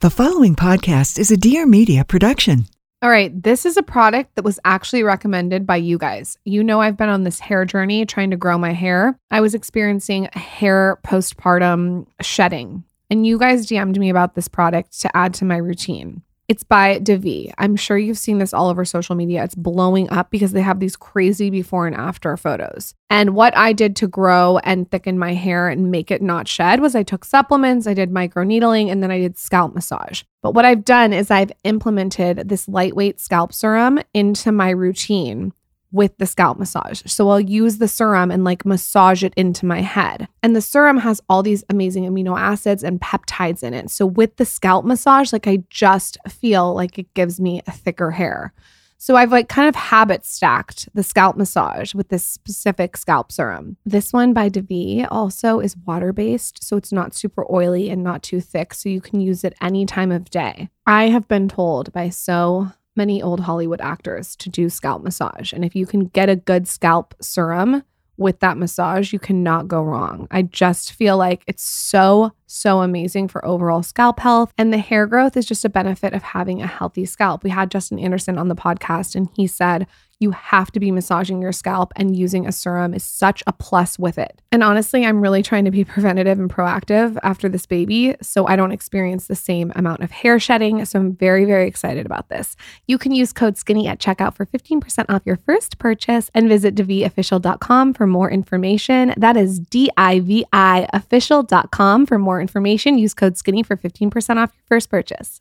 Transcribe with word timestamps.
The 0.00 0.10
following 0.10 0.54
podcast 0.54 1.18
is 1.18 1.32
a 1.32 1.36
Dear 1.36 1.66
Media 1.66 2.04
production. 2.04 2.66
All 3.02 3.10
right, 3.10 3.32
this 3.42 3.66
is 3.66 3.76
a 3.76 3.82
product 3.82 4.36
that 4.36 4.44
was 4.44 4.60
actually 4.64 5.02
recommended 5.02 5.66
by 5.66 5.74
you 5.74 5.98
guys. 5.98 6.38
You 6.44 6.62
know, 6.62 6.80
I've 6.80 6.96
been 6.96 7.08
on 7.08 7.24
this 7.24 7.40
hair 7.40 7.64
journey 7.64 8.06
trying 8.06 8.30
to 8.30 8.36
grow 8.36 8.56
my 8.58 8.72
hair. 8.72 9.18
I 9.32 9.40
was 9.40 9.54
experiencing 9.54 10.28
hair 10.34 11.00
postpartum 11.04 12.06
shedding, 12.22 12.84
and 13.10 13.26
you 13.26 13.38
guys 13.38 13.66
DM'd 13.66 13.98
me 13.98 14.08
about 14.08 14.36
this 14.36 14.46
product 14.46 15.00
to 15.00 15.16
add 15.16 15.34
to 15.34 15.44
my 15.44 15.56
routine. 15.56 16.22
It's 16.48 16.62
by 16.62 16.98
Divi. 16.98 17.52
I'm 17.58 17.76
sure 17.76 17.98
you've 17.98 18.16
seen 18.16 18.38
this 18.38 18.54
all 18.54 18.70
over 18.70 18.82
social 18.86 19.14
media. 19.14 19.44
It's 19.44 19.54
blowing 19.54 20.08
up 20.08 20.30
because 20.30 20.52
they 20.52 20.62
have 20.62 20.80
these 20.80 20.96
crazy 20.96 21.50
before 21.50 21.86
and 21.86 21.94
after 21.94 22.34
photos. 22.38 22.94
And 23.10 23.34
what 23.34 23.54
I 23.54 23.74
did 23.74 23.94
to 23.96 24.08
grow 24.08 24.56
and 24.64 24.90
thicken 24.90 25.18
my 25.18 25.34
hair 25.34 25.68
and 25.68 25.90
make 25.90 26.10
it 26.10 26.22
not 26.22 26.48
shed 26.48 26.80
was 26.80 26.94
I 26.94 27.02
took 27.02 27.26
supplements, 27.26 27.86
I 27.86 27.92
did 27.92 28.10
microneedling, 28.10 28.90
and 28.90 29.02
then 29.02 29.10
I 29.10 29.18
did 29.18 29.36
scalp 29.36 29.74
massage. 29.74 30.22
But 30.42 30.54
what 30.54 30.64
I've 30.64 30.86
done 30.86 31.12
is 31.12 31.30
I've 31.30 31.52
implemented 31.64 32.48
this 32.48 32.66
lightweight 32.66 33.20
scalp 33.20 33.52
serum 33.52 34.00
into 34.14 34.50
my 34.50 34.70
routine 34.70 35.52
with 35.92 36.16
the 36.18 36.26
scalp 36.26 36.58
massage. 36.58 37.02
So 37.06 37.28
I'll 37.30 37.40
use 37.40 37.78
the 37.78 37.88
serum 37.88 38.30
and 38.30 38.44
like 38.44 38.64
massage 38.66 39.24
it 39.24 39.34
into 39.36 39.66
my 39.66 39.80
head. 39.80 40.28
And 40.42 40.54
the 40.54 40.60
serum 40.60 40.98
has 40.98 41.20
all 41.28 41.42
these 41.42 41.64
amazing 41.68 42.04
amino 42.04 42.38
acids 42.38 42.84
and 42.84 43.00
peptides 43.00 43.62
in 43.62 43.74
it. 43.74 43.90
So 43.90 44.06
with 44.06 44.36
the 44.36 44.44
scalp 44.44 44.84
massage, 44.84 45.32
like 45.32 45.46
I 45.46 45.62
just 45.70 46.18
feel 46.28 46.74
like 46.74 46.98
it 46.98 47.12
gives 47.14 47.40
me 47.40 47.62
a 47.66 47.72
thicker 47.72 48.10
hair. 48.12 48.52
So 49.00 49.14
I've 49.14 49.30
like 49.30 49.48
kind 49.48 49.68
of 49.68 49.76
habit 49.76 50.26
stacked 50.26 50.88
the 50.92 51.04
scalp 51.04 51.36
massage 51.36 51.94
with 51.94 52.08
this 52.08 52.24
specific 52.24 52.96
scalp 52.96 53.30
serum. 53.30 53.76
This 53.86 54.12
one 54.12 54.32
by 54.32 54.48
Divi 54.48 55.04
also 55.04 55.60
is 55.60 55.76
water 55.86 56.12
based, 56.12 56.64
so 56.64 56.76
it's 56.76 56.90
not 56.90 57.14
super 57.14 57.44
oily 57.48 57.90
and 57.90 58.02
not 58.02 58.24
too 58.24 58.40
thick, 58.40 58.74
so 58.74 58.88
you 58.88 59.00
can 59.00 59.20
use 59.20 59.44
it 59.44 59.54
any 59.62 59.86
time 59.86 60.10
of 60.10 60.30
day. 60.30 60.68
I 60.84 61.10
have 61.10 61.28
been 61.28 61.48
told 61.48 61.92
by 61.92 62.08
so 62.08 62.72
many 62.98 63.22
old 63.22 63.40
Hollywood 63.40 63.80
actors 63.80 64.36
to 64.36 64.50
do 64.50 64.68
scalp 64.68 65.02
massage. 65.02 65.54
And 65.54 65.64
if 65.64 65.74
you 65.74 65.86
can 65.86 66.04
get 66.08 66.28
a 66.28 66.36
good 66.36 66.68
scalp 66.68 67.14
serum 67.22 67.82
with 68.18 68.40
that 68.40 68.58
massage, 68.58 69.12
you 69.12 69.18
cannot 69.18 69.68
go 69.68 69.80
wrong. 69.80 70.26
I 70.30 70.42
just 70.42 70.92
feel 70.92 71.16
like 71.16 71.44
it's 71.46 71.62
so, 71.62 72.32
so 72.46 72.82
amazing 72.82 73.28
for 73.28 73.42
overall 73.46 73.82
scalp 73.82 74.20
health. 74.20 74.52
And 74.58 74.72
the 74.72 74.78
hair 74.78 75.06
growth 75.06 75.36
is 75.36 75.46
just 75.46 75.64
a 75.64 75.70
benefit 75.70 76.12
of 76.12 76.22
having 76.22 76.60
a 76.60 76.66
healthy 76.66 77.06
scalp. 77.06 77.44
We 77.44 77.50
had 77.50 77.70
Justin 77.70 77.98
Anderson 77.98 78.36
on 78.36 78.48
the 78.48 78.56
podcast, 78.56 79.14
and 79.14 79.30
he 79.34 79.46
said, 79.46 79.86
you 80.20 80.32
have 80.32 80.70
to 80.72 80.80
be 80.80 80.90
massaging 80.90 81.40
your 81.40 81.52
scalp 81.52 81.92
and 81.96 82.16
using 82.16 82.46
a 82.46 82.52
serum 82.52 82.92
is 82.92 83.04
such 83.04 83.42
a 83.46 83.52
plus 83.52 83.98
with 83.98 84.18
it. 84.18 84.42
And 84.50 84.64
honestly, 84.64 85.06
I'm 85.06 85.20
really 85.20 85.42
trying 85.42 85.64
to 85.64 85.70
be 85.70 85.84
preventative 85.98 86.38
and 86.38 86.50
proactive 86.50 87.18
after 87.22 87.48
this 87.48 87.66
baby 87.66 88.16
so 88.20 88.46
I 88.46 88.56
don't 88.56 88.72
experience 88.72 89.26
the 89.26 89.36
same 89.36 89.72
amount 89.76 90.02
of 90.02 90.10
hair 90.10 90.38
shedding. 90.40 90.84
So 90.84 90.98
I'm 90.98 91.14
very, 91.14 91.44
very 91.44 91.68
excited 91.68 92.06
about 92.06 92.28
this. 92.28 92.56
You 92.86 92.98
can 92.98 93.12
use 93.12 93.32
code 93.32 93.56
SKINNY 93.56 93.86
at 93.86 94.00
checkout 94.00 94.34
for 94.34 94.46
15% 94.46 95.06
off 95.08 95.22
your 95.24 95.36
first 95.36 95.78
purchase 95.78 96.30
and 96.34 96.48
visit 96.48 96.74
diviofficial.com 96.74 97.94
for 97.94 98.06
more 98.06 98.30
information. 98.30 99.14
That 99.16 99.36
is 99.36 99.58
D 99.58 99.90
I 99.96 100.20
V 100.20 100.44
I 100.52 100.88
official.com 100.92 102.06
for 102.06 102.18
more 102.18 102.40
information. 102.40 102.98
Use 102.98 103.14
code 103.14 103.34
SKINNY 103.34 103.64
for 103.64 103.76
15% 103.76 104.36
off 104.36 104.52
your 104.54 104.64
first 104.68 104.90
purchase. 104.90 105.40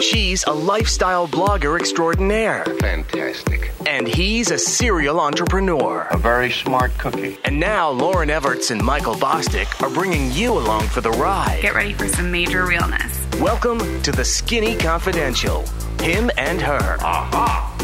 She's 0.00 0.44
a 0.44 0.52
lifestyle 0.52 1.26
blogger 1.26 1.80
extraordinaire. 1.80 2.66
Fantastic. 2.80 3.72
And 3.86 4.06
he's 4.06 4.50
a 4.50 4.58
serial 4.58 5.18
entrepreneur. 5.18 6.06
A 6.10 6.18
very 6.18 6.50
smart 6.50 6.96
cookie. 6.98 7.38
And 7.44 7.58
now 7.58 7.94
Lauryn 7.94 8.28
Evarts 8.28 8.70
and 8.70 8.82
Michael 8.82 9.14
Bosstick 9.14 9.82
are 9.82 9.88
bringing 9.88 10.30
you 10.32 10.52
along 10.52 10.88
for 10.88 11.00
the 11.00 11.10
ride. 11.12 11.60
Get 11.62 11.74
ready 11.74 11.94
for 11.94 12.08
some 12.08 12.30
major 12.30 12.66
realness. 12.66 13.26
Welcome 13.40 14.02
to 14.02 14.12
the 14.12 14.22
Skinny 14.24 14.76
Confidential. 14.76 15.64
Him 16.02 16.30
and 16.36 16.60
her. 16.60 16.98
Aha. 17.00 17.78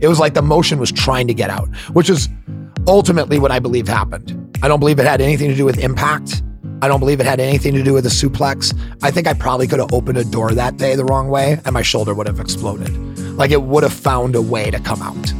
It 0.00 0.08
was 0.08 0.18
like 0.18 0.34
the 0.34 0.42
motion 0.42 0.80
was 0.80 0.90
trying 0.90 1.28
to 1.28 1.34
get 1.34 1.50
out, 1.50 1.68
which 1.92 2.10
is 2.10 2.28
ultimately 2.88 3.38
what 3.38 3.52
I 3.52 3.60
believe 3.60 3.86
happened. 3.86 4.58
I 4.60 4.66
don't 4.66 4.80
believe 4.80 4.98
it 4.98 5.06
had 5.06 5.20
anything 5.20 5.50
to 5.50 5.54
do 5.54 5.64
with 5.64 5.78
impact. 5.78 6.42
I 6.82 6.88
don't 6.88 7.00
believe 7.00 7.20
it 7.20 7.26
had 7.26 7.40
anything 7.40 7.74
to 7.74 7.82
do 7.82 7.94
with 7.94 8.04
a 8.04 8.10
suplex. 8.10 8.76
I 9.02 9.10
think 9.10 9.26
I 9.26 9.32
probably 9.32 9.66
could 9.66 9.78
have 9.78 9.92
opened 9.94 10.18
a 10.18 10.24
door 10.24 10.52
that 10.52 10.76
day 10.76 10.94
the 10.94 11.04
wrong 11.04 11.28
way 11.28 11.58
and 11.64 11.72
my 11.72 11.82
shoulder 11.82 12.14
would 12.14 12.26
have 12.26 12.38
exploded. 12.38 12.90
Like 13.38 13.50
it 13.50 13.62
would 13.62 13.82
have 13.82 13.92
found 13.92 14.34
a 14.34 14.42
way 14.42 14.70
to 14.70 14.78
come 14.80 15.00
out. 15.00 15.32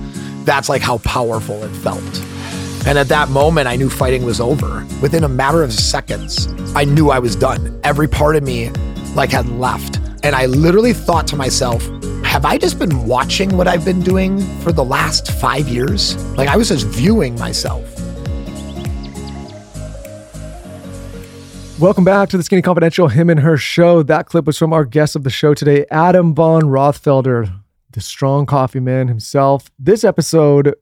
That's 0.47 0.69
like 0.69 0.81
how 0.81 0.99
powerful 0.99 1.63
it 1.63 1.69
felt. 1.69 2.03
And 2.87 2.99
at 2.99 3.09
that 3.09 3.29
moment, 3.31 3.67
I 3.67 3.77
knew 3.77 3.91
fighting 3.91 4.25
was 4.25 4.41
over. 4.41 4.87
Within 5.03 5.25
a 5.25 5.29
matter 5.29 5.63
of 5.63 5.73
seconds, 5.73 6.49
I 6.75 6.85
knew 6.85 7.11
I 7.11 7.19
was 7.19 7.37
done. 7.37 7.79
Every 7.85 8.09
part 8.09 8.37
of 8.37 8.43
me 8.43 8.71
like 9.15 9.31
had 9.31 9.49
left. 9.49 9.99
And 10.23 10.35
I 10.35 10.47
literally 10.47 10.93
thought 10.93 11.27
to 11.29 11.37
myself, 11.37 11.83
have 12.25 12.45
I 12.45 12.59
just 12.59 12.79
been 12.79 13.07
watching 13.07 13.57
what 13.57 13.67
I've 13.67 13.85
been 13.85 14.03
doing 14.03 14.41
for 14.61 14.73
the 14.73 14.85
last 14.85 15.33
five 15.33 15.69
years? 15.69 16.17
Like 16.37 16.49
I 16.49 16.57
was 16.57 16.69
just 16.69 16.87
viewing 16.87 17.35
myself. 17.39 17.96
Welcome 21.79 22.05
back 22.05 22.31
to 22.31 22.39
the 22.39 22.43
Skinny 22.43 22.63
Confidential 22.63 23.09
Him 23.09 23.29
and 23.29 23.41
Her 23.41 23.59
show. 23.59 24.03
That 24.03 24.25
clip 24.25 24.47
was 24.47 24.57
from 24.57 24.73
our 24.73 24.87
guest 24.87 25.15
of 25.15 25.25
the 25.25 25.31
show 25.31 25.53
today, 25.53 25.85
Adam 25.91 26.35
von 26.35 26.63
Rothfelder, 26.63 27.53
the 27.91 28.01
strong 28.01 28.47
coffee 28.47 28.81
man 28.81 29.09
himself. 29.09 29.71
This 29.79 30.03
episode, 30.03 30.75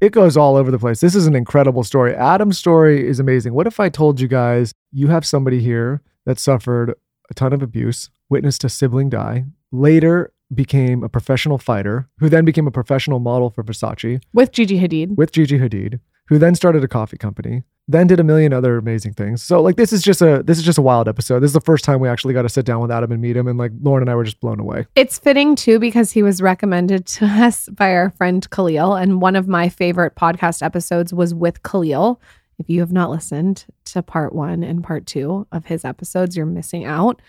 it 0.00 0.12
goes 0.12 0.36
all 0.36 0.54
over 0.54 0.70
the 0.70 0.78
place. 0.78 1.00
This 1.00 1.16
is 1.16 1.26
an 1.26 1.34
incredible 1.34 1.82
story. 1.82 2.14
Adam's 2.14 2.56
story 2.56 3.04
is 3.04 3.18
amazing. 3.18 3.52
What 3.52 3.66
if 3.66 3.80
I 3.80 3.88
told 3.88 4.20
you 4.20 4.28
guys 4.28 4.72
you 4.92 5.08
have 5.08 5.26
somebody 5.26 5.60
here 5.60 6.02
that 6.24 6.38
suffered 6.38 6.94
a 7.28 7.34
ton 7.34 7.52
of 7.52 7.60
abuse, 7.60 8.08
witnessed 8.28 8.62
a 8.62 8.68
sibling 8.68 9.10
die, 9.10 9.44
later 9.72 10.32
became 10.54 11.02
a 11.02 11.08
professional 11.08 11.58
fighter, 11.58 12.08
who 12.20 12.28
then 12.28 12.44
became 12.44 12.68
a 12.68 12.70
professional 12.70 13.18
model 13.18 13.50
for 13.50 13.64
Versace 13.64 14.22
With 14.32 14.52
Gigi 14.52 14.78
Hadid. 14.78 15.16
with 15.16 15.32
Gigi 15.32 15.58
Hadid, 15.58 15.98
who 16.28 16.38
then 16.38 16.54
started 16.54 16.84
a 16.84 16.88
coffee 16.88 17.18
company, 17.18 17.64
then 17.90 18.06
did 18.06 18.20
a 18.20 18.24
million 18.24 18.52
other 18.52 18.76
amazing 18.76 19.14
things. 19.14 19.42
So 19.42 19.62
like 19.62 19.76
this 19.76 19.92
is 19.92 20.02
just 20.02 20.20
a 20.20 20.42
this 20.42 20.58
is 20.58 20.64
just 20.64 20.78
a 20.78 20.82
wild 20.82 21.08
episode. 21.08 21.40
This 21.40 21.48
is 21.48 21.54
the 21.54 21.60
first 21.60 21.84
time 21.84 22.00
we 22.00 22.08
actually 22.08 22.34
got 22.34 22.42
to 22.42 22.48
sit 22.48 22.66
down 22.66 22.82
with 22.82 22.90
Adam 22.90 23.10
and 23.10 23.20
meet 23.20 23.36
him 23.36 23.48
and 23.48 23.58
like 23.58 23.72
Lauryn 23.78 24.02
and 24.02 24.10
I 24.10 24.14
were 24.14 24.24
just 24.24 24.40
blown 24.40 24.60
away. 24.60 24.86
It's 24.94 25.18
fitting 25.18 25.56
too 25.56 25.78
because 25.78 26.12
he 26.12 26.22
was 26.22 26.42
recommended 26.42 27.06
to 27.06 27.24
us 27.26 27.68
by 27.70 27.94
our 27.94 28.10
friend 28.10 28.48
Khalil. 28.50 28.94
And 28.94 29.22
one 29.22 29.36
of 29.36 29.48
my 29.48 29.70
favorite 29.70 30.14
podcast 30.14 30.62
episodes 30.62 31.14
was 31.14 31.34
with 31.34 31.62
Khalil. 31.62 32.20
If 32.58 32.68
you 32.68 32.80
have 32.80 32.92
not 32.92 33.10
listened 33.10 33.64
to 33.86 34.02
part 34.02 34.34
one 34.34 34.62
and 34.62 34.84
part 34.84 35.06
two 35.06 35.46
of 35.50 35.64
his 35.64 35.84
episodes, 35.84 36.36
you're 36.36 36.46
missing 36.46 36.84
out. 36.84 37.22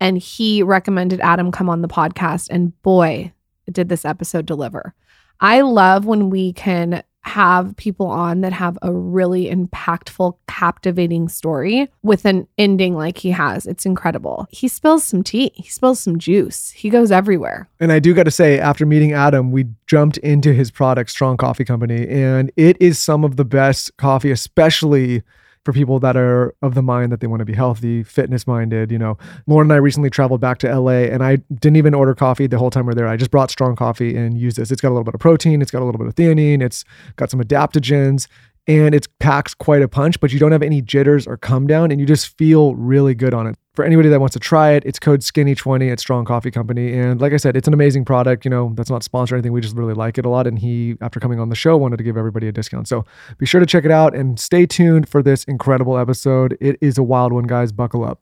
And 0.00 0.16
he 0.16 0.62
recommended 0.62 1.20
Adam 1.20 1.52
come 1.52 1.68
on 1.68 1.82
the 1.82 1.88
podcast. 1.88 2.48
And 2.50 2.80
boy, 2.82 3.32
did 3.70 3.88
this 3.88 4.04
episode 4.04 4.46
deliver. 4.46 4.94
I 5.40 5.60
love 5.60 6.06
when 6.06 6.30
we 6.30 6.52
can 6.52 7.02
have 7.28 7.76
people 7.76 8.06
on 8.06 8.40
that 8.40 8.52
have 8.52 8.78
a 8.82 8.92
really 8.92 9.50
impactful, 9.50 10.36
captivating 10.48 11.28
story 11.28 11.88
with 12.02 12.24
an 12.24 12.48
ending 12.56 12.96
like 12.96 13.18
he 13.18 13.30
has. 13.30 13.66
It's 13.66 13.86
incredible. 13.86 14.46
He 14.50 14.66
spills 14.66 15.04
some 15.04 15.22
tea, 15.22 15.52
he 15.54 15.68
spills 15.68 16.00
some 16.00 16.18
juice, 16.18 16.70
he 16.70 16.90
goes 16.90 17.12
everywhere. 17.12 17.68
And 17.78 17.92
I 17.92 17.98
do 17.98 18.14
got 18.14 18.24
to 18.24 18.30
say, 18.30 18.58
after 18.58 18.84
meeting 18.84 19.12
Adam, 19.12 19.52
we 19.52 19.66
jumped 19.86 20.16
into 20.18 20.52
his 20.52 20.70
product, 20.70 21.10
Strong 21.10 21.36
Coffee 21.36 21.64
Company, 21.64 22.08
and 22.08 22.50
it 22.56 22.76
is 22.80 22.98
some 22.98 23.24
of 23.24 23.36
the 23.36 23.44
best 23.44 23.96
coffee, 23.98 24.30
especially 24.30 25.22
for 25.68 25.74
people 25.74 26.00
that 26.00 26.16
are 26.16 26.54
of 26.62 26.74
the 26.74 26.80
mind 26.80 27.12
that 27.12 27.20
they 27.20 27.26
want 27.26 27.40
to 27.40 27.44
be 27.44 27.52
healthy, 27.52 28.02
fitness 28.02 28.46
minded. 28.46 28.90
You 28.90 28.98
know, 28.98 29.18
Lauryn 29.46 29.64
and 29.64 29.72
I 29.74 29.76
recently 29.76 30.08
traveled 30.08 30.40
back 30.40 30.56
to 30.60 30.78
LA 30.80 31.10
and 31.12 31.22
I 31.22 31.36
didn't 31.52 31.76
even 31.76 31.92
order 31.92 32.14
coffee 32.14 32.46
the 32.46 32.56
whole 32.56 32.70
time 32.70 32.86
we 32.86 32.92
are 32.92 32.94
there. 32.94 33.06
I 33.06 33.18
just 33.18 33.30
brought 33.30 33.50
strong 33.50 33.76
coffee 33.76 34.16
and 34.16 34.38
used 34.38 34.56
this. 34.56 34.70
It's 34.70 34.80
got 34.80 34.88
a 34.88 34.94
little 34.94 35.04
bit 35.04 35.12
of 35.12 35.20
protein, 35.20 35.60
it's 35.60 35.70
got 35.70 35.82
a 35.82 35.84
little 35.84 35.98
bit 35.98 36.06
of 36.06 36.14
theanine, 36.14 36.62
it's 36.62 36.86
got 37.16 37.30
some 37.30 37.38
adaptogens, 37.38 38.28
and 38.66 38.94
it 38.94 39.08
packs 39.18 39.52
quite 39.52 39.82
a 39.82 39.88
punch, 39.88 40.18
but 40.20 40.32
you 40.32 40.38
don't 40.38 40.52
have 40.52 40.62
any 40.62 40.80
jitters 40.80 41.26
or 41.26 41.36
come 41.36 41.66
down 41.66 41.90
and 41.90 42.00
you 42.00 42.06
just 42.06 42.34
feel 42.38 42.74
really 42.74 43.14
good 43.14 43.34
on 43.34 43.46
it. 43.46 43.58
For 43.78 43.84
anybody 43.84 44.08
that 44.08 44.18
wants 44.18 44.32
to 44.32 44.40
try 44.40 44.72
it, 44.72 44.82
it's 44.84 44.98
code 44.98 45.20
skinny20 45.20 45.92
at 45.92 46.00
Strong 46.00 46.24
Coffee 46.24 46.50
Company. 46.50 46.92
And 46.94 47.20
like 47.20 47.32
I 47.32 47.36
said, 47.36 47.56
it's 47.56 47.68
an 47.68 47.74
amazing 47.74 48.04
product. 48.04 48.44
You 48.44 48.50
know, 48.50 48.72
that's 48.74 48.90
not 48.90 49.04
sponsored 49.04 49.34
or 49.34 49.36
anything. 49.36 49.52
We 49.52 49.60
just 49.60 49.76
really 49.76 49.94
like 49.94 50.18
it 50.18 50.26
a 50.26 50.28
lot. 50.28 50.48
And 50.48 50.58
he, 50.58 50.96
after 51.00 51.20
coming 51.20 51.38
on 51.38 51.48
the 51.48 51.54
show, 51.54 51.76
wanted 51.76 51.98
to 51.98 52.02
give 52.02 52.16
everybody 52.16 52.48
a 52.48 52.50
discount. 52.50 52.88
So 52.88 53.04
be 53.38 53.46
sure 53.46 53.60
to 53.60 53.66
check 53.66 53.84
it 53.84 53.92
out 53.92 54.16
and 54.16 54.40
stay 54.40 54.66
tuned 54.66 55.08
for 55.08 55.22
this 55.22 55.44
incredible 55.44 55.96
episode. 55.96 56.58
It 56.60 56.76
is 56.80 56.98
a 56.98 57.04
wild 57.04 57.32
one, 57.32 57.44
guys. 57.44 57.70
Buckle 57.70 58.02
up. 58.02 58.20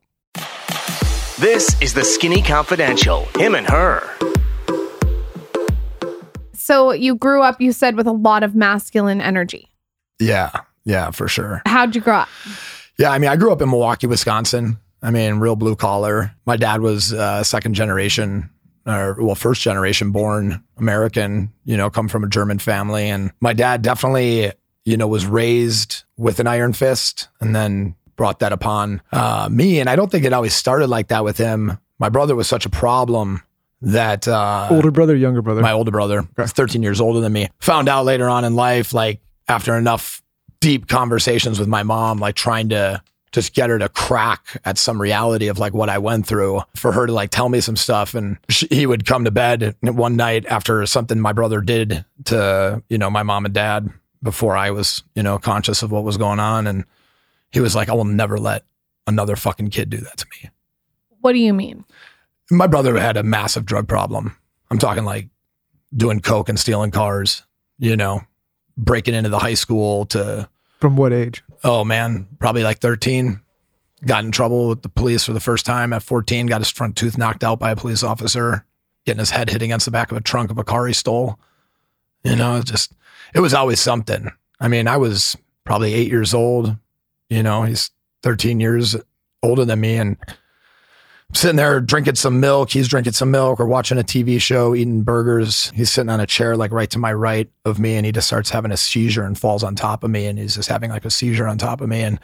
This 1.39 1.81
is 1.81 1.95
the 1.95 2.05
Skinny 2.05 2.43
Confidential. 2.43 3.27
Him 3.39 3.55
and 3.55 3.67
her. 3.67 4.07
So 6.53 6.93
you 6.93 7.15
grew 7.15 7.41
up, 7.41 7.63
you 7.63 7.73
said, 7.73 7.97
with 7.97 8.07
a 8.07 8.13
lot 8.13 8.43
of 8.43 8.55
masculine 8.55 9.23
energy. 9.23 9.71
Yeah, 10.19 10.51
yeah, 10.85 11.13
for 11.13 11.29
sure. 11.29 11.63
How'd 11.65 11.95
you 11.95 12.03
grow 12.03 12.17
up? 12.17 12.29
Yeah, 12.99 13.11
I 13.11 13.19
mean, 13.19 13.31
I 13.31 13.37
grew 13.37 13.53
up 13.53 13.63
in 13.63 13.71
Milwaukee, 13.71 14.07
Wisconsin. 14.07 14.81
I 15.03 15.11
mean, 15.11 15.37
real 15.37 15.57
blue 15.57 15.77
collar. 15.77 16.35
My 16.47 16.57
dad 16.57 16.81
was 16.81 17.13
uh, 17.13 17.45
second 17.45 17.75
generation, 17.75 18.51
or 18.87 19.17
well, 19.21 19.35
first 19.35 19.63
generation 19.63 20.11
born 20.11 20.63
American. 20.77 21.53
You 21.65 21.77
know, 21.77 21.91
come 21.91 22.09
from 22.09 22.25
a 22.25 22.29
German 22.29 22.59
family, 22.59 23.09
and 23.09 23.33
my 23.41 23.53
dad 23.53 23.83
definitely, 23.83 24.53
you 24.85 24.97
know, 24.97 25.07
was 25.07 25.27
raised 25.27 26.05
with 26.17 26.41
an 26.41 26.47
iron 26.47 26.73
fist, 26.73 27.29
and 27.41 27.55
then 27.55 27.95
brought 28.17 28.39
that 28.41 28.53
upon 28.53 29.03
uh, 29.13 29.49
me. 29.51 29.79
And 29.79 29.89
I 29.89 29.97
don't 29.97 30.11
think 30.11 30.25
it 30.25 30.33
always 30.33 30.55
started 30.55 30.89
like 30.89 31.09
that 31.09 31.23
with 31.23 31.37
him. 31.37 31.79
My 31.99 32.09
brother 32.09 32.35
was 32.35 32.49
such 32.49 32.67
a 32.67 32.71
problem 32.71 33.43
that 33.83 34.27
uh, 34.27 34.69
Older 34.71 34.91
brother, 34.91 35.15
younger 35.15 35.43
brother. 35.43 35.61
my 35.61 35.73
older 35.73 35.91
brother, 35.91 36.27
he's 36.37 36.53
13 36.53 36.83
years 36.83 37.01
older 37.01 37.21
than 37.21 37.33
me, 37.33 37.49
found 37.61 37.89
out 37.89 38.05
later 38.05 38.29
on 38.29 38.45
in 38.45 38.55
life, 38.55 38.93
like 38.93 39.21
after 39.49 39.77
enough 39.77 40.23
deep 40.61 40.89
conversations 40.89 41.59
with 41.59 41.69
my 41.69 41.83
mom, 41.83 42.19
like 42.19 42.35
trying 42.35 42.71
to 42.71 43.03
just 43.37 43.53
get 43.53 43.69
her 43.69 43.79
to 43.79 43.91
crack 43.91 44.59
at 44.65 44.79
some 44.79 44.99
reality 44.99 45.49
of 45.49 45.59
like 45.59 45.75
what 45.75 45.91
I 45.91 45.99
went 45.99 46.27
through 46.27 46.63
for 46.75 46.91
her 46.93 47.07
to 47.07 47.13
like 47.13 47.29
tell 47.29 47.51
me 47.51 47.61
some 47.61 47.77
stuff. 47.77 48.15
And 48.15 48.39
she, 48.49 48.67
he 48.71 48.87
would 48.87 49.05
come 49.05 49.25
to 49.25 49.31
bed 49.31 49.77
one 49.83 50.17
night 50.17 50.47
after 50.47 50.87
something 50.87 51.21
my 51.21 51.35
brother 51.35 51.61
did 51.61 52.03
to, 52.25 52.83
you 52.89 52.97
know, 52.97 53.11
my 53.11 53.23
mom 53.23 53.45
and 53.45 53.53
dad 53.53 53.91
before 54.23 54.57
I 54.57 54.71
was, 54.71 55.03
you 55.15 55.23
know, 55.23 55.39
conscious 55.39 55.83
of 55.83 55.91
what 55.91 56.03
was 56.03 56.17
going 56.17 56.41
on. 56.41 56.67
And 56.67 56.87
he 57.53 57.61
was 57.61 57.75
like, 57.77 57.91
I 57.91 57.93
will 57.93 58.07
never 58.07 58.39
let 58.39 58.65
another 59.07 59.37
fucking 59.37 59.69
kid 59.69 59.91
do 59.91 59.99
that 59.99 60.17
to 60.17 60.27
me 60.33 60.49
What 61.21 61.33
do 61.35 61.39
you 61.39 61.53
mean? 61.53 61.85
my 62.51 62.67
brother 62.67 62.97
had 62.97 63.19
a 63.19 63.23
massive 63.23 63.67
drug 63.67 63.87
problem. 63.87 64.35
I'm 64.71 64.79
talking 64.79 65.05
like 65.05 65.29
doing 65.95 66.21
coke 66.21 66.49
and 66.49 66.59
stealing 66.59 66.91
cars, 66.91 67.43
you 67.79 67.97
know, 67.97 68.23
breaking 68.79 69.13
into 69.15 69.29
the 69.29 69.39
high 69.41 69.55
school 69.55 70.07
to, 70.07 70.49
From 70.81 70.97
what 70.97 71.13
age? 71.13 71.43
Oh 71.67 71.85
man, 71.85 72.29
probably 72.39 72.63
like 72.63 72.79
13. 72.79 73.41
Got 74.07 74.25
in 74.25 74.31
trouble 74.31 74.69
with 74.69 74.83
the 74.83 74.89
police 74.89 75.25
for 75.25 75.33
the 75.33 75.41
first 75.41 75.67
time 75.67 75.93
at 75.93 76.03
14, 76.03 76.47
got 76.47 76.61
his 76.61 76.71
front 76.71 76.97
tooth 76.97 77.19
knocked 77.19 77.43
out 77.43 77.59
by 77.59 77.73
a 77.73 77.77
police 77.77 78.03
officer, 78.03 78.65
getting 79.05 79.19
his 79.19 79.31
head 79.31 79.51
hit 79.51 79.63
against 79.63 79.85
the 79.85 79.91
back 79.91 80.11
of 80.11 80.17
a 80.17 80.21
trunk 80.21 80.51
of 80.51 80.59
a 80.59 80.65
car 80.65 80.87
he 80.87 80.93
stole. 80.93 81.39
You 82.23 82.37
know, 82.37 82.63
just, 82.63 82.93
it 83.35 83.41
was 83.41 83.53
always 83.53 83.81
something. 83.81 84.31
I 84.61 84.69
mean, 84.69 84.87
I 84.87 84.97
was 84.97 85.37
probably 85.65 85.93
eight 85.93 86.11
years 86.11 86.35
old, 86.35 86.77
you 87.29 87.43
know, 87.43 87.63
he's 87.65 87.91
13 88.23 88.61
years 88.61 88.97
older 89.43 89.65
than 89.65 89.81
me. 89.81 89.97
And 89.97 90.17
sitting 91.35 91.57
there 91.57 91.81
drinking 91.81 92.15
some 92.15 92.41
milk. 92.41 92.71
He's 92.71 92.89
drinking 92.89 93.13
some 93.13 93.31
milk 93.31 93.61
or 93.61 93.67
watching 93.67 93.99
a 93.99 94.03
TV 94.03 94.41
show, 94.41 94.75
eating 94.75 95.03
burgers. 95.03 95.71
He's 95.75 95.91
sitting 95.91 96.11
on 96.11 96.21
a 96.21 96.27
chair 96.27 96.57
like 96.57 96.71
right 96.71 96.91
to 96.91 96.99
my 96.99 97.13
right 97.13 97.51
of 97.65 97.79
me, 97.79 97.97
and 97.97 98.07
he 98.07 98.13
just 98.13 98.27
starts 98.27 98.51
having 98.51 98.73
a 98.73 98.77
seizure 98.77 99.25
and 99.25 99.39
falls 99.39 99.63
on 99.63 99.75
top 99.75 100.05
of 100.05 100.11
me, 100.11 100.27
and 100.27 100.39
he's 100.39 100.55
just 100.55 100.69
having 100.69 100.91
like 100.91 101.05
a 101.05 101.11
seizure 101.11 101.47
on 101.47 101.59
top 101.59 101.81
of 101.81 101.89
me. 101.89 102.03
And 102.03 102.19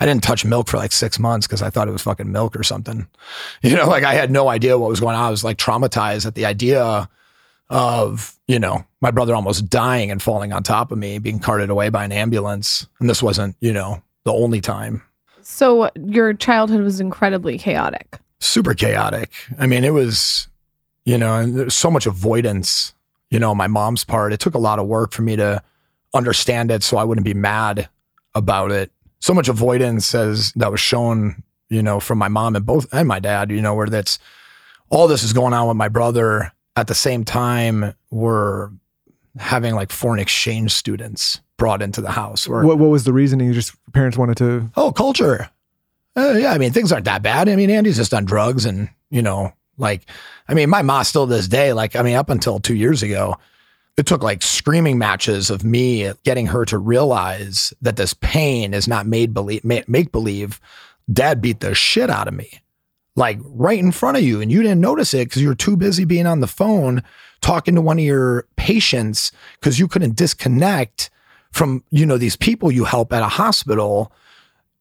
I 0.00 0.06
didn't 0.06 0.22
touch 0.22 0.44
milk 0.44 0.68
for 0.68 0.78
like 0.78 0.92
six 0.92 1.18
months 1.18 1.46
because 1.46 1.62
I 1.62 1.70
thought 1.70 1.88
it 1.88 1.92
was 1.92 2.02
fucking 2.02 2.32
milk 2.32 2.56
or 2.56 2.62
something. 2.62 3.06
You 3.62 3.76
know, 3.76 3.86
like 3.86 4.04
I 4.04 4.14
had 4.14 4.30
no 4.30 4.48
idea 4.48 4.78
what 4.78 4.88
was 4.88 5.00
going 5.00 5.14
on. 5.14 5.22
I 5.22 5.30
was 5.30 5.44
like 5.44 5.58
traumatized 5.58 6.24
at 6.24 6.34
the 6.34 6.46
idea 6.46 7.08
of, 7.68 8.38
you 8.48 8.58
know, 8.58 8.84
my 9.00 9.10
brother 9.10 9.34
almost 9.34 9.68
dying 9.68 10.10
and 10.10 10.22
falling 10.22 10.52
on 10.52 10.62
top 10.62 10.90
of 10.90 10.98
me, 10.98 11.18
being 11.18 11.38
carted 11.38 11.68
away 11.68 11.90
by 11.90 12.04
an 12.04 12.10
ambulance. 12.10 12.86
And 12.98 13.08
this 13.08 13.22
wasn't, 13.22 13.54
you 13.60 13.72
know, 13.72 14.02
the 14.24 14.32
only 14.32 14.60
time. 14.60 15.02
So 15.42 15.90
your 15.94 16.32
childhood 16.32 16.80
was 16.82 17.00
incredibly 17.00 17.58
chaotic. 17.58 18.18
Super 18.40 18.74
chaotic. 18.74 19.30
I 19.58 19.66
mean, 19.66 19.84
it 19.84 19.92
was, 19.92 20.48
you 21.04 21.18
know, 21.18 21.36
and 21.36 21.56
there's 21.56 21.74
so 21.74 21.90
much 21.90 22.06
avoidance, 22.06 22.94
you 23.30 23.38
know, 23.38 23.50
on 23.50 23.56
my 23.56 23.66
mom's 23.66 24.04
part. 24.04 24.32
It 24.32 24.40
took 24.40 24.54
a 24.54 24.58
lot 24.58 24.78
of 24.78 24.86
work 24.86 25.12
for 25.12 25.22
me 25.22 25.36
to 25.36 25.62
understand 26.14 26.70
it 26.70 26.82
so 26.82 26.96
I 26.96 27.04
wouldn't 27.04 27.24
be 27.24 27.34
mad 27.34 27.88
about 28.34 28.70
it. 28.72 28.90
So 29.20 29.34
much 29.34 29.48
avoidance 29.48 30.14
as 30.14 30.52
that 30.54 30.70
was 30.70 30.80
shown, 30.80 31.42
you 31.68 31.82
know, 31.82 32.00
from 32.00 32.18
my 32.18 32.28
mom 32.28 32.56
and 32.56 32.64
both 32.64 32.86
and 32.92 33.06
my 33.06 33.20
dad, 33.20 33.50
you 33.50 33.60
know, 33.60 33.74
where 33.74 33.86
that's 33.86 34.18
all 34.88 35.06
this 35.06 35.22
is 35.22 35.32
going 35.32 35.52
on 35.52 35.68
with 35.68 35.76
my 35.76 35.88
brother 35.88 36.50
at 36.76 36.86
the 36.86 36.94
same 36.94 37.24
time 37.24 37.94
we're 38.10 38.70
having 39.38 39.74
like 39.74 39.92
foreign 39.92 40.18
exchange 40.18 40.72
students 40.72 41.40
brought 41.56 41.82
into 41.82 42.00
the 42.00 42.10
house 42.10 42.48
or 42.48 42.64
What, 42.64 42.78
what 42.78 42.88
was 42.90 43.04
the 43.04 43.12
reasoning? 43.12 43.46
You 43.48 43.54
just 43.54 43.74
parents 43.92 44.16
wanted 44.18 44.36
to. 44.38 44.70
oh, 44.76 44.90
culture. 44.90 45.50
Uh, 46.16 46.32
yeah, 46.32 46.52
I 46.52 46.58
mean, 46.58 46.72
things 46.72 46.92
aren't 46.92 47.04
that 47.04 47.22
bad. 47.22 47.48
I 47.48 47.56
mean, 47.56 47.70
Andy's 47.70 47.96
just 47.96 48.14
on 48.14 48.24
drugs 48.24 48.64
and, 48.64 48.88
you 49.10 49.22
know, 49.22 49.52
like, 49.78 50.02
I 50.48 50.54
mean, 50.54 50.68
my 50.68 50.82
ma 50.82 51.02
still 51.02 51.26
this 51.26 51.48
day, 51.48 51.72
like, 51.72 51.96
I 51.96 52.02
mean, 52.02 52.16
up 52.16 52.30
until 52.30 52.58
two 52.58 52.74
years 52.74 53.02
ago, 53.02 53.36
it 53.96 54.06
took 54.06 54.22
like 54.22 54.42
screaming 54.42 54.98
matches 54.98 55.50
of 55.50 55.64
me 55.64 56.10
getting 56.24 56.46
her 56.46 56.64
to 56.66 56.78
realize 56.78 57.72
that 57.82 57.96
this 57.96 58.14
pain 58.14 58.74
is 58.74 58.88
not 58.88 59.06
made 59.06 59.34
believe, 59.34 59.64
make 59.64 60.12
believe. 60.12 60.60
Dad 61.12 61.40
beat 61.40 61.60
the 61.60 61.74
shit 61.74 62.08
out 62.08 62.28
of 62.28 62.34
me, 62.34 62.62
like 63.16 63.38
right 63.42 63.78
in 63.78 63.92
front 63.92 64.16
of 64.16 64.22
you. 64.22 64.40
And 64.40 64.50
you 64.50 64.62
didn't 64.62 64.80
notice 64.80 65.12
it 65.12 65.28
because 65.28 65.42
you 65.42 65.48
were 65.48 65.54
too 65.54 65.76
busy 65.76 66.04
being 66.04 66.26
on 66.26 66.40
the 66.40 66.46
phone 66.46 67.02
talking 67.40 67.74
to 67.74 67.80
one 67.80 67.98
of 67.98 68.04
your 68.04 68.46
patients 68.56 69.32
because 69.58 69.78
you 69.78 69.88
couldn't 69.88 70.16
disconnect 70.16 71.10
from, 71.52 71.82
you 71.90 72.06
know, 72.06 72.16
these 72.16 72.36
people 72.36 72.70
you 72.70 72.84
help 72.84 73.12
at 73.12 73.22
a 73.22 73.28
hospital 73.28 74.12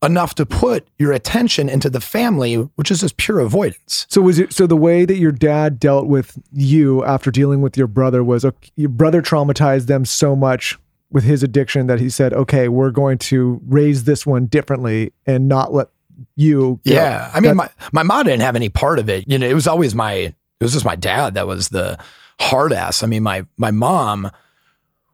enough 0.02 0.34
to 0.36 0.46
put 0.46 0.88
your 0.98 1.12
attention 1.12 1.68
into 1.68 1.90
the 1.90 2.00
family, 2.00 2.56
which 2.56 2.90
is 2.90 3.02
just 3.02 3.18
pure 3.18 3.40
avoidance. 3.42 4.06
So 4.10 4.22
was 4.22 4.40
it 4.40 4.54
so 4.54 4.66
the 4.66 4.78
way 4.78 5.04
that 5.06 5.18
your 5.18 5.32
dad 5.34 5.80
dealt 5.80 6.08
with 6.08 6.38
you 6.54 7.04
after 7.04 7.32
dealing 7.32 7.62
with 7.62 7.76
your 7.78 7.88
brother 7.88 8.24
was 8.24 8.46
your 8.76 8.90
brother 8.90 9.22
traumatized 9.22 9.88
them 9.88 10.06
so 10.06 10.36
much 10.36 10.78
with 11.12 11.24
his 11.24 11.44
addiction 11.44 11.88
that 11.88 12.00
he 12.00 12.10
said, 12.10 12.34
"Okay, 12.34 12.70
we're 12.70 12.92
going 12.92 13.18
to 13.18 13.60
raise 13.68 14.06
this 14.06 14.26
one 14.26 14.46
differently 14.46 15.12
and 15.26 15.48
not 15.50 15.74
let 15.74 15.90
you." 16.36 16.80
get- 16.86 16.94
Yeah. 16.94 17.32
I 17.34 17.40
mean, 17.42 17.56
my, 17.58 17.70
my 17.92 18.04
mom 18.04 18.24
didn't 18.26 18.42
have 18.44 18.56
any 18.56 18.70
part 18.70 19.00
of 19.00 19.10
it. 19.10 19.26
You 19.28 19.38
know, 19.40 19.48
it 19.48 19.54
was 19.56 19.68
always 19.68 19.94
my, 19.96 20.14
it 20.14 20.36
was 20.62 20.72
just 20.74 20.86
my 20.86 20.96
dad 20.96 21.34
that 21.34 21.48
was 21.48 21.70
the 21.70 21.98
hard 22.40 22.72
ass. 22.72 23.04
I 23.04 23.08
mean, 23.08 23.24
my, 23.24 23.46
my 23.58 23.72
mom 23.72 24.30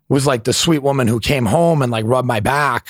was 0.10 0.28
like 0.28 0.44
the 0.44 0.54
sweet 0.54 0.80
woman 0.84 1.08
who 1.08 1.20
came 1.20 1.46
home 1.48 1.82
and 1.82 1.92
like 1.92 2.06
rubbed 2.06 2.28
my 2.28 2.40
back 2.40 2.88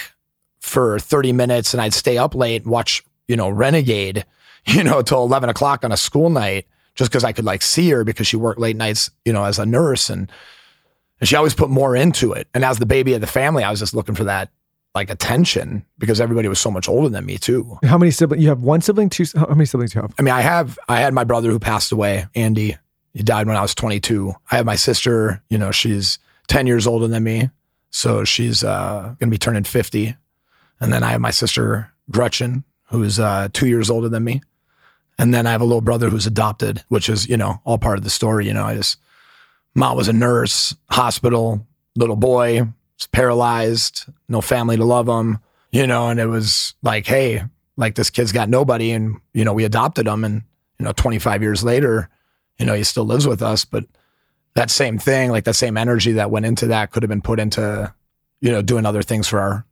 for 0.66 1.00
30 1.00 1.32
minutes 1.34 1.74
and 1.74 1.82
I'd 1.82 1.94
stay 1.94 2.18
up 2.18 2.36
late 2.36 2.64
and 2.64 2.72
watch, 2.72 3.04
you 3.28 3.36
know, 3.36 3.50
Renegade, 3.50 4.26
you 4.66 4.84
know, 4.84 5.02
till 5.02 5.24
11 5.24 5.50
o'clock 5.50 5.84
on 5.84 5.92
a 5.92 5.98
school 5.98 6.30
night 6.30 6.66
just 6.96 7.12
because 7.12 7.24
I 7.24 7.34
could 7.34 7.46
like 7.46 7.62
see 7.62 7.90
her 7.92 8.04
because 8.04 8.28
she 8.28 8.38
worked 8.38 8.60
late 8.60 8.76
nights, 8.76 9.12
you 9.26 9.34
know, 9.34 9.44
as 9.44 9.60
a 9.60 9.66
nurse. 9.66 10.10
And, 10.10 10.32
and 11.20 11.30
she 11.30 11.36
always 11.36 11.54
put 11.54 11.70
more 11.70 11.96
into 11.96 12.32
it. 12.34 12.48
And 12.54 12.66
as 12.66 12.80
the 12.80 12.86
baby 12.86 13.14
of 13.14 13.22
the 13.22 13.28
family, 13.28 13.64
I 13.64 13.70
was 13.70 13.80
just 13.80 13.94
looking 13.94 14.16
for 14.16 14.24
that 14.24 14.50
like 14.96 15.10
attention 15.10 15.86
because 15.98 16.22
everybody 16.22 16.48
was 16.48 16.60
so 16.60 16.72
much 16.72 16.88
older 16.88 17.10
than 17.10 17.26
me 17.26 17.38
too. 17.38 17.78
how 17.84 17.98
many 17.98 18.12
siblings? 18.12 18.42
You 18.42 18.50
have 18.50 18.62
one 18.62 18.82
sibling, 18.82 19.10
two. 19.10 19.26
How 19.36 19.48
many 19.48 19.66
siblings 19.66 19.92
do 19.92 20.00
you 20.00 20.02
have? 20.04 20.16
I 20.18 20.22
mean, 20.22 20.34
I 20.34 20.40
have 20.40 20.80
I 20.88 21.02
had 21.02 21.14
my 21.14 21.26
brother 21.26 21.52
who 21.52 21.60
passed 21.60 21.92
away, 21.92 22.28
Andy. 22.34 22.78
He 23.14 23.22
died 23.22 23.48
when 23.48 23.58
I 23.58 23.62
was 23.62 23.76
22. 23.76 24.34
I 24.52 24.56
have 24.56 24.66
my 24.66 24.76
sister, 24.76 25.42
you 25.50 25.58
know, 25.58 25.72
she's 25.72 26.18
10 26.48 26.66
years 26.66 26.88
older 26.88 27.08
than 27.08 27.24
me. 27.24 27.50
So 27.92 28.24
she's 28.26 28.64
uh, 28.64 29.16
going 29.20 29.30
to 29.30 29.34
be 29.34 29.38
turning 29.38 29.64
50. 29.64 30.16
And 30.80 30.92
then 30.92 31.04
I 31.04 31.12
have 31.12 31.22
my 31.22 31.32
sister, 31.32 31.92
Gretchen, 32.12 32.64
who's 32.86 33.20
uh, 33.20 33.50
two 33.54 33.68
years 33.68 33.90
older 33.90 34.10
than 34.10 34.24
me. 34.24 34.42
And 35.18 35.34
then 35.34 35.48
I 35.48 35.52
have 35.52 35.62
a 35.62 35.66
little 35.66 35.82
brother 35.82 36.10
who's 36.10 36.28
adopted, 36.28 36.84
which 36.90 37.10
is, 37.10 37.28
you 37.28 37.38
know, 37.38 37.62
all 37.64 37.78
part 37.78 37.98
of 37.98 38.04
the 38.04 38.10
story. 38.10 38.48
You 38.48 38.54
know, 38.54 38.66
I 38.66 38.76
just, 38.76 39.00
mom 39.74 39.96
was 39.96 40.08
a 40.08 40.14
nurse, 40.14 40.76
hospital, 40.90 41.66
little 41.96 42.18
boy, 42.18 42.62
was 42.62 43.08
paralyzed, 43.12 44.06
no 44.28 44.42
family 44.42 44.78
to 44.78 44.84
love 44.84 45.08
him, 45.08 45.40
you 45.72 45.88
know, 45.88 46.10
and 46.10 46.20
it 46.20 46.28
was 46.28 46.74
like, 46.84 47.08
hey, 47.08 47.44
like 47.78 47.96
this 47.96 48.10
kid's 48.10 48.32
got 48.32 48.50
nobody. 48.50 48.92
And, 48.92 49.20
you 49.34 49.46
know, 49.46 49.54
we 49.54 49.64
adopted 49.64 50.08
him. 50.08 50.24
And, 50.24 50.44
you 50.80 50.86
know, 50.86 50.92
25 50.92 51.42
years 51.42 51.64
later, 51.64 52.10
you 52.58 52.66
know, 52.66 52.74
he 52.74 52.84
still 52.84 53.06
lives 53.06 53.28
with 53.28 53.42
us. 53.42 53.66
But 53.66 53.86
that 54.54 54.70
same 54.70 54.98
thing, 54.98 55.32
like 55.32 55.46
that 55.46 55.56
same 55.56 55.78
energy 55.78 56.14
that 56.14 56.32
went 56.32 56.46
into 56.46 56.68
that 56.68 56.92
could 56.92 57.04
have 57.04 57.10
been 57.10 57.22
put 57.22 57.40
into, 57.40 57.94
you 58.42 58.52
know, 58.52 58.62
doing 58.62 58.86
other 58.86 59.04
things 59.04 59.28
for 59.28 59.40
our 59.40 59.66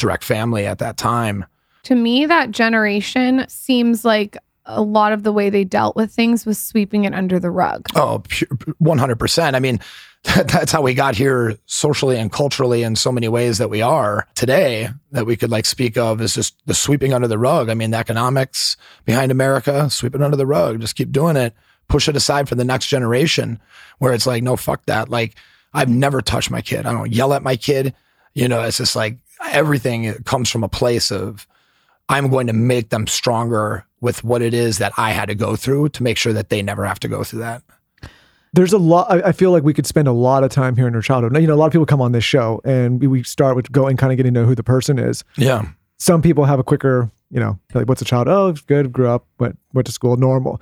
direct 0.00 0.24
family 0.24 0.66
at 0.66 0.78
that 0.78 0.96
time. 0.96 1.44
To 1.84 1.94
me, 1.94 2.26
that 2.26 2.50
generation 2.50 3.44
seems 3.48 4.04
like 4.04 4.36
a 4.66 4.82
lot 4.82 5.12
of 5.12 5.22
the 5.22 5.32
way 5.32 5.50
they 5.50 5.64
dealt 5.64 5.96
with 5.96 6.12
things 6.12 6.44
was 6.44 6.58
sweeping 6.58 7.04
it 7.04 7.14
under 7.14 7.38
the 7.38 7.50
rug. 7.50 7.86
Oh, 7.94 8.22
one 8.78 8.98
hundred 8.98 9.18
percent. 9.18 9.56
I 9.56 9.60
mean, 9.60 9.80
that's 10.24 10.72
how 10.72 10.82
we 10.82 10.94
got 10.94 11.14
here 11.14 11.56
socially 11.66 12.16
and 12.16 12.30
culturally 12.30 12.82
in 12.82 12.96
so 12.96 13.10
many 13.10 13.28
ways 13.28 13.58
that 13.58 13.70
we 13.70 13.82
are 13.82 14.26
today. 14.34 14.90
That 15.12 15.26
we 15.26 15.36
could 15.36 15.50
like 15.50 15.66
speak 15.66 15.96
of 15.96 16.20
is 16.20 16.34
just 16.34 16.54
the 16.66 16.74
sweeping 16.74 17.14
under 17.14 17.28
the 17.28 17.38
rug. 17.38 17.68
I 17.70 17.74
mean, 17.74 17.90
the 17.90 17.98
economics 17.98 18.76
behind 19.04 19.32
America, 19.32 19.88
sweep 19.90 20.14
it 20.14 20.22
under 20.22 20.36
the 20.36 20.46
rug. 20.46 20.80
Just 20.80 20.96
keep 20.96 21.12
doing 21.12 21.36
it. 21.36 21.54
Push 21.88 22.08
it 22.08 22.16
aside 22.16 22.48
for 22.48 22.54
the 22.54 22.64
next 22.64 22.86
generation. 22.86 23.60
Where 23.98 24.12
it's 24.12 24.26
like, 24.26 24.42
no, 24.42 24.56
fuck 24.56 24.86
that. 24.86 25.08
Like, 25.08 25.34
I've 25.72 25.88
never 25.88 26.20
touched 26.20 26.50
my 26.50 26.60
kid. 26.60 26.86
I 26.86 26.92
don't 26.92 27.12
yell 27.12 27.32
at 27.32 27.42
my 27.42 27.56
kid. 27.56 27.94
You 28.34 28.46
know, 28.46 28.62
it's 28.62 28.78
just 28.78 28.94
like 28.94 29.18
everything 29.48 30.12
comes 30.24 30.50
from 30.50 30.64
a 30.64 30.68
place 30.68 31.10
of 31.10 31.46
I'm 32.08 32.28
going 32.30 32.46
to 32.48 32.52
make 32.52 32.90
them 32.90 33.06
stronger 33.06 33.86
with 34.00 34.24
what 34.24 34.42
it 34.42 34.54
is 34.54 34.78
that 34.78 34.92
I 34.96 35.10
had 35.12 35.26
to 35.28 35.34
go 35.34 35.56
through 35.56 35.90
to 35.90 36.02
make 36.02 36.16
sure 36.16 36.32
that 36.32 36.48
they 36.48 36.62
never 36.62 36.84
have 36.84 36.98
to 37.00 37.08
go 37.08 37.22
through 37.22 37.40
that. 37.40 37.62
There's 38.52 38.72
a 38.72 38.78
lot. 38.78 39.24
I 39.24 39.30
feel 39.30 39.52
like 39.52 39.62
we 39.62 39.72
could 39.72 39.86
spend 39.86 40.08
a 40.08 40.12
lot 40.12 40.42
of 40.42 40.50
time 40.50 40.74
here 40.74 40.88
in 40.88 40.94
our 40.96 41.02
childhood. 41.02 41.32
Now, 41.32 41.38
You 41.38 41.46
know, 41.46 41.54
a 41.54 41.56
lot 41.56 41.66
of 41.66 41.72
people 41.72 41.86
come 41.86 42.00
on 42.00 42.10
this 42.10 42.24
show 42.24 42.60
and 42.64 43.00
we, 43.00 43.06
we 43.06 43.22
start 43.22 43.54
with 43.54 43.70
going 43.70 43.96
kind 43.96 44.12
of 44.12 44.16
getting 44.16 44.34
to 44.34 44.40
know 44.40 44.46
who 44.46 44.56
the 44.56 44.64
person 44.64 44.98
is. 44.98 45.22
Yeah. 45.36 45.68
Some 45.98 46.20
people 46.20 46.46
have 46.46 46.58
a 46.58 46.64
quicker, 46.64 47.08
you 47.30 47.38
know, 47.38 47.60
like 47.74 47.88
what's 47.88 48.02
a 48.02 48.04
child? 48.04 48.26
Oh, 48.26 48.52
good, 48.66 48.92
grew 48.92 49.06
up, 49.08 49.24
went 49.38 49.56
went 49.72 49.86
to 49.86 49.92
school, 49.92 50.16
normal. 50.16 50.60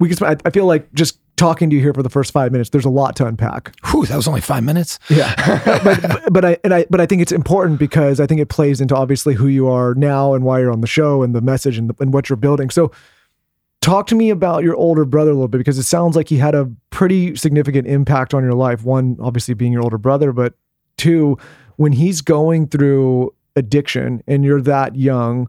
We 0.00 0.08
could. 0.08 0.16
spend- 0.16 0.40
I 0.46 0.48
I 0.48 0.50
feel 0.50 0.64
like 0.64 0.90
just 0.94 1.18
talking 1.36 1.70
to 1.70 1.76
you 1.76 1.82
here 1.82 1.92
for 1.92 2.02
the 2.02 2.10
first 2.10 2.32
five 2.32 2.50
minutes, 2.50 2.70
there's 2.70 2.84
a 2.84 2.90
lot 2.90 3.14
to 3.16 3.26
unpack. 3.26 3.74
Whew, 3.86 4.06
that 4.06 4.16
was 4.16 4.26
only 4.26 4.40
five 4.40 4.64
minutes. 4.64 4.98
Yeah, 5.08 5.34
but, 5.84 6.32
but 6.32 6.44
I 6.44 6.58
and 6.64 6.74
I 6.74 6.86
but 6.90 7.00
I 7.00 7.06
think 7.06 7.22
it's 7.22 7.32
important 7.32 7.78
because 7.78 8.20
I 8.20 8.26
think 8.26 8.40
it 8.40 8.48
plays 8.48 8.80
into 8.80 8.96
obviously 8.96 9.34
who 9.34 9.46
you 9.46 9.68
are 9.68 9.94
now 9.94 10.34
and 10.34 10.44
why 10.44 10.60
you're 10.60 10.72
on 10.72 10.80
the 10.80 10.86
show 10.86 11.22
and 11.22 11.34
the 11.34 11.40
message 11.40 11.78
and, 11.78 11.90
the, 11.90 11.94
and 12.00 12.12
what 12.12 12.28
you're 12.28 12.36
building. 12.36 12.70
So, 12.70 12.90
talk 13.80 14.06
to 14.08 14.14
me 14.14 14.30
about 14.30 14.64
your 14.64 14.74
older 14.74 15.04
brother 15.04 15.30
a 15.30 15.34
little 15.34 15.48
bit 15.48 15.58
because 15.58 15.78
it 15.78 15.84
sounds 15.84 16.16
like 16.16 16.28
he 16.28 16.38
had 16.38 16.54
a 16.54 16.70
pretty 16.90 17.36
significant 17.36 17.86
impact 17.86 18.34
on 18.34 18.42
your 18.42 18.54
life. 18.54 18.84
One, 18.84 19.16
obviously 19.20 19.54
being 19.54 19.72
your 19.72 19.82
older 19.82 19.98
brother, 19.98 20.32
but 20.32 20.54
two, 20.96 21.38
when 21.76 21.92
he's 21.92 22.20
going 22.22 22.68
through 22.68 23.34
addiction 23.54 24.22
and 24.26 24.44
you're 24.44 24.62
that 24.62 24.96
young, 24.96 25.48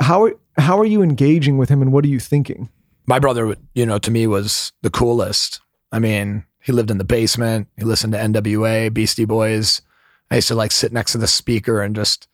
how 0.00 0.30
how 0.56 0.78
are 0.78 0.84
you 0.84 1.02
engaging 1.02 1.58
with 1.58 1.68
him 1.68 1.82
and 1.82 1.92
what 1.92 2.04
are 2.04 2.08
you 2.08 2.20
thinking? 2.20 2.68
My 3.06 3.18
brother, 3.18 3.56
you 3.74 3.86
know, 3.86 3.98
to 3.98 4.10
me 4.10 4.26
was 4.26 4.72
the 4.82 4.90
coolest. 4.90 5.60
I 5.92 5.98
mean, 5.98 6.44
he 6.60 6.72
lived 6.72 6.90
in 6.90 6.98
the 6.98 7.04
basement. 7.04 7.68
He 7.76 7.84
listened 7.84 8.12
to 8.14 8.18
NWA, 8.18 8.92
Beastie 8.92 9.26
Boys. 9.26 9.82
I 10.30 10.36
used 10.36 10.48
to 10.48 10.54
like 10.54 10.72
sit 10.72 10.92
next 10.92 11.12
to 11.12 11.18
the 11.18 11.26
speaker 11.26 11.82
and 11.82 11.94
just 11.94 12.26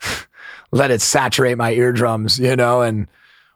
let 0.70 0.90
it 0.90 1.00
saturate 1.00 1.56
my 1.56 1.72
eardrums, 1.72 2.38
you 2.38 2.56
know, 2.56 2.82
and 2.82 3.06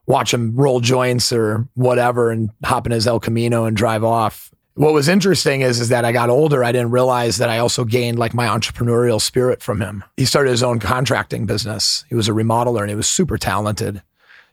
watch 0.07 0.33
him 0.33 0.57
roll 0.57 0.81
joints 0.81 1.33
or 1.33 1.69
whatever 1.75 2.31
and 2.31 2.51
hop 2.65 2.87
in 2.87 2.93
his 2.93 3.07
El 3.07 3.21
Camino 3.21 3.65
and 3.65 3.77
drive 3.77 4.03
off. 4.03 4.51
What 4.75 4.95
was 4.95 5.07
interesting 5.07 5.61
is, 5.61 5.81
is 5.81 5.91
that 5.91 6.07
I 6.07 6.13
got 6.13 6.31
older. 6.31 6.65
I 6.65 6.73
didn't 6.73 6.93
realize 6.93 7.37
that 7.37 7.51
I 7.51 7.59
also 7.59 7.85
gained 7.85 8.19
like 8.19 8.33
my 8.33 8.47
entrepreneurial 8.47 9.21
spirit 9.21 9.63
from 9.63 9.83
him. 9.83 10.03
He 10.17 10.25
started 10.25 10.51
his 10.51 10.63
own 10.63 10.79
contracting 10.79 11.45
business. 11.45 12.07
He 12.09 12.15
was 12.15 12.27
a 12.27 12.33
remodeler 12.33 12.81
and 12.81 12.89
he 12.89 12.97
was 12.97 13.07
super 13.07 13.37
talented 13.37 14.03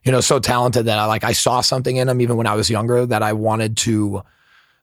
you 0.03 0.11
know, 0.11 0.21
so 0.21 0.39
talented 0.39 0.85
that 0.85 0.99
I 0.99 1.05
like 1.05 1.23
I 1.23 1.33
saw 1.33 1.61
something 1.61 1.97
in 1.97 2.09
him 2.09 2.21
even 2.21 2.37
when 2.37 2.47
I 2.47 2.55
was 2.55 2.69
younger 2.69 3.05
that 3.05 3.21
I 3.23 3.33
wanted 3.33 3.77
to 3.77 4.23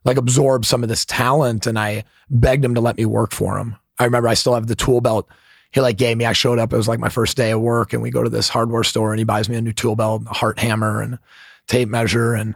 like 0.05 0.17
absorb 0.17 0.65
some 0.65 0.83
of 0.83 0.89
this 0.89 1.05
talent 1.05 1.67
and 1.67 1.79
I 1.79 2.05
begged 2.31 2.65
him 2.65 2.75
to 2.75 2.81
let 2.81 2.97
me 2.97 3.05
work 3.07 3.33
for 3.33 3.59
him. 3.59 3.77
I 3.99 4.05
remember 4.05 4.29
I 4.29 4.35
still 4.35 4.55
have 4.55 4.67
the 4.67 4.77
tool 4.77 5.01
belt 5.01 5.29
he 5.73 5.81
like 5.81 5.97
gave 5.97 6.17
me. 6.17 6.25
I 6.25 6.33
showed 6.33 6.59
up, 6.59 6.73
it 6.73 6.77
was 6.77 6.89
like 6.89 7.01
my 7.01 7.09
first 7.09 7.37
day 7.37 7.51
of 7.51 7.61
work 7.61 7.93
and 7.93 8.03
we 8.03 8.11
go 8.11 8.23
to 8.23 8.31
this 8.31 8.49
hardware 8.49 8.85
store 8.85 9.13
and 9.13 9.19
he 9.19 9.25
buys 9.25 9.49
me 9.49 9.57
a 9.57 9.61
new 9.61 9.73
tool 9.73 9.97
belt, 9.97 10.23
a 10.27 10.35
heart 10.35 10.59
hammer 10.59 11.03
and 11.03 11.19
tape 11.67 11.89
measure 11.89 12.35
and 12.35 12.55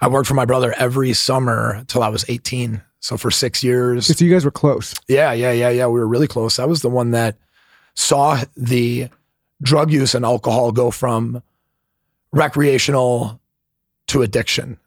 I 0.00 0.08
worked 0.08 0.28
for 0.28 0.34
my 0.34 0.44
brother 0.44 0.74
every 0.76 1.12
summer 1.12 1.72
until 1.72 2.02
I 2.02 2.08
was 2.08 2.24
18. 2.28 2.82
So 3.00 3.16
for 3.16 3.30
6 3.30 3.62
years. 3.62 4.06
So 4.06 4.24
you 4.24 4.32
guys 4.32 4.44
were 4.44 4.50
close. 4.50 4.92
Yeah, 5.06 5.32
yeah, 5.32 5.52
yeah, 5.52 5.70
yeah, 5.70 5.86
we 5.86 6.00
were 6.00 6.08
really 6.08 6.26
close. 6.26 6.58
I 6.58 6.64
was 6.64 6.82
the 6.82 6.90
one 6.90 7.12
that 7.12 7.36
saw 7.94 8.42
the 8.56 9.08
drug 9.62 9.92
use 9.92 10.14
and 10.14 10.24
alcohol 10.24 10.72
go 10.72 10.90
from 10.90 11.42
recreational 12.32 13.40
to 14.08 14.22
addiction. 14.22 14.78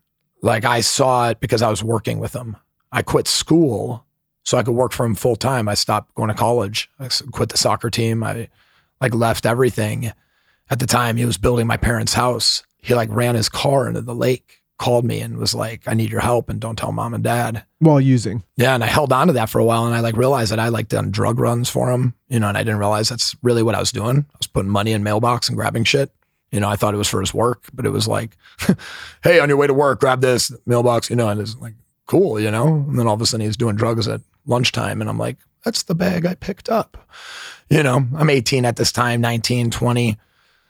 Like 0.42 0.66
I 0.66 0.82
saw 0.82 1.30
it 1.30 1.40
because 1.40 1.62
I 1.62 1.70
was 1.70 1.84
working 1.84 2.20
with 2.20 2.34
him. 2.34 2.58
I 2.92 3.02
quit 3.02 3.28
school 3.28 4.06
so 4.44 4.58
I 4.58 4.64
could 4.64 4.76
work 4.76 4.92
for 4.92 5.06
him 5.06 5.16
full 5.16 5.36
time. 5.36 5.70
I 5.70 5.76
stopped 5.76 6.16
going 6.16 6.30
to 6.30 6.34
college. 6.34 6.90
I 7.00 7.10
quit 7.32 7.50
the 7.50 7.58
soccer 7.58 7.90
team. 7.90 8.24
I 8.24 8.50
like 9.00 9.14
left 9.14 9.46
everything. 9.46 10.12
At 10.70 10.80
the 10.80 10.88
time, 10.88 11.18
he 11.18 11.26
was 11.26 11.38
building 11.38 11.68
my 11.68 11.78
parents' 11.78 12.14
house. 12.14 12.64
He 12.78 12.96
like 12.96 13.10
ran 13.12 13.36
his 13.36 13.50
car 13.50 13.88
into 13.88 14.02
the 14.02 14.16
lake, 14.16 14.62
called 14.80 15.06
me 15.06 15.20
and 15.20 15.38
was 15.38 15.54
like, 15.54 15.88
I 15.88 15.94
need 15.94 16.10
your 16.10 16.22
help 16.22 16.50
and 16.50 16.60
don't 16.60 16.76
tell 16.76 16.92
mom 16.92 17.14
and 17.14 17.24
dad. 17.24 17.64
While 17.80 18.02
using. 18.02 18.44
Yeah. 18.58 18.74
And 18.74 18.84
I 18.84 18.88
held 18.88 19.14
on 19.14 19.28
to 19.28 19.34
that 19.34 19.50
for 19.50 19.60
a 19.60 19.64
while 19.64 19.86
and 19.86 19.94
I 19.94 20.00
like 20.00 20.18
realized 20.18 20.52
that 20.52 20.60
I 20.60 20.70
like 20.70 20.88
done 20.88 21.12
drug 21.12 21.40
runs 21.40 21.70
for 21.70 21.92
him, 21.92 22.16
you 22.30 22.40
know, 22.40 22.48
and 22.48 22.58
I 22.58 22.64
didn't 22.64 22.80
realize 22.80 23.10
that's 23.10 23.36
really 23.44 23.62
what 23.62 23.76
I 23.76 23.80
was 23.80 23.92
doing. 23.92 24.26
I 24.34 24.38
was 24.40 24.48
putting 24.48 24.72
money 24.72 24.94
in 24.94 25.04
mailbox 25.04 25.50
and 25.50 25.56
grabbing 25.56 25.84
shit. 25.84 26.12
You 26.52 26.60
know, 26.60 26.68
I 26.68 26.76
thought 26.76 26.94
it 26.94 26.98
was 26.98 27.08
for 27.08 27.22
his 27.22 27.34
work, 27.34 27.64
but 27.74 27.86
it 27.86 27.90
was 27.90 28.08
like, 28.08 28.36
hey, 29.24 29.40
on 29.40 29.48
your 29.48 29.58
way 29.58 29.68
to 29.68 29.74
work, 29.74 30.02
grab 30.02 30.22
this 30.22 30.52
mailbox, 30.66 31.10
you 31.10 31.16
know, 31.16 31.30
and 31.30 31.40
it's 31.40 31.56
like, 31.58 31.74
cool, 32.08 32.40
you 32.40 32.52
know? 32.52 32.68
And 32.68 33.00
then 33.00 33.08
all 33.08 33.14
of 33.14 33.22
a 33.22 33.26
sudden 33.26 33.46
he's 33.46 33.56
doing 33.56 33.76
drugs 33.76 34.08
at 34.08 34.22
lunchtime. 34.46 35.00
And 35.00 35.10
I'm 35.10 35.18
like, 35.18 35.38
that's 35.64 35.84
the 35.84 35.96
bag 35.96 36.26
I 36.26 36.36
picked 36.36 36.70
up. 36.70 37.10
You 37.70 37.84
know, 37.84 38.06
I'm 38.18 38.30
18 38.30 38.66
at 38.66 38.76
this 38.76 38.92
time, 38.92 39.22
19, 39.22 39.72
20. 39.72 40.18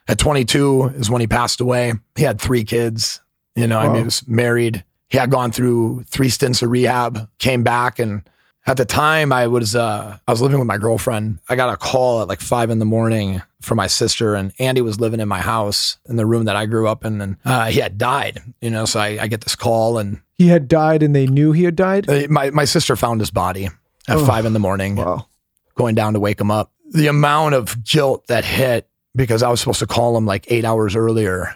At 0.08 0.18
22 0.20 0.94
is 0.96 1.10
when 1.10 1.22
he 1.22 1.28
passed 1.28 1.62
away. 1.62 1.94
He 2.16 2.24
had 2.24 2.40
three 2.40 2.64
kids. 2.64 3.22
You 3.56 3.66
know, 3.66 3.80
I 3.80 3.88
mean, 3.88 3.98
he 3.98 4.04
was 4.04 4.28
married. 4.28 4.84
He 5.10 5.18
had 5.18 5.32
gone 5.32 5.52
through 5.52 6.04
three 6.04 6.30
stints 6.30 6.62
of 6.62 6.70
rehab, 6.70 7.28
came 7.40 7.64
back 7.64 7.98
and 8.00 8.22
at 8.68 8.78
the 8.78 8.86
time 8.86 9.34
I 9.34 9.48
was 9.48 9.76
uh 9.76 10.18
I 10.28 10.32
was 10.32 10.42
living 10.42 10.60
with 10.60 10.68
my 10.68 10.78
girlfriend. 10.78 11.40
I 11.50 11.56
got 11.56 11.74
a 11.74 11.78
call 11.78 12.22
at 12.22 12.28
like 12.28 12.42
five 12.42 12.70
in 12.70 12.80
the 12.80 12.86
morning 12.86 13.42
from 13.62 13.78
my 13.78 13.88
sister 13.88 14.36
and 14.36 14.52
Andy 14.60 14.82
was 14.82 15.00
living 15.00 15.20
in 15.20 15.28
my 15.28 15.40
house 15.40 15.98
in 16.10 16.16
the 16.16 16.26
room 16.26 16.46
that 16.46 16.56
I 16.56 16.66
grew 16.66 16.88
up 16.88 17.06
in 17.06 17.22
and 17.22 17.38
uh, 17.46 17.66
he 17.68 17.80
had 17.80 17.98
died, 17.98 18.42
you 18.62 18.70
know, 18.70 18.86
so 18.86 19.00
I, 19.00 19.18
I 19.22 19.28
get 19.28 19.42
this 19.42 19.56
call 19.56 19.98
and 19.98 20.22
He 20.38 20.48
had 20.48 20.68
died 20.68 21.04
and 21.04 21.16
they 21.16 21.28
knew 21.28 21.52
he 21.52 21.64
had 21.64 21.76
died? 21.76 22.10
uh, 22.10 22.28
my, 22.30 22.50
my 22.50 22.66
sister 22.66 22.96
found 22.96 23.20
his 23.22 23.32
body 23.32 23.66
at 24.08 24.18
Oh. 24.18 24.26
five 24.26 24.46
in 24.46 24.54
the 24.54 24.60
morning, 24.60 24.96
Wow. 24.96 25.28
going 25.76 25.96
down 25.96 26.14
to 26.14 26.20
wake 26.20 26.42
him 26.42 26.52
up. 26.52 26.72
The 26.92 27.08
amount 27.08 27.56
of 27.56 27.84
guilt 27.86 28.28
that 28.28 28.44
hit 28.44 28.88
because 29.16 29.44
I 29.44 29.50
was 29.50 29.60
supposed 29.60 29.80
to 29.80 29.88
call 29.88 30.18
him 30.18 30.26
like 30.26 30.52
eight 30.52 30.66
hours 30.66 30.96
earlier 30.96 31.56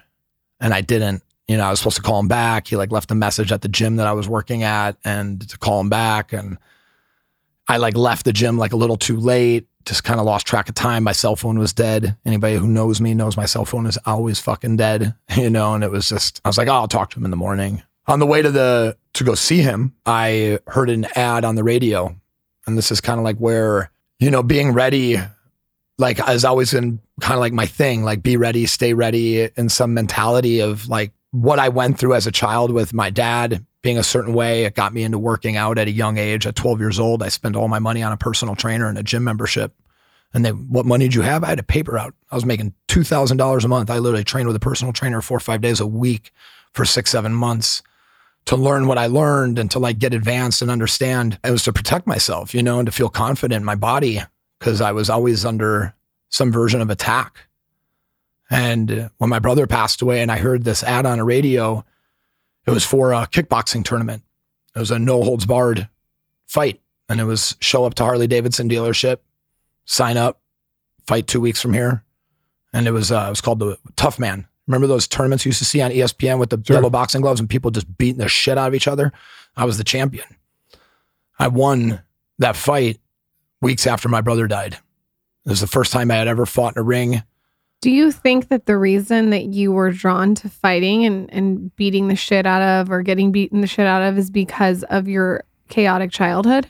and 0.59 0.73
I 0.73 0.81
didn't. 0.81 1.23
You 1.47 1.57
know, 1.57 1.63
I 1.65 1.69
was 1.69 1.79
supposed 1.79 1.97
to 1.97 2.01
call 2.01 2.19
him 2.19 2.27
back. 2.27 2.67
He 2.67 2.75
like 2.75 2.91
left 2.91 3.11
a 3.11 3.15
message 3.15 3.51
at 3.51 3.61
the 3.61 3.67
gym 3.67 3.97
that 3.97 4.07
I 4.07 4.13
was 4.13 4.27
working 4.27 4.63
at 4.63 4.97
and 5.05 5.47
to 5.49 5.57
call 5.59 5.79
him 5.79 5.89
back. 5.89 6.33
And 6.33 6.57
I 7.67 7.77
like 7.77 7.97
left 7.97 8.25
the 8.25 8.33
gym 8.33 8.57
like 8.57 8.73
a 8.73 8.77
little 8.77 8.97
too 8.97 9.17
late, 9.17 9.67
just 9.85 10.03
kind 10.03 10.19
of 10.19 10.25
lost 10.25 10.45
track 10.45 10.69
of 10.69 10.75
time. 10.75 11.03
My 11.03 11.11
cell 11.11 11.35
phone 11.35 11.57
was 11.57 11.73
dead. 11.73 12.15
Anybody 12.25 12.55
who 12.55 12.67
knows 12.67 13.01
me 13.01 13.13
knows 13.13 13.37
my 13.37 13.45
cell 13.45 13.65
phone 13.65 13.85
is 13.85 13.97
always 14.05 14.39
fucking 14.39 14.77
dead, 14.77 15.15
you 15.35 15.49
know, 15.49 15.73
and 15.73 15.83
it 15.83 15.91
was 15.91 16.09
just, 16.09 16.41
I 16.45 16.49
was 16.49 16.57
like, 16.57 16.67
oh, 16.67 16.73
I'll 16.73 16.87
talk 16.87 17.11
to 17.11 17.19
him 17.19 17.25
in 17.25 17.31
the 17.31 17.37
morning. 17.37 17.81
On 18.07 18.19
the 18.19 18.25
way 18.25 18.41
to 18.41 18.51
the, 18.51 18.97
to 19.13 19.23
go 19.23 19.33
see 19.33 19.61
him, 19.61 19.95
I 20.05 20.59
heard 20.67 20.89
an 20.89 21.07
ad 21.15 21.43
on 21.43 21.55
the 21.55 21.63
radio. 21.63 22.15
And 22.67 22.77
this 22.77 22.91
is 22.91 23.01
kind 23.01 23.19
of 23.19 23.23
like 23.23 23.37
where, 23.37 23.91
you 24.19 24.29
know, 24.29 24.43
being 24.43 24.71
ready, 24.71 25.17
like 25.97 26.17
has 26.17 26.45
always 26.45 26.71
been 26.71 26.99
kind 27.21 27.35
of 27.35 27.39
like 27.39 27.53
my 27.53 27.65
thing, 27.65 28.03
like 28.03 28.21
be 28.21 28.37
ready, 28.37 28.65
stay 28.65 28.93
ready 28.93 29.49
in 29.55 29.69
some 29.69 29.93
mentality 29.93 30.59
of 30.59 30.87
like 30.87 31.13
what 31.31 31.59
I 31.59 31.69
went 31.69 31.97
through 31.97 32.13
as 32.13 32.27
a 32.27 32.31
child 32.31 32.71
with 32.71 32.93
my 32.93 33.09
dad 33.09 33.65
being 33.85 33.97
a 33.99 34.03
certain 34.03 34.33
way. 34.33 34.63
It 34.63 34.73
got 34.73 34.95
me 34.95 35.03
into 35.03 35.19
working 35.19 35.57
out 35.57 35.77
at 35.77 35.87
a 35.87 35.91
young 35.91 36.17
age. 36.17 36.47
At 36.47 36.55
12 36.55 36.79
years 36.79 36.99
old, 36.99 37.21
I 37.21 37.29
spent 37.29 37.55
all 37.55 37.67
my 37.67 37.77
money 37.77 38.01
on 38.01 38.11
a 38.11 38.17
personal 38.17 38.55
trainer 38.55 38.87
and 38.87 38.97
a 38.97 39.03
gym 39.03 39.23
membership. 39.23 39.75
And 40.33 40.43
they, 40.43 40.49
what 40.49 40.87
money 40.87 41.05
did 41.05 41.13
you 41.13 41.21
have? 41.21 41.43
I 41.43 41.49
had 41.49 41.59
a 41.59 41.63
paper 41.63 41.95
out. 41.95 42.15
I 42.31 42.35
was 42.35 42.47
making 42.47 42.73
$2,000 42.87 43.63
a 43.63 43.67
month. 43.67 43.91
I 43.91 43.99
literally 43.99 44.23
trained 44.23 44.47
with 44.47 44.55
a 44.55 44.59
personal 44.59 44.91
trainer 44.91 45.21
four 45.21 45.37
or 45.37 45.39
five 45.39 45.61
days 45.61 45.79
a 45.79 45.85
week 45.85 46.31
for 46.73 46.83
six, 46.83 47.11
seven 47.11 47.31
months 47.31 47.83
to 48.45 48.55
learn 48.55 48.87
what 48.87 48.97
I 48.97 49.05
learned 49.05 49.59
and 49.59 49.69
to 49.69 49.77
like 49.77 49.99
get 49.99 50.15
advanced 50.15 50.63
and 50.63 50.71
understand. 50.71 51.37
It 51.43 51.51
was 51.51 51.63
to 51.65 51.71
protect 51.71 52.07
myself, 52.07 52.55
you 52.55 52.63
know, 52.63 52.79
and 52.79 52.87
to 52.87 52.91
feel 52.91 53.09
confident 53.09 53.61
in 53.61 53.65
my 53.65 53.75
body 53.75 54.19
because 54.57 54.81
I 54.81 54.93
was 54.93 55.11
always 55.11 55.45
under 55.45 55.93
some 56.29 56.51
version 56.51 56.81
of 56.81 56.89
attack. 56.89 57.47
And 58.49 59.11
when 59.19 59.29
my 59.29 59.39
brother 59.39 59.67
passed 59.67 60.01
away 60.01 60.23
and 60.23 60.31
I 60.31 60.37
heard 60.37 60.63
this 60.63 60.81
ad 60.81 61.05
on 61.05 61.19
a 61.19 61.23
radio, 61.23 61.85
it 62.65 62.71
was 62.71 62.85
for 62.85 63.13
a 63.13 63.27
kickboxing 63.27 63.83
tournament. 63.85 64.23
It 64.75 64.79
was 64.79 64.91
a 64.91 64.99
no 64.99 65.23
holds 65.23 65.45
barred 65.45 65.87
fight. 66.47 66.81
And 67.07 67.19
it 67.19 67.25
was 67.25 67.55
show 67.59 67.85
up 67.85 67.93
to 67.95 68.03
Harley 68.03 68.25
Davidson 68.27 68.67
dealership, 68.67 69.17
sign 69.85 70.17
up, 70.17 70.41
fight 71.05 71.27
two 71.27 71.39
weeks 71.39 71.61
from 71.61 71.73
here. 71.73 72.03
And 72.73 72.87
it 72.87 72.91
was 72.91 73.11
uh, 73.11 73.25
it 73.27 73.29
was 73.29 73.41
called 73.41 73.59
the 73.59 73.77
Tough 73.95 74.17
Man. 74.17 74.47
Remember 74.67 74.87
those 74.87 75.07
tournaments 75.07 75.45
you 75.45 75.49
used 75.49 75.59
to 75.59 75.65
see 75.65 75.81
on 75.81 75.91
ESPN 75.91 76.39
with 76.39 76.49
the 76.49 76.59
Sure. 76.65 76.77
yellow 76.77 76.89
boxing 76.89 77.21
gloves 77.21 77.39
and 77.39 77.47
people 77.47 77.69
just 77.69 77.95
beating 77.99 78.17
the 78.17 78.27
shit 78.27 78.57
out 78.57 78.67
of 78.69 78.73
each 78.75 78.87
other? 78.87 79.13
I 79.55 79.65
was 79.65 79.77
the 79.77 79.83
champion. 79.83 80.25
I 81.37 81.47
won 81.49 82.01
that 82.39 82.55
fight 82.55 82.99
weeks 83.61 83.85
after 83.85 84.09
my 84.09 84.21
brother 84.21 84.47
died. 84.47 84.73
It 85.45 85.49
was 85.49 85.61
the 85.61 85.67
first 85.67 85.91
time 85.91 86.09
I 86.09 86.15
had 86.15 86.27
ever 86.27 86.47
fought 86.47 86.75
in 86.75 86.79
a 86.79 86.83
ring. 86.83 87.21
Do 87.85 87.91
you 87.91 88.11
think 88.11 88.47
that 88.47 88.65
the 88.65 88.79
reason 88.79 89.29
that 89.29 89.43
you 89.43 89.71
were 89.71 89.91
drawn 89.91 90.33
to 90.33 90.49
fighting 90.49 91.05
and, 91.05 91.31
and 91.31 91.75
beating 91.75 92.07
the 92.07 92.15
shit 92.15 92.47
out 92.47 92.63
of 92.63 92.89
or 92.89 93.03
getting 93.03 93.31
beaten 93.31 93.61
the 93.61 93.67
shit 93.67 93.85
out 93.85 94.01
of 94.01 94.17
is 94.17 94.31
because 94.31 94.81
of 94.85 95.07
your 95.07 95.43
chaotic 95.69 96.09
childhood? 96.09 96.65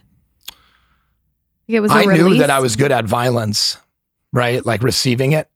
It 1.70 1.80
was 1.80 1.90
I 1.90 2.04
knew 2.04 2.36
that 2.40 2.50
I 2.50 2.60
was 2.60 2.76
good 2.76 2.92
at 2.92 3.06
violence, 3.06 3.78
right? 4.34 4.66
Like 4.66 4.84
receiving 4.84 5.32
it. 5.32 5.50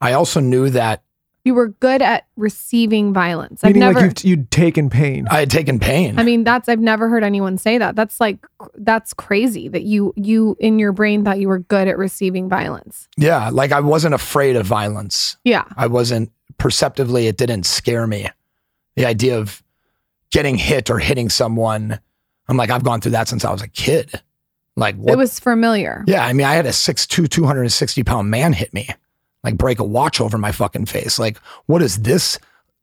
I 0.00 0.14
also 0.14 0.40
knew 0.40 0.70
that 0.70 1.02
you 1.48 1.54
were 1.54 1.68
good 1.68 2.02
at 2.02 2.26
receiving 2.36 3.12
violence. 3.12 3.64
I've 3.64 3.74
Meaning 3.74 3.80
never 3.80 4.06
like 4.06 4.22
you've, 4.22 4.30
you'd 4.38 4.50
taken 4.50 4.88
pain. 4.90 5.26
I 5.30 5.40
had 5.40 5.50
taken 5.50 5.80
pain. 5.80 6.18
I 6.18 6.22
mean, 6.22 6.44
that's 6.44 6.68
I've 6.68 6.78
never 6.78 7.08
heard 7.08 7.24
anyone 7.24 7.58
say 7.58 7.78
that. 7.78 7.96
That's 7.96 8.20
like 8.20 8.46
that's 8.76 9.12
crazy 9.14 9.66
that 9.68 9.82
you 9.82 10.12
you 10.14 10.56
in 10.60 10.78
your 10.78 10.92
brain 10.92 11.24
thought 11.24 11.40
you 11.40 11.48
were 11.48 11.58
good 11.58 11.88
at 11.88 11.98
receiving 11.98 12.48
violence. 12.48 13.08
yeah, 13.16 13.50
like 13.50 13.72
I 13.72 13.80
wasn't 13.80 14.14
afraid 14.14 14.54
of 14.54 14.66
violence. 14.66 15.36
Yeah. 15.42 15.64
I 15.76 15.88
wasn't 15.88 16.30
perceptively, 16.58 17.26
it 17.26 17.36
didn't 17.36 17.64
scare 17.64 18.06
me. 18.06 18.28
The 18.96 19.06
idea 19.06 19.38
of 19.38 19.62
getting 20.30 20.56
hit 20.56 20.90
or 20.90 20.98
hitting 20.98 21.30
someone, 21.30 21.98
I'm 22.48 22.56
like, 22.56 22.70
I've 22.70 22.84
gone 22.84 23.00
through 23.00 23.12
that 23.12 23.28
since 23.28 23.44
I 23.44 23.52
was 23.52 23.62
a 23.62 23.68
kid. 23.68 24.20
Like, 24.76 24.96
what? 24.96 25.12
It 25.12 25.16
was 25.16 25.40
familiar. 25.40 26.04
yeah, 26.06 26.24
I 26.24 26.32
mean, 26.32 26.46
I 26.46 26.54
had 26.54 26.66
a 26.66 26.70
6'2, 26.70 27.28
260 27.28 28.02
pound 28.04 28.30
man 28.30 28.52
hit 28.52 28.72
me, 28.74 28.88
like 29.44 29.56
break 29.56 29.78
a 29.78 29.84
watch 29.84 30.20
over 30.20 30.38
my 30.38 30.52
fucking 30.52 30.86
face. 30.86 31.18
Like, 31.18 31.38
what 31.66 31.82
is 31.82 32.02
this 32.02 32.38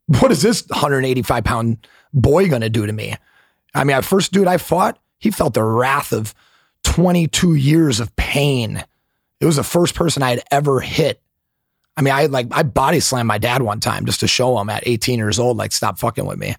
what 0.06 0.30
is 0.30 0.42
this 0.42 0.66
185 0.68 1.44
pound 1.44 1.86
boy 2.12 2.48
to 2.48 2.70
do 2.70 2.86
to 2.86 2.92
me? 2.92 3.14
I 3.74 3.84
mean, 3.84 3.96
the 3.96 4.02
first 4.02 4.32
dude 4.32 4.46
I 4.46 4.56
fought, 4.56 4.98
he 5.18 5.30
felt 5.30 5.54
the 5.54 5.64
wrath 5.64 6.12
of 6.12 6.34
22 6.84 7.54
years 7.54 8.00
of 8.00 8.14
pain. 8.16 8.84
It 9.40 9.46
was 9.46 9.56
the 9.56 9.64
first 9.64 9.94
person 9.94 10.22
I 10.22 10.30
had 10.30 10.42
ever 10.50 10.80
hit. 10.80 11.20
I 11.96 12.02
mean, 12.02 12.14
I 12.14 12.26
like 12.26 12.48
I 12.52 12.62
body 12.62 13.00
slammed 13.00 13.26
my 13.26 13.38
dad 13.38 13.62
one 13.62 13.80
time 13.80 14.06
just 14.06 14.20
to 14.20 14.28
show 14.28 14.58
him 14.58 14.68
at 14.70 14.86
18 14.86 15.18
years 15.18 15.38
old, 15.38 15.56
like 15.56 15.72
stop 15.72 15.98
fucking 15.98 16.26
with 16.26 16.38
me. 16.38 16.54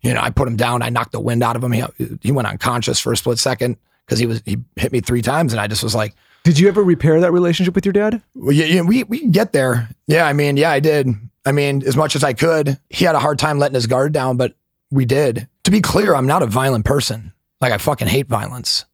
You 0.00 0.14
know, 0.14 0.20
I 0.20 0.30
put 0.30 0.46
him 0.46 0.56
down. 0.56 0.82
I 0.82 0.88
knocked 0.88 1.12
the 1.12 1.20
wind 1.20 1.42
out 1.42 1.56
of 1.56 1.64
him. 1.64 1.72
He, 1.72 1.84
he 2.20 2.32
went 2.32 2.48
unconscious 2.48 3.00
for 3.00 3.12
a 3.12 3.16
split 3.16 3.38
second 3.38 3.76
because 4.04 4.18
he 4.18 4.26
was 4.26 4.42
he 4.44 4.58
hit 4.76 4.92
me 4.92 5.00
three 5.00 5.22
times, 5.22 5.52
and 5.52 5.60
I 5.60 5.66
just 5.66 5.82
was 5.82 5.94
like, 5.94 6.14
Did 6.46 6.60
you 6.60 6.68
ever 6.68 6.84
repair 6.84 7.20
that 7.20 7.32
relationship 7.32 7.74
with 7.74 7.84
your 7.84 7.92
dad? 7.92 8.22
well, 8.36 8.52
yeah, 8.52 8.66
yeah, 8.66 8.82
we 8.82 9.02
we 9.02 9.26
get 9.26 9.52
there. 9.52 9.88
Yeah, 10.06 10.28
I 10.28 10.32
mean, 10.32 10.56
yeah, 10.56 10.70
I 10.70 10.78
did. 10.78 11.08
I 11.44 11.50
mean, 11.50 11.82
as 11.84 11.96
much 11.96 12.14
as 12.14 12.22
I 12.22 12.34
could. 12.34 12.78
He 12.88 13.04
had 13.04 13.16
a 13.16 13.18
hard 13.18 13.40
time 13.40 13.58
letting 13.58 13.74
his 13.74 13.88
guard 13.88 14.12
down, 14.12 14.36
but 14.36 14.54
we 14.88 15.06
did. 15.06 15.48
To 15.64 15.72
be 15.72 15.80
clear, 15.80 16.14
I'm 16.14 16.28
not 16.28 16.44
a 16.44 16.46
violent 16.46 16.84
person. 16.84 17.32
Like 17.60 17.72
I 17.72 17.78
fucking 17.78 18.06
hate 18.06 18.28
violence, 18.28 18.84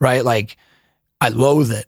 right? 0.00 0.24
Like 0.24 0.56
I 1.20 1.28
loathe 1.28 1.72
it. 1.72 1.84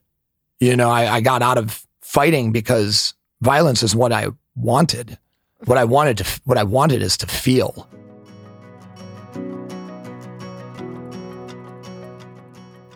You 0.61 0.77
know, 0.77 0.91
I, 0.91 1.11
I 1.11 1.21
got 1.23 1.41
out 1.41 1.57
of 1.57 1.87
fighting 2.03 2.53
because 2.53 3.15
violence 3.41 3.83
is 3.83 3.97
what 3.97 4.13
I 4.13 4.27
wanted. 4.55 5.17
What 5.65 5.79
I 5.79 5.85
wanted 5.85 6.19
to, 6.19 6.41
what 6.45 6.59
I 6.59 6.65
wanted 6.65 7.01
is 7.01 7.17
to 7.17 7.27
feel. 7.27 7.89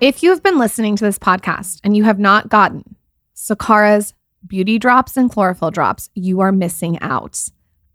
If 0.01 0.23
you 0.23 0.31
have 0.31 0.43
been 0.43 0.57
listening 0.57 0.97
to 0.97 1.05
this 1.05 1.19
podcast 1.19 1.81
and 1.85 1.95
you 1.95 2.05
have 2.05 2.19
not 2.19 2.49
gotten 2.49 2.97
Sakara's 3.37 4.15
beauty 4.47 4.79
drops 4.79 5.19
and 5.19 5.31
chlorophyll 5.31 5.71
drops, 5.71 6.09
you 6.15 6.41
are 6.41 6.53
missing 6.53 6.99
out. 7.03 7.39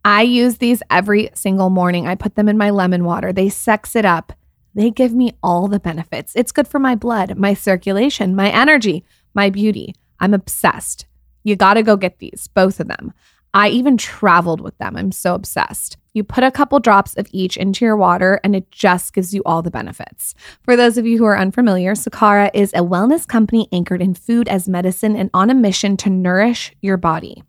I 0.04 0.22
use 0.22 0.60
these 0.60 0.84
every 0.92 1.32
single 1.34 1.72
morning. 1.72 2.06
I 2.06 2.14
put 2.14 2.36
them 2.36 2.48
in 2.48 2.60
my 2.60 2.70
lemon 2.70 3.06
water. 3.06 3.34
They 3.34 3.50
sex 3.50 3.96
it 3.96 4.06
up. 4.06 4.34
They 4.76 4.92
give 4.92 5.14
me 5.16 5.34
all 5.42 5.68
the 5.68 5.80
benefits. 5.80 6.36
It's 6.36 6.52
good 6.52 6.68
for 6.68 6.78
my 6.78 6.94
blood, 6.94 7.40
my 7.40 7.56
circulation, 7.56 8.36
my 8.36 8.52
energy, 8.52 9.04
my 9.34 9.50
beauty. 9.50 9.96
I'm 10.20 10.36
obsessed. 10.36 11.08
You 11.44 11.56
got 11.56 11.74
to 11.74 11.82
go 11.82 11.98
get 11.98 12.20
these, 12.20 12.48
both 12.54 12.80
of 12.80 12.88
them. 12.88 13.14
I 13.52 13.70
even 13.70 13.98
traveled 13.98 14.62
with 14.62 14.78
them. 14.78 14.96
I'm 14.96 15.12
so 15.12 15.34
obsessed. 15.34 15.98
You 16.16 16.24
put 16.24 16.46
a 16.46 16.50
couple 16.50 16.80
drops 16.80 17.14
of 17.16 17.28
each 17.34 17.58
into 17.58 17.84
your 17.84 17.98
water 17.98 18.40
and 18.42 18.56
it 18.56 18.72
just 18.72 19.14
gives 19.14 19.34
you 19.34 19.42
all 19.46 19.62
the 19.62 19.70
benefits. 19.70 20.34
For 20.64 20.78
those 20.78 20.98
of 20.98 21.06
you 21.06 21.18
who 21.18 21.26
are 21.26 21.38
unfamiliar, 21.38 21.94
Sakara 21.94 22.50
is 22.54 22.72
a 22.72 22.78
wellness 22.78 23.28
company 23.28 23.68
anchored 23.74 24.02
in 24.02 24.14
food 24.14 24.48
as 24.48 24.70
medicine 24.70 25.18
and 25.18 25.30
on 25.34 25.50
a 25.50 25.54
mission 25.54 25.98
to 25.98 26.10
nourish 26.10 26.72
your 26.82 26.96
body. 26.96 27.44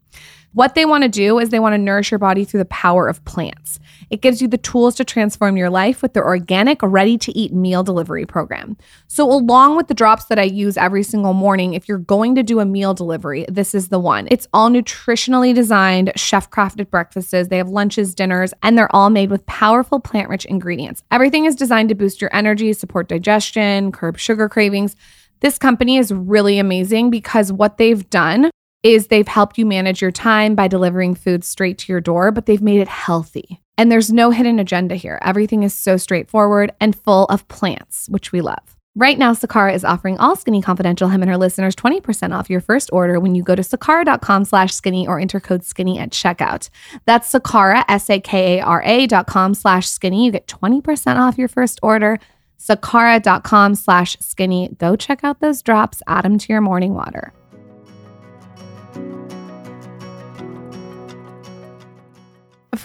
What 0.57 0.75
they 0.75 0.87
want 0.87 1.03
to 1.03 1.11
do 1.11 1.39
is 1.39 1.51
they 1.51 1.59
want 1.59 1.75
to 1.75 1.79
nourish 1.79 2.11
your 2.11 2.19
body 2.19 2.47
through 2.47 2.61
the 2.61 2.65
power 2.65 3.09
of 3.09 3.23
plants. 3.27 3.79
It 4.09 4.23
gives 4.23 4.41
you 4.41 4.49
the 4.49 4.57
tools 4.57 4.95
to 4.95 5.05
transform 5.05 5.59
your 5.59 5.69
life 5.69 6.01
with 6.01 6.15
their 6.15 6.25
organic, 6.25 6.83
ready 6.83 7.19
to 7.19 7.39
eat 7.39 7.53
meal 7.53 7.83
delivery 7.83 8.25
program. 8.25 8.79
So, 9.07 9.31
along 9.31 9.77
with 9.77 9.89
the 9.89 9.93
drops 9.93 10.25
that 10.25 10.39
I 10.39 10.45
use 10.45 10.79
every 10.79 11.03
single 11.03 11.35
morning, 11.35 11.75
if 11.75 11.87
you're 11.87 11.99
going 11.99 12.37
to 12.37 12.43
do 12.43 12.61
a 12.61 12.65
meal 12.65 12.95
delivery, 12.95 13.45
this 13.51 13.75
is 13.75 13.89
the 13.89 13.99
one. 13.99 14.29
It's 14.31 14.49
all 14.55 14.71
nutritionally 14.71 15.55
designed, 15.55 16.13
chef 16.17 16.49
crafted 16.49 16.89
breakfasts. 16.89 17.33
They 17.33 17.59
have 17.59 17.69
lunches, 17.69 18.15
dinners, 18.15 18.55
and 18.63 18.79
they're 18.79 18.97
all 18.97 19.11
made 19.11 19.29
with 19.29 19.45
powerful 19.45 20.01
plant 20.01 20.31
rich 20.31 20.47
ingredients. 20.47 21.03
Everything 21.11 21.45
is 21.45 21.55
designed 21.55 21.91
to 21.91 21.95
boost 21.95 22.23
your 22.23 22.35
energy, 22.35 22.73
support 22.73 23.11
digestion, 23.11 23.93
curb 23.93 24.17
sugar 24.19 24.49
cravings. 24.49 24.97
This 25.41 25.59
company 25.59 25.99
is 25.99 26.13
really 26.13 26.59
amazing 26.59 27.11
because 27.11 27.53
what 27.53 27.77
they've 27.77 28.09
done 28.09 28.51
is 28.83 29.07
they've 29.07 29.29
helped 29.29 29.59
you 29.59 29.67
manage 29.67 30.01
your 30.01 30.11
time 30.11 30.55
by 30.55 30.69
delivering 30.69 31.15
food 31.15 31.45
straight 31.45 31.79
to 31.79 31.93
your 31.93 32.01
door, 32.01 32.31
but 32.31 32.47
they've 32.47 32.63
made 32.63 32.81
it 32.81 32.89
healthy. 32.89 33.61
And 33.79 33.91
there's 33.91 34.13
no 34.13 34.31
hidden 34.31 34.59
agenda 34.59 34.95
here. 34.95 35.19
Everything 35.23 35.63
is 35.63 35.75
so 35.75 35.97
straightforward 35.97 36.73
and 36.81 36.97
full 36.97 37.25
of 37.27 37.47
plants, 37.49 38.09
which 38.09 38.33
we 38.33 38.41
love. 38.41 38.77
Right 38.99 39.19
now, 39.19 39.35
Sakara 39.35 39.75
is 39.75 39.85
offering 39.85 40.17
all 40.17 40.37
Skinny 40.37 40.63
Confidential 40.63 41.11
him 41.11 41.21
and 41.21 41.31
her 41.31 41.37
listeners 41.37 41.77
20% 41.77 42.35
off 42.35 42.49
your 42.49 42.63
first 42.63 42.89
order 42.95 43.21
when 43.21 43.35
you 43.35 43.43
go 43.43 43.55
to 43.55 43.61
sakara.com 43.61 44.47
slash 44.47 44.73
skinny 44.73 45.07
or 45.07 45.21
enter 45.21 45.39
code 45.39 45.65
skinny 45.65 45.99
at 45.99 46.13
checkout. 46.13 46.71
That's 47.05 47.31
Sakara, 47.31 47.85
S-A-K-A-R-A 47.89 49.07
dot 49.07 49.27
com 49.27 49.53
slash 49.53 49.87
skinny. 49.87 50.25
You 50.25 50.33
get 50.33 50.47
20% 50.47 51.19
off 51.19 51.37
your 51.37 51.49
first 51.49 51.79
order. 51.83 52.19
Sakara.com 52.59 53.75
slash 53.75 54.17
skinny. 54.21 54.71
Go 54.79 54.97
check 54.97 55.23
out 55.23 55.41
those 55.41 55.61
drops. 55.61 56.01
Add 56.07 56.25
them 56.25 56.39
to 56.39 56.51
your 56.51 56.63
morning 56.63 56.95
water. 56.95 57.35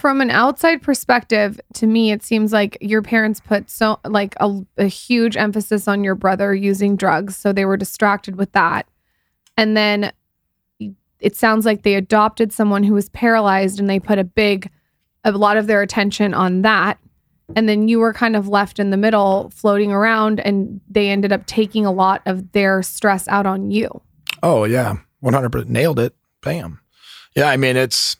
From 0.02 0.20
an 0.20 0.30
outside 0.30 0.82
perspective 0.82 1.60
to 1.72 1.86
me 1.86 2.10
it 2.10 2.24
seems 2.24 2.52
like 2.52 2.76
your 2.80 3.02
parents 3.02 3.38
put 3.38 3.70
so 3.70 4.00
like 4.04 4.34
a, 4.40 4.52
a, 4.76 4.86
huge 4.86 5.36
emphasis 5.36 5.86
on 5.86 6.02
your 6.02 6.16
brother 6.16 6.52
using 6.52 6.96
drugs 6.96 7.36
so 7.36 7.52
they 7.52 7.64
were 7.64 7.76
distracted 7.76 8.34
with 8.34 8.50
that. 8.50 8.88
And 9.56 9.76
then 9.76 10.12
it 11.20 11.36
sounds 11.36 11.64
like 11.64 11.84
they 11.84 11.94
adopted 11.94 12.52
someone 12.52 12.82
who 12.82 12.94
was 12.94 13.10
paralyzed 13.10 13.78
and 13.78 13.88
they 13.88 14.00
put 14.00 14.18
a 14.18 14.24
big 14.24 14.68
a 15.22 15.30
lot 15.30 15.56
of 15.56 15.68
their 15.68 15.82
attention 15.82 16.34
on 16.34 16.62
that. 16.62 16.98
And 17.54 17.68
then 17.68 17.86
you 17.86 18.00
were 18.00 18.12
kind 18.12 18.34
of 18.34 18.48
left 18.48 18.80
in 18.80 18.90
the 18.90 18.96
middle 18.96 19.50
floating 19.54 19.92
around 19.92 20.40
and 20.40 20.80
they 20.88 21.10
ended 21.10 21.30
up 21.30 21.46
taking 21.46 21.86
a 21.86 21.92
lot 21.92 22.22
of 22.26 22.50
their 22.50 22.82
stress 22.82 23.28
out 23.28 23.46
on 23.46 23.70
you. 23.70 24.02
Oh 24.42 24.64
yeah, 24.64 24.96
100% 25.22 25.68
nailed 25.68 26.00
it. 26.00 26.12
Bam. 26.40 26.80
Yeah, 27.36 27.50
I 27.50 27.56
mean 27.56 27.76
it's 27.76 28.16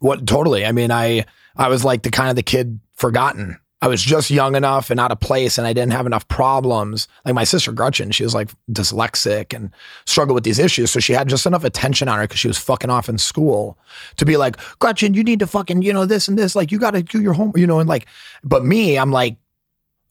what 0.00 0.26
totally. 0.26 0.64
I 0.64 0.72
mean, 0.72 0.90
I 0.90 1.24
I 1.56 1.68
was 1.68 1.84
like 1.84 2.02
the 2.02 2.10
kind 2.10 2.30
of 2.30 2.36
the 2.36 2.42
kid 2.42 2.80
forgotten. 2.94 3.58
I 3.82 3.88
was 3.88 4.02
just 4.02 4.30
young 4.30 4.56
enough 4.56 4.90
and 4.90 4.98
out 4.98 5.12
of 5.12 5.20
place, 5.20 5.58
and 5.58 5.66
I 5.66 5.74
didn't 5.74 5.92
have 5.92 6.06
enough 6.06 6.26
problems. 6.28 7.08
Like 7.26 7.34
my 7.34 7.44
sister 7.44 7.72
Gretchen, 7.72 8.10
she 8.10 8.24
was 8.24 8.34
like 8.34 8.50
dyslexic 8.70 9.54
and 9.54 9.70
struggled 10.06 10.34
with 10.34 10.44
these 10.44 10.58
issues, 10.58 10.90
so 10.90 10.98
she 10.98 11.12
had 11.12 11.28
just 11.28 11.44
enough 11.44 11.62
attention 11.62 12.08
on 12.08 12.16
her 12.16 12.24
because 12.24 12.40
she 12.40 12.48
was 12.48 12.58
fucking 12.58 12.88
off 12.88 13.08
in 13.08 13.18
school 13.18 13.78
to 14.16 14.24
be 14.24 14.38
like, 14.38 14.56
Gretchen, 14.78 15.12
you 15.12 15.22
need 15.22 15.40
to 15.40 15.46
fucking 15.46 15.82
you 15.82 15.92
know 15.92 16.06
this 16.06 16.26
and 16.26 16.38
this. 16.38 16.56
Like 16.56 16.72
you 16.72 16.78
got 16.78 16.92
to 16.92 17.02
do 17.02 17.20
your 17.20 17.34
homework, 17.34 17.58
you 17.58 17.66
know, 17.66 17.78
and 17.78 17.88
like, 17.88 18.06
but 18.42 18.64
me, 18.64 18.98
I'm 18.98 19.12
like 19.12 19.36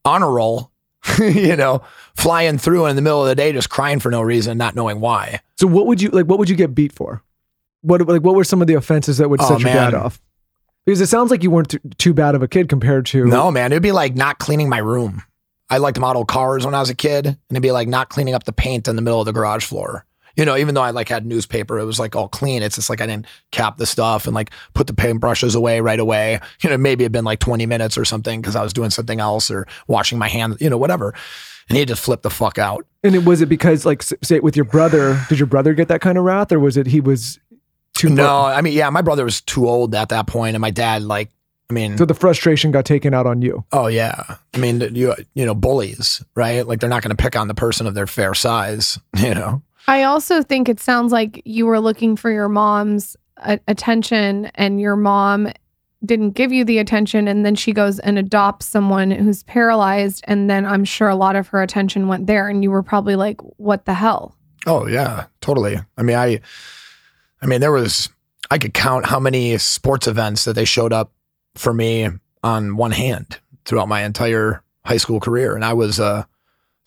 honor 0.04 0.32
roll. 0.32 0.72
you 1.20 1.56
know, 1.56 1.84
flying 2.16 2.58
through 2.58 2.88
in 2.88 2.96
the 2.96 3.02
middle 3.02 3.22
of 3.22 3.28
the 3.28 3.36
day, 3.36 3.52
just 3.52 3.70
crying 3.70 4.00
for 4.00 4.10
no 4.10 4.24
reason, 4.24 4.58
not 4.58 4.74
knowing 4.74 5.00
why. 5.00 5.40
So 5.56 5.68
what 5.68 5.86
would 5.86 6.02
you 6.02 6.10
like? 6.10 6.26
What 6.26 6.40
would 6.40 6.50
you 6.50 6.56
get 6.56 6.74
beat 6.74 6.92
for? 6.92 7.22
What 7.86 8.08
like 8.08 8.22
what 8.22 8.36
were 8.36 8.44
some 8.44 8.62
of 8.62 8.68
the 8.68 8.74
offenses 8.74 9.18
that 9.20 9.30
would 9.30 9.42
Oh, 9.42 9.48
set 9.48 9.62
your 9.62 9.70
dad 9.70 9.94
off? 9.94 10.22
Because 10.86 11.02
it 11.02 11.08
sounds 11.08 11.32
like 11.32 11.42
you 11.44 11.50
weren't 11.52 11.76
too 11.98 12.14
bad 12.14 12.36
of 12.36 12.44
a 12.44 12.48
kid 12.48 12.70
compared 12.70 13.06
to 13.08 13.26
No, 13.26 13.50
man, 13.52 13.72
it'd 13.72 13.82
be 13.84 13.92
like 13.92 14.16
not 14.16 14.38
cleaning 14.40 14.70
my 14.70 14.78
room. 14.78 15.24
I 15.70 15.80
liked 15.80 16.00
model 16.00 16.26
cars 16.26 16.64
when 16.64 16.76
I 16.76 16.80
was 16.80 16.92
a 16.92 16.96
kid, 16.96 17.26
and 17.26 17.38
it'd 17.50 17.64
be 17.64 17.72
like 17.72 17.88
not 17.88 18.10
cleaning 18.10 18.36
up 18.36 18.44
the 18.44 18.54
paint 18.54 18.88
in 18.88 18.96
the 18.96 19.02
middle 19.02 19.20
of 19.20 19.26
the 19.26 19.34
garage 19.34 19.66
floor. 19.66 20.06
You 20.36 20.44
know, 20.46 20.58
even 20.58 20.76
though 20.76 20.82
I 20.82 20.92
like 20.92 21.08
had 21.10 21.26
newspaper, 21.26 21.80
it 21.80 21.86
was 21.86 21.98
like 21.98 22.16
all 22.16 22.28
clean. 22.28 22.62
It's 22.62 22.76
just 22.76 22.90
like 22.90 23.02
I 23.02 23.08
didn't 23.08 23.26
cap 23.52 23.78
the 23.78 23.86
stuff 23.86 24.26
and 24.28 24.36
like 24.36 24.52
put 24.74 24.86
the 24.86 24.94
paintbrushes 24.94 25.56
away 25.56 25.80
right 25.80 26.00
away. 26.00 26.40
You 26.62 26.70
know, 26.70 26.78
maybe 26.78 27.04
it'd 27.04 27.12
been 27.14 27.26
like 27.26 27.40
20 27.40 27.66
minutes 27.66 27.98
or 27.98 28.06
something 28.06 28.42
because 28.42 28.56
I 28.56 28.62
was 28.62 28.74
doing 28.74 28.90
something 28.90 29.20
else 29.20 29.50
or 29.50 29.66
washing 29.88 30.20
my 30.20 30.28
hands, 30.28 30.58
you 30.60 30.70
know, 30.70 30.78
whatever. 30.78 31.14
And 31.70 31.78
he 31.78 31.86
just 31.86 32.04
flipped 32.04 32.24
the 32.24 32.30
fuck 32.30 32.58
out. 32.60 32.86
And 33.04 33.16
it 33.16 33.24
was 33.26 33.42
it 33.42 33.48
because 33.50 33.86
like 33.86 34.04
say 34.04 34.40
with 34.42 34.56
your 34.56 34.66
brother, 34.66 35.20
did 35.30 35.40
your 35.40 35.48
brother 35.48 35.74
get 35.74 35.88
that 35.88 36.02
kind 36.02 36.18
of 36.18 36.24
wrath, 36.26 36.52
or 36.52 36.60
was 36.60 36.76
it 36.78 36.86
he 36.88 37.00
was 37.02 37.40
too 37.96 38.10
No, 38.10 38.46
I 38.46 38.62
mean, 38.62 38.74
yeah, 38.74 38.90
my 38.90 39.02
brother 39.02 39.26
was 39.26 39.42
too 39.42 39.68
old 39.68 39.96
at 39.96 40.10
that 40.10 40.28
point, 40.28 40.56
and 40.56 40.62
my 40.62 40.72
dad, 40.72 41.02
like, 41.02 41.32
I 41.70 41.74
mean, 41.74 41.98
So 41.98 42.06
the 42.06 42.14
frustration 42.14 42.72
got 42.72 42.86
taken 42.86 43.14
out 43.14 43.26
on 43.26 43.42
you. 43.42 43.66
Oh 43.72 43.88
yeah, 43.88 44.38
I 44.54 44.58
mean 44.60 44.82
you 44.94 45.16
you 45.34 45.46
know 45.48 45.56
bullies, 45.56 46.24
right? 46.36 46.66
Like 46.68 46.80
they're 46.80 46.90
not 46.90 47.02
going 47.02 47.16
to 47.16 47.22
pick 47.22 47.36
on 47.36 47.48
the 47.48 47.56
person 47.56 47.88
of 47.88 47.96
their 47.96 48.06
fair 48.06 48.36
size, 48.36 49.00
you 49.18 49.34
know. 49.34 49.64
I 49.88 50.04
also 50.04 50.44
think 50.44 50.70
it 50.70 50.80
sounds 50.80 51.12
like 51.12 51.42
you 51.44 51.66
were 51.66 51.80
looking 51.80 52.16
for 52.16 52.30
your 52.32 52.50
mom's 52.50 53.18
a- 53.38 53.60
attention 53.68 54.46
and 54.56 54.80
your 54.80 54.96
mom 54.96 55.52
didn't 56.06 56.32
give 56.32 56.52
you 56.52 56.64
the 56.64 56.78
attention 56.78 57.28
and 57.28 57.44
then 57.44 57.56
she 57.56 57.72
goes 57.74 57.98
and 58.00 58.20
adopts 58.20 58.68
someone 58.68 59.10
who's 59.10 59.42
paralyzed 59.44 60.24
and 60.28 60.50
then 60.50 60.66
I'm 60.66 60.86
sure 60.86 61.10
a 61.10 61.16
lot 61.16 61.36
of 61.36 61.48
her 61.48 61.64
attention 61.64 62.08
went 62.08 62.28
there 62.28 62.48
and 62.48 62.62
you 62.62 62.70
were 62.70 62.84
probably 62.84 63.16
like 63.16 63.42
what 63.58 63.86
the 63.86 63.94
hell? 63.96 64.36
Oh 64.68 64.86
yeah, 64.88 65.26
totally. 65.42 65.80
I 65.98 66.04
mean, 66.04 66.16
I, 66.16 66.42
I 67.46 67.48
mean, 67.48 67.62
there 67.62 67.72
was 67.72 68.10
I 68.50 68.58
could 68.58 68.74
count 68.74 69.06
how 69.06 69.20
many 69.20 69.56
sports 69.60 70.08
events 70.08 70.46
that 70.46 70.54
they 70.54 70.66
showed 70.66 70.92
up 70.92 71.12
for 71.54 71.74
me 71.74 72.10
on 72.44 72.76
one 72.76 72.92
hand 72.92 73.40
throughout 73.66 73.88
my 73.88 74.04
entire 74.04 74.64
high 74.84 74.98
school 74.98 75.20
career, 75.20 75.54
and 75.54 75.64
I 75.64 75.74
was 75.74 76.00
a 76.00 76.28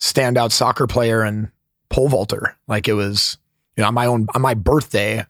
standout 0.01 0.51
soccer 0.51 0.85
player 0.85 1.21
and 1.21 1.49
pole 1.87 2.09
vaulter. 2.09 2.57
Like 2.67 2.89
it 2.89 2.93
was, 2.93 3.37
you 3.77 3.83
know, 3.83 3.87
on 3.87 3.93
my 3.93 4.05
own 4.05 4.27
on 4.35 4.41
my 4.41 4.53
birthday, 4.53 5.25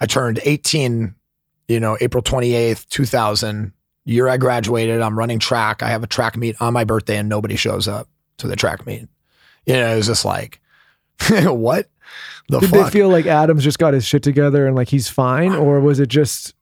I 0.00 0.06
turned 0.06 0.38
18. 0.44 1.16
You 1.66 1.80
know, 1.80 1.96
April 2.00 2.22
28th, 2.22 2.86
2000. 2.88 3.72
Year 4.04 4.28
I 4.28 4.36
graduated. 4.36 5.00
I'm 5.00 5.18
running 5.18 5.38
track. 5.38 5.82
I 5.82 5.88
have 5.88 6.04
a 6.04 6.06
track 6.06 6.36
meet 6.36 6.60
on 6.60 6.74
my 6.74 6.84
birthday, 6.84 7.16
and 7.16 7.28
nobody 7.28 7.56
shows 7.56 7.88
up 7.88 8.06
to 8.36 8.46
the 8.46 8.54
track 8.54 8.86
meet. 8.86 9.08
You 9.64 9.74
know, 9.74 9.94
it 9.94 9.96
was 9.96 10.06
just 10.06 10.26
like, 10.26 10.60
what 11.42 11.88
the 12.48 12.60
Did 12.60 12.70
fuck? 12.70 12.84
they 12.84 12.90
feel 12.90 13.08
like 13.08 13.26
Adams 13.26 13.64
just 13.64 13.78
got 13.78 13.94
his 13.94 14.04
shit 14.04 14.22
together 14.22 14.66
and 14.66 14.76
like 14.76 14.88
he's 14.88 15.08
fine, 15.08 15.52
or 15.52 15.80
was 15.80 16.00
it 16.00 16.08
just 16.08 16.54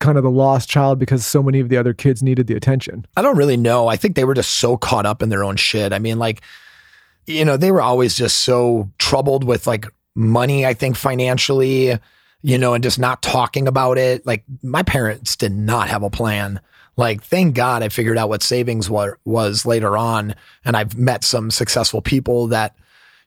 kind 0.00 0.16
of 0.16 0.24
the 0.24 0.30
lost 0.30 0.68
child 0.68 0.98
because 0.98 1.26
so 1.26 1.42
many 1.42 1.60
of 1.60 1.68
the 1.68 1.76
other 1.76 1.92
kids 1.92 2.22
needed 2.22 2.46
the 2.46 2.54
attention? 2.54 3.06
I 3.16 3.22
don't 3.22 3.36
really 3.36 3.56
know. 3.56 3.88
I 3.88 3.96
think 3.96 4.14
they 4.14 4.24
were 4.24 4.34
just 4.34 4.50
so 4.56 4.76
caught 4.76 5.06
up 5.06 5.22
in 5.22 5.28
their 5.28 5.42
own 5.44 5.56
shit. 5.56 5.92
I 5.92 5.98
mean, 5.98 6.18
like, 6.18 6.40
you 7.26 7.44
know, 7.44 7.56
they 7.56 7.72
were 7.72 7.82
always 7.82 8.16
just 8.16 8.38
so 8.38 8.90
troubled 8.98 9.44
with 9.44 9.66
like 9.66 9.86
money, 10.14 10.64
I 10.64 10.74
think 10.74 10.96
financially, 10.96 11.98
you 12.42 12.58
know, 12.58 12.74
and 12.74 12.82
just 12.84 12.98
not 12.98 13.22
talking 13.22 13.68
about 13.68 13.98
it. 13.98 14.24
Like, 14.26 14.44
my 14.62 14.82
parents 14.82 15.36
did 15.36 15.52
not 15.52 15.88
have 15.88 16.02
a 16.02 16.10
plan. 16.10 16.60
Like, 16.96 17.22
thank 17.22 17.54
God 17.54 17.82
I 17.82 17.88
figured 17.88 18.18
out 18.18 18.28
what 18.28 18.42
savings 18.42 18.88
wa- 18.88 19.12
was 19.24 19.66
later 19.66 19.96
on. 19.96 20.34
And 20.64 20.76
I've 20.76 20.96
met 20.96 21.22
some 21.22 21.50
successful 21.50 22.00
people 22.02 22.48
that, 22.48 22.76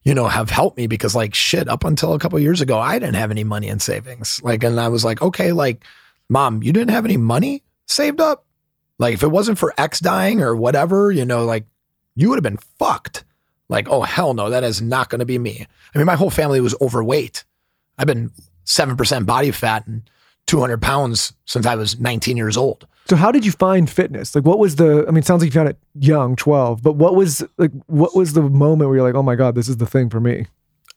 you 0.03 0.13
know, 0.13 0.27
have 0.27 0.49
helped 0.49 0.77
me 0.77 0.87
because, 0.87 1.15
like, 1.15 1.35
shit, 1.35 1.69
up 1.69 1.83
until 1.83 2.13
a 2.13 2.19
couple 2.19 2.39
years 2.39 2.61
ago, 2.61 2.79
I 2.79 2.97
didn't 2.97 3.15
have 3.15 3.31
any 3.31 3.43
money 3.43 3.67
in 3.67 3.79
savings. 3.79 4.41
Like, 4.43 4.63
and 4.63 4.79
I 4.79 4.87
was 4.87 5.05
like, 5.05 5.21
okay, 5.21 5.51
like, 5.51 5.83
mom, 6.29 6.63
you 6.63 6.73
didn't 6.73 6.91
have 6.91 7.05
any 7.05 7.17
money 7.17 7.63
saved 7.85 8.19
up? 8.19 8.45
Like, 8.97 9.13
if 9.13 9.23
it 9.23 9.27
wasn't 9.27 9.57
for 9.57 9.73
X 9.77 9.99
dying 9.99 10.41
or 10.41 10.55
whatever, 10.55 11.11
you 11.11 11.25
know, 11.25 11.45
like, 11.45 11.65
you 12.15 12.29
would 12.29 12.37
have 12.37 12.43
been 12.43 12.57
fucked. 12.79 13.23
Like, 13.69 13.89
oh, 13.89 14.01
hell 14.01 14.33
no, 14.33 14.49
that 14.49 14.63
is 14.63 14.81
not 14.81 15.09
going 15.09 15.19
to 15.19 15.25
be 15.25 15.39
me. 15.39 15.67
I 15.93 15.97
mean, 15.97 16.07
my 16.07 16.15
whole 16.15 16.29
family 16.29 16.61
was 16.61 16.75
overweight. 16.81 17.43
I've 17.97 18.07
been 18.07 18.31
7% 18.65 19.25
body 19.25 19.51
fat 19.51 19.87
and 19.87 20.09
200 20.51 20.81
pounds 20.81 21.31
since 21.45 21.65
I 21.65 21.75
was 21.75 21.97
19 21.97 22.35
years 22.35 22.57
old. 22.57 22.85
So 23.07 23.15
how 23.15 23.31
did 23.31 23.45
you 23.45 23.53
find 23.53 23.89
fitness? 23.89 24.35
Like 24.35 24.43
what 24.43 24.59
was 24.59 24.75
the 24.75 25.05
I 25.07 25.11
mean 25.11 25.19
it 25.19 25.25
sounds 25.25 25.41
like 25.41 25.47
you 25.47 25.57
found 25.57 25.69
it 25.69 25.77
young, 25.95 26.35
12, 26.35 26.83
but 26.83 26.97
what 26.97 27.15
was 27.15 27.41
like 27.57 27.71
what 27.87 28.13
was 28.17 28.33
the 28.33 28.41
moment 28.41 28.89
where 28.89 28.97
you're 28.97 29.07
like, 29.07 29.15
"Oh 29.15 29.23
my 29.23 29.35
god, 29.35 29.55
this 29.55 29.69
is 29.69 29.77
the 29.77 29.85
thing 29.85 30.09
for 30.09 30.19
me?" 30.19 30.47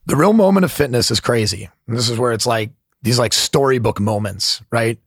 The 0.07 0.17
real 0.17 0.33
moment 0.33 0.65
of 0.65 0.73
fitness 0.73 1.13
is 1.13 1.21
crazy. 1.21 1.69
And 1.87 1.97
this 1.97 2.11
is 2.11 2.19
where 2.19 2.33
it's 2.33 2.47
like 2.47 2.71
these 3.03 3.17
like 3.17 3.33
storybook 3.33 4.01
moments, 4.01 4.61
right? 4.73 4.99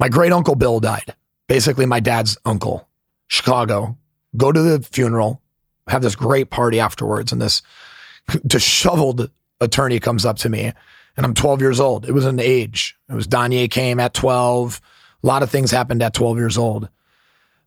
My 0.00 0.08
great 0.08 0.32
uncle 0.32 0.56
Bill 0.56 0.80
died. 0.80 1.14
Basically, 1.46 1.86
my 1.86 2.00
dad's 2.00 2.36
uncle, 2.44 2.88
Chicago. 3.28 3.96
Go 4.36 4.50
to 4.50 4.60
the 4.60 4.82
funeral, 4.82 5.40
have 5.86 6.02
this 6.02 6.16
great 6.16 6.50
party 6.50 6.80
afterwards, 6.80 7.30
and 7.30 7.40
this 7.40 7.62
disheveled 8.44 9.30
attorney 9.60 10.00
comes 10.00 10.24
up 10.26 10.36
to 10.38 10.48
me, 10.48 10.72
and 11.16 11.24
I'm 11.24 11.34
12 11.34 11.60
years 11.60 11.80
old. 11.80 12.08
It 12.08 12.12
was 12.12 12.26
an 12.26 12.40
age. 12.40 12.96
It 13.08 13.14
was 13.14 13.26
Danye 13.26 13.70
came 13.70 14.00
at 14.00 14.14
12. 14.14 14.80
A 15.22 15.26
lot 15.26 15.42
of 15.42 15.50
things 15.50 15.70
happened 15.70 16.02
at 16.02 16.14
12 16.14 16.36
years 16.38 16.58
old. 16.58 16.88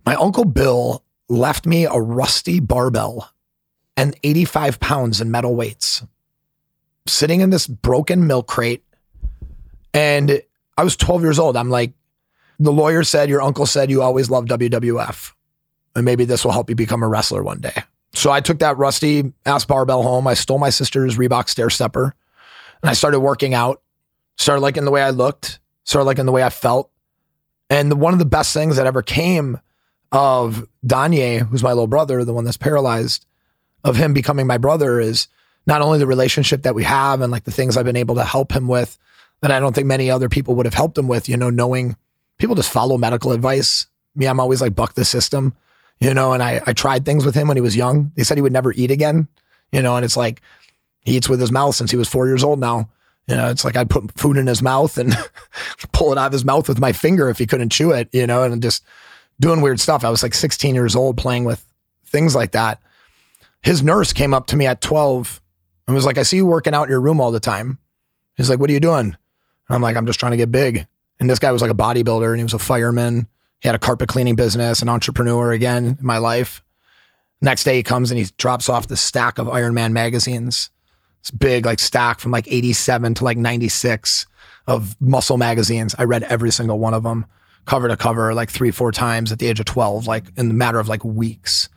My 0.06 0.16
uncle 0.16 0.46
Bill 0.46 1.04
left 1.30 1.66
me 1.66 1.86
a 1.86 1.96
rusty 1.96 2.60
barbell 2.60 3.30
and 3.96 4.16
85 4.24 4.80
pounds 4.80 5.22
in 5.22 5.32
metal 5.32 5.56
weights 5.56 6.04
sitting 7.08 7.42
in 7.42 7.50
this 7.50 7.68
broken 7.68 8.28
milk 8.28 8.48
crate. 8.48 8.84
And 9.94 10.42
I 10.78 10.84
was 10.84 10.96
12 10.96 11.22
years 11.24 11.40
old. 11.40 11.58
I'm 11.58 11.70
like, 11.70 11.94
the 12.60 12.72
lawyer 12.72 13.04
said, 13.04 13.30
Your 13.30 13.42
uncle 13.42 13.66
said 13.66 13.90
you 13.90 14.02
always 14.02 14.30
loved 14.30 14.50
WWF. 14.50 15.34
And 15.96 16.06
maybe 16.06 16.26
this 16.26 16.46
will 16.46 16.52
help 16.52 16.70
you 16.70 16.76
become 16.76 17.02
a 17.02 17.08
wrestler 17.08 17.44
one 17.44 17.60
day. 17.60 17.84
So 18.14 18.32
I 18.32 18.42
took 18.42 18.60
that 18.60 18.78
rusty 18.78 19.32
ass 19.46 19.66
barbell 19.66 20.04
home. 20.04 20.28
I 20.28 20.34
stole 20.34 20.60
my 20.60 20.70
sister's 20.70 21.18
Reebok 21.18 21.50
stair 21.50 21.70
stepper 21.70 22.14
and 22.82 22.90
I 22.90 22.94
started 22.94 23.20
working 23.20 23.54
out. 23.54 23.82
Started 24.40 24.62
liking 24.62 24.86
the 24.86 24.92
way 24.92 25.02
I 25.02 25.10
looked, 25.10 25.60
started 25.84 26.06
liking 26.06 26.28
the 26.28 26.32
way 26.32 26.44
I 26.44 26.50
felt. 26.50 26.92
And 27.72 28.00
one 28.00 28.14
of 28.14 28.20
the 28.20 28.26
best 28.26 28.54
things 28.54 28.76
that 28.76 28.86
ever 28.86 29.02
came 29.02 29.60
of 30.12 30.68
Danye, 30.86 31.40
who's 31.40 31.64
my 31.64 31.70
little 31.70 31.88
brother, 31.88 32.24
the 32.24 32.34
one 32.34 32.46
that's 32.46 32.56
paralyzed, 32.56 33.26
of 33.84 33.96
him 33.96 34.14
becoming 34.14 34.46
my 34.46 34.58
brother 34.58 35.00
is 35.00 35.28
not 35.66 35.82
only 35.82 35.98
the 35.98 36.08
relationship 36.08 36.64
that 36.64 36.76
we 36.76 36.84
have 36.84 37.22
and 37.22 37.32
like 37.32 37.46
the 37.46 37.52
things 37.52 37.78
I've 37.78 37.86
been 37.86 37.96
able 37.96 38.16
to 38.16 38.24
help 38.24 38.52
him 38.52 38.68
with 38.68 38.98
that 39.42 39.52
I 39.52 39.60
don't 39.60 39.74
think 39.74 39.88
many 39.88 40.10
other 40.10 40.30
people 40.30 40.56
would 40.56 40.66
have 40.66 40.74
helped 40.74 40.98
him 40.98 41.08
with, 41.08 41.28
you 41.28 41.38
know, 41.38 41.50
knowing 41.50 41.96
people 42.38 42.56
just 42.56 42.72
follow 42.72 42.98
medical 42.98 43.32
advice. 43.32 43.88
Me, 44.16 44.28
I'm 44.28 44.40
always 44.40 44.62
like 44.62 44.76
buck 44.76 44.94
the 44.94 45.06
system, 45.06 45.56
you 46.00 46.14
know, 46.14 46.34
and 46.34 46.44
I, 46.44 46.62
I 46.66 46.74
tried 46.74 47.06
things 47.06 47.26
with 47.26 47.36
him 47.36 47.48
when 47.48 47.58
he 47.58 47.62
was 47.62 47.76
young. 47.76 48.12
They 48.16 48.24
said 48.24 48.38
he 48.38 48.42
would 48.42 48.54
never 48.54 48.72
eat 48.74 48.92
again, 48.92 49.28
you 49.72 49.82
know, 49.82 49.96
and 49.96 50.06
it's 50.06 50.18
like 50.18 50.42
he 51.08 51.16
eats 51.16 51.30
with 51.30 51.40
his 51.40 51.54
mouth 51.54 51.74
since 51.74 51.90
he 51.90 51.96
was 51.96 52.10
four 52.10 52.28
years 52.28 52.44
old 52.44 52.60
now. 52.60 52.90
You 53.28 53.38
know, 53.38 53.50
it's 53.50 53.64
like 53.64 53.78
I'd 53.78 53.90
put 53.90 54.12
food 54.20 54.36
in 54.36 54.46
his 54.46 54.62
mouth 54.62 54.98
and 54.98 55.16
pull 55.94 56.12
it 56.12 56.18
out 56.18 56.28
of 56.28 56.34
his 56.34 56.44
mouth 56.44 56.68
with 56.68 56.82
my 56.82 56.92
finger 56.92 57.30
if 57.30 57.38
he 57.38 57.48
couldn't 57.48 57.72
chew 57.72 57.92
it, 57.92 58.10
you 58.12 58.28
know, 58.28 58.44
and 58.44 58.62
just 58.62 58.84
doing 59.40 59.62
weird 59.62 59.80
stuff. 59.80 60.04
I 60.04 60.10
was 60.10 60.22
like 60.22 60.34
16 60.34 60.76
years 60.76 60.98
old 60.98 61.16
playing 61.16 61.46
with 61.46 61.66
things 62.08 62.36
like 62.36 62.52
that. 62.52 62.82
His 63.62 63.82
nurse 63.82 64.12
came 64.12 64.34
up 64.34 64.48
to 64.48 64.58
me 64.58 64.66
at 64.66 64.82
12 64.82 65.42
and 65.88 65.96
was 65.96 66.06
like, 66.06 66.18
I 66.18 66.24
see 66.24 66.36
you 66.36 66.46
working 66.46 66.74
out 66.74 66.84
in 66.84 66.90
your 66.90 67.00
room 67.00 67.22
all 67.22 67.32
the 67.32 67.40
time. 67.40 67.78
He's 68.36 68.50
like, 68.50 68.60
What 68.60 68.70
are 68.70 68.74
you 68.74 68.82
doing? 68.82 69.06
And 69.06 69.16
I'm 69.70 69.82
like, 69.82 69.96
I'm 69.96 70.08
just 70.08 70.20
trying 70.20 70.34
to 70.34 70.38
get 70.38 70.52
big. 70.52 70.88
And 71.22 71.30
this 71.30 71.40
guy 71.40 71.54
was 71.54 71.62
like 71.62 71.72
a 71.72 71.74
bodybuilder 71.74 72.32
and 72.32 72.40
he 72.40 72.44
was 72.44 72.54
a 72.54 72.60
fireman. 72.60 73.30
He 73.62 73.70
had 73.70 73.76
a 73.76 73.80
carpet 73.80 74.10
cleaning 74.10 74.36
business, 74.36 74.82
an 74.82 74.90
entrepreneur 74.90 75.54
again 75.54 75.86
in 75.86 76.06
my 76.06 76.18
life. 76.18 76.62
Next 77.42 77.64
day 77.64 77.78
he 77.78 77.84
comes 77.84 78.12
and 78.12 78.20
he 78.20 78.28
drops 78.38 78.68
off 78.68 78.90
the 78.90 78.98
stack 78.98 79.38
of 79.38 79.48
Iron 79.48 79.74
Man 79.74 79.94
magazines. 79.94 80.70
It's 81.28 81.32
big, 81.38 81.66
like 81.66 81.80
stack 81.80 82.22
from 82.22 82.32
like 82.32 82.48
87 82.48 83.16
to 83.16 83.24
like 83.26 83.38
96 83.38 84.28
of 84.66 84.96
muscle 85.02 85.38
magazines. 85.38 85.94
I 85.98 86.06
read 86.06 86.24
every 86.24 86.52
single 86.52 86.80
one 86.80 86.94
of 86.94 87.04
them, 87.04 87.26
cover 87.66 87.90
to 87.90 87.98
cover, 87.98 88.34
like 88.34 88.50
three, 88.50 88.72
four 88.72 88.94
times 88.94 89.34
at 89.34 89.40
the 89.40 89.48
age 89.48 89.60
of 89.60 89.66
12, 89.66 90.08
like 90.08 90.24
in 90.38 90.48
the 90.48 90.54
matter 90.54 90.80
of 90.80 90.88
like 90.88 91.04
weeks. 91.04 91.68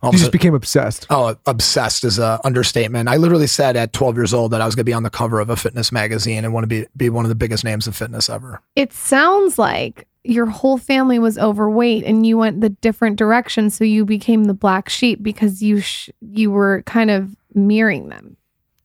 All 0.00 0.10
of 0.10 0.14
You 0.14 0.20
just 0.20 0.30
became 0.30 0.54
obsessed. 0.54 1.08
Oh, 1.10 1.36
obsessed 1.44 2.04
is 2.04 2.20
a 2.20 2.40
understatement. 2.44 3.08
I 3.08 3.16
literally 3.16 3.48
said 3.48 3.76
at 3.76 3.92
12 3.92 4.16
years 4.16 4.32
old 4.32 4.52
that 4.52 4.60
I 4.60 4.66
was 4.66 4.76
going 4.76 4.84
to 4.84 4.88
be 4.88 4.94
on 4.94 5.02
the 5.02 5.10
cover 5.10 5.40
of 5.40 5.50
a 5.50 5.56
fitness 5.56 5.90
magazine 5.90 6.44
and 6.44 6.54
want 6.54 6.62
to 6.62 6.68
be 6.68 6.86
be 6.96 7.10
one 7.10 7.24
of 7.24 7.30
the 7.30 7.34
biggest 7.34 7.64
names 7.64 7.88
of 7.88 7.96
fitness 7.96 8.30
ever. 8.30 8.62
It 8.76 8.92
sounds 8.92 9.58
like 9.58 10.06
your 10.22 10.46
whole 10.46 10.78
family 10.78 11.18
was 11.18 11.36
overweight 11.36 12.04
and 12.04 12.24
you 12.24 12.38
went 12.38 12.60
the 12.60 12.68
different 12.68 13.16
direction 13.16 13.70
so 13.70 13.82
you 13.82 14.04
became 14.04 14.44
the 14.44 14.54
black 14.54 14.88
sheep 14.88 15.20
because 15.20 15.62
you 15.62 15.80
sh- 15.80 16.10
you 16.20 16.52
were 16.52 16.82
kind 16.86 17.10
of 17.10 17.34
mirroring 17.54 18.08
them. 18.08 18.36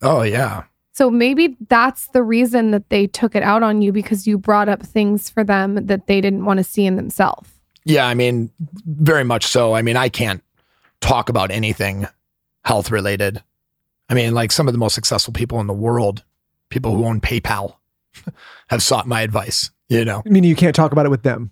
Oh 0.05 0.21
yeah. 0.21 0.63
So 0.93 1.09
maybe 1.09 1.57
that's 1.67 2.07
the 2.09 2.23
reason 2.23 2.71
that 2.71 2.89
they 2.89 3.07
took 3.07 3.35
it 3.35 3.43
out 3.43 3.63
on 3.63 3.81
you 3.81 3.91
because 3.91 4.25
you 4.25 4.37
brought 4.37 4.69
up 4.69 4.81
things 4.81 5.29
for 5.29 5.43
them 5.43 5.87
that 5.87 6.07
they 6.07 6.21
didn't 6.21 6.45
want 6.45 6.59
to 6.59 6.63
see 6.63 6.85
in 6.85 6.95
themselves. 6.95 7.49
Yeah, 7.83 8.07
I 8.07 8.13
mean, 8.13 8.49
very 8.85 9.25
much 9.25 9.45
so. 9.45 9.75
I 9.75 9.81
mean, 9.81 9.97
I 9.97 10.07
can't 10.07 10.41
talk 11.01 11.27
about 11.27 11.51
anything 11.51 12.07
health 12.63 12.91
related. 12.91 13.43
I 14.07 14.13
mean, 14.13 14.33
like 14.33 14.51
some 14.51 14.67
of 14.67 14.73
the 14.73 14.77
most 14.77 14.95
successful 14.95 15.33
people 15.33 15.59
in 15.59 15.67
the 15.67 15.73
world, 15.73 16.23
people 16.69 16.95
who 16.95 17.05
own 17.05 17.19
PayPal, 17.19 17.75
have 18.67 18.81
sought 18.81 19.07
my 19.07 19.21
advice. 19.21 19.71
You 19.89 20.05
know, 20.05 20.23
I 20.25 20.29
mean, 20.29 20.43
you 20.43 20.55
can't 20.55 20.75
talk 20.75 20.93
about 20.93 21.05
it 21.05 21.09
with 21.09 21.23
them. 21.23 21.51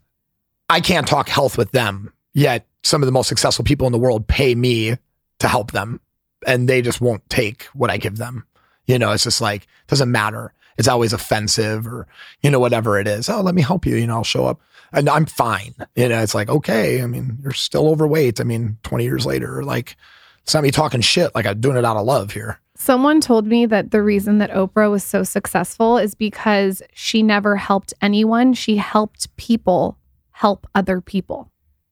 I 0.70 0.80
can't 0.80 1.06
talk 1.06 1.28
health 1.28 1.58
with 1.58 1.72
them, 1.72 2.14
yet 2.34 2.66
some 2.84 3.02
of 3.02 3.08
the 3.08 3.12
most 3.12 3.28
successful 3.28 3.66
people 3.66 3.88
in 3.88 3.94
the 3.94 4.00
world 4.00 4.28
pay 4.28 4.56
me 4.56 4.98
to 5.40 5.48
help 5.48 5.72
them 5.72 6.00
and 6.48 6.68
they 6.68 6.82
just 6.82 7.02
won't 7.02 7.28
take 7.30 7.64
what 7.74 7.90
I 7.90 7.98
give 7.98 8.18
them. 8.18 8.46
You 8.86 9.00
know, 9.00 9.12
it's 9.12 9.24
just 9.24 9.42
like, 9.42 9.68
doesn't 9.88 10.12
matter. 10.12 10.54
It's 10.78 10.88
always 10.88 11.14
offensive 11.14 11.88
or, 11.88 12.08
you 12.42 12.50
know, 12.50 12.60
whatever 12.60 13.00
it 13.00 13.08
is. 13.08 13.30
Oh, 13.30 13.42
let 13.42 13.56
me 13.56 13.62
help 13.62 13.86
you. 13.86 13.96
You 13.96 14.08
know, 14.08 14.16
I'll 14.16 14.24
show 14.24 14.46
up 14.46 14.62
and 14.92 15.10
I'm 15.10 15.26
fine. 15.26 15.76
You 15.96 16.10
know, 16.10 16.22
it's 16.22 16.36
like, 16.36 16.50
okay. 16.50 17.02
I 17.02 17.06
mean, 17.06 17.38
you're 17.42 17.54
still 17.54 17.88
overweight. 17.90 18.42
I 18.42 18.44
mean, 18.44 18.78
20 18.84 19.04
years 19.04 19.26
later, 19.26 19.64
like, 19.64 19.96
it's 20.44 20.54
not 20.54 20.64
me 20.64 20.72
talking 20.72 21.02
shit. 21.02 21.34
Like 21.34 21.46
I'm 21.46 21.62
doing 21.62 21.78
it 21.78 21.86
out 21.86 21.98
of 21.98 22.06
love 22.06 22.32
here. 22.32 22.60
Someone 22.76 23.22
told 23.22 23.46
me 23.48 23.66
that 23.68 23.92
the 23.92 24.02
reason 24.02 24.40
that 24.40 24.52
Oprah 24.52 24.92
was 24.92 25.04
so 25.04 25.24
successful 25.24 25.98
is 25.98 26.16
because 26.16 26.82
she 26.94 27.24
never 27.24 27.56
helped 27.56 27.94
anyone. 28.02 28.54
She 28.54 28.78
helped 28.78 29.36
people 29.38 29.98
help 30.32 30.68
other 30.76 31.00
people. 31.00 31.50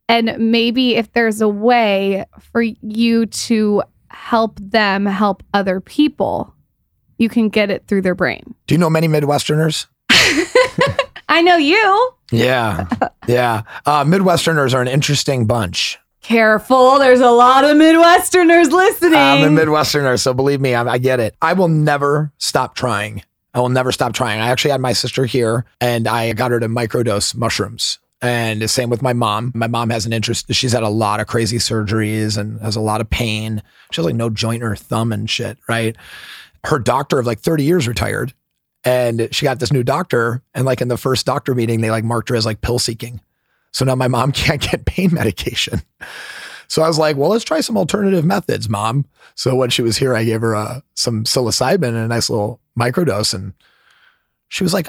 And 0.10 0.36
maybe 0.38 0.96
if 0.96 1.14
there's 1.14 1.40
a 1.40 1.48
way 1.48 2.26
for 2.52 2.62
you 2.62 3.28
to 3.28 3.84
help 4.12 4.60
them 4.60 5.06
help 5.06 5.43
other 5.54 5.80
people, 5.80 6.54
you 7.17 7.30
can 7.30 7.50
get 7.50 7.69
it 7.69 7.88
through 7.88 8.02
their 8.02 8.15
brain. 8.15 8.56
Do 8.67 8.76
you 8.76 8.80
know 8.80 8.89
many 8.89 9.08
Midwesterners? 9.08 9.88
I 11.30 11.41
know 11.41 11.56
you. 11.56 12.12
Yeah. 12.32 12.88
yeah. 13.28 13.63
Uh, 13.86 14.04
Midwesterners 14.04 14.74
are 14.74 14.82
an 14.82 14.88
interesting 14.88 15.45
bunch. 15.45 15.97
Careful, 16.21 17.00
there's 17.00 17.19
a 17.19 17.32
lot 17.32 17.63
of 17.63 17.71
Midwesterners 17.71 18.71
listening. 18.71 19.15
I'm 19.15 19.58
a 19.58 19.62
Midwesterner, 19.62 20.19
so 20.19 20.34
believe 20.34 20.62
me, 20.62 20.76
I, 20.76 20.84
I 20.84 20.97
get 21.00 21.19
it. 21.19 21.36
I 21.41 21.54
will 21.54 21.67
never 21.67 22.32
stop 22.38 22.76
trying. 22.76 23.24
I 23.54 23.60
will 23.60 23.69
never 23.69 23.91
stop 23.91 24.13
trying. 24.13 24.39
I 24.39 24.50
actually 24.50 24.71
had 24.71 24.82
my 24.82 24.93
sister 24.93 25.26
here 25.26 25.65
and 25.82 26.08
I 26.08 26.32
got 26.34 26.52
her 26.52 26.60
to 26.60 26.67
microdose 26.67 27.36
mushrooms. 27.36 28.00
And 28.21 28.62
the 28.62 28.67
same 28.67 28.89
with 28.89 29.01
my 29.01 29.13
mom. 29.13 29.51
My 29.55 29.67
mom 29.67 29.89
has 29.89 30.05
an 30.05 30.13
interest. 30.13 30.53
She's 30.53 30.73
had 30.73 30.84
a 30.84 30.89
lot 30.89 31.19
of 31.19 31.27
crazy 31.27 31.57
surgeries 31.57 32.38
and 32.38 32.62
has 32.62 32.75
a 32.75 32.81
lot 32.81 33.01
of 33.01 33.10
pain. 33.10 33.63
She 33.91 33.99
has 33.99 34.05
like 34.05 34.15
no 34.15 34.29
joint 34.29 34.62
in 34.62 34.69
her 34.69 34.75
thumb 34.75 35.12
and 35.12 35.27
shit, 35.27 35.57
right? 35.67 35.95
Her 36.63 36.77
doctor 36.77 37.17
of 37.17 37.25
like 37.25 37.39
30 37.39 37.63
years 37.63 37.88
retired. 37.88 38.34
And 38.84 39.27
she 39.31 39.45
got 39.45 39.60
this 39.60 39.71
new 39.71 39.84
doctor. 39.84 40.43
And 40.53 40.65
like 40.65 40.81
in 40.81 40.88
the 40.88 40.97
first 40.97 41.25
doctor 41.25 41.55
meeting, 41.55 41.81
they 41.81 41.89
like 41.89 42.03
marked 42.03 42.29
her 42.29 42.36
as 42.36 42.45
like 42.45 42.62
pill 42.62 42.77
seeking. 42.77 43.21
So 43.71 43.86
now 43.86 43.95
my 43.95 44.07
mom 44.07 44.31
can't 44.34 44.62
get 44.62 44.86
pain 44.86 45.12
medication. 45.13 45.81
So 46.67 46.84
I 46.84 46.88
was 46.88 46.97
like, 46.97 47.17
well, 47.17 47.29
let's 47.29 47.43
try 47.43 47.60
some 47.60 47.77
alternative 47.77 48.23
methods, 48.23 48.69
mom. 48.69 49.05
So 49.36 49.55
when 49.55 49.69
she 49.69 49.81
was 49.81 49.97
here, 49.97 50.15
I 50.15 50.23
gave 50.23 50.41
her 50.41 50.55
uh, 50.55 50.81
some 50.93 51.25
psilocybin 51.25 51.89
and 51.89 51.97
a 51.97 52.07
nice 52.07 52.29
little 52.29 52.62
microdose. 52.79 53.34
And 53.34 53.53
she 54.47 54.63
was 54.63 54.73
like, 54.73 54.88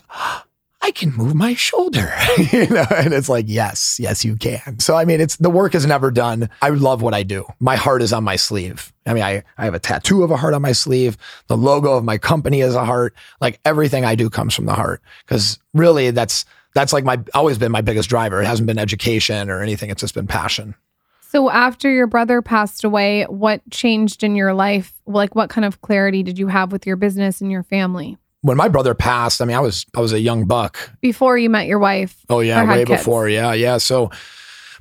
I 0.85 0.91
can 0.91 1.13
move 1.13 1.37
my 1.37 1.55
shoulder, 1.55 2.13
you 2.53 2.67
know, 2.67 2.85
and 2.91 3.15
it's 3.15 3.29
like, 3.29 3.45
yes, 3.47 3.99
yes, 4.01 4.25
you 4.25 4.35
can. 4.35 4.81
So, 4.81 4.97
I 4.97 5.05
mean, 5.05 5.21
it's 5.21 5.37
the 5.37 5.49
work 5.49 5.77
is 5.77 5.87
never 5.87 6.11
done. 6.11 6.51
I 6.61 6.71
love 6.71 7.03
what 7.03 7.15
I 7.15 7.23
do. 7.23 7.47
My 7.61 7.77
heart 7.77 8.03
is 8.03 8.13
on 8.13 8.25
my 8.25 8.35
sleeve. 8.35 8.93
I 9.07 9.15
mean, 9.15 9.23
I, 9.23 9.45
I 9.57 9.65
have 9.65 9.75
a 9.75 9.79
tattoo 9.79 10.25
of 10.25 10.33
a 10.33 10.37
heart 10.37 10.55
on 10.55 10.63
my 10.63 10.73
sleeve. 10.73 11.17
The 11.47 11.57
logo 11.57 11.93
of 11.93 12.05
my 12.05 12.19
company 12.19 12.63
is 12.63 12.75
a 12.75 12.85
heart. 12.85 13.15
Like 13.41 13.61
everything 13.65 14.05
I 14.05 14.17
do 14.17 14.29
comes 14.29 14.55
from 14.55 14.67
the 14.67 14.75
heart. 14.75 15.01
Cause 15.27 15.61
really 15.73 16.11
that's, 16.11 16.45
that's 16.75 16.93
like 16.93 17.05
my, 17.05 17.21
always 17.33 17.59
been 17.59 17.71
my 17.71 17.81
biggest 17.81 18.09
driver. 18.09 18.43
It 18.43 18.47
hasn't 18.47 18.67
been 18.67 18.79
education 18.79 19.51
or 19.51 19.63
anything. 19.63 19.89
It's 19.89 20.01
just 20.01 20.15
been 20.15 20.27
passion. 20.27 20.75
So 21.21 21.49
after 21.49 21.91
your 21.91 22.09
brother 22.09 22.43
passed 22.43 22.83
away, 22.83 23.23
what 23.25 23.63
changed 23.71 24.25
in 24.25 24.35
your 24.35 24.53
life? 24.53 24.93
Like 25.07 25.37
what 25.37 25.49
kind 25.49 25.65
of 25.65 25.81
clarity 25.81 26.25
did 26.25 26.41
you 26.41 26.49
have 26.49 26.73
with 26.73 26.87
your 26.87 26.97
business 26.97 27.41
and 27.41 27.53
your 27.53 27.63
family 27.63 28.19
When 28.43 28.57
my 28.57 28.69
brother 28.69 28.95
passed, 28.95 29.41
I 29.41 29.45
mean, 29.45 29.57
I 29.57 29.61
was, 29.61 29.87
I 29.95 30.01
was 30.01 30.13
a 30.13 30.21
young 30.21 30.47
buck. 30.47 30.91
before 31.01 31.39
you 31.39 31.49
met 31.49 31.67
your 31.67 31.79
wife? 31.79 32.17
Oh 32.29 32.41
yeah, 32.41 32.69
way 32.69 32.85
kids? 32.85 33.01
before. 33.01 33.29
Yeah, 33.29 33.53
yeah. 33.55 33.79
So 33.79 34.11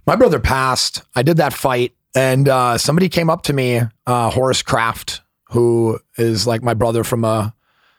my 0.06 0.15
brother 0.15 0.39
passed. 0.39 1.04
I 1.15 1.21
did 1.21 1.38
that 1.38 1.54
fight, 1.54 1.93
and 2.15 2.50
uh, 2.50 2.78
somebody 2.78 3.08
came 3.08 3.30
up 3.30 3.43
to 3.43 3.54
me, 3.54 3.82
uh, 4.08 4.30
Horace 4.32 4.62
Kraft, 4.62 5.21
who 5.50 6.00
is 6.17 6.47
like 6.47 6.63
my 6.63 6.74
brother 6.74 7.04
from 7.04 7.24
a. 7.24 7.54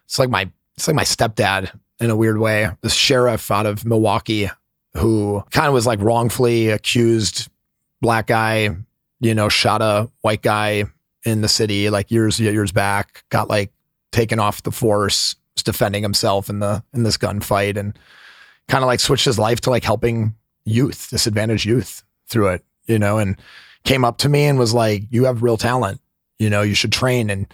It's 0.07 0.18
like 0.18 0.31
my 0.31 0.51
it's 0.77 0.88
like 0.88 0.96
my 0.96 1.05
stepdad 1.05 1.70
in 2.01 2.11
a 2.11 2.16
weird 2.16 2.38
way. 2.38 2.68
The 2.81 2.90
sheriff 2.90 3.51
out 3.51 3.66
of 3.66 3.85
Milwaukee, 3.85 4.51
who 4.94 5.42
kind 5.51 5.68
of 5.68 5.75
was 5.75 5.87
like 5.87 6.01
wrongfully 6.01 6.70
accused, 6.70 7.48
black 8.01 8.27
guy, 8.27 8.77
you 9.20 9.35
know, 9.35 9.48
shot 9.48 9.81
a 9.81 10.11
white 10.22 10.42
guy 10.42 10.85
in 11.25 11.40
the 11.40 11.48
city 11.48 11.88
like 11.88 12.11
years 12.11 12.40
years 12.40 12.72
back. 12.72 13.25
Got 13.31 13.48
like 13.48 13.72
taken 14.11 14.38
off 14.40 14.62
the 14.64 14.72
force, 14.72 15.37
was 15.54 15.62
defending 15.62 16.02
himself 16.02 16.48
in 16.48 16.58
the 16.60 16.82
in 16.92 17.02
this 17.02 17.16
gunfight, 17.16 17.76
and 17.76 17.98
kind 18.68 18.84
of 18.84 18.86
like 18.86 19.00
switched 19.00 19.24
his 19.24 19.38
life 19.38 19.60
to 19.62 19.70
like 19.70 19.84
helping 19.84 20.34
youth, 20.64 21.08
disadvantaged 21.10 21.64
youth 21.64 22.02
through 22.26 22.48
it, 22.48 22.64
you 22.86 22.98
know, 22.98 23.18
and 23.18 23.36
came 23.84 24.04
up 24.04 24.18
to 24.18 24.28
me 24.28 24.44
and 24.44 24.58
was 24.58 24.74
like, 24.74 25.04
You 25.10 25.24
have 25.24 25.42
real 25.42 25.56
talent, 25.56 26.00
you 26.38 26.50
know, 26.50 26.62
you 26.62 26.74
should 26.74 26.92
train. 26.92 27.30
And 27.30 27.46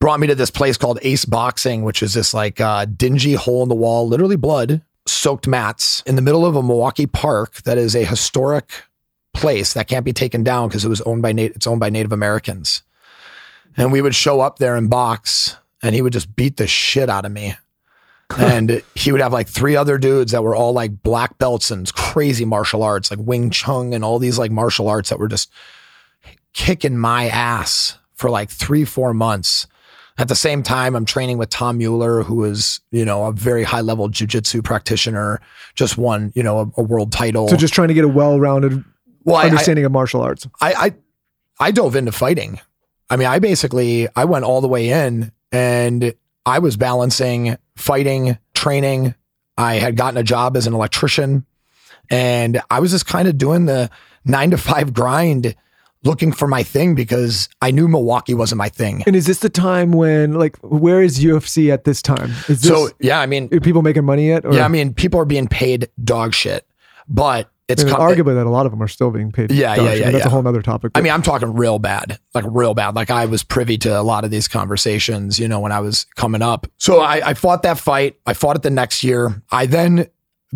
brought 0.00 0.20
me 0.20 0.26
to 0.26 0.34
this 0.34 0.50
place 0.50 0.76
called 0.76 0.98
Ace 1.02 1.24
Boxing, 1.24 1.82
which 1.82 2.02
is 2.02 2.14
this 2.14 2.32
like 2.32 2.60
uh, 2.60 2.84
dingy 2.84 3.34
hole 3.34 3.62
in 3.62 3.68
the 3.68 3.74
wall, 3.74 4.06
literally 4.06 4.36
blood 4.36 4.82
soaked 5.06 5.48
mats 5.48 6.02
in 6.06 6.16
the 6.16 6.22
middle 6.22 6.44
of 6.44 6.54
a 6.54 6.62
Milwaukee 6.62 7.06
park 7.06 7.62
that 7.62 7.78
is 7.78 7.96
a 7.96 8.04
historic 8.04 8.84
place 9.32 9.72
that 9.72 9.88
can't 9.88 10.04
be 10.04 10.12
taken 10.12 10.42
down 10.42 10.68
because 10.68 10.84
it 10.84 10.88
was 10.88 11.00
owned 11.02 11.22
by 11.22 11.32
Nat- 11.32 11.52
it's 11.54 11.66
owned 11.66 11.80
by 11.80 11.90
Native 11.90 12.12
Americans. 12.12 12.82
And 13.76 13.92
we 13.92 14.02
would 14.02 14.14
show 14.14 14.40
up 14.40 14.58
there 14.58 14.76
and 14.76 14.90
box, 14.90 15.56
and 15.82 15.94
he 15.94 16.02
would 16.02 16.12
just 16.12 16.34
beat 16.34 16.56
the 16.56 16.66
shit 16.66 17.08
out 17.08 17.24
of 17.24 17.32
me 17.32 17.54
and 18.38 18.82
he 18.94 19.10
would 19.10 19.20
have 19.20 19.32
like 19.32 19.48
three 19.48 19.74
other 19.74 19.96
dudes 19.96 20.32
that 20.32 20.42
were 20.42 20.54
all 20.54 20.72
like 20.72 21.02
black 21.02 21.38
belts 21.38 21.70
and 21.70 21.92
crazy 21.94 22.44
martial 22.44 22.82
arts, 22.82 23.10
like 23.10 23.20
Wing 23.20 23.50
Chun 23.50 23.92
and 23.94 24.04
all 24.04 24.18
these 24.18 24.38
like 24.38 24.50
martial 24.50 24.88
arts 24.88 25.08
that 25.08 25.18
were 25.18 25.28
just 25.28 25.50
kicking 26.52 26.98
my 26.98 27.28
ass 27.28 27.98
for 28.14 28.28
like 28.28 28.50
three, 28.50 28.84
four 28.84 29.14
months. 29.14 29.66
At 30.18 30.28
the 30.28 30.34
same 30.34 30.64
time, 30.64 30.96
I'm 30.96 31.04
training 31.04 31.38
with 31.38 31.48
Tom 31.48 31.78
Mueller, 31.78 32.24
who 32.24 32.44
is, 32.44 32.80
you 32.90 33.04
know, 33.04 33.26
a 33.26 33.32
very 33.32 33.62
high 33.62 33.82
level 33.82 34.08
jujitsu 34.08 34.64
practitioner, 34.64 35.40
just 35.76 35.96
won, 35.96 36.32
you 36.34 36.42
know, 36.42 36.58
a, 36.76 36.80
a 36.80 36.82
world 36.82 37.12
title. 37.12 37.48
So 37.48 37.56
just 37.56 37.72
trying 37.72 37.88
to 37.88 37.94
get 37.94 38.04
a 38.04 38.08
well-rounded 38.08 38.84
well, 39.24 39.36
I, 39.36 39.42
I, 39.42 39.44
understanding 39.46 39.84
of 39.84 39.92
martial 39.92 40.20
arts. 40.20 40.46
I, 40.60 40.72
I 40.74 40.94
I 41.60 41.70
dove 41.70 41.94
into 41.94 42.12
fighting. 42.12 42.60
I 43.08 43.16
mean, 43.16 43.28
I 43.28 43.38
basically 43.38 44.08
I 44.16 44.24
went 44.24 44.44
all 44.44 44.60
the 44.60 44.68
way 44.68 44.90
in 44.90 45.32
and 45.52 46.14
I 46.46 46.58
was 46.58 46.76
balancing 46.76 47.56
fighting, 47.76 48.38
training. 48.54 49.14
I 49.56 49.74
had 49.74 49.96
gotten 49.96 50.16
a 50.18 50.22
job 50.22 50.56
as 50.56 50.66
an 50.66 50.74
electrician 50.74 51.44
and 52.10 52.60
I 52.70 52.80
was 52.80 52.90
just 52.90 53.06
kind 53.06 53.28
of 53.28 53.38
doing 53.38 53.66
the 53.66 53.90
9 54.24 54.52
to 54.52 54.58
5 54.58 54.92
grind 54.92 55.54
looking 56.04 56.32
for 56.32 56.46
my 56.46 56.62
thing 56.62 56.94
because 56.94 57.48
I 57.60 57.70
knew 57.70 57.88
Milwaukee 57.88 58.34
wasn't 58.34 58.58
my 58.58 58.68
thing. 58.68 59.02
And 59.06 59.16
is 59.16 59.26
this 59.26 59.40
the 59.40 59.48
time 59.48 59.90
when, 59.90 60.34
like, 60.34 60.56
where 60.58 61.02
is 61.02 61.18
UFC 61.18 61.72
at 61.72 61.84
this 61.84 62.00
time? 62.00 62.30
Is 62.48 62.62
this, 62.62 62.68
So, 62.68 62.90
yeah, 63.00 63.18
I 63.20 63.26
mean, 63.26 63.48
are 63.52 63.60
people 63.60 63.82
making 63.82 64.04
money 64.04 64.28
yet? 64.28 64.44
Or, 64.44 64.54
yeah, 64.54 64.64
I 64.64 64.68
mean, 64.68 64.94
people 64.94 65.18
are 65.20 65.24
being 65.24 65.48
paid 65.48 65.88
dog 66.02 66.34
shit, 66.34 66.66
but 67.08 67.50
it's 67.68 67.84
com- 67.84 68.00
arguably 68.00 68.34
that 68.34 68.46
a 68.46 68.50
lot 68.50 68.64
of 68.64 68.72
them 68.72 68.82
are 68.82 68.88
still 68.88 69.10
being 69.10 69.30
paid. 69.30 69.52
Yeah, 69.52 69.76
yeah, 69.76 69.92
yeah, 69.92 70.10
That's 70.10 70.24
yeah. 70.24 70.26
a 70.26 70.30
whole 70.30 70.46
other 70.46 70.62
topic. 70.62 70.92
I 70.94 71.02
mean, 71.02 71.12
I'm 71.12 71.22
talking 71.22 71.52
real 71.52 71.78
bad, 71.78 72.18
like 72.34 72.44
real 72.48 72.72
bad. 72.74 72.96
Like 72.96 73.10
I 73.10 73.26
was 73.26 73.44
privy 73.44 73.76
to 73.78 74.00
a 74.00 74.02
lot 74.02 74.24
of 74.24 74.30
these 74.30 74.48
conversations, 74.48 75.38
you 75.38 75.46
know, 75.46 75.60
when 75.60 75.70
I 75.70 75.80
was 75.80 76.04
coming 76.16 76.40
up. 76.40 76.66
So 76.78 77.00
I, 77.00 77.30
I 77.30 77.34
fought 77.34 77.62
that 77.62 77.78
fight. 77.78 78.18
I 78.26 78.32
fought 78.32 78.56
it 78.56 78.62
the 78.62 78.70
next 78.70 79.04
year. 79.04 79.42
I 79.52 79.66
then 79.66 80.08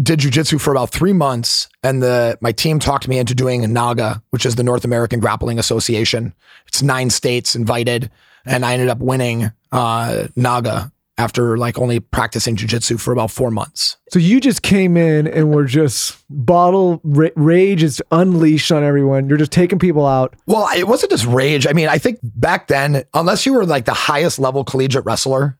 did 0.02 0.20
jujitsu 0.20 0.58
for 0.58 0.70
about 0.70 0.90
three 0.90 1.12
months, 1.12 1.68
and 1.82 2.02
the 2.02 2.38
my 2.40 2.52
team 2.52 2.78
talked 2.78 3.06
me 3.08 3.18
into 3.18 3.34
doing 3.34 3.70
NAGA, 3.70 4.22
which 4.30 4.46
is 4.46 4.54
the 4.54 4.62
North 4.62 4.84
American 4.84 5.20
Grappling 5.20 5.58
Association. 5.58 6.32
It's 6.66 6.82
nine 6.82 7.10
states 7.10 7.54
invited, 7.54 8.10
and 8.46 8.64
I 8.64 8.72
ended 8.72 8.88
up 8.88 8.98
winning 8.98 9.52
uh, 9.70 10.28
NAGA 10.34 10.90
after 11.18 11.56
like 11.58 11.78
only 11.78 12.00
practicing 12.00 12.56
jujitsu 12.56 12.98
for 12.98 13.12
about 13.12 13.30
four 13.30 13.50
months. 13.50 13.98
so 14.08 14.18
you 14.18 14.40
just 14.40 14.62
came 14.62 14.96
in 14.96 15.26
and 15.26 15.54
were 15.54 15.64
just 15.64 16.16
bottle 16.30 17.00
ra- 17.04 17.28
rage 17.36 17.82
is 17.82 18.02
unleashed 18.10 18.72
on 18.72 18.82
everyone. 18.82 19.28
You're 19.28 19.38
just 19.38 19.52
taking 19.52 19.78
people 19.78 20.06
out. 20.06 20.34
Well, 20.46 20.68
it 20.76 20.88
wasn't 20.88 21.10
just 21.12 21.26
rage. 21.26 21.66
I 21.66 21.72
mean, 21.74 21.88
I 21.88 21.98
think 21.98 22.18
back 22.22 22.68
then, 22.68 23.04
unless 23.12 23.44
you 23.44 23.52
were 23.52 23.66
like 23.66 23.84
the 23.84 23.92
highest 23.92 24.38
level 24.38 24.64
collegiate 24.64 25.04
wrestler, 25.04 25.58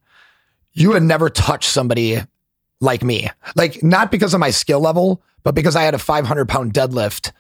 you 0.73 0.93
had 0.93 1.03
never 1.03 1.29
touched 1.29 1.71
somebody 1.71 2.19
like 2.81 3.03
me. 3.03 3.29
Like, 3.55 3.83
not 3.83 4.11
because 4.11 4.33
of 4.35 4.41
my 4.41 4.51
skill 4.51 4.81
level, 4.81 5.23
but 5.43 5.55
because 5.55 5.77
I 5.77 5.83
had 5.83 5.95
a 5.95 5.99
500 5.99 6.49
pound 6.49 6.73
deadlift 6.73 7.31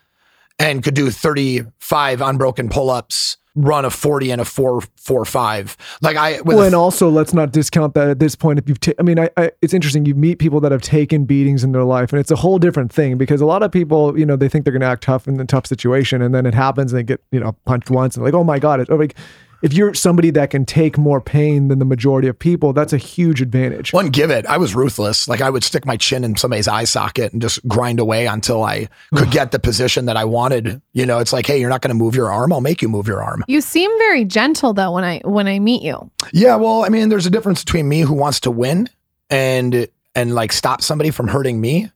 and 0.58 0.84
could 0.84 0.94
do 0.94 1.10
35 1.10 2.20
unbroken 2.20 2.68
pull 2.68 2.90
ups, 2.90 3.38
run 3.54 3.84
a 3.84 3.90
40 3.90 4.30
and 4.30 4.40
a 4.40 4.44
4 4.44 4.80
4 4.96 5.24
5. 5.24 5.76
Like, 6.00 6.16
I, 6.16 6.40
Well, 6.42 6.62
and 6.62 6.74
also 6.74 7.10
let's 7.10 7.34
not 7.34 7.52
discount 7.52 7.94
that 7.94 8.08
at 8.08 8.18
this 8.18 8.34
point. 8.34 8.58
If 8.58 8.68
you've, 8.68 8.80
ta- 8.80 8.92
I 8.98 9.02
mean, 9.02 9.18
I, 9.18 9.30
I, 9.36 9.50
it's 9.60 9.74
interesting. 9.74 10.06
You 10.06 10.14
meet 10.14 10.38
people 10.38 10.60
that 10.60 10.72
have 10.72 10.82
taken 10.82 11.24
beatings 11.24 11.64
in 11.64 11.72
their 11.72 11.84
life, 11.84 12.12
and 12.12 12.20
it's 12.20 12.30
a 12.30 12.36
whole 12.36 12.58
different 12.58 12.92
thing 12.92 13.18
because 13.18 13.40
a 13.40 13.46
lot 13.46 13.62
of 13.62 13.70
people, 13.70 14.18
you 14.18 14.26
know, 14.26 14.36
they 14.36 14.48
think 14.48 14.64
they're 14.64 14.72
going 14.72 14.80
to 14.80 14.86
act 14.86 15.02
tough 15.02 15.28
in 15.28 15.38
a 15.38 15.44
tough 15.44 15.66
situation, 15.66 16.22
and 16.22 16.34
then 16.34 16.46
it 16.46 16.54
happens, 16.54 16.92
and 16.92 16.98
they 16.98 17.02
get, 17.02 17.22
you 17.30 17.40
know, 17.40 17.52
punched 17.66 17.90
once, 17.90 18.16
and 18.16 18.24
like, 18.24 18.34
oh 18.34 18.44
my 18.44 18.58
god, 18.58 18.80
it's 18.80 18.90
like. 18.90 19.16
If 19.62 19.72
you're 19.72 19.94
somebody 19.94 20.30
that 20.30 20.50
can 20.50 20.64
take 20.64 20.98
more 20.98 21.20
pain 21.20 21.68
than 21.68 21.78
the 21.78 21.84
majority 21.84 22.28
of 22.28 22.38
people, 22.38 22.72
that's 22.72 22.92
a 22.92 22.98
huge 22.98 23.40
advantage. 23.40 23.92
One 23.92 24.08
give 24.08 24.30
it. 24.30 24.44
I 24.46 24.56
was 24.56 24.74
ruthless. 24.74 25.28
Like 25.28 25.40
I 25.40 25.50
would 25.50 25.62
stick 25.64 25.86
my 25.86 25.96
chin 25.96 26.24
in 26.24 26.36
somebody's 26.36 26.68
eye 26.68 26.84
socket 26.84 27.32
and 27.32 27.40
just 27.40 27.66
grind 27.68 28.00
away 28.00 28.26
until 28.26 28.64
I 28.64 28.88
could 29.14 29.30
get 29.30 29.52
the 29.52 29.58
position 29.58 30.06
that 30.06 30.16
I 30.16 30.24
wanted. 30.24 30.82
You 30.92 31.06
know, 31.06 31.18
it's 31.18 31.32
like, 31.32 31.46
hey, 31.46 31.60
you're 31.60 31.70
not 31.70 31.80
going 31.80 31.96
to 31.96 32.02
move 32.02 32.14
your 32.16 32.32
arm. 32.32 32.52
I'll 32.52 32.60
make 32.60 32.82
you 32.82 32.88
move 32.88 33.06
your 33.06 33.22
arm. 33.22 33.44
You 33.46 33.60
seem 33.60 33.90
very 33.98 34.24
gentle 34.24 34.72
though 34.72 34.92
when 34.92 35.04
I 35.04 35.20
when 35.24 35.46
I 35.46 35.58
meet 35.58 35.82
you. 35.82 36.10
Yeah, 36.32 36.56
well, 36.56 36.84
I 36.84 36.88
mean, 36.88 37.08
there's 37.08 37.26
a 37.26 37.30
difference 37.30 37.64
between 37.64 37.88
me 37.88 38.00
who 38.00 38.14
wants 38.14 38.40
to 38.40 38.50
win 38.50 38.88
and 39.30 39.86
and 40.14 40.34
like 40.34 40.52
stop 40.52 40.82
somebody 40.82 41.10
from 41.10 41.28
hurting 41.28 41.60
me 41.60 41.90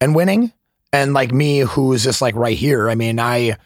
and 0.00 0.14
winning, 0.14 0.52
and 0.92 1.12
like 1.14 1.32
me 1.32 1.60
who's 1.60 2.04
just 2.04 2.22
like 2.22 2.36
right 2.36 2.56
here. 2.56 2.88
I 2.88 2.94
mean, 2.94 3.18
I 3.18 3.56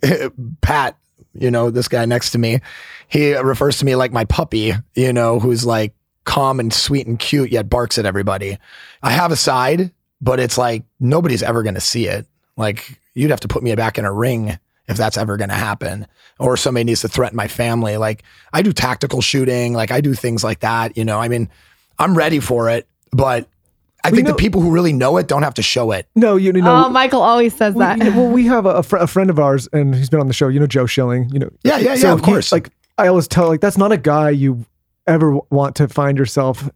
Pat, 0.60 0.96
you 1.34 1.50
know, 1.50 1.70
this 1.70 1.88
guy 1.88 2.04
next 2.04 2.30
to 2.32 2.38
me, 2.38 2.60
he 3.08 3.34
refers 3.34 3.78
to 3.78 3.84
me 3.84 3.96
like 3.96 4.12
my 4.12 4.24
puppy, 4.24 4.72
you 4.94 5.12
know, 5.12 5.38
who's 5.38 5.64
like 5.64 5.94
calm 6.24 6.60
and 6.60 6.72
sweet 6.72 7.06
and 7.06 7.18
cute 7.18 7.50
yet 7.50 7.68
barks 7.68 7.98
at 7.98 8.06
everybody. 8.06 8.58
I 9.02 9.10
have 9.10 9.32
a 9.32 9.36
side, 9.36 9.90
but 10.20 10.40
it's 10.40 10.58
like 10.58 10.84
nobody's 11.00 11.42
ever 11.42 11.62
going 11.62 11.74
to 11.74 11.80
see 11.80 12.06
it. 12.06 12.26
Like 12.56 13.00
you'd 13.14 13.30
have 13.30 13.40
to 13.40 13.48
put 13.48 13.62
me 13.62 13.74
back 13.74 13.98
in 13.98 14.04
a 14.04 14.12
ring 14.12 14.58
if 14.88 14.96
that's 14.96 15.16
ever 15.16 15.36
going 15.36 15.50
to 15.50 15.54
happen 15.54 16.06
or 16.38 16.56
somebody 16.56 16.84
needs 16.84 17.02
to 17.02 17.08
threaten 17.08 17.36
my 17.36 17.48
family. 17.48 17.96
Like 17.96 18.22
I 18.52 18.62
do 18.62 18.72
tactical 18.72 19.20
shooting, 19.20 19.72
like 19.74 19.90
I 19.90 20.00
do 20.00 20.14
things 20.14 20.42
like 20.42 20.60
that, 20.60 20.96
you 20.96 21.04
know. 21.04 21.20
I 21.20 21.28
mean, 21.28 21.48
I'm 21.98 22.16
ready 22.16 22.40
for 22.40 22.68
it, 22.70 22.86
but 23.10 23.48
I 24.04 24.08
Well, 24.08 24.12
you 24.12 24.16
think 24.16 24.26
know- 24.28 24.32
the 24.34 24.38
people 24.38 24.60
who 24.60 24.70
really 24.70 24.92
know 24.92 25.16
it 25.16 25.28
don't 25.28 25.42
have 25.44 25.54
to 25.54 25.62
show 25.62 25.92
it. 25.92 26.08
No, 26.16 26.36
you, 26.36 26.46
you 26.46 26.60
know. 26.62 26.86
oh, 26.86 26.88
Michael 26.88 27.22
always 27.22 27.54
says 27.54 27.74
we- 27.74 27.80
that. 27.80 27.98
you 27.98 28.04
know, 28.10 28.22
well, 28.22 28.30
we 28.30 28.46
have 28.46 28.66
a, 28.66 28.70
a, 28.70 28.82
fr- 28.82 28.96
a 28.96 29.06
friend 29.06 29.30
of 29.30 29.38
ours, 29.38 29.68
and 29.72 29.94
he's 29.94 30.10
been 30.10 30.20
on 30.20 30.26
the 30.28 30.32
show. 30.34 30.48
You 30.48 30.58
know, 30.60 30.66
Joe 30.66 30.86
Schilling. 30.86 31.28
You 31.30 31.38
know, 31.38 31.50
Yeah, 31.62 31.78
yeah, 31.78 31.94
yeah, 31.94 32.12
of 32.12 32.20
he- 32.20 32.24
course. 32.26 32.50
like 32.52 32.70
I 32.98 33.06
always 33.08 33.28
tell, 33.28 33.48
like 33.48 33.60
that's 33.60 33.78
not 33.78 33.92
a 33.92 33.96
guy 33.96 34.30
you 34.30 34.64
ever 35.06 35.26
w- 35.26 35.46
want 35.50 35.76
to 35.76 35.88
find 35.88 36.18
yourself 36.18 36.68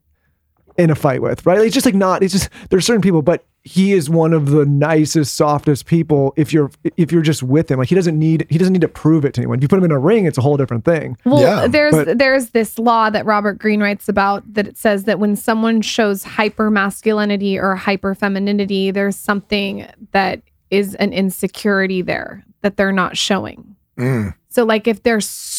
in 0.79 0.91
a 0.91 0.95
fight 0.95 1.23
with, 1.23 1.45
right? 1.47 1.59
It's 1.59 1.75
just 1.75 1.87
like 1.87 1.95
not. 1.95 2.23
It's 2.23 2.33
just 2.33 2.49
there's 2.71 2.85
certain 2.87 3.03
people, 3.03 3.23
but 3.23 3.45
he 3.67 3.93
is 3.93 4.09
one 4.09 4.33
of 4.33 4.51
the 4.51 4.65
nicest, 4.65 5.35
softest 5.35 5.87
people. 5.87 6.33
If 6.37 6.53
you're 6.53 6.71
if 6.97 7.11
you're 7.11 7.21
just 7.23 7.43
with 7.43 7.69
him, 7.69 7.81
like 7.81 7.89
he 7.89 7.97
doesn't 7.97 8.17
need 8.17 8.47
he 8.49 8.59
doesn't 8.59 8.73
need 8.73 8.83
to 8.83 8.89
prove 8.89 9.25
it 9.25 9.35
to 9.35 9.41
anyone. 9.41 9.59
If 9.59 9.63
you 9.63 9.69
put 9.69 9.79
him 9.79 9.85
in 9.85 9.91
a 9.91 9.99
ring, 9.99 10.25
it's 10.25 10.39
a 10.39 10.41
whole 10.41 10.57
different 10.57 10.85
thing. 10.85 11.19
Well, 11.25 11.41
Yeah, 11.41 11.67
there's 11.67 11.93
but- 11.95 12.19
there's 12.19 12.51
this 12.51 12.79
law 12.79 13.11
that 13.11 13.27
Robert 13.27 13.59
Greene 13.59 13.81
writes 13.83 14.09
about 14.09 14.45
that 14.55 14.69
it 14.69 14.79
says 14.79 15.05
that 15.05 15.19
when 15.19 15.35
someone 15.35 15.83
shows 15.83 16.23
hyper 16.23 16.71
masculinity 16.71 17.59
or 17.59 17.75
hyper 17.75 18.15
femininity, 18.15 18.93
there's 18.93 19.17
something 19.17 19.87
that 20.13 20.43
is 20.71 20.95
an 20.97 21.13
insecurity 21.13 22.03
there 22.03 22.45
that 22.63 22.77
they're 22.77 22.93
not 22.93 23.17
showing. 23.17 23.75
Mm. 23.99 24.35
So, 24.49 24.65
like, 24.65 24.87
if 24.87 25.03
they're 25.03 25.21
so 25.21 25.56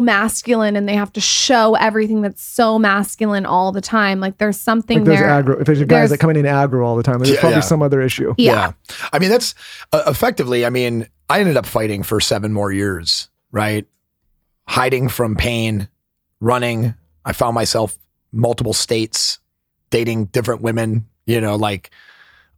masculine 0.00 0.76
and 0.76 0.88
they 0.88 0.94
have 0.94 1.12
to 1.12 1.20
show 1.20 1.74
everything 1.74 2.22
that's 2.22 2.42
so 2.42 2.78
masculine 2.78 3.46
all 3.46 3.72
the 3.72 3.80
time, 3.80 4.20
like, 4.20 4.38
there's 4.38 4.58
something 4.58 4.98
Like 4.98 5.06
those 5.06 5.18
there. 5.18 5.28
aggro. 5.28 5.60
If 5.60 5.66
there's 5.66 5.78
guys 5.80 5.86
there's- 5.88 6.10
that 6.10 6.18
come 6.18 6.30
in 6.30 6.36
aggro 6.44 6.84
all 6.84 6.96
the 6.96 7.02
time, 7.02 7.18
there's 7.18 7.30
Yeah, 7.30 7.40
probably 7.40 7.56
yeah. 7.56 7.60
some 7.62 7.82
other 7.82 8.00
issue. 8.00 8.34
yeah. 8.38 8.72
I 9.12 9.18
mean, 9.18 9.30
that's 9.30 9.54
uh, 9.92 10.02
effectively, 10.06 10.64
I 10.66 10.70
mean, 10.70 11.06
I 11.28 11.40
ended 11.40 11.56
up 11.56 11.66
fighting 11.66 12.02
for 12.02 12.20
seven 12.20 12.52
more 12.52 12.70
years, 12.72 13.28
right? 13.52 13.86
Hiding 14.68 15.08
from 15.08 15.36
pain, 15.36 15.88
running. 16.40 16.94
I 17.24 17.32
found 17.32 17.54
myself 17.54 17.96
multiple 18.32 18.72
states, 18.72 19.38
dating 19.90 20.26
different 20.26 20.60
women, 20.62 21.06
you 21.26 21.40
know, 21.40 21.56
like 21.56 21.90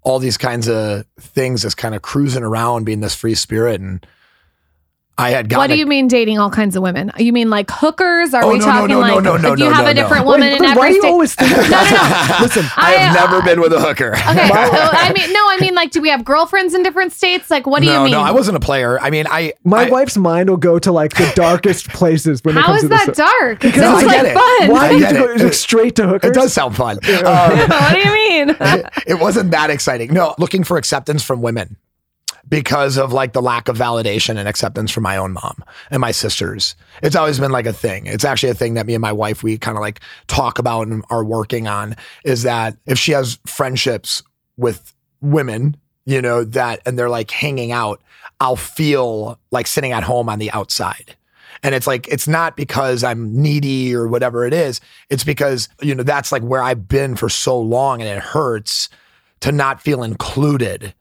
all 0.02 0.18
these 0.18 0.38
kinds 0.38 0.68
of 0.68 1.04
things, 1.20 1.62
just 1.62 1.76
kind 1.76 1.94
of 1.94 2.02
cruising 2.02 2.42
around, 2.44 2.84
being 2.84 3.00
this 3.00 3.14
free 3.14 3.34
spirit. 3.34 3.80
And 3.80 4.06
I 5.18 5.30
had 5.30 5.48
gotten 5.48 5.60
What 5.62 5.66
do 5.68 5.74
a- 5.74 5.76
you 5.78 5.86
mean 5.86 6.08
dating 6.08 6.38
all 6.38 6.50
kinds 6.50 6.76
of 6.76 6.82
women? 6.82 7.10
You 7.16 7.32
mean 7.32 7.48
like 7.48 7.70
hookers? 7.70 8.34
Are 8.34 8.44
Oh, 8.44 8.52
we 8.52 8.58
no, 8.58 8.66
no, 8.66 8.70
talking 8.70 8.88
no, 8.88 9.00
like 9.00 9.14
no, 9.14 9.20
no, 9.20 9.36
no, 9.38 9.52
if 9.54 9.58
you 9.58 9.64
no, 9.64 9.70
have 9.72 9.84
no, 9.86 9.90
a 9.90 9.94
different 9.94 10.26
no. 10.26 10.32
woman 10.32 10.48
Wait, 10.50 10.56
in 10.58 10.62
why 10.62 10.70
every 10.72 10.88
do 10.90 10.94
you 10.96 11.00
state? 11.00 11.08
always 11.10 11.34
think 11.34 11.50
no, 11.56 11.56
no, 11.56 11.68
no. 11.70 12.36
Listen, 12.42 12.66
I 12.76 12.92
have 12.98 13.16
uh, 13.16 13.20
never 13.30 13.42
been 13.42 13.60
with 13.62 13.72
a 13.72 13.80
hooker. 13.80 14.10
Okay, 14.12 14.20
I 14.26 15.12
mean, 15.14 15.32
no, 15.32 15.40
I 15.48 15.56
mean, 15.58 15.74
like, 15.74 15.90
do 15.90 16.02
we 16.02 16.10
have 16.10 16.22
girlfriends 16.22 16.74
in 16.74 16.82
different 16.82 17.14
states? 17.14 17.50
Like, 17.50 17.66
what 17.66 17.80
do 17.80 17.86
no, 17.86 17.94
you 17.98 18.00
mean? 18.04 18.12
no, 18.12 18.20
I 18.20 18.30
wasn't 18.30 18.58
a 18.58 18.60
player. 18.60 19.00
I 19.00 19.08
mean, 19.08 19.26
I 19.30 19.54
my 19.64 19.86
I- 19.86 19.88
wife's 19.88 20.18
mind 20.18 20.50
will 20.50 20.58
go 20.58 20.78
to 20.78 20.92
like 20.92 21.14
the 21.14 21.32
darkest 21.34 21.88
places 21.88 22.44
when 22.44 22.54
it 22.56 22.60
How 22.60 22.66
comes 22.66 22.82
is 22.82 22.82
to 22.82 22.88
that 22.90 23.06
this. 23.06 23.16
dark? 23.16 23.64
It 23.64 23.74
No, 23.76 23.82
sounds 23.98 24.02
I 24.02 24.06
like 24.06 24.26
it. 24.26 24.34
fun. 24.34 24.70
Why 24.70 24.84
I 24.84 24.88
do 24.90 24.94
you 24.96 25.00
get 25.00 25.16
have 25.16 25.24
to 25.28 25.32
it. 25.32 25.38
go 25.38 25.50
straight 25.50 25.96
to 25.96 26.08
hookers? 26.08 26.30
It 26.30 26.34
does 26.34 26.52
sound 26.52 26.76
fun. 26.76 26.96
What 26.96 27.92
do 27.94 27.98
you 28.00 28.12
mean? 28.12 28.56
it 29.06 29.18
wasn't 29.18 29.50
that 29.52 29.70
exciting. 29.70 30.12
No, 30.12 30.34
looking 30.38 30.62
for 30.62 30.76
acceptance 30.76 31.22
from 31.22 31.40
women 31.40 31.76
because 32.48 32.96
of 32.96 33.12
like 33.12 33.32
the 33.32 33.42
lack 33.42 33.68
of 33.68 33.76
validation 33.76 34.36
and 34.36 34.48
acceptance 34.48 34.90
from 34.90 35.02
my 35.02 35.16
own 35.16 35.32
mom 35.32 35.62
and 35.90 36.00
my 36.00 36.12
sisters. 36.12 36.74
It's 37.02 37.16
always 37.16 37.40
been 37.40 37.50
like 37.50 37.66
a 37.66 37.72
thing. 37.72 38.06
It's 38.06 38.24
actually 38.24 38.50
a 38.50 38.54
thing 38.54 38.74
that 38.74 38.86
me 38.86 38.94
and 38.94 39.02
my 39.02 39.12
wife 39.12 39.42
we 39.42 39.58
kind 39.58 39.76
of 39.76 39.80
like 39.80 40.00
talk 40.26 40.58
about 40.58 40.86
and 40.86 41.04
are 41.10 41.24
working 41.24 41.66
on 41.66 41.96
is 42.24 42.42
that 42.44 42.76
if 42.86 42.98
she 42.98 43.12
has 43.12 43.38
friendships 43.46 44.22
with 44.56 44.94
women, 45.20 45.76
you 46.04 46.22
know, 46.22 46.44
that 46.44 46.80
and 46.86 46.98
they're 46.98 47.10
like 47.10 47.30
hanging 47.30 47.72
out, 47.72 48.00
I'll 48.40 48.56
feel 48.56 49.38
like 49.50 49.66
sitting 49.66 49.92
at 49.92 50.04
home 50.04 50.28
on 50.28 50.38
the 50.38 50.50
outside. 50.52 51.16
And 51.62 51.74
it's 51.74 51.86
like, 51.86 52.06
it's 52.08 52.28
not 52.28 52.56
because 52.56 53.02
I'm 53.02 53.34
needy 53.42 53.94
or 53.94 54.06
whatever 54.06 54.44
it 54.44 54.52
is. 54.52 54.80
It's 55.10 55.24
because, 55.24 55.68
you 55.80 55.94
know, 55.94 56.02
that's 56.02 56.30
like 56.30 56.42
where 56.42 56.62
I've 56.62 56.86
been 56.86 57.16
for 57.16 57.28
so 57.28 57.58
long 57.58 58.00
and 58.00 58.08
it 58.08 58.22
hurts 58.22 58.88
to 59.40 59.52
not 59.52 59.80
feel 59.80 60.02
included. 60.02 60.94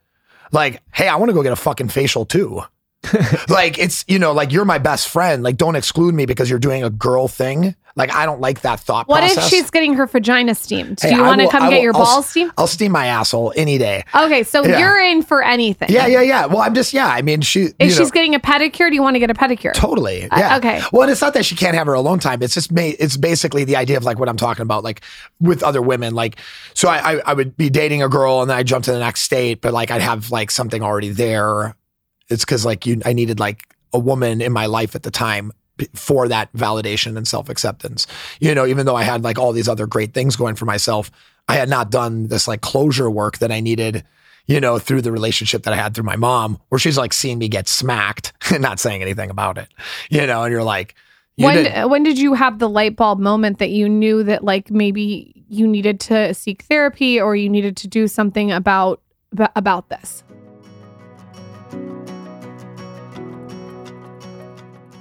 Like, 0.51 0.81
hey, 0.93 1.07
I 1.07 1.15
want 1.15 1.29
to 1.29 1.33
go 1.33 1.43
get 1.43 1.53
a 1.53 1.57
fucking 1.57 1.89
facial 1.89 2.25
too. 2.25 2.63
like, 3.49 3.77
it's, 3.79 4.03
you 4.07 4.19
know, 4.19 4.31
like 4.33 4.51
you're 4.51 4.65
my 4.65 4.77
best 4.77 5.09
friend. 5.09 5.43
Like, 5.43 5.57
don't 5.57 5.75
exclude 5.75 6.13
me 6.15 6.25
because 6.25 6.49
you're 6.49 6.59
doing 6.59 6.83
a 6.83 6.89
girl 6.89 7.27
thing. 7.27 7.75
Like, 7.97 8.13
I 8.13 8.25
don't 8.25 8.41
like 8.41 8.59
that 8.61 8.81
thought 8.81 9.07
What 9.07 9.19
process. 9.19 9.45
if 9.45 9.49
she's 9.49 9.69
getting 9.69 9.93
her 9.93 10.05
vagina 10.05 10.53
steamed? 10.53 10.99
Hey, 11.01 11.11
do 11.11 11.15
you 11.15 11.21
want 11.23 11.39
to 11.39 11.47
come 11.47 11.63
I 11.63 11.69
get 11.69 11.75
will- 11.77 11.83
your 11.83 11.95
I'll 11.95 12.03
balls 12.03 12.27
steamed? 12.27 12.51
I'll 12.57 12.67
steam 12.67 12.91
my 12.91 13.05
asshole 13.05 13.53
any 13.55 13.77
day. 13.77 14.03
Okay, 14.13 14.43
so 14.43 14.65
Yeah. 14.65 14.79
you're 14.79 14.99
in 14.99 15.21
for 15.21 15.41
anything. 15.41 15.87
Yeah, 15.89 16.05
yeah, 16.05 16.19
yeah. 16.19 16.45
Well, 16.45 16.57
I'm 16.59 16.73
just, 16.75 16.91
yeah. 16.93 17.07
I 17.07 17.21
mean, 17.21 17.39
she, 17.39 17.69
If 17.79 17.91
she's 17.91 17.99
know, 17.99 18.09
getting 18.09 18.35
a 18.35 18.39
pedicure, 18.41 18.89
do 18.89 18.95
you 18.95 19.01
want 19.01 19.15
to 19.15 19.19
get 19.19 19.29
a 19.29 19.33
pedicure? 19.33 19.73
Totally. 19.73 20.29
Uh, 20.29 20.37
Yeah. 20.37 20.57
okay. 20.57 20.81
Well, 20.91 21.03
and 21.03 21.11
it's 21.11 21.21
not 21.21 21.33
that 21.35 21.45
she 21.45 21.55
can't 21.55 21.73
have 21.77 21.87
her 21.87 21.93
alone 21.93 22.19
time. 22.19 22.41
It's 22.43 22.53
just 22.53 22.69
ma- 22.69 22.81
it's 22.99 23.15
basically 23.15 23.63
the 23.63 23.77
idea 23.77 23.95
of 23.95 24.03
like 24.03 24.19
what 24.19 24.27
I'm 24.27 24.35
talking 24.37 24.63
about, 24.63 24.83
like 24.83 24.99
with 25.39 25.63
other 25.63 25.81
women. 25.81 26.13
Like, 26.15 26.35
so 26.73 26.89
I, 26.89 27.13
I 27.13 27.21
I 27.27 27.33
would 27.33 27.55
be 27.55 27.69
dating 27.69 28.03
a 28.03 28.09
girl 28.09 28.41
and 28.41 28.49
then 28.49 28.57
I 28.57 28.63
jump 28.63 28.83
to 28.85 28.91
the 28.91 28.99
next 28.99 29.21
state, 29.21 29.61
but 29.61 29.71
like 29.73 29.89
I'd 29.89 30.01
have 30.01 30.31
like 30.31 30.51
something 30.51 30.81
already 30.83 31.09
there. 31.11 31.75
It's 32.29 32.45
because 32.45 32.65
like 32.65 32.85
you, 32.85 33.01
I 33.05 33.13
needed 33.13 33.39
like 33.39 33.73
a 33.93 33.99
woman 33.99 34.41
in 34.41 34.51
my 34.51 34.65
life 34.65 34.95
at 34.95 35.03
the 35.03 35.11
time 35.11 35.51
for 35.93 36.27
that 36.27 36.51
validation 36.53 37.17
and 37.17 37.27
self 37.27 37.49
acceptance. 37.49 38.07
You 38.39 38.55
know, 38.55 38.65
even 38.65 38.85
though 38.85 38.95
I 38.95 39.03
had 39.03 39.23
like 39.23 39.37
all 39.37 39.51
these 39.51 39.67
other 39.67 39.87
great 39.87 40.13
things 40.13 40.35
going 40.35 40.55
for 40.55 40.65
myself, 40.65 41.11
I 41.47 41.55
had 41.55 41.69
not 41.69 41.91
done 41.91 42.27
this 42.27 42.47
like 42.47 42.61
closure 42.61 43.09
work 43.09 43.39
that 43.39 43.51
I 43.51 43.59
needed 43.59 44.03
you 44.47 44.59
know, 44.59 44.77
through 44.77 45.01
the 45.01 45.11
relationship 45.11 45.63
that 45.63 45.73
I 45.73 45.77
had 45.77 45.95
through 45.95 46.03
my 46.03 46.15
mom, 46.15 46.59
where 46.69 46.79
she's 46.79 46.97
like 46.97 47.13
seeing 47.13 47.39
me 47.39 47.47
get 47.47 47.67
smacked 47.67 48.33
and 48.53 48.61
not 48.61 48.79
saying 48.79 49.01
anything 49.01 49.29
about 49.29 49.57
it, 49.57 49.69
you 50.09 50.25
know, 50.25 50.43
and 50.43 50.51
you're 50.51 50.63
like, 50.63 50.95
you 51.37 51.45
when 51.45 51.63
did- 51.63 51.89
when 51.89 52.03
did 52.03 52.17
you 52.17 52.33
have 52.33 52.59
the 52.59 52.69
light 52.69 52.95
bulb 52.95 53.19
moment 53.19 53.59
that 53.59 53.71
you 53.71 53.89
knew 53.89 54.23
that 54.23 54.43
like 54.43 54.71
maybe 54.71 55.43
you 55.49 55.67
needed 55.67 55.99
to 56.01 56.33
seek 56.33 56.63
therapy 56.63 57.19
or 57.19 57.35
you 57.35 57.49
needed 57.49 57.75
to 57.77 57.87
do 57.87 58.07
something 58.07 58.51
about 58.51 59.01
about 59.55 59.89
this? 59.89 60.23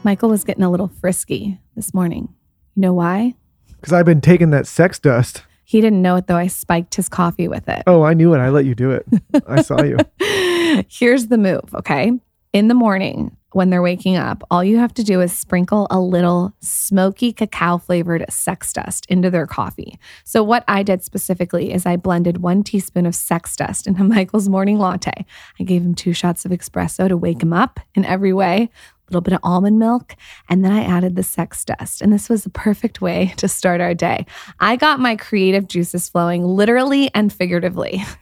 Michael 0.05 0.29
was 0.29 0.45
getting 0.45 0.63
a 0.63 0.71
little 0.71 0.89
frisky 0.89 1.59
this 1.75 1.95
morning. 1.95 2.29
You 2.75 2.83
know 2.83 2.93
why? 2.93 3.35
Because 3.69 3.93
I've 3.93 4.05
been 4.05 4.21
taking 4.21 4.51
that 4.51 4.67
sex 4.67 4.99
dust. 4.99 5.45
He 5.65 5.81
didn't 5.81 6.03
know 6.03 6.17
it 6.17 6.27
though. 6.27 6.37
I 6.37 6.47
spiked 6.47 6.95
his 6.95 7.09
coffee 7.09 7.49
with 7.49 7.69
it. 7.69 7.83
Oh, 7.87 8.03
I 8.03 8.13
knew 8.13 8.35
it. 8.35 8.39
I 8.39 8.51
let 8.51 8.67
you 8.67 8.75
do 8.75 8.91
it. 8.91 9.07
I 9.47 9.63
saw 9.63 9.83
you. 9.83 9.97
Here's 10.89 11.29
the 11.29 11.39
move, 11.39 11.75
okay? 11.75 12.13
In 12.53 12.69
the 12.69 12.75
morning, 12.75 13.35
when 13.55 13.71
they're 13.71 13.83
waking 13.83 14.17
up, 14.17 14.43
all 14.51 14.65
you 14.65 14.79
have 14.79 14.93
to 14.95 15.05
do 15.05 15.21
is 15.21 15.33
sprinkle 15.33 15.87
a 15.91 16.01
little 16.01 16.53
smoky 16.61 17.33
cacao 17.33 17.79
flavored 17.79 18.25
sex 18.29 18.73
dust 18.73 19.07
into 19.09 19.31
their 19.31 19.47
coffee. 19.47 19.99
So, 20.25 20.43
what 20.43 20.65
I 20.67 20.83
did 20.83 21.03
specifically 21.03 21.73
is 21.73 21.87
I 21.87 21.97
blended 21.97 22.39
one 22.39 22.65
teaspoon 22.65 23.07
of 23.07 23.15
sex 23.15 23.57
dust 23.57 23.87
into 23.87 24.05
Michael's 24.05 24.49
morning 24.49 24.79
latte. 24.79 25.25
I 25.59 25.63
gave 25.63 25.83
him 25.83 25.95
two 25.95 26.13
shots 26.13 26.45
of 26.45 26.51
espresso 26.51 27.09
to 27.09 27.17
wake 27.17 27.43
him 27.43 27.53
up 27.53 27.81
in 27.95 28.05
every 28.05 28.33
way, 28.33 28.71
little 29.11 29.21
bit 29.21 29.35
of 29.35 29.41
almond 29.43 29.79
milk, 29.79 30.17
and 30.49 30.65
then 30.65 30.73
I 30.73 30.83
added 30.83 31.17
the 31.17 31.23
sex 31.23 31.65
dust. 31.65 32.03
And 32.03 32.13
this 32.13 32.29
was 32.29 32.45
the 32.45 32.51
perfect 32.51 33.01
way 33.01 33.35
to 33.39 33.49
start 33.49 33.81
our 33.81 33.95
day. 33.95 34.27
I 34.61 34.77
got 34.77 35.01
my 35.01 35.17
creative 35.17 35.69
juices 35.69 36.09
flowing 36.09 36.45
literally 36.45 37.11
and 37.15 37.33
figuratively. 37.33 38.03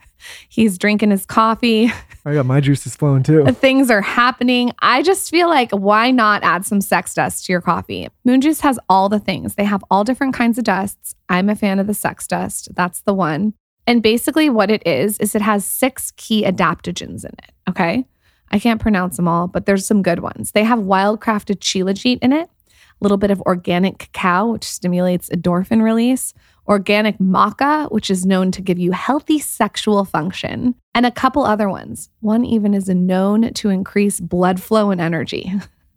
He's 0.49 0.77
drinking 0.77 1.11
his 1.11 1.25
coffee. 1.25 1.91
I 2.25 2.33
got 2.33 2.45
my 2.45 2.61
juices 2.61 2.95
flowing 2.95 3.23
too. 3.23 3.45
Things 3.51 3.91
are 3.91 4.01
happening. 4.01 4.71
I 4.79 5.01
just 5.01 5.29
feel 5.29 5.49
like 5.49 5.71
why 5.71 6.11
not 6.11 6.43
add 6.43 6.65
some 6.65 6.79
sex 6.79 7.13
dust 7.13 7.45
to 7.45 7.51
your 7.51 7.59
coffee? 7.59 8.07
Moon 8.23 8.39
Juice 8.39 8.61
has 8.61 8.79
all 8.87 9.09
the 9.09 9.19
things. 9.19 9.55
They 9.55 9.65
have 9.65 9.83
all 9.91 10.05
different 10.05 10.33
kinds 10.33 10.57
of 10.57 10.63
dusts. 10.63 11.15
I'm 11.27 11.49
a 11.49 11.55
fan 11.55 11.79
of 11.79 11.87
the 11.87 11.93
sex 11.93 12.25
dust. 12.25 12.69
That's 12.73 13.01
the 13.01 13.13
one. 13.13 13.53
And 13.85 14.01
basically 14.01 14.49
what 14.49 14.71
it 14.71 14.85
is 14.87 15.17
is 15.19 15.35
it 15.35 15.41
has 15.41 15.65
six 15.65 16.11
key 16.15 16.43
adaptogens 16.43 17.25
in 17.25 17.31
it, 17.43 17.51
okay? 17.69 18.05
I 18.53 18.59
can't 18.59 18.79
pronounce 18.79 19.17
them 19.17 19.27
all, 19.27 19.47
but 19.47 19.65
there's 19.65 19.85
some 19.85 20.03
good 20.03 20.19
ones. 20.19 20.51
They 20.51 20.63
have 20.63 20.79
wild-crafted 20.79 21.57
shilajit 21.57 22.19
in 22.21 22.31
it, 22.31 22.47
a 22.69 22.73
little 23.01 23.17
bit 23.17 23.31
of 23.31 23.41
organic 23.41 23.97
cacao 23.97 24.51
which 24.51 24.63
stimulates 24.63 25.27
endorphin 25.29 25.81
release, 25.81 26.35
organic 26.67 27.17
maca, 27.17 27.91
which 27.91 28.11
is 28.11 28.27
known 28.27 28.51
to 28.51 28.61
give 28.61 28.77
you 28.77 28.91
healthy 28.91 29.39
sexual 29.39 30.05
function, 30.05 30.75
and 30.93 31.05
a 31.05 31.11
couple 31.11 31.43
other 31.43 31.67
ones. 31.67 32.11
One 32.19 32.45
even 32.45 32.75
is 32.75 32.87
known 32.87 33.51
to 33.53 33.69
increase 33.69 34.19
blood 34.19 34.61
flow 34.61 34.91
and 34.91 35.01
energy. 35.01 35.51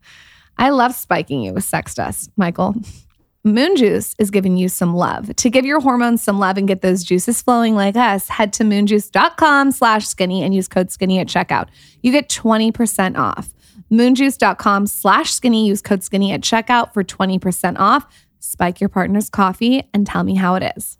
I 0.58 0.70
love 0.70 0.94
spiking 0.94 1.42
you 1.42 1.52
with 1.52 1.64
sex 1.64 1.94
dust, 1.94 2.30
Michael. 2.38 2.74
Moon 3.46 3.76
Juice 3.76 4.12
is 4.18 4.32
giving 4.32 4.56
you 4.56 4.68
some 4.68 4.92
love. 4.92 5.34
To 5.36 5.48
give 5.48 5.64
your 5.64 5.78
hormones 5.78 6.20
some 6.20 6.40
love 6.40 6.58
and 6.58 6.66
get 6.66 6.82
those 6.82 7.04
juices 7.04 7.40
flowing 7.40 7.76
like 7.76 7.94
us, 7.94 8.28
head 8.28 8.52
to 8.54 8.64
moonjuice.com 8.64 9.70
slash 9.70 10.04
skinny 10.04 10.42
and 10.42 10.52
use 10.52 10.66
code 10.66 10.90
skinny 10.90 11.20
at 11.20 11.28
checkout. 11.28 11.68
You 12.02 12.10
get 12.10 12.28
20% 12.28 13.16
off. 13.16 13.54
Moonjuice.com 13.92 14.88
slash 14.88 15.32
skinny. 15.32 15.68
Use 15.68 15.80
code 15.80 16.02
skinny 16.02 16.32
at 16.32 16.40
checkout 16.40 16.92
for 16.92 17.04
20% 17.04 17.78
off. 17.78 18.04
Spike 18.40 18.80
your 18.80 18.88
partner's 18.88 19.30
coffee 19.30 19.88
and 19.94 20.06
tell 20.06 20.24
me 20.24 20.34
how 20.34 20.56
it 20.56 20.72
is. 20.76 20.98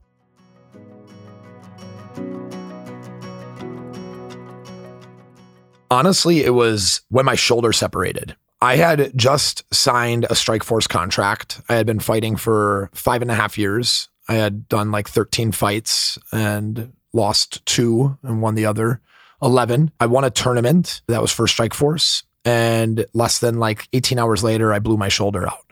honestly, 5.90 6.44
it 6.44 6.50
was 6.50 7.02
when 7.08 7.24
my 7.24 7.34
shoulder 7.34 7.72
separated. 7.72 8.36
I 8.60 8.76
had 8.76 9.12
just 9.16 9.62
signed 9.74 10.24
a 10.24 10.28
Strikeforce 10.34 10.88
contract. 10.88 11.60
I 11.68 11.74
had 11.74 11.86
been 11.86 12.00
fighting 12.00 12.36
for 12.36 12.90
five 12.94 13.22
and 13.22 13.30
a 13.30 13.34
half 13.34 13.58
years. 13.58 14.08
I 14.28 14.34
had 14.34 14.68
done 14.68 14.90
like 14.90 15.08
13 15.08 15.52
fights 15.52 16.18
and 16.32 16.92
lost 17.12 17.64
two 17.66 18.18
and 18.22 18.42
won 18.42 18.54
the 18.54 18.66
other 18.66 19.00
11. 19.42 19.90
I 20.00 20.06
won 20.06 20.24
a 20.24 20.30
tournament 20.30 21.02
that 21.08 21.20
was 21.22 21.30
for 21.32 21.46
Strikeforce. 21.46 22.22
And 22.44 23.04
less 23.12 23.38
than 23.40 23.58
like 23.58 23.88
18 23.92 24.18
hours 24.18 24.42
later, 24.42 24.72
I 24.72 24.78
blew 24.78 24.96
my 24.96 25.08
shoulder 25.08 25.46
out. 25.46 25.64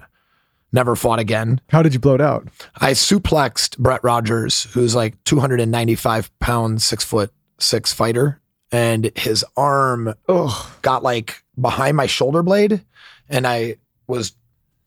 Never 0.73 0.97
fought 0.97 1.21
again. 1.21 1.61
How 1.69 1.83
did 1.83 1.95
you 1.95 2.01
blow 2.01 2.15
it 2.17 2.21
out? 2.21 2.49
I 2.77 2.93
suplexed 2.93 3.79
Brett 3.79 4.03
Rogers, 4.03 4.65
who's 4.75 4.95
like 4.95 5.23
295 5.23 6.37
pound, 6.41 6.83
six 6.83 7.05
foot 7.05 7.33
six 7.59 7.93
fighter, 7.93 8.41
and 8.73 9.13
his 9.15 9.45
arm 9.57 10.15
Oh, 10.29 10.75
got 10.83 11.05
like 11.05 11.44
behind 11.61 11.97
my 11.97 12.07
shoulder 12.07 12.43
blade, 12.43 12.85
and 13.29 13.47
I 13.47 13.77
was 14.07 14.35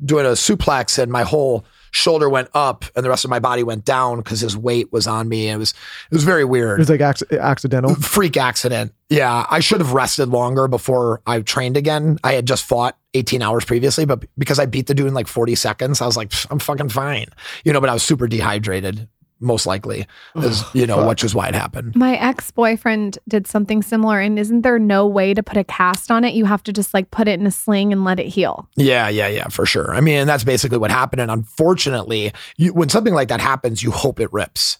doing 0.04 0.26
a 0.26 0.30
suplex, 0.30 1.02
and 1.02 1.12
my 1.12 1.24
whole 1.24 1.66
shoulder 1.92 2.30
went 2.30 2.50
up 2.54 2.86
and 2.96 3.04
the 3.04 3.10
rest 3.10 3.24
of 3.24 3.30
my 3.30 3.40
body 3.40 3.64
went 3.64 3.86
down 3.86 4.18
because 4.18 4.40
his 4.40 4.56
weight 4.56 4.92
was 4.92 5.08
on 5.08 5.28
me. 5.28 5.50
It 5.50 5.58
was 5.58 5.72
it 6.12 6.16
was 6.16 6.24
very 6.24 6.46
weird. 6.46 6.80
It 6.80 6.82
was 6.82 6.90
like 6.90 7.02
acc- 7.02 7.34
accidental. 7.34 7.96
Freak 8.02 8.38
accident. 8.38 8.94
Yeah, 9.10 9.46
I 9.50 9.60
should 9.60 9.80
have 9.80 9.94
rested 9.94 10.30
longer 10.30 10.68
before 10.68 11.22
I 11.26 11.42
trained 11.42 11.78
again. 11.78 12.18
I 12.24 12.34
had 12.34 12.46
just 12.46 12.66
fought 12.66 12.98
18 13.14 13.42
hours 13.42 13.66
previously, 13.66 14.06
but 14.06 14.26
because 14.38 14.60
I 14.60 14.66
beat 14.66 14.88
the 14.88 14.94
dude 14.94 15.08
in 15.08 15.14
like 15.14 15.28
40 15.28 15.56
seconds, 15.56 16.02
I 16.02 16.06
was 16.06 16.18
like, 16.18 16.32
I'm 16.50 16.60
fucking 16.60 16.90
fine. 16.90 17.28
You 17.64 17.74
know, 17.74 17.82
but 17.82 17.90
I 17.90 17.94
was 17.94 18.04
super 18.04 18.28
dehydrated, 18.28 19.08
most 19.40 19.66
likely, 19.66 20.08
is 20.36 20.64
you 20.74 20.86
know, 20.86 21.08
which 21.08 21.24
is 21.24 21.36
why 21.36 21.48
it 21.48 21.56
happened. 21.56 21.96
My 21.96 22.16
ex 22.18 22.52
boyfriend 22.52 23.20
did 23.28 23.48
something 23.48 23.82
similar, 23.82 24.20
and 24.20 24.38
isn't 24.40 24.62
there 24.62 24.80
no 24.80 25.06
way 25.06 25.34
to 25.34 25.44
put 25.44 25.58
a 25.58 25.64
cast 25.64 26.12
on 26.12 26.24
it? 26.24 26.34
You 26.34 26.46
have 26.46 26.64
to 26.64 26.74
just 26.74 26.94
like 26.94 27.12
put 27.12 27.28
it 27.28 27.40
in 27.40 27.48
a 27.48 27.52
sling 27.52 27.92
and 27.92 28.04
let 28.04 28.20
it 28.20 28.28
heal. 28.28 28.70
Yeah, 28.76 29.10
yeah, 29.10 29.28
yeah, 29.28 29.48
for 29.48 29.66
sure. 29.66 29.94
I 29.94 30.02
mean, 30.02 30.28
that's 30.28 30.44
basically 30.44 30.78
what 30.78 30.92
happened. 30.92 31.22
And 31.22 31.32
unfortunately, 31.32 32.34
you, 32.58 32.74
when 32.74 32.90
something 32.90 33.14
like 33.14 33.30
that 33.30 33.42
happens, 33.42 33.84
you 33.84 33.92
hope 33.92 34.20
it 34.20 34.32
rips. 34.32 34.80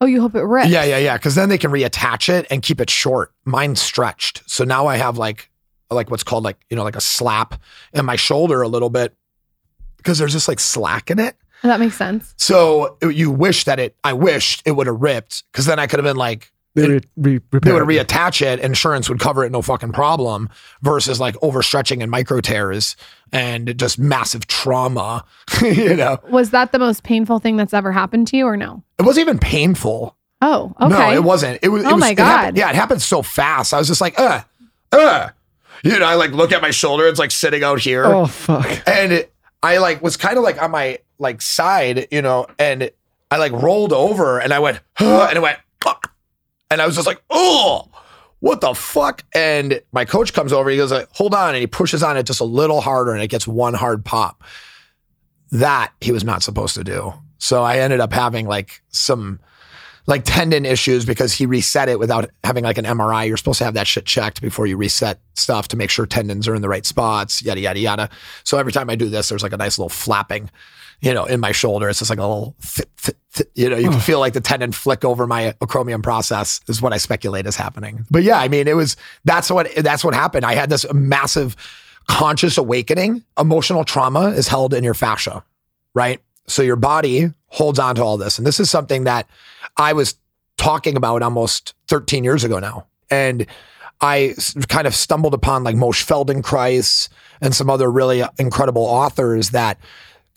Oh, 0.00 0.06
you 0.06 0.20
hope 0.20 0.34
it 0.34 0.44
rips. 0.44 0.70
Yeah, 0.70 0.84
yeah, 0.84 0.98
yeah. 0.98 1.16
Because 1.16 1.34
then 1.34 1.48
they 1.48 1.58
can 1.58 1.72
reattach 1.72 2.28
it 2.28 2.46
and 2.50 2.62
keep 2.62 2.80
it 2.80 2.88
short. 2.90 3.32
Mine 3.44 3.74
stretched, 3.74 4.42
so 4.46 4.64
now 4.64 4.86
I 4.86 4.96
have 4.96 5.18
like, 5.18 5.50
like 5.90 6.10
what's 6.10 6.22
called 6.22 6.44
like 6.44 6.58
you 6.70 6.76
know 6.76 6.84
like 6.84 6.96
a 6.96 7.00
slap 7.00 7.60
in 7.94 8.04
my 8.04 8.16
shoulder 8.16 8.62
a 8.62 8.68
little 8.68 8.90
bit 8.90 9.16
because 9.96 10.18
there's 10.18 10.32
just 10.32 10.48
like 10.48 10.60
slack 10.60 11.10
in 11.10 11.18
it. 11.18 11.36
That 11.62 11.80
makes 11.80 11.96
sense. 11.96 12.34
So 12.36 12.96
you 13.02 13.30
wish 13.30 13.64
that 13.64 13.78
it. 13.80 13.96
I 14.04 14.12
wished 14.12 14.62
it 14.64 14.72
would 14.72 14.86
have 14.86 15.00
ripped 15.00 15.44
because 15.52 15.66
then 15.66 15.78
I 15.78 15.86
could 15.86 15.98
have 15.98 16.04
been 16.04 16.16
like. 16.16 16.52
They 16.74 16.86
re- 16.88 17.00
re- 17.16 17.40
They 17.50 17.72
would 17.72 17.82
it. 17.82 18.06
reattach 18.06 18.40
it, 18.40 18.60
insurance 18.60 19.08
would 19.08 19.18
cover 19.18 19.44
it, 19.44 19.50
no 19.50 19.62
fucking 19.62 19.90
problem. 19.90 20.48
Versus 20.82 21.18
like 21.18 21.34
overstretching 21.36 22.02
and 22.02 22.10
micro 22.10 22.40
tears 22.40 22.94
and 23.32 23.76
just 23.76 23.98
massive 23.98 24.46
trauma. 24.46 25.24
you 25.62 25.96
know, 25.96 26.18
Was 26.30 26.50
that 26.50 26.70
the 26.70 26.78
most 26.78 27.02
painful 27.02 27.40
thing 27.40 27.56
that's 27.56 27.74
ever 27.74 27.90
happened 27.90 28.28
to 28.28 28.36
you, 28.36 28.46
or 28.46 28.56
no? 28.56 28.84
it 28.98 29.02
wasn't 29.02 29.26
even 29.26 29.38
painful. 29.40 30.14
Oh, 30.40 30.72
okay. 30.80 30.88
No, 30.90 31.10
it 31.12 31.24
wasn't. 31.24 31.58
It 31.62 31.68
was. 31.70 31.82
Oh 31.84 31.88
it 31.88 31.92
was, 31.94 32.00
my 32.00 32.10
it 32.10 32.18
happened- 32.18 32.56
God. 32.56 32.60
yeah, 32.60 32.68
it 32.70 32.76
happened 32.76 33.02
so 33.02 33.22
fast. 33.22 33.74
I 33.74 33.78
was 33.78 33.88
just 33.88 34.00
like, 34.00 34.16
uh, 34.20 34.42
uh. 34.92 35.30
You 35.82 35.98
know, 35.98 36.06
I 36.06 36.14
like 36.14 36.30
look 36.30 36.52
at 36.52 36.62
my 36.62 36.70
shoulder. 36.70 37.08
It's 37.08 37.18
like 37.18 37.30
sitting 37.32 37.64
out 37.64 37.80
here, 37.80 38.04
Oh 38.04 38.26
fuck! 38.26 38.68
and 38.86 39.12
it, 39.12 39.32
I 39.64 39.78
like 39.78 40.00
was 40.02 40.16
kind 40.16 40.36
of 40.36 40.44
like 40.44 40.60
on 40.62 40.70
my 40.70 40.98
like 41.18 41.42
side, 41.42 42.08
you 42.10 42.22
know, 42.22 42.46
and 42.58 42.90
I 43.30 43.36
like 43.36 43.52
rolled 43.52 43.92
over 43.92 44.38
and 44.38 44.52
I 44.52 44.58
went, 44.58 44.80
huh, 44.94 45.28
and 45.30 45.42
went, 45.42 45.58
fuck, 45.82 46.12
and 46.70 46.80
I 46.80 46.86
was 46.86 46.94
just 46.94 47.06
like, 47.06 47.22
oh. 47.30 47.88
What 48.40 48.60
the 48.60 48.72
fuck? 48.72 49.24
And 49.34 49.82
my 49.90 50.04
coach 50.04 50.32
comes 50.32 50.52
over. 50.52 50.70
He 50.70 50.76
goes, 50.76 50.92
like, 50.92 51.08
"Hold 51.10 51.34
on," 51.34 51.56
and 51.56 51.58
he 51.58 51.66
pushes 51.66 52.04
on 52.04 52.16
it 52.16 52.22
just 52.22 52.38
a 52.38 52.44
little 52.44 52.80
harder, 52.80 53.12
and 53.12 53.20
it 53.20 53.26
gets 53.26 53.48
one 53.48 53.74
hard 53.74 54.04
pop. 54.04 54.44
That 55.50 55.92
he 56.00 56.12
was 56.12 56.22
not 56.22 56.44
supposed 56.44 56.76
to 56.76 56.84
do. 56.84 57.12
So 57.38 57.64
I 57.64 57.78
ended 57.78 57.98
up 57.98 58.12
having 58.12 58.46
like 58.46 58.80
some 58.90 59.40
like 60.06 60.22
tendon 60.24 60.64
issues 60.64 61.04
because 61.04 61.34
he 61.34 61.46
reset 61.46 61.88
it 61.88 61.98
without 61.98 62.30
having 62.42 62.64
like 62.64 62.78
an 62.78 62.84
MRI. 62.84 63.28
You're 63.28 63.36
supposed 63.36 63.58
to 63.58 63.64
have 63.64 63.74
that 63.74 63.86
shit 63.86 64.06
checked 64.06 64.40
before 64.40 64.66
you 64.66 64.76
reset 64.76 65.20
stuff 65.34 65.68
to 65.68 65.76
make 65.76 65.90
sure 65.90 66.06
tendons 66.06 66.48
are 66.48 66.54
in 66.54 66.62
the 66.62 66.68
right 66.68 66.86
spots, 66.86 67.42
yada, 67.42 67.60
yada, 67.60 67.78
yada. 67.78 68.10
So 68.42 68.56
every 68.56 68.72
time 68.72 68.88
I 68.88 68.94
do 68.94 69.08
this, 69.08 69.28
there's 69.28 69.42
like 69.42 69.52
a 69.52 69.58
nice 69.58 69.78
little 69.78 69.90
flapping, 69.90 70.50
you 71.00 71.14
know, 71.14 71.24
in 71.24 71.40
my 71.40 71.52
shoulder. 71.52 71.88
It's 71.88 72.00
just 72.00 72.10
like 72.10 72.18
a 72.18 72.26
little, 72.26 72.56
you 73.54 73.68
know, 73.68 73.76
you 73.76 73.90
can 73.90 74.00
feel 74.00 74.18
like 74.18 74.32
the 74.32 74.40
tendon 74.40 74.72
flick 74.72 75.04
over 75.04 75.26
my 75.26 75.54
acromion 75.60 76.02
process 76.02 76.60
is 76.68 76.82
what 76.82 76.92
I 76.92 76.96
speculate 76.96 77.46
is 77.46 77.56
happening. 77.56 78.04
But 78.10 78.24
yeah, 78.24 78.38
I 78.38 78.48
mean, 78.48 78.66
it 78.66 78.74
was, 78.74 78.96
that's 79.24 79.50
what, 79.50 79.72
that's 79.76 80.02
what 80.02 80.14
happened. 80.14 80.44
I 80.44 80.54
had 80.54 80.70
this 80.70 80.90
massive 80.92 81.56
conscious 82.08 82.58
awakening. 82.58 83.22
Emotional 83.38 83.84
trauma 83.84 84.30
is 84.30 84.48
held 84.48 84.74
in 84.74 84.82
your 84.82 84.94
fascia, 84.94 85.44
right? 85.94 86.20
So 86.48 86.62
your 86.62 86.76
body 86.76 87.32
holds 87.46 87.78
on 87.78 87.94
to 87.96 88.02
all 88.02 88.16
this. 88.16 88.38
And 88.38 88.46
this 88.46 88.58
is 88.58 88.70
something 88.70 89.04
that 89.04 89.28
I 89.76 89.92
was 89.92 90.16
talking 90.56 90.96
about 90.96 91.22
almost 91.22 91.74
13 91.86 92.24
years 92.24 92.42
ago 92.42 92.58
now. 92.58 92.86
And 93.10 93.46
I 94.00 94.34
kind 94.68 94.86
of 94.86 94.94
stumbled 94.94 95.34
upon 95.34 95.64
like 95.64 95.76
Moshe 95.76 96.04
Feldenkrais 96.04 97.08
and 97.40 97.54
some 97.54 97.70
other 97.70 97.90
really 97.90 98.22
incredible 98.38 98.84
authors 98.84 99.50
that 99.50 99.78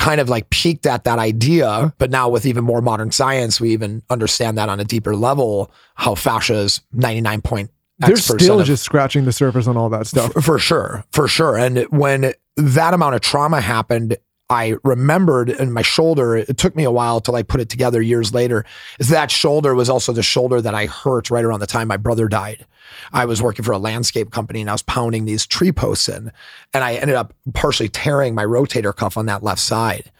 kind 0.01 0.19
of 0.19 0.29
like 0.29 0.49
peaked 0.49 0.85
at 0.87 1.03
that 1.03 1.19
idea. 1.19 1.93
But 1.99 2.09
now 2.09 2.27
with 2.27 2.45
even 2.45 2.63
more 2.63 2.81
modern 2.81 3.11
science, 3.11 3.61
we 3.61 3.71
even 3.71 4.01
understand 4.09 4.57
that 4.57 4.67
on 4.67 4.79
a 4.79 4.83
deeper 4.83 5.15
level, 5.15 5.71
how 5.95 6.15
fascia 6.15 6.55
is 6.55 6.81
99 6.93 7.41
point 7.41 7.69
They're 7.99 8.15
still 8.15 8.59
of- 8.59 8.65
just 8.65 8.83
scratching 8.83 9.25
the 9.25 9.31
surface 9.31 9.67
on 9.67 9.77
all 9.77 9.89
that 9.89 10.07
stuff. 10.07 10.33
for 10.43 10.57
sure, 10.57 11.03
for 11.11 11.27
sure. 11.27 11.55
And 11.57 11.79
when 11.91 12.33
that 12.57 12.93
amount 12.95 13.15
of 13.15 13.21
trauma 13.21 13.61
happened, 13.61 14.17
I 14.51 14.75
remembered 14.83 15.49
in 15.49 15.71
my 15.71 15.81
shoulder, 15.81 16.35
it 16.35 16.57
took 16.57 16.75
me 16.75 16.83
a 16.83 16.91
while 16.91 17.21
to 17.21 17.31
like 17.31 17.47
put 17.47 17.61
it 17.61 17.69
together 17.69 18.01
years 18.01 18.33
later, 18.33 18.65
is 18.99 19.07
that 19.07 19.31
shoulder 19.31 19.73
was 19.73 19.89
also 19.89 20.11
the 20.11 20.21
shoulder 20.21 20.59
that 20.59 20.75
I 20.75 20.87
hurt 20.87 21.31
right 21.31 21.45
around 21.45 21.61
the 21.61 21.67
time 21.67 21.87
my 21.87 21.95
brother 21.95 22.27
died. 22.27 22.65
I 23.13 23.23
was 23.23 23.41
working 23.41 23.63
for 23.63 23.71
a 23.71 23.77
landscape 23.77 24.29
company 24.29 24.59
and 24.59 24.69
I 24.69 24.73
was 24.73 24.81
pounding 24.81 25.23
these 25.23 25.47
tree 25.47 25.71
posts 25.71 26.09
in, 26.09 26.33
and 26.73 26.83
I 26.83 26.95
ended 26.95 27.15
up 27.15 27.33
partially 27.53 27.87
tearing 27.87 28.35
my 28.35 28.43
rotator 28.43 28.93
cuff 28.93 29.15
on 29.15 29.25
that 29.27 29.41
left 29.41 29.61
side. 29.61 30.11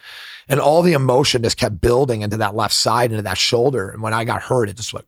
And 0.48 0.62
all 0.62 0.82
the 0.82 0.94
emotion 0.94 1.44
just 1.44 1.58
kept 1.58 1.82
building 1.82 2.22
into 2.22 2.38
that 2.38 2.56
left 2.56 2.74
side, 2.74 3.12
into 3.12 3.24
that 3.24 3.38
shoulder. 3.38 3.90
And 3.90 4.02
when 4.02 4.14
I 4.14 4.24
got 4.24 4.44
hurt, 4.44 4.70
it 4.70 4.78
just 4.78 4.94
went, 4.94 5.08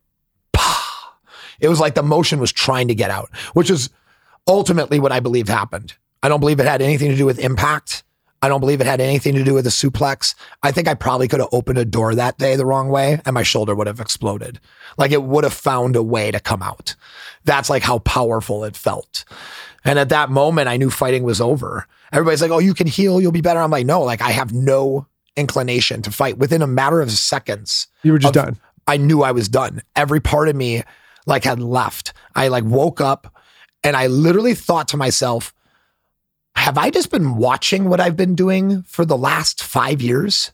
pah. 0.52 0.84
It 1.62 1.70
was 1.70 1.80
like 1.80 1.96
the 1.96 2.04
motion 2.04 2.42
was 2.42 2.52
trying 2.52 2.90
to 2.90 2.96
get 2.96 3.10
out, 3.10 3.30
which 3.54 3.70
is 3.70 3.90
ultimately 4.50 5.00
what 5.00 5.14
I 5.14 5.22
believe 5.22 5.48
happened. 5.48 5.94
I 6.22 6.28
don't 6.28 6.42
believe 6.42 6.60
it 6.60 6.66
had 6.66 6.82
anything 6.82 7.10
to 7.10 7.16
do 7.16 7.26
with 7.26 7.40
impact. 7.40 8.04
I 8.44 8.50
don't 8.50 8.60
believe 8.60 8.82
it 8.82 8.88
had 8.88 9.00
anything 9.00 9.36
to 9.36 9.44
do 9.46 9.54
with 9.54 9.64
the 9.64 9.70
suplex. 9.70 10.36
I 10.62 10.74
think 10.74 10.90
I 10.90 10.96
probably 10.96 11.30
could 11.30 11.40
have 11.40 11.48
opened 11.54 11.78
a 11.78 11.86
door 11.86 12.14
that 12.14 12.38
day 12.38 12.58
the 12.58 12.66
wrong 12.66 12.90
way 12.90 13.22
and 13.26 13.34
my 13.34 13.42
shoulder 13.42 13.74
would 13.74 13.88
have 13.88 14.02
exploded. 14.02 14.60
Like 14.98 15.12
it 15.12 15.24
would 15.24 15.46
have 15.46 15.54
found 15.54 15.96
a 15.96 16.04
way 16.04 16.30
to 16.30 16.42
come 16.42 16.62
out. 16.62 16.94
That's 17.46 17.70
like 17.70 17.84
how 17.84 18.00
powerful 18.00 18.66
it 18.66 18.76
felt. 18.76 19.24
And 19.86 19.98
at 19.98 20.10
that 20.10 20.30
moment, 20.30 20.68
I 20.68 20.76
knew 20.76 20.90
fighting 20.90 21.24
was 21.24 21.40
over. 21.40 21.88
Everybody's 22.12 22.42
like, 22.42 22.52
oh, 22.52 22.60
you 22.60 22.74
can 22.74 22.86
heal, 22.86 23.22
you'll 23.22 23.32
be 23.32 23.40
better. 23.40 23.62
I'm 23.62 23.72
like, 23.72 23.86
no, 23.86 24.02
like 24.02 24.22
I 24.22 24.32
have 24.32 24.52
no 24.52 25.08
inclination 25.38 26.02
to 26.02 26.12
fight 26.12 26.38
within 26.38 26.62
a 26.62 26.68
matter 26.68 27.00
of 27.00 27.12
seconds. 27.12 27.88
You 28.04 28.12
were 28.12 28.20
just 28.20 28.36
of- 28.36 28.44
done. 28.44 28.60
I 28.88 28.98
knew 28.98 29.24
I 29.24 29.32
was 29.32 29.48
done. 29.48 29.84
Every 29.96 30.20
part 30.20 30.50
of 30.50 30.58
me 30.58 30.84
like 31.26 31.46
had 31.46 31.62
left. 31.62 32.12
I 32.36 32.50
like 32.50 32.66
woke 32.66 33.00
up 33.00 33.34
and 33.86 33.96
I 33.96 34.08
literally 34.08 34.54
thought 34.54 34.90
to 34.90 34.98
myself, 34.98 35.54
have 36.56 36.78
I 36.78 36.90
just 36.90 37.10
been 37.12 37.36
watching 37.36 37.90
what 37.90 38.00
I've 38.00 38.16
been 38.16 38.36
doing 38.36 38.84
for 38.84 39.06
the 39.06 39.18
last 39.18 39.64
five 39.64 40.02
years? 40.02 40.52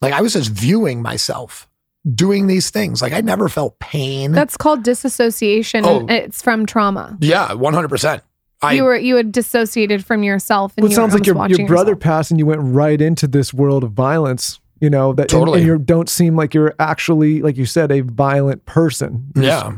Like 0.00 0.12
I 0.12 0.20
was 0.20 0.32
just 0.34 0.50
viewing 0.50 1.02
myself 1.02 1.68
doing 2.14 2.46
these 2.48 2.70
things. 2.70 3.00
Like 3.02 3.12
I 3.12 3.20
never 3.20 3.48
felt 3.48 3.78
pain. 3.78 4.32
That's 4.32 4.56
called 4.56 4.82
disassociation. 4.82 5.84
Oh. 5.84 6.00
and 6.00 6.10
It's 6.10 6.42
from 6.42 6.66
trauma. 6.66 7.16
yeah, 7.20 7.48
100%. 7.48 8.20
I, 8.64 8.74
you 8.74 8.84
were 8.84 8.96
you 8.96 9.16
had 9.16 9.32
dissociated 9.32 10.04
from 10.04 10.22
yourself, 10.22 10.72
and 10.76 10.84
Well, 10.84 10.90
it 10.90 10.92
you 10.92 10.96
sounds 10.96 11.14
like 11.14 11.26
your, 11.26 11.34
your 11.48 11.66
brother 11.66 11.90
yourself. 11.92 12.00
passed 12.00 12.30
and 12.30 12.38
you 12.38 12.46
went 12.46 12.60
right 12.62 13.00
into 13.00 13.26
this 13.26 13.52
world 13.52 13.82
of 13.82 13.90
violence. 13.92 14.60
You 14.80 14.88
know 14.90 15.12
that 15.14 15.22
and- 15.22 15.30
Totally. 15.30 15.58
and, 15.60 15.66
you 15.66 15.78
don't 15.78 16.08
seem 16.08 16.36
like 16.36 16.54
you're 16.54 16.74
actually, 16.78 17.42
like 17.42 17.56
you 17.56 17.66
said, 17.66 17.90
a 17.92 18.00
violent 18.02 18.64
person. 18.64 19.32
You're 19.34 19.44
just- 19.44 19.64
yeah. 19.66 19.76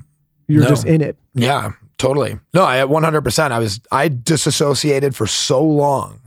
you're 0.48 0.62
No. 0.64 0.68
just 0.68 0.86
in 0.86 1.00
it. 1.00 1.16
Yeah, 1.34 1.72
totally. 1.98 2.38
No, 2.52 2.64
I 2.64 2.78
at 2.78 2.88
100%. 2.88 3.50
I 3.52 3.58
was, 3.58 3.80
I 3.90 4.08
disassociated 4.08 5.14
for 5.16 5.26
so 5.26 5.62
long 5.62 6.20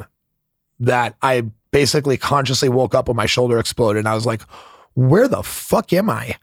that 0.79 1.15
I 1.21 1.43
basically 1.71 2.17
consciously 2.17 2.69
woke 2.69 2.95
up 2.95 3.07
when 3.07 3.17
my 3.17 3.25
shoulder 3.25 3.59
exploded 3.59 3.99
and 3.99 4.07
I 4.07 4.15
was 4.15 4.25
like, 4.25 4.41
where 4.93 5.27
the 5.27 5.43
fuck 5.43 5.91
am 5.93 6.09
I? 6.09 6.35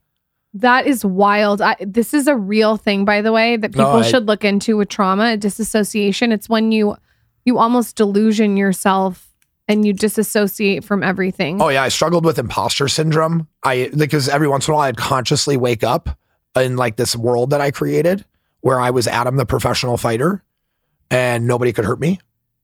That 0.55 0.87
is 0.87 1.05
wild. 1.05 1.61
I, 1.61 1.77
this 1.81 2.15
is 2.15 2.29
a 2.29 2.37
real 2.37 2.77
thing, 2.77 3.05
by 3.05 3.23
the 3.23 3.33
way, 3.33 3.57
that 3.57 3.75
No, 3.75 3.85
people 3.85 4.01
I- 4.01 4.03
should 4.03 4.27
look 4.27 4.45
into 4.45 4.77
with 4.77 4.89
trauma, 4.89 5.37
disassociation. 5.37 6.31
It's 6.31 6.49
when 6.49 6.71
you 6.73 6.97
you 7.45 7.59
almost 7.59 7.97
delusion 7.97 8.57
yourself 8.57 9.29
and 9.69 9.85
you 9.85 9.93
disassociate 9.93 10.85
from 10.85 11.03
everything. 11.03 11.61
Oh 11.61 11.69
yeah, 11.71 11.83
I 11.83 11.89
struggled 11.89 12.25
with 12.25 12.39
imposter 12.39 12.87
syndrome. 12.87 13.49
I 13.65 13.91
because 13.97 14.29
every 14.29 14.47
once 14.49 14.69
in 14.69 14.73
a 14.73 14.77
while 14.77 14.85
I'd 14.87 14.97
consciously 14.97 15.57
wake 15.57 15.83
up 15.83 16.17
in 16.57 16.77
like 16.77 16.95
this 16.97 17.17
world 17.17 17.51
that 17.51 17.61
I 17.61 17.71
created 17.73 18.25
where 18.65 18.81
I 18.81 18.89
was 18.89 19.07
Adam 19.07 19.37
the 19.37 19.45
professional 19.45 19.99
fighter 19.99 20.43
and 21.11 21.47
nobody 21.47 21.71
could 21.71 21.85
hurt 21.85 22.01
me, 22.01 22.19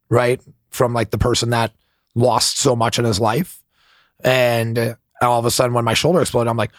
right? 0.08 0.40
From 0.70 0.94
like 0.94 1.10
the 1.10 1.18
person 1.18 1.50
that 1.50 1.72
lost 2.14 2.56
so 2.56 2.74
much 2.74 2.98
in 2.98 3.04
his 3.04 3.20
life. 3.20 3.62
And 4.24 4.78
uh, 4.78 4.94
all 5.20 5.38
of 5.38 5.44
a 5.44 5.50
sudden 5.50 5.74
when 5.74 5.84
my 5.84 5.92
shoulder 5.92 6.22
exploded, 6.22 6.50
I'm 6.50 6.56
like, 6.56 6.70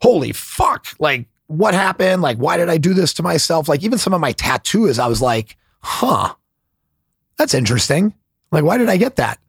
holy 0.00 0.32
fuck. 0.32 0.86
Like 0.98 1.26
what 1.48 1.74
happened? 1.74 2.22
Like 2.22 2.38
why 2.38 2.56
did 2.56 2.70
I 2.70 2.78
do 2.78 2.94
this 2.94 3.12
to 3.14 3.22
myself? 3.22 3.68
Like 3.68 3.82
even 3.82 3.98
some 3.98 4.14
of 4.14 4.20
my 4.22 4.32
tattoos, 4.32 4.98
I 4.98 5.08
was 5.08 5.20
like, 5.20 5.58
huh, 5.80 6.34
that's 7.36 7.52
interesting. 7.52 8.14
Like 8.50 8.64
why 8.64 8.78
did 8.78 8.88
I 8.88 8.96
get 8.96 9.16
that? 9.16 9.40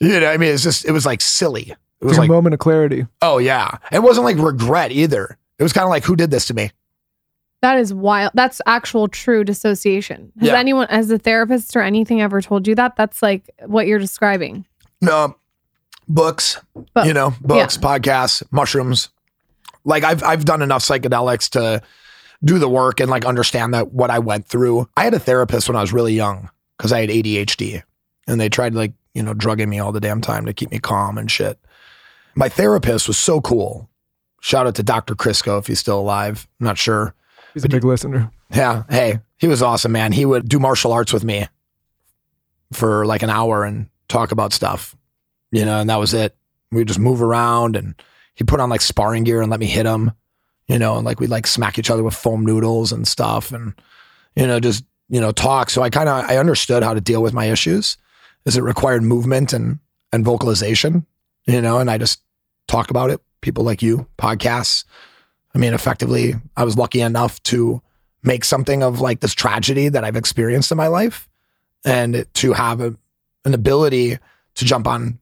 You 0.00 0.20
know, 0.20 0.30
I 0.30 0.38
mean, 0.38 0.54
it's 0.54 0.62
just, 0.62 0.86
it 0.86 0.92
was 0.92 1.04
like 1.04 1.20
silly. 1.20 1.74
It 2.00 2.06
was 2.06 2.16
like, 2.16 2.30
a 2.30 2.32
moment 2.32 2.54
of 2.54 2.60
clarity. 2.60 3.06
oh 3.20 3.36
yeah. 3.36 3.76
It 3.92 4.02
wasn't 4.02 4.24
like 4.24 4.38
regret 4.38 4.90
either. 4.90 5.36
It 5.58 5.62
was 5.62 5.74
kind 5.74 5.84
of 5.84 5.90
like, 5.90 6.04
who 6.04 6.16
did 6.16 6.30
this 6.30 6.46
to 6.46 6.54
me? 6.54 6.70
That 7.62 7.78
is 7.78 7.94
wild. 7.94 8.32
That's 8.34 8.60
actual 8.66 9.08
true 9.08 9.44
dissociation. 9.44 10.32
Has 10.40 10.48
Yeah. 10.48 10.58
anyone, 10.58 10.88
as 10.90 11.10
a 11.10 11.18
therapist 11.18 11.76
or 11.76 11.80
anything, 11.80 12.20
ever 12.20 12.42
told 12.42 12.66
you 12.66 12.74
that? 12.74 12.96
That's 12.96 13.22
like 13.22 13.48
what 13.66 13.86
you're 13.86 14.00
describing. 14.00 14.66
No, 15.00 15.36
books, 16.08 16.58
Books. 16.94 17.06
you 17.06 17.14
know, 17.14 17.34
books, 17.40 17.76
podcasts, 17.78 18.42
mushrooms. 18.50 19.08
Like 19.84 20.04
I've 20.04 20.22
I've 20.22 20.44
done 20.44 20.60
enough 20.62 20.82
psychedelics 20.82 21.48
to 21.50 21.82
do 22.44 22.58
the 22.58 22.68
work 22.68 22.98
and 23.00 23.08
like 23.10 23.24
understand 23.24 23.74
that 23.74 23.92
what 23.92 24.10
I 24.10 24.18
went 24.18 24.46
through. 24.46 24.88
I 24.96 25.04
had 25.04 25.14
a 25.14 25.18
therapist 25.20 25.68
when 25.68 25.76
I 25.76 25.80
was 25.80 25.92
really 25.92 26.14
young 26.14 26.50
because 26.76 26.92
I 26.92 27.00
had 27.00 27.10
ADHD, 27.10 27.82
and 28.26 28.40
they 28.40 28.48
tried 28.48 28.74
like 28.74 28.92
you 29.14 29.22
know 29.22 29.34
drugging 29.34 29.68
me 29.70 29.78
all 29.78 29.92
the 29.92 30.00
damn 30.00 30.20
time 30.20 30.46
to 30.46 30.52
keep 30.52 30.70
me 30.72 30.78
calm 30.80 31.16
and 31.18 31.30
shit. 31.30 31.58
My 32.34 32.48
therapist 32.48 33.06
was 33.06 33.18
so 33.18 33.40
cool. 33.40 33.88
Shout 34.40 34.66
out 34.66 34.74
to 34.76 34.82
Dr. 34.82 35.14
Crisco 35.14 35.58
if 35.60 35.68
he's 35.68 35.78
still 35.78 36.00
alive. 36.00 36.48
I'm 36.60 36.64
not 36.66 36.78
sure. 36.78 37.14
He's 37.54 37.64
a 37.64 37.68
big 37.68 37.84
listener. 37.84 38.30
Yeah. 38.50 38.84
Hey, 38.88 39.20
he 39.38 39.48
was 39.48 39.62
awesome, 39.62 39.92
man. 39.92 40.12
He 40.12 40.24
would 40.24 40.48
do 40.48 40.58
martial 40.58 40.92
arts 40.92 41.12
with 41.12 41.24
me 41.24 41.46
for 42.72 43.04
like 43.06 43.22
an 43.22 43.30
hour 43.30 43.64
and 43.64 43.88
talk 44.08 44.32
about 44.32 44.52
stuff, 44.52 44.96
you 45.50 45.64
know, 45.64 45.78
and 45.80 45.90
that 45.90 46.00
was 46.00 46.14
it. 46.14 46.36
We'd 46.70 46.88
just 46.88 46.98
move 46.98 47.22
around 47.22 47.76
and 47.76 47.94
he'd 48.34 48.48
put 48.48 48.60
on 48.60 48.70
like 48.70 48.80
sparring 48.80 49.24
gear 49.24 49.42
and 49.42 49.50
let 49.50 49.60
me 49.60 49.66
hit 49.66 49.86
him, 49.86 50.12
you 50.68 50.78
know, 50.78 50.96
and 50.96 51.04
like 51.04 51.20
we'd 51.20 51.30
like 51.30 51.46
smack 51.46 51.78
each 51.78 51.90
other 51.90 52.02
with 52.02 52.14
foam 52.14 52.44
noodles 52.44 52.92
and 52.92 53.06
stuff 53.06 53.52
and, 53.52 53.74
you 54.34 54.46
know, 54.46 54.58
just, 54.60 54.84
you 55.08 55.20
know, 55.20 55.32
talk. 55.32 55.68
So 55.68 55.82
I 55.82 55.90
kind 55.90 56.08
of, 56.08 56.24
I 56.24 56.38
understood 56.38 56.82
how 56.82 56.94
to 56.94 57.00
deal 57.00 57.22
with 57.22 57.34
my 57.34 57.46
issues 57.46 57.98
as 58.46 58.56
it 58.56 58.62
required 58.62 59.02
movement 59.02 59.52
and, 59.52 59.78
and 60.12 60.24
vocalization, 60.24 61.06
you 61.46 61.60
know, 61.60 61.78
and 61.78 61.90
I 61.90 61.98
just 61.98 62.22
talk 62.68 62.90
about 62.90 63.10
it. 63.10 63.20
People 63.42 63.64
like 63.64 63.82
you, 63.82 64.06
podcasts. 64.18 64.84
I 65.54 65.58
mean, 65.58 65.74
effectively, 65.74 66.34
I 66.56 66.64
was 66.64 66.78
lucky 66.78 67.00
enough 67.00 67.42
to 67.44 67.82
make 68.22 68.44
something 68.44 68.82
of 68.82 69.00
like 69.00 69.20
this 69.20 69.34
tragedy 69.34 69.88
that 69.88 70.04
I've 70.04 70.16
experienced 70.16 70.70
in 70.70 70.78
my 70.78 70.86
life 70.86 71.28
and 71.84 72.24
to 72.34 72.52
have 72.52 72.80
a, 72.80 72.96
an 73.44 73.54
ability 73.54 74.18
to 74.54 74.64
jump 74.64 74.86
on 74.86 75.18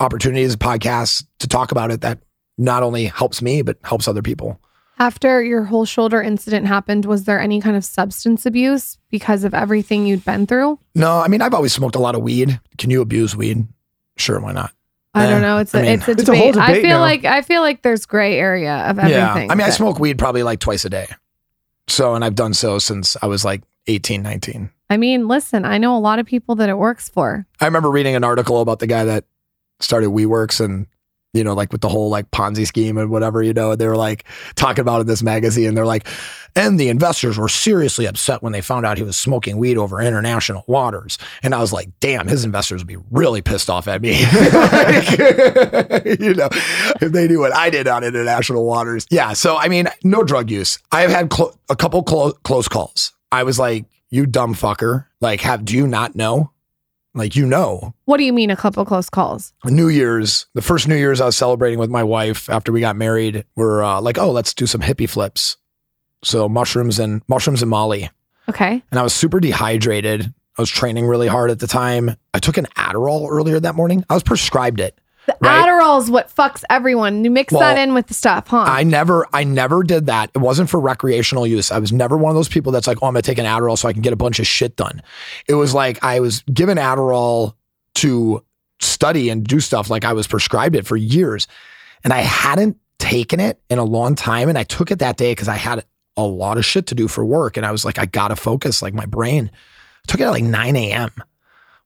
opportunities, 0.00 0.56
podcasts 0.56 1.24
to 1.38 1.48
talk 1.48 1.72
about 1.72 1.90
it 1.90 2.00
that 2.02 2.18
not 2.56 2.82
only 2.82 3.06
helps 3.06 3.40
me, 3.40 3.62
but 3.62 3.78
helps 3.84 4.08
other 4.08 4.22
people. 4.22 4.60
After 5.00 5.42
your 5.42 5.62
whole 5.62 5.84
shoulder 5.84 6.20
incident 6.20 6.66
happened, 6.66 7.04
was 7.04 7.24
there 7.24 7.40
any 7.40 7.60
kind 7.60 7.76
of 7.76 7.84
substance 7.84 8.44
abuse 8.44 8.98
because 9.10 9.44
of 9.44 9.54
everything 9.54 10.06
you'd 10.06 10.24
been 10.24 10.44
through? 10.44 10.80
No, 10.96 11.20
I 11.20 11.28
mean, 11.28 11.40
I've 11.40 11.54
always 11.54 11.72
smoked 11.72 11.94
a 11.94 12.00
lot 12.00 12.16
of 12.16 12.22
weed. 12.22 12.60
Can 12.78 12.90
you 12.90 13.00
abuse 13.00 13.36
weed? 13.36 13.68
Sure, 14.16 14.40
why 14.40 14.52
not? 14.52 14.72
I 15.18 15.30
don't 15.30 15.42
know. 15.42 15.58
It's 15.58 15.74
a 15.74 15.78
I 15.78 15.82
mean- 15.82 15.92
it's 15.94 16.08
a 16.08 16.10
It's 16.12 16.28
a 16.28 16.36
whole 16.36 16.52
debate. 16.52 16.62
I 16.62 16.66
debate 16.68 16.82
feel 16.82 16.96
now. 16.98 17.00
like 17.00 17.24
I 17.24 17.42
feel 17.42 17.60
like 17.62 17.82
there's 17.82 18.06
gray 18.06 18.38
area 18.38 18.74
of 18.88 18.98
everything. 18.98 19.18
Yeah. 19.18 19.32
I 19.34 19.38
mean, 19.54 19.60
I 19.62 19.66
but- 19.68 19.72
smoke 19.72 19.98
weed 19.98 20.18
probably 20.18 20.42
like 20.42 20.60
twice 20.60 20.84
a 20.84 20.90
day. 20.90 21.08
So, 21.88 22.14
and 22.14 22.24
I've 22.24 22.34
done 22.34 22.52
so 22.54 22.78
since 22.78 23.16
I 23.22 23.26
was 23.26 23.44
like 23.44 23.62
18, 23.86 24.22
19. 24.22 24.70
I 24.90 24.96
mean, 24.98 25.26
listen, 25.28 25.64
I 25.64 25.78
know 25.78 25.96
a 25.96 25.98
lot 26.00 26.18
of 26.18 26.26
people 26.26 26.54
that 26.56 26.68
it 26.68 26.76
works 26.78 27.08
for. 27.08 27.46
I 27.60 27.64
remember 27.64 27.90
reading 27.90 28.14
an 28.14 28.24
article 28.24 28.60
about 28.60 28.78
the 28.78 28.86
guy 28.86 29.04
that 29.04 29.24
started 29.80 30.10
WeWorks 30.10 30.62
and 30.64 30.86
you 31.34 31.44
know, 31.44 31.54
like 31.54 31.72
with 31.72 31.82
the 31.82 31.88
whole 31.88 32.08
like 32.08 32.30
Ponzi 32.30 32.66
scheme 32.66 32.96
and 32.96 33.10
whatever, 33.10 33.42
you 33.42 33.52
know, 33.52 33.76
they 33.76 33.86
were 33.86 33.96
like 33.96 34.24
talking 34.54 34.80
about 34.80 35.00
in 35.00 35.06
this 35.06 35.22
magazine. 35.22 35.74
They're 35.74 35.86
like, 35.86 36.06
and 36.56 36.80
the 36.80 36.88
investors 36.88 37.38
were 37.38 37.48
seriously 37.48 38.06
upset 38.06 38.42
when 38.42 38.52
they 38.52 38.60
found 38.60 38.86
out 38.86 38.96
he 38.96 39.04
was 39.04 39.16
smoking 39.16 39.58
weed 39.58 39.76
over 39.76 40.00
international 40.00 40.64
waters. 40.66 41.18
And 41.42 41.54
I 41.54 41.60
was 41.60 41.72
like, 41.72 41.90
damn, 42.00 42.26
his 42.26 42.44
investors 42.44 42.80
would 42.80 42.88
be 42.88 42.96
really 43.10 43.42
pissed 43.42 43.68
off 43.70 43.86
at 43.88 44.02
me. 44.02 44.24
Like, 44.68 45.18
you 46.20 46.34
know, 46.34 46.48
if 47.00 47.12
they 47.12 47.28
knew 47.28 47.40
what 47.40 47.54
I 47.54 47.70
did 47.70 47.86
on 47.86 48.02
international 48.02 48.64
waters. 48.64 49.06
Yeah. 49.10 49.32
So, 49.34 49.56
I 49.56 49.68
mean, 49.68 49.88
no 50.04 50.22
drug 50.22 50.50
use. 50.50 50.78
I've 50.90 51.10
had 51.10 51.30
clo- 51.30 51.54
a 51.68 51.76
couple 51.76 52.02
clo- 52.02 52.32
close 52.32 52.68
calls. 52.68 53.12
I 53.30 53.42
was 53.44 53.58
like, 53.58 53.84
you 54.10 54.26
dumb 54.26 54.54
fucker. 54.54 55.06
Like, 55.20 55.40
have, 55.42 55.64
do 55.64 55.76
you 55.76 55.86
not 55.86 56.16
know? 56.16 56.50
Like, 57.14 57.34
you 57.34 57.46
know, 57.46 57.94
What 58.04 58.18
do 58.18 58.24
you 58.24 58.32
mean 58.32 58.50
a 58.50 58.56
couple 58.56 58.84
close 58.84 59.10
calls? 59.10 59.52
New 59.64 59.88
Year's, 59.88 60.46
the 60.54 60.62
first 60.62 60.86
New 60.86 60.94
Year's 60.96 61.20
I 61.20 61.26
was 61.26 61.36
celebrating 61.36 61.78
with 61.78 61.90
my 61.90 62.04
wife 62.04 62.48
after 62.48 62.70
we 62.70 62.80
got 62.80 62.96
married, 62.96 63.44
we're 63.56 63.82
uh, 63.82 64.00
like, 64.00 64.18
oh, 64.18 64.30
let's 64.30 64.54
do 64.54 64.66
some 64.66 64.80
hippie 64.82 65.08
flips. 65.08 65.56
So 66.22 66.48
mushrooms 66.48 66.98
and 66.98 67.22
mushrooms 67.28 67.62
and 67.62 67.70
Molly. 67.70 68.10
Okay. 68.48 68.82
And 68.90 69.00
I 69.00 69.02
was 69.02 69.14
super 69.14 69.40
dehydrated. 69.40 70.32
I 70.56 70.62
was 70.62 70.70
training 70.70 71.06
really 71.06 71.28
hard 71.28 71.50
at 71.50 71.60
the 71.60 71.66
time. 71.66 72.16
I 72.34 72.38
took 72.40 72.56
an 72.56 72.66
Adderall 72.76 73.28
earlier 73.30 73.60
that 73.60 73.74
morning. 73.74 74.04
I 74.10 74.14
was 74.14 74.22
prescribed 74.22 74.80
it. 74.80 74.98
The 75.28 75.36
Right. 75.42 75.68
Adderall 75.68 76.00
is 76.00 76.10
what 76.10 76.34
fucks 76.34 76.64
everyone. 76.70 77.22
You 77.22 77.30
mix 77.30 77.52
Well, 77.52 77.60
that 77.60 77.76
in 77.76 77.92
with 77.92 78.06
the 78.06 78.14
stuff, 78.14 78.48
huh? 78.48 78.64
I 78.66 78.82
never, 78.82 79.26
I 79.30 79.44
never 79.44 79.82
did 79.82 80.06
that. 80.06 80.30
It 80.34 80.38
wasn't 80.38 80.70
for 80.70 80.80
recreational 80.80 81.46
use. 81.46 81.70
I 81.70 81.78
was 81.78 81.92
never 81.92 82.16
one 82.16 82.30
of 82.30 82.34
those 82.34 82.48
people 82.48 82.72
that's 82.72 82.86
like, 82.86 82.96
oh, 83.02 83.06
I'm 83.08 83.12
gonna 83.12 83.20
take 83.20 83.36
an 83.36 83.44
Adderall 83.44 83.76
so 83.76 83.88
I 83.88 83.92
can 83.92 84.00
get 84.00 84.14
a 84.14 84.16
bunch 84.16 84.38
of 84.38 84.46
shit 84.46 84.74
done. 84.76 85.02
It 85.46 85.52
was 85.52 85.74
like 85.74 86.02
I 86.02 86.20
was 86.20 86.42
given 86.52 86.78
Adderall 86.78 87.56
to 87.96 88.42
study 88.80 89.28
and 89.28 89.44
do 89.44 89.60
stuff. 89.60 89.90
Like 89.90 90.06
I 90.06 90.14
was 90.14 90.26
prescribed 90.26 90.74
it 90.74 90.86
for 90.86 90.96
years, 90.96 91.46
and 92.04 92.12
I 92.14 92.20
hadn't 92.20 92.78
taken 92.98 93.38
it 93.38 93.60
in 93.68 93.78
a 93.78 93.84
long 93.84 94.14
time. 94.14 94.48
And 94.48 94.56
I 94.56 94.62
took 94.64 94.90
it 94.90 95.00
that 95.00 95.18
day 95.18 95.32
because 95.32 95.48
I 95.48 95.56
had 95.56 95.84
a 96.16 96.22
lot 96.24 96.56
of 96.56 96.64
shit 96.64 96.86
to 96.86 96.94
do 96.94 97.06
for 97.06 97.22
work, 97.22 97.58
and 97.58 97.66
I 97.66 97.70
was 97.70 97.84
like, 97.84 97.98
I 97.98 98.06
gotta 98.06 98.34
focus. 98.34 98.80
Like 98.80 98.94
my 98.94 99.04
brain 99.04 99.50
I 99.52 100.10
took 100.10 100.20
it 100.22 100.24
at 100.24 100.30
like 100.30 100.44
9 100.44 100.74
a.m. 100.76 101.10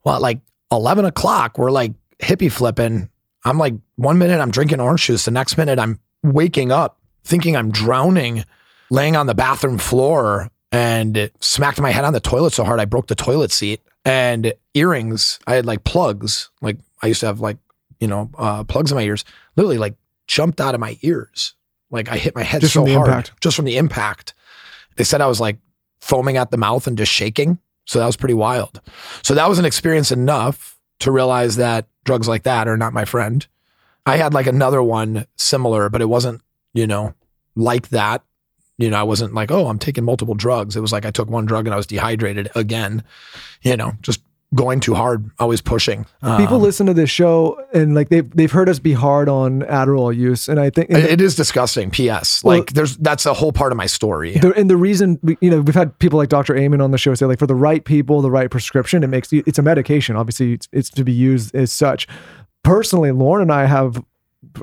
Well, 0.05 0.15
at 0.15 0.23
like 0.23 0.39
11 0.71 1.07
o'clock, 1.07 1.59
we're 1.59 1.73
like 1.73 1.93
hippie 2.21 2.53
flipping. 2.53 3.09
I'm 3.45 3.59
like, 3.59 3.75
one 3.97 4.19
minute 4.19 4.41
I'm 4.41 4.51
drinking 4.51 4.81
orange 4.81 5.05
juice. 5.07 5.25
The 5.25 5.31
next 5.31 5.57
minute 5.57 5.79
I'm 5.79 5.99
waking 6.23 6.71
up 6.73 6.99
thinking 7.25 7.57
I'm 7.57 7.71
drowning, 7.71 8.45
laying 8.91 9.17
on 9.17 9.27
the 9.27 9.35
bathroom 9.35 9.79
floor 9.79 10.51
and 10.71 11.31
smacked 11.41 11.81
my 11.81 11.91
head 11.91 12.05
on 12.05 12.13
the 12.13 12.21
toilet 12.21 12.53
so 12.53 12.65
hard 12.65 12.81
I 12.81 12.85
broke 12.85 13.07
the 13.09 13.15
toilet 13.15 13.53
seat. 13.53 13.81
And 14.05 14.53
earrings, 14.75 15.39
I 15.47 15.55
had 15.55 15.67
like 15.67 15.85
plugs. 15.85 16.51
Like 16.61 16.79
I 17.03 17.07
used 17.07 17.21
to 17.21 17.27
have 17.27 17.41
like, 17.41 17.59
you 18.01 18.09
know, 18.09 18.31
uh, 18.37 18.65
plugs 18.65 18.91
in 18.91 18.97
my 18.97 19.03
ears, 19.03 19.25
literally 19.57 19.79
like 19.79 19.95
jumped 20.27 20.61
out 20.61 20.75
of 20.75 20.81
my 20.81 20.99
ears. 21.03 21.55
Like 21.91 22.11
I 22.11 22.17
hit 22.17 22.35
my 22.35 22.43
head 22.43 22.63
Just 22.63 22.75
so 22.75 22.85
hard 22.87 23.09
impact. 23.09 23.41
just 23.41 23.55
from 23.55 23.67
the 23.67 23.77
impact. 23.77 24.35
They 24.97 25.05
said 25.05 25.21
I 25.21 25.27
was 25.27 25.41
like 25.41 25.59
foaming 26.01 26.37
at 26.37 26.51
the 26.51 26.57
mouth 26.57 26.87
and 26.87 26.99
just 26.99 27.13
shaking. 27.13 27.59
So 27.85 27.99
that 27.99 28.07
was 28.07 28.17
pretty 28.17 28.35
wild. 28.35 28.81
So 29.23 29.35
that 29.35 29.49
was 29.49 29.59
an 29.59 29.65
experience 29.65 30.11
enough 30.11 30.79
to 31.01 31.13
realize 31.13 31.57
that 31.57 31.87
drugs 32.05 32.29
like 32.29 32.45
that 32.45 32.69
are 32.69 32.77
not 32.77 32.93
my 32.93 33.05
friend. 33.05 33.47
I 34.07 34.17
had 34.17 34.35
like 34.35 34.47
another 34.47 34.83
one 34.83 35.27
similar, 35.37 35.89
but 35.89 36.01
it 36.01 36.09
wasn't, 36.09 36.43
you 36.75 36.87
know, 36.87 37.15
like 37.55 37.89
that. 37.91 38.23
You 38.79 38.91
know, 38.91 38.99
I 38.99 39.05
wasn't 39.05 39.35
like, 39.35 39.51
oh, 39.51 39.69
I'm 39.69 39.79
taking 39.79 40.05
multiple 40.05 40.35
drugs. 40.35 40.75
It 40.75 40.81
was 40.81 40.93
like 40.93 41.05
I 41.05 41.11
took 41.11 41.29
one 41.29 41.47
drug 41.47 41.67
and 41.67 41.75
I 41.75 41.77
was 41.77 41.87
dehydrated 41.87 42.51
again, 42.55 43.05
you 43.63 43.77
know, 43.77 43.93
just 44.01 44.23
going 44.55 44.81
too 44.81 44.95
hard, 44.95 45.31
always 45.39 45.61
pushing. 45.63 46.05
People 46.23 46.57
Um, 46.57 46.63
listen 46.63 46.87
to 46.87 46.95
this 46.95 47.09
show 47.09 47.59
and 47.73 47.95
like 47.95 48.09
they've 48.11 48.29
they've 48.31 48.53
heard 48.53 48.69
us 48.69 48.79
be 48.79 48.93
hard 48.93 49.29
on 49.29 49.63
Adderall 49.63 50.15
use, 50.15 50.49
and 50.49 50.61
I 50.61 50.69
think 50.71 50.91
and 50.91 50.99
it 50.99 51.21
is 51.21 51.35
disgusting. 51.35 51.91
P.S. 51.91 52.43
Well- 52.45 52.59
Like, 52.59 52.73
there's 52.75 52.97
that's 52.99 53.25
a 53.27 53.33
whole 53.35 53.53
part 53.53 53.73
of 53.73 53.79
my 53.79 53.87
story. 53.87 54.39
the, 54.39 54.53
and 54.55 54.69
the 54.69 54.77
reason 54.77 55.19
we, 55.23 55.37
you 55.41 55.51
know 55.51 55.61
we've 55.63 55.75
had 55.75 55.99
people 55.99 56.19
like 56.19 56.29
Dr. 56.29 56.57
Amen 56.57 56.81
on 56.81 56.91
the 56.91 56.99
show 56.99 57.15
say 57.15 57.27
like 57.27 57.39
for 57.39 57.47
the 57.47 57.55
right 57.55 57.85
people, 57.85 58.21
the 58.21 58.31
right 58.31 58.51
prescription, 58.51 59.03
it 59.03 59.09
makes 59.09 59.33
it's 59.33 59.59
a 59.59 59.63
medication. 59.63 60.17
Obviously, 60.17 60.53
it's, 60.55 60.69
it's 60.73 60.91
to 60.91 61.05
be 61.05 61.13
used 61.13 61.55
as 61.55 61.73
such. 61.73 62.07
Personally, 62.63 63.11
Lauryn 63.11 63.43
and 63.43 63.53
I 63.53 63.65
have 63.65 64.05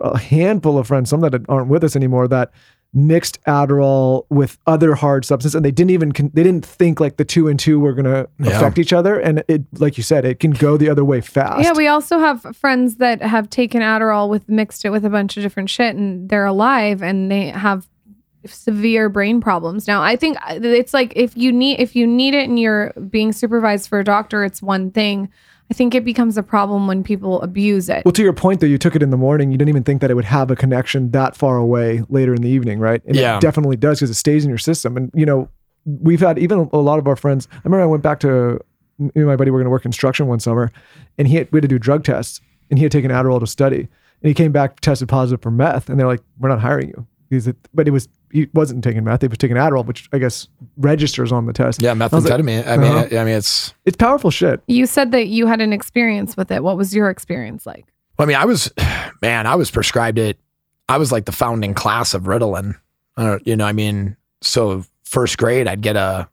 a 0.01 0.17
handful 0.17 0.77
of 0.77 0.87
friends, 0.87 1.09
some 1.09 1.21
that 1.21 1.33
aren't 1.49 1.67
with 1.67 1.83
us 1.83 1.95
anymore, 1.95 2.27
that 2.27 2.51
mixed 2.93 3.39
Adderall 3.43 4.25
with 4.29 4.57
other 4.65 4.95
hard 4.95 5.23
substances, 5.23 5.53
and 5.55 5.63
they 5.63 5.71
didn't 5.71 5.91
even 5.91 6.11
con- 6.11 6.31
they 6.33 6.41
didn't 6.43 6.65
think 6.65 6.99
like 6.99 7.17
the 7.17 7.25
two 7.25 7.47
and 7.47 7.59
two 7.59 7.79
were 7.79 7.93
gonna 7.93 8.27
Yeah. 8.39 8.57
affect 8.57 8.79
each 8.79 8.91
other, 8.93 9.19
and 9.19 9.43
it 9.47 9.63
like 9.79 9.97
you 9.97 10.03
said, 10.03 10.25
it 10.25 10.39
can 10.39 10.51
go 10.51 10.75
the 10.77 10.89
other 10.89 11.05
way 11.05 11.21
fast. 11.21 11.63
Yeah, 11.63 11.73
we 11.73 11.87
also 11.87 12.17
have 12.19 12.41
friends 12.55 12.95
that 12.95 13.21
have 13.21 13.49
taken 13.49 13.81
Adderall 13.81 14.27
with 14.29 14.49
mixed 14.49 14.85
it 14.85 14.89
with 14.89 15.05
a 15.05 15.09
bunch 15.09 15.37
of 15.37 15.43
different 15.43 15.69
shit 15.69 15.95
and 15.95 16.29
they're 16.29 16.45
alive 16.45 17.03
and 17.03 17.29
they 17.31 17.49
have 17.49 17.87
severe 18.45 19.09
brain 19.09 19.41
problems. 19.41 19.87
Now, 19.87 20.01
I 20.01 20.15
think 20.15 20.37
uh, 20.49 20.59
it's 20.61 20.93
like 20.93 21.13
if 21.15 21.35
you 21.37 21.51
need 21.51 21.79
if 21.79 21.95
you 21.95 22.07
need 22.07 22.33
it 22.33 22.47
and 22.49 22.59
you're 22.59 22.91
being 23.09 23.31
supervised 23.33 23.89
for 23.89 23.99
a 23.99 24.03
doctor, 24.03 24.43
it's 24.43 24.61
one 24.61 24.91
thing. 24.91 25.29
I 25.71 25.73
think 25.75 25.93
it 25.93 26.03
becomes 26.03 26.37
a 26.37 26.43
problem 26.43 26.87
when 26.87 27.03
people 27.03 27.41
abuse 27.41 27.89
it. 27.89 28.03
Well, 28.03 28.11
to 28.13 28.23
your 28.23 28.33
point, 28.33 28.59
though, 28.59 28.67
you 28.67 28.79
took 28.79 28.95
it 28.95 29.03
in 29.03 29.11
the 29.11 29.17
morning. 29.17 29.51
You 29.51 29.57
didn't 29.57 29.69
even 29.69 29.83
think 29.83 30.01
that 30.01 30.09
it 30.09 30.15
would 30.15 30.25
have 30.25 30.49
a 30.49 30.55
connection 30.55 31.11
that 31.11 31.35
far 31.35 31.57
away 31.57 32.03
later 32.09 32.33
in 32.33 32.41
the 32.41 32.49
evening, 32.49 32.79
right? 32.79 33.01
And 33.05 33.15
Yeah. 33.15 33.37
it 33.37 33.41
definitely 33.41 33.77
does 33.77 33.99
because 33.99 34.09
it 34.09 34.15
stays 34.15 34.43
in 34.43 34.49
your 34.49 34.57
system. 34.57 34.97
And 34.97 35.11
you 35.13 35.25
know, 35.25 35.47
we've 35.85 36.19
had 36.21 36.39
even 36.39 36.69
a 36.73 36.77
lot 36.79 36.97
of 36.99 37.07
our 37.07 37.15
friends. 37.15 37.47
I 37.53 37.59
remember 37.63 37.83
I 37.83 37.87
went 37.87 38.03
back 38.03 38.19
to 38.21 38.59
me 38.97 39.11
and 39.15 39.27
my 39.27 39.35
buddy 39.35 39.51
were 39.51 39.59
going 39.59 39.65
to 39.65 39.71
work 39.71 39.83
construction 39.83 40.27
one 40.27 40.39
summer, 40.39 40.71
and 41.17 41.27
he 41.27 41.35
had, 41.35 41.47
we 41.51 41.57
had 41.57 41.61
to 41.61 41.67
do 41.69 41.79
drug 41.79 42.03
tests, 42.03 42.41
and 42.69 42.77
he 42.77 42.83
had 42.83 42.91
taken 42.91 43.11
Adderall 43.11 43.39
to 43.39 43.47
study, 43.47 43.81
and 43.81 43.87
he 44.27 44.33
came 44.33 44.51
back 44.51 44.79
tested 44.81 45.07
positive 45.07 45.41
for 45.41 45.51
meth, 45.51 45.89
and 45.89 45.97
they're 45.99 46.07
like, 46.07 46.21
"We're 46.39 46.49
not 46.49 46.59
hiring 46.59 46.89
you." 46.89 47.07
He's 47.29 47.47
like, 47.47 47.55
but 47.73 47.87
it 47.87 47.91
was 47.91 48.07
he 48.31 48.47
wasn't 48.53 48.83
taking 48.83 49.03
meth; 49.03 49.21
he 49.21 49.27
was 49.27 49.37
taking 49.37 49.57
Adderall, 49.57 49.85
which 49.85 50.09
I 50.11 50.17
guess 50.17 50.47
registers 50.77 51.31
on 51.31 51.45
the 51.45 51.53
test. 51.53 51.81
Yeah, 51.81 51.91
I 51.91 51.93
like, 51.93 52.11
methamphetamine. 52.11 52.67
I 52.67 52.77
mean, 52.77 52.91
uh-huh. 52.91 53.19
I 53.19 53.23
mean, 53.23 53.35
it's 53.35 53.73
it's 53.85 53.97
powerful 53.97 54.31
shit. 54.31 54.61
You 54.67 54.85
said 54.85 55.11
that 55.11 55.27
you 55.27 55.45
had 55.45 55.61
an 55.61 55.73
experience 55.73 56.35
with 56.35 56.51
it. 56.51 56.63
What 56.63 56.77
was 56.77 56.95
your 56.95 57.09
experience 57.09 57.65
like? 57.65 57.85
I 58.17 58.25
mean, 58.25 58.35
I 58.35 58.45
was, 58.45 58.71
man, 59.21 59.47
I 59.47 59.55
was 59.55 59.71
prescribed 59.71 60.17
it. 60.17 60.37
I 60.87 60.97
was 60.97 61.11
like 61.11 61.25
the 61.25 61.31
founding 61.31 61.73
class 61.73 62.13
of 62.13 62.23
Ritalin. 62.23 62.75
Uh, 63.15 63.39
you 63.45 63.55
know, 63.55 63.65
I 63.65 63.73
mean, 63.73 64.17
so 64.41 64.83
first 65.03 65.37
grade, 65.37 65.67
I'd 65.67 65.81
get 65.81 65.95
a 65.95 66.27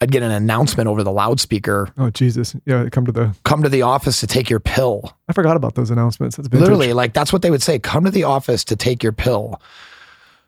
I'd 0.00 0.12
get 0.12 0.22
an 0.22 0.30
announcement 0.30 0.88
over 0.88 1.02
the 1.02 1.10
loudspeaker 1.10 1.88
Oh 1.98 2.10
Jesus! 2.10 2.54
Yeah, 2.66 2.88
come 2.88 3.06
to 3.06 3.12
the. 3.12 3.34
come 3.44 3.62
to 3.62 3.68
the 3.68 3.82
office 3.82 4.20
to 4.20 4.26
take 4.26 4.48
your 4.48 4.60
pill. 4.60 5.16
I 5.28 5.32
forgot 5.32 5.56
about 5.56 5.74
those 5.74 5.90
announcements. 5.90 6.36
That's 6.36 6.48
vintage. 6.48 6.62
Literally, 6.62 6.92
like 6.92 7.14
that's 7.14 7.32
what 7.32 7.42
they 7.42 7.50
would 7.50 7.62
say 7.62 7.78
come 7.78 8.04
to 8.04 8.10
the 8.10 8.24
office 8.24 8.64
to 8.64 8.76
take 8.76 9.02
your 9.02 9.12
pill. 9.12 9.60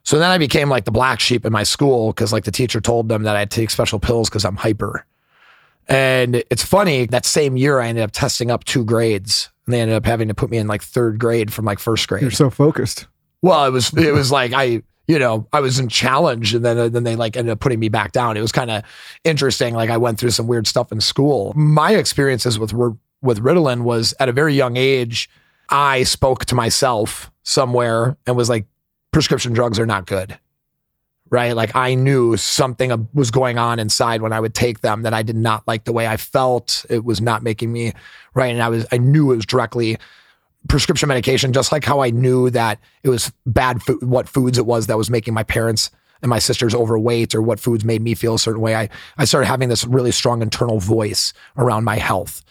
So 0.03 0.19
then 0.19 0.31
I 0.31 0.39
became 0.39 0.69
like 0.69 0.85
the 0.85 0.91
black 0.91 1.21
sheep 1.21 1.45
in 1.45 1.53
my 1.53 1.63
school 1.63 2.13
because 2.13 2.33
like 2.33 2.45
the 2.45 2.51
teacher 2.51 2.81
told 2.81 3.09
them 3.09 3.23
that 3.25 3.37
I'd 3.37 3.51
take 3.51 3.71
special 3.71 3.99
pills 3.99 4.29
because 4.29 4.45
I'm 4.45 4.57
hyper. 4.57 5.05
And 5.89 6.37
it's 6.51 6.65
funny, 6.65 7.07
that 7.07 7.25
same 7.25 7.57
year 7.57 7.81
I 7.81 7.89
ended 7.89 8.05
up 8.05 8.13
testing 8.13 8.51
up 8.51 8.65
two 8.65 8.85
grades 8.85 9.51
and 9.67 9.75
they 9.75 9.81
ended 9.81 9.97
up 9.97 10.07
having 10.07 10.29
to 10.29 10.35
put 10.35 10.51
me 10.51 10.59
in 10.59 10.67
like 10.67 10.83
third 10.83 11.19
grade 11.19 11.53
from 11.53 11.65
like 11.65 11.79
first 11.79 12.09
grade. 12.09 12.23
You're 12.23 12.31
so 12.31 12.51
focused. 12.51 13.07
Well, 13.43 13.65
it 13.67 13.71
was 13.71 13.93
it 13.97 14.13
was 14.13 14.31
like 14.31 14.53
I 14.53 14.83
you 15.07 15.19
know 15.19 15.47
I 15.53 15.61
was 15.61 15.79
in 15.79 15.89
challenge, 15.89 16.55
and 16.55 16.65
then 16.65 16.79
uh, 16.79 16.89
then 16.89 17.05
they 17.05 17.17
like 17.17 17.37
ended 17.37 17.53
up 17.53 17.61
putting 17.61 17.81
me 17.81 17.89
back 17.89 18.13
down. 18.13 18.37
It 18.37 18.41
was 18.41 18.53
kind 18.53 18.71
of 18.71 18.83
interesting. 19.25 19.75
Like 19.75 19.91
I 19.91 19.97
went 19.97 20.19
through 20.19 20.31
some 20.31 20.47
weird 20.47 20.67
stuff 20.67 20.93
in 20.93 21.01
school. 21.01 21.53
My 21.55 21.95
experiences 21.95 22.59
with 22.59 22.73
with 23.23 23.41
Ritalin 23.41 23.83
was 23.83 24.15
at 24.21 24.29
a 24.29 24.33
very 24.33 24.55
young 24.55 24.77
age. 24.77 25.31
I 25.69 26.03
spoke 26.03 26.47
to 26.47 26.55
myself 26.55 27.31
somewhere 27.45 28.17
and 28.27 28.37
was 28.37 28.49
like, 28.49 28.67
prescription 29.13 29.53
drugs 29.53 29.79
are 29.79 29.87
not 29.87 30.07
good. 30.07 30.39
Right. 31.31 31.55
Like 31.55 31.77
I 31.77 31.95
knew 31.95 32.37
something 32.37 33.09
was 33.15 33.31
going 33.31 33.57
on 33.57 33.79
inside 33.79 34.21
when 34.21 34.33
I 34.33 34.41
would 34.41 34.53
take 34.53 34.81
them 34.81 35.03
that 35.03 35.15
I 35.15 35.23
did 35.23 35.37
not 35.37 35.67
like 35.69 35.85
the 35.85 35.93
way 35.93 36.09
I 36.09 36.17
felt. 36.17 36.85
It 36.91 37.05
was 37.05 37.21
not 37.21 37.45
making 37.45 37.73
me 37.73 37.93
right. 38.35 38.53
And 38.53 38.61
I 38.61 38.69
was, 38.69 38.85
I 38.91 38.99
knew 38.99 39.31
it 39.31 39.37
was 39.37 39.47
directly 39.47 39.97
prescription 40.69 41.09
medication, 41.09 41.53
just 41.53 41.71
like 41.71 41.85
how 41.85 42.01
I 42.01 42.11
knew 42.11 42.51
that 42.51 42.81
it 43.05 43.09
was 43.11 43.33
bad 43.47 43.81
food, 43.83 44.03
what 44.03 44.29
foods 44.29 44.59
it 44.59 44.67
was 44.67 44.89
that 44.89 44.99
was 44.99 45.09
making 45.09 45.33
my 45.33 45.45
parents 45.45 45.91
and 46.23 46.29
my 46.29 46.39
sisters 46.39 46.75
overweight 46.75 47.35
or 47.35 47.41
what 47.41 47.61
foods 47.61 47.85
made 47.85 48.03
me 48.03 48.15
feel 48.15 48.35
a 48.35 48.39
certain 48.39 48.61
way. 48.61 48.75
I, 48.75 48.89
I 49.17 49.25
started 49.25 49.47
having 49.47 49.69
this 49.69 49.85
really 49.85 50.13
strong 50.13 50.43
internal 50.43 50.81
voice 50.81 51.33
around 51.57 51.85
my 51.85 51.97
health. 51.97 52.43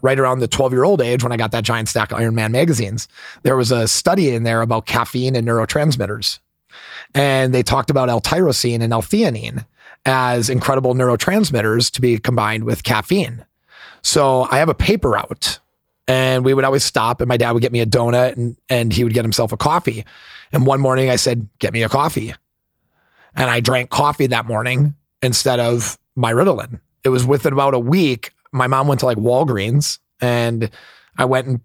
Right 0.00 0.18
around 0.18 0.38
the 0.38 0.48
12 0.48 0.72
year 0.72 0.84
old 0.84 1.02
age, 1.02 1.22
when 1.22 1.32
I 1.32 1.36
got 1.36 1.50
that 1.52 1.64
giant 1.64 1.88
stack 1.88 2.12
of 2.12 2.18
Iron 2.18 2.34
Man 2.34 2.52
magazines, 2.52 3.08
there 3.42 3.56
was 3.56 3.70
a 3.70 3.86
study 3.86 4.34
in 4.34 4.42
there 4.42 4.62
about 4.62 4.86
caffeine 4.86 5.36
and 5.36 5.46
neurotransmitters. 5.46 6.38
And 7.14 7.52
they 7.52 7.62
talked 7.62 7.90
about 7.90 8.08
L-tyrosine 8.08 8.80
and 8.80 8.92
L-theanine 8.92 9.66
as 10.06 10.48
incredible 10.48 10.94
neurotransmitters 10.94 11.90
to 11.92 12.00
be 12.00 12.18
combined 12.18 12.64
with 12.64 12.82
caffeine. 12.82 13.44
So 14.02 14.48
I 14.50 14.58
have 14.58 14.68
a 14.68 14.74
paper 14.74 15.16
out 15.16 15.58
and 16.08 16.44
we 16.44 16.54
would 16.54 16.64
always 16.64 16.84
stop 16.84 17.20
and 17.20 17.28
my 17.28 17.36
dad 17.36 17.52
would 17.52 17.62
get 17.62 17.72
me 17.72 17.80
a 17.80 17.86
donut 17.86 18.36
and, 18.36 18.56
and 18.68 18.92
he 18.92 19.04
would 19.04 19.14
get 19.14 19.24
himself 19.24 19.52
a 19.52 19.56
coffee. 19.56 20.04
And 20.52 20.66
one 20.66 20.80
morning 20.80 21.08
I 21.08 21.16
said, 21.16 21.48
get 21.58 21.72
me 21.72 21.82
a 21.82 21.88
coffee. 21.88 22.34
And 23.34 23.48
I 23.48 23.60
drank 23.60 23.90
coffee 23.90 24.26
that 24.26 24.46
morning 24.46 24.94
instead 25.22 25.60
of 25.60 25.98
my 26.16 26.32
Ritalin. 26.32 26.80
It 27.04 27.08
was 27.08 27.24
within 27.24 27.52
about 27.52 27.74
a 27.74 27.78
week. 27.78 28.32
My 28.52 28.66
mom 28.66 28.86
went 28.88 29.00
to 29.00 29.06
like 29.06 29.18
Walgreens 29.18 29.98
and 30.20 30.70
I 31.18 31.24
went 31.24 31.46
and 31.46 31.60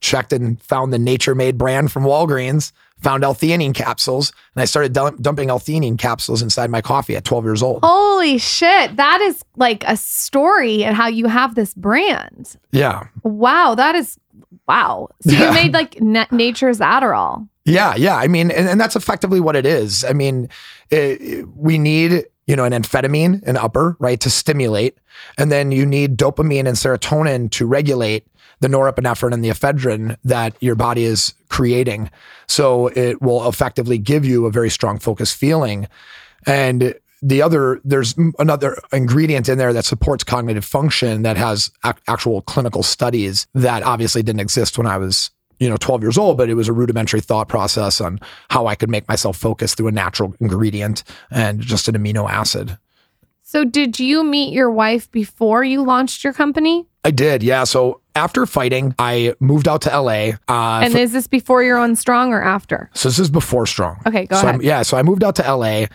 checked 0.00 0.32
and 0.32 0.60
found 0.62 0.92
the 0.92 0.98
Nature 0.98 1.34
Made 1.34 1.56
brand 1.56 1.92
from 1.92 2.02
Walgreens, 2.02 2.72
found 3.00 3.22
L-theanine 3.22 3.72
capsules, 3.74 4.32
and 4.54 4.62
I 4.62 4.64
started 4.64 4.92
dump- 4.92 5.20
dumping 5.22 5.48
L-theanine 5.48 5.96
capsules 5.98 6.42
inside 6.42 6.70
my 6.70 6.80
coffee 6.80 7.14
at 7.16 7.24
12 7.24 7.44
years 7.44 7.62
old. 7.62 7.80
Holy 7.84 8.38
shit. 8.38 8.96
That 8.96 9.20
is 9.20 9.44
like 9.56 9.84
a 9.86 9.96
story 9.96 10.82
and 10.84 10.96
how 10.96 11.06
you 11.06 11.26
have 11.26 11.54
this 11.54 11.72
brand. 11.74 12.56
Yeah. 12.72 13.06
Wow. 13.22 13.76
That 13.76 13.94
is, 13.94 14.18
wow. 14.66 15.08
So 15.22 15.30
Yeah. 15.30 15.48
you 15.48 15.54
made 15.54 15.72
like 15.72 16.00
na- 16.00 16.26
nature's 16.32 16.80
Adderall. 16.80 17.48
Yeah, 17.64 17.94
yeah. 17.94 18.16
I 18.16 18.26
mean, 18.26 18.50
and, 18.50 18.68
and 18.68 18.80
that's 18.80 18.96
effectively 18.96 19.38
what 19.38 19.54
it 19.54 19.64
is. 19.66 20.04
I 20.04 20.12
mean, 20.14 20.48
it, 20.90 21.46
we 21.56 21.78
need, 21.78 22.24
you 22.46 22.56
know, 22.56 22.64
an 22.64 22.72
amphetamine, 22.72 23.42
an 23.44 23.56
upper, 23.56 23.96
right, 23.98 24.20
to 24.20 24.30
stimulate. 24.30 24.98
And 25.38 25.52
then 25.52 25.72
you 25.72 25.86
need 25.86 26.16
dopamine 26.16 26.66
and 26.66 26.76
serotonin 26.76 27.50
to 27.52 27.66
regulate 27.66 28.26
the 28.60 28.68
norepinephrine 28.68 29.32
and 29.32 29.44
the 29.44 29.48
ephedrine 29.48 30.16
that 30.24 30.54
your 30.60 30.74
body 30.74 31.04
is 31.04 31.34
creating. 31.48 32.10
So 32.46 32.88
it 32.88 33.20
will 33.20 33.48
effectively 33.48 33.98
give 33.98 34.24
you 34.24 34.46
a 34.46 34.50
very 34.50 34.70
strong 34.70 34.98
focus 34.98 35.32
feeling. 35.32 35.88
And 36.46 36.94
the 37.22 37.42
other, 37.42 37.80
there's 37.84 38.14
another 38.38 38.76
ingredient 38.92 39.48
in 39.48 39.58
there 39.58 39.72
that 39.72 39.84
supports 39.84 40.24
cognitive 40.24 40.64
function 40.64 41.22
that 41.22 41.36
has 41.36 41.70
ac- 41.84 41.98
actual 42.08 42.42
clinical 42.42 42.82
studies 42.82 43.46
that 43.54 43.82
obviously 43.84 44.22
didn't 44.22 44.40
exist 44.40 44.76
when 44.76 44.86
I 44.86 44.98
was 44.98 45.30
you 45.62 45.68
know 45.70 45.76
12 45.76 46.02
years 46.02 46.18
old 46.18 46.36
but 46.36 46.48
it 46.50 46.54
was 46.54 46.68
a 46.68 46.72
rudimentary 46.72 47.20
thought 47.20 47.48
process 47.48 48.00
on 48.00 48.18
how 48.50 48.66
i 48.66 48.74
could 48.74 48.90
make 48.90 49.06
myself 49.08 49.36
focus 49.36 49.74
through 49.74 49.88
a 49.88 49.92
natural 49.92 50.34
ingredient 50.40 51.04
and 51.30 51.60
just 51.60 51.88
an 51.88 51.94
amino 51.94 52.28
acid 52.28 52.76
So 53.42 53.64
did 53.64 54.00
you 54.00 54.24
meet 54.24 54.52
your 54.52 54.70
wife 54.70 55.10
before 55.10 55.62
you 55.72 55.82
launched 55.84 56.24
your 56.24 56.32
company? 56.32 56.86
i 57.04 57.10
did 57.10 57.42
yeah 57.42 57.64
so 57.64 58.00
after 58.14 58.46
fighting 58.46 58.94
i 58.98 59.34
moved 59.40 59.66
out 59.68 59.82
to 59.82 59.90
la 60.00 60.20
uh, 60.48 60.80
and 60.84 60.94
is 60.94 61.12
this 61.12 61.26
before 61.26 61.62
you're 61.62 61.78
on 61.78 61.96
strong 61.96 62.32
or 62.32 62.42
after? 62.42 62.90
so 62.94 63.08
this 63.08 63.18
is 63.18 63.30
before 63.30 63.66
strong 63.66 63.96
Okay, 64.06 64.26
go 64.26 64.36
so 64.36 64.42
ahead. 64.42 64.54
I'm- 64.56 64.62
yeah 64.62 64.82
so 64.82 64.96
i 64.96 65.02
moved 65.02 65.22
out 65.24 65.36
to 65.36 65.54
la 65.56 65.86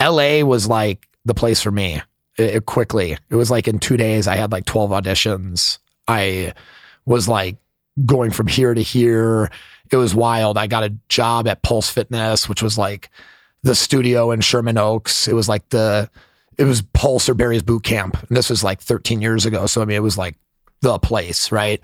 la 0.00 0.44
was 0.44 0.68
like 0.68 1.06
the 1.24 1.34
place 1.34 1.60
for 1.62 1.70
me 1.70 2.02
it, 2.38 2.56
it 2.56 2.66
quickly 2.66 3.16
it 3.30 3.36
was 3.36 3.50
like 3.50 3.66
in 3.68 3.78
two 3.78 3.96
days 3.96 4.26
i 4.26 4.36
had 4.36 4.50
like 4.52 4.64
12 4.64 4.90
auditions 4.90 5.78
i 6.08 6.52
was 7.04 7.28
like 7.28 7.56
going 8.04 8.30
from 8.30 8.46
here 8.46 8.74
to 8.74 8.82
here. 8.82 9.50
It 9.90 9.96
was 9.96 10.14
wild. 10.14 10.58
I 10.58 10.66
got 10.66 10.84
a 10.84 10.94
job 11.08 11.46
at 11.48 11.62
pulse 11.62 11.88
fitness 11.88 12.48
which 12.48 12.62
was 12.62 12.76
like 12.76 13.10
the 13.62 13.74
studio 13.74 14.30
in 14.30 14.40
sherman 14.40 14.78
oaks. 14.78 15.28
It 15.28 15.34
was 15.34 15.48
like 15.48 15.68
the 15.70 16.10
it 16.58 16.64
was 16.64 16.82
pulse 16.82 17.28
or 17.28 17.34
barry's 17.34 17.62
boot 17.62 17.84
camp. 17.84 18.16
And 18.28 18.36
this 18.36 18.50
was 18.50 18.64
like 18.64 18.80
13 18.80 19.20
years 19.20 19.46
ago. 19.46 19.66
So 19.66 19.82
i 19.82 19.84
mean 19.84 19.96
it 19.96 20.02
was 20.02 20.18
like 20.18 20.36
the 20.82 20.98
place 20.98 21.50
right? 21.50 21.80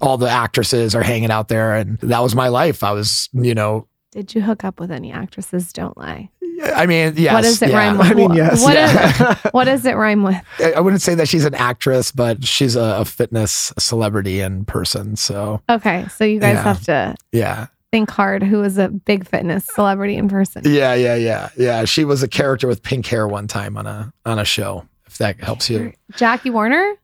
All 0.00 0.16
the 0.16 0.30
actresses 0.30 0.94
are 0.94 1.02
hanging 1.02 1.30
out 1.30 1.48
there 1.48 1.74
and 1.74 1.98
that 1.98 2.20
was 2.20 2.34
my 2.34 2.48
life. 2.48 2.82
I 2.82 2.92
was 2.92 3.28
you 3.32 3.54
know 3.54 3.86
Did 4.12 4.34
you 4.34 4.42
hook 4.42 4.64
up 4.64 4.80
with 4.80 4.90
any 4.90 5.12
actresses? 5.12 5.72
Don't 5.72 5.96
lie. 5.96 6.30
I 6.62 6.86
mean, 6.86 7.14
yes. 7.16 7.32
what 7.32 7.42
does 7.42 7.62
it 7.62 7.70
yeah. 7.70 7.76
rhyme 7.78 7.98
with? 7.98 8.06
I 8.10 8.14
mean, 8.14 8.32
yes. 8.34 8.62
What, 8.62 8.74
Yeah. 8.74 9.30
is, 9.32 9.38
what 9.52 9.64
does 9.64 9.84
it 9.86 9.96
rhyme 9.96 10.22
with? 10.22 10.36
I 10.58 10.72
I 10.72 10.80
wouldn't 10.80 11.02
say 11.02 11.14
that 11.14 11.28
she's 11.28 11.44
an 11.44 11.54
actress, 11.54 12.12
but 12.12 12.44
she's 12.44 12.76
a, 12.76 12.96
a 13.00 13.04
fitness 13.04 13.72
celebrity 13.78 14.40
in 14.40 14.64
person. 14.64 15.16
So 15.16 15.62
Okay, 15.68 16.06
so 16.16 16.24
you 16.24 16.38
guys 16.40 16.54
Yeah. 16.54 16.62
have 16.62 16.82
to 16.84 17.14
yeah, 17.32 17.66
think 17.92 18.10
hard. 18.10 18.42
Who 18.42 18.62
is 18.62 18.78
a 18.78 18.88
big 18.88 19.26
fitness 19.26 19.64
celebrity 19.66 20.16
in 20.16 20.28
person? 20.28 20.62
yeah, 20.64 20.94
yeah, 20.94 21.14
yeah, 21.16 21.48
yeah. 21.56 21.84
She 21.84 22.04
was 22.04 22.22
a 22.22 22.28
character 22.28 22.66
with 22.68 22.82
pink 22.82 23.06
hair 23.06 23.26
one 23.26 23.46
time 23.48 23.76
on 23.76 23.86
a 23.86 24.12
on 24.26 24.38
a 24.38 24.44
show. 24.44 24.86
If 25.06 25.18
that 25.18 25.40
helps 25.42 25.68
you. 25.70 25.92
Jackie 26.16 26.50
Warner. 26.50 26.94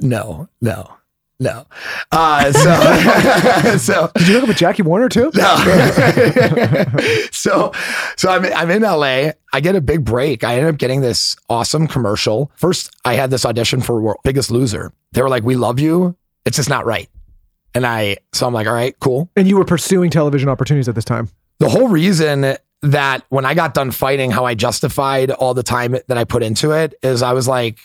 No, 0.00 0.48
no, 0.60 0.92
no. 1.40 1.66
Uh, 2.12 2.52
so 2.52 3.76
so 3.78 4.10
Did 4.16 4.28
you 4.28 4.34
hook 4.34 4.42
up 4.44 4.48
with 4.48 4.56
Jackie 4.56 4.82
Warner 4.82 5.08
too? 5.08 5.30
No. 5.34 5.56
so 7.32 7.72
so 8.16 8.30
I'm 8.30 8.44
I'm 8.46 8.70
in 8.70 8.82
LA. 8.82 9.32
I 9.52 9.60
get 9.60 9.76
a 9.76 9.80
big 9.80 10.04
break. 10.04 10.44
I 10.44 10.56
end 10.58 10.66
up 10.66 10.78
getting 10.78 11.00
this 11.00 11.36
awesome 11.48 11.86
commercial. 11.88 12.50
First, 12.54 12.94
I 13.04 13.14
had 13.14 13.30
this 13.30 13.44
audition 13.44 13.80
for 13.80 14.16
Biggest 14.24 14.50
Loser. 14.50 14.92
They 15.12 15.22
were 15.22 15.28
like, 15.28 15.44
"We 15.44 15.56
love 15.56 15.80
you. 15.80 16.16
It's 16.44 16.56
just 16.56 16.68
not 16.68 16.86
right." 16.86 17.08
And 17.74 17.84
I 17.86 18.18
so 18.32 18.46
I'm 18.46 18.54
like, 18.54 18.66
"All 18.66 18.74
right, 18.74 18.98
cool." 19.00 19.30
And 19.36 19.48
you 19.48 19.56
were 19.56 19.64
pursuing 19.64 20.10
television 20.10 20.48
opportunities 20.48 20.88
at 20.88 20.94
this 20.94 21.04
time. 21.04 21.28
The 21.58 21.68
whole 21.68 21.88
reason 21.88 22.56
that 22.82 23.24
when 23.30 23.44
I 23.44 23.54
got 23.54 23.74
done 23.74 23.90
fighting, 23.90 24.30
how 24.30 24.44
I 24.44 24.54
justified 24.54 25.30
all 25.30 25.54
the 25.54 25.62
time 25.62 25.96
that 26.06 26.18
I 26.18 26.24
put 26.24 26.42
into 26.42 26.72
it 26.72 26.94
is 27.02 27.22
I 27.22 27.32
was 27.32 27.48
like, 27.48 27.78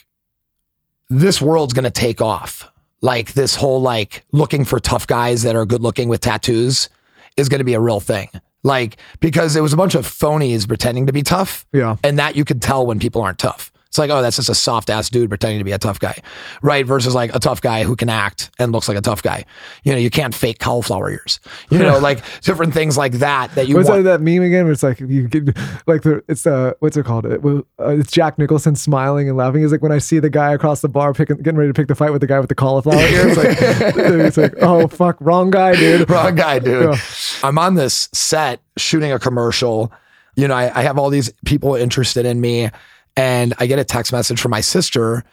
this 1.10 1.42
world's 1.42 1.74
going 1.74 1.86
to 1.86 1.92
take 1.92 2.22
off. 2.22 2.70
Like 3.02 3.34
this 3.34 3.56
whole 3.56 3.82
like 3.82 4.26
looking 4.32 4.66
for 4.66 4.80
tough 4.80 5.08
guys 5.08 5.44
that 5.44 5.56
are 5.56 5.66
good 5.66 5.82
looking 5.82 6.10
with 6.10 6.22
tattoos 6.22 6.90
is 7.38 7.50
going 7.50 7.60
to 7.60 7.66
be 7.66 7.74
a 7.74 7.80
real 7.80 8.00
thing. 8.00 8.30
Like 8.64 8.98
because 9.20 9.56
it 9.56 9.62
was 9.62 9.72
a 9.72 9.78
bunch 9.78 9.96
of 9.96 10.06
phonies 10.06 10.68
pretending 10.68 11.08
to 11.08 11.14
be 11.14 11.24
tough. 11.24 11.66
Yeah. 11.72 11.96
And 12.04 12.20
that 12.20 12.36
you 12.36 12.44
could 12.44 12.62
tell 12.62 12.86
when 12.86 13.00
people 13.00 13.22
aren't 13.22 13.40
tough. 13.40 13.72
It's 13.90 13.98
like, 13.98 14.12
oh, 14.12 14.22
that's 14.22 14.36
just 14.36 14.50
a 14.50 14.56
soft 14.56 14.92
ass 14.92 15.10
dude 15.10 15.30
pretending 15.30 15.58
to 15.58 15.64
be 15.64 15.72
a 15.72 15.80
tough 15.80 16.00
guy. 16.00 16.16
Right. 16.62 16.86
Versus 16.86 17.16
like 17.16 17.34
a 17.34 17.40
tough 17.40 17.60
guy 17.60 17.84
who 17.84 17.96
can 17.96 18.08
act 18.08 18.52
and 18.60 18.72
looks 18.72 18.88
like 18.88 18.98
a 18.98 19.02
tough 19.02 19.24
guy. 19.24 19.46
You 19.84 19.94
know, 19.94 19.98
you 19.98 20.12
can't 20.12 20.36
fake 20.36 20.60
cauliflower 20.60 21.10
ears. 21.10 21.40
You 21.72 21.80
know, 21.80 21.98
like 22.00 22.24
different 22.42 22.76
things 22.76 22.98
like 23.00 23.14
that 23.14 23.56
that 23.56 23.68
you 23.68 23.76
What's 23.76 23.90
want. 23.90 24.04
that, 24.04 24.20
that 24.20 24.22
meme 24.22 24.44
again? 24.44 24.66
Where 24.66 24.74
it's 24.74 24.84
like 24.84 25.00
you 25.00 25.28
get 25.28 25.58
like 25.88 26.04
the 26.04 26.24
it's 26.28 26.46
uh 26.46 26.74
what's 26.82 26.98
it 26.98 27.06
called? 27.06 27.26
It, 27.26 27.44
uh, 27.44 27.64
it's 27.80 28.12
Jack 28.12 28.38
Nicholson 28.38 28.76
smiling 28.76 29.28
and 29.28 29.36
laughing. 29.36 29.64
He's 29.64 29.72
like 29.72 29.82
when 29.82 29.92
I 29.92 29.98
see 29.98 30.20
the 30.20 30.30
guy 30.30 30.54
across 30.54 30.82
the 30.82 30.90
bar 30.90 31.12
picking, 31.16 31.38
getting 31.38 31.58
ready 31.58 31.70
to 31.70 31.74
pick 31.74 31.88
the 31.88 31.96
fight 31.96 32.12
with 32.12 32.22
the 32.22 32.28
guy 32.28 32.40
with 32.40 32.50
the 32.50 32.56
cauliflower 32.56 33.02
ears. 33.02 33.38
It's 33.38 33.38
like 33.38 33.58
it's 33.98 34.38
like 34.38 34.54
oh 34.62 34.88
fuck, 34.88 35.18
wrong 35.20 35.50
guy, 35.50 35.76
dude. 35.76 36.08
Wrong 36.08 36.36
guy, 36.36 36.60
dude. 36.60 36.94
Yeah. 36.94 37.02
I'm 37.44 37.58
on 37.58 37.74
this 37.74 38.08
set 38.14 38.62
shooting 38.78 39.12
a 39.12 39.18
commercial. 39.18 39.92
You 40.36 40.48
know, 40.48 40.54
I, 40.54 40.80
I 40.80 40.84
have 40.84 41.00
all 41.00 41.10
these 41.10 41.34
people 41.44 41.74
interested 41.74 42.26
in 42.26 42.40
me, 42.40 42.70
and 43.16 43.54
I 43.60 43.66
get 43.66 43.80
a 43.80 43.84
text 43.84 44.12
message 44.12 44.40
from 44.40 44.52
my 44.52 44.62
sister 44.62 45.24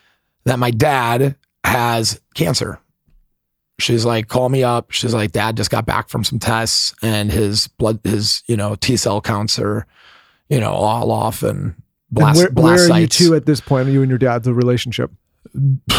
that 0.44 0.58
my 0.58 0.70
dad 0.70 1.36
has 1.64 2.20
cancer. 2.34 2.80
She's 3.78 4.04
like, 4.04 4.28
call 4.28 4.48
me 4.48 4.64
up. 4.64 4.90
She's 4.90 5.12
like, 5.12 5.32
dad 5.32 5.56
just 5.56 5.70
got 5.70 5.84
back 5.84 6.08
from 6.08 6.24
some 6.24 6.38
tests, 6.38 6.94
and 7.02 7.30
his 7.30 7.68
blood, 7.68 8.00
his 8.04 8.42
you 8.46 8.56
know 8.56 8.74
T 8.74 8.96
cell 8.96 9.20
counts 9.20 9.58
are, 9.58 9.86
you 10.48 10.58
know, 10.58 10.72
all 10.72 11.10
off, 11.10 11.42
and 11.42 11.74
blast, 12.10 12.40
and 12.40 12.56
where, 12.56 12.64
where 12.64 12.76
blast 12.76 12.90
are 12.90 13.00
you 13.00 13.06
two 13.06 13.34
at 13.34 13.44
this 13.44 13.60
point? 13.60 13.90
You 13.90 14.00
and 14.00 14.08
your 14.08 14.18
dad's 14.18 14.46
a 14.46 14.54
relationship. 14.54 15.10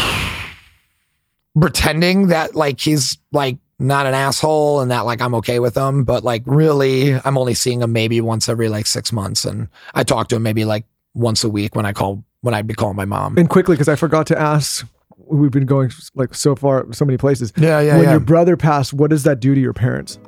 pretending 1.60 2.28
that 2.28 2.54
like 2.54 2.80
he's 2.80 3.18
like 3.32 3.58
not 3.78 4.06
an 4.06 4.14
asshole 4.14 4.80
and 4.80 4.90
that 4.90 5.04
like 5.06 5.20
I'm 5.20 5.34
okay 5.36 5.60
with 5.60 5.76
him, 5.76 6.04
but 6.04 6.24
like 6.24 6.42
really 6.46 7.14
I'm 7.14 7.38
only 7.38 7.54
seeing 7.54 7.82
him 7.82 7.92
maybe 7.92 8.20
once 8.20 8.48
every 8.48 8.68
like 8.68 8.86
six 8.86 9.12
months, 9.12 9.44
and 9.44 9.68
I 9.94 10.02
talk 10.02 10.28
to 10.28 10.36
him 10.36 10.42
maybe 10.42 10.64
like 10.64 10.84
once 11.18 11.44
a 11.44 11.50
week 11.50 11.74
when 11.74 11.84
I 11.84 11.92
call 11.92 12.24
when 12.40 12.54
I'd 12.54 12.66
be 12.66 12.74
calling 12.74 12.96
my 12.96 13.04
mom. 13.04 13.36
And 13.36 13.50
quickly, 13.50 13.74
because 13.74 13.88
I 13.88 13.96
forgot 13.96 14.26
to 14.28 14.40
ask, 14.40 14.86
we've 15.16 15.50
been 15.50 15.66
going 15.66 15.90
like 16.14 16.34
so 16.34 16.54
far, 16.54 16.90
so 16.92 17.04
many 17.04 17.18
places. 17.18 17.52
Yeah, 17.56 17.80
yeah, 17.80 17.96
when 17.96 18.04
yeah. 18.04 18.12
your 18.12 18.20
brother 18.20 18.56
passed, 18.56 18.92
what 18.92 19.10
does 19.10 19.24
that 19.24 19.40
do 19.40 19.54
to 19.54 19.60
your 19.60 19.72
parents? 19.72 20.18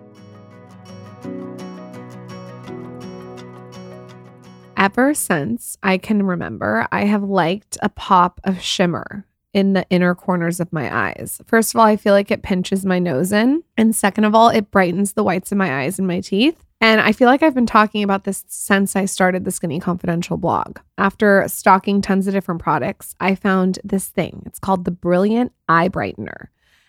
Ever 4.77 5.13
since 5.15 5.77
I 5.83 5.99
can 5.99 6.25
remember, 6.25 6.89
I 6.91 7.05
have 7.05 7.23
liked 7.23 7.77
a 7.83 7.91
pop 7.91 8.41
of 8.45 8.61
shimmer 8.61 9.27
in 9.53 9.73
the 9.73 9.87
inner 9.91 10.15
corners 10.15 10.61
of 10.61 10.73
my 10.73 10.95
eyes. 10.95 11.41
First 11.47 11.75
of 11.75 11.81
all, 11.81 11.87
I 11.87 11.97
feel 11.97 12.15
like 12.15 12.31
it 12.31 12.43
pinches 12.43 12.87
my 12.87 12.99
nose 12.99 13.33
in. 13.33 13.63
And 13.77 13.95
second 13.95 14.25
of 14.25 14.35
all, 14.35 14.49
it 14.49 14.71
brightens 14.71 15.13
the 15.13 15.25
whites 15.25 15.51
of 15.53 15.59
my 15.59 15.83
eyes 15.83 15.99
and 15.99 16.07
my 16.07 16.21
teeth. 16.21 16.65
And 16.81 17.01
I 17.01 17.13
feel 17.13 17.29
like 17.29 17.43
I've 17.43 17.55
been 17.55 17.67
talking 17.67 18.03
about 18.03 18.25
this 18.25 18.45
since 18.49 18.97
I 18.97 19.05
started 19.05 19.45
the 19.45 19.51
Skinny 19.51 19.81
Confidential 19.81 20.39
blog. 20.39 20.79
After 20.97 21.45
stocking 21.47 22.01
tons 22.01 22.27
of 22.27 22.33
different 22.33 22.63
products, 22.63 23.15
I 23.21 23.35
found 23.35 23.79
this 23.85 24.07
thing. 24.07 24.43
It's 24.47 24.59
called 24.59 24.85
the 24.85 24.91
Brilliant 24.91 25.53
Eye 25.69 25.91
Brightener. 25.91 26.47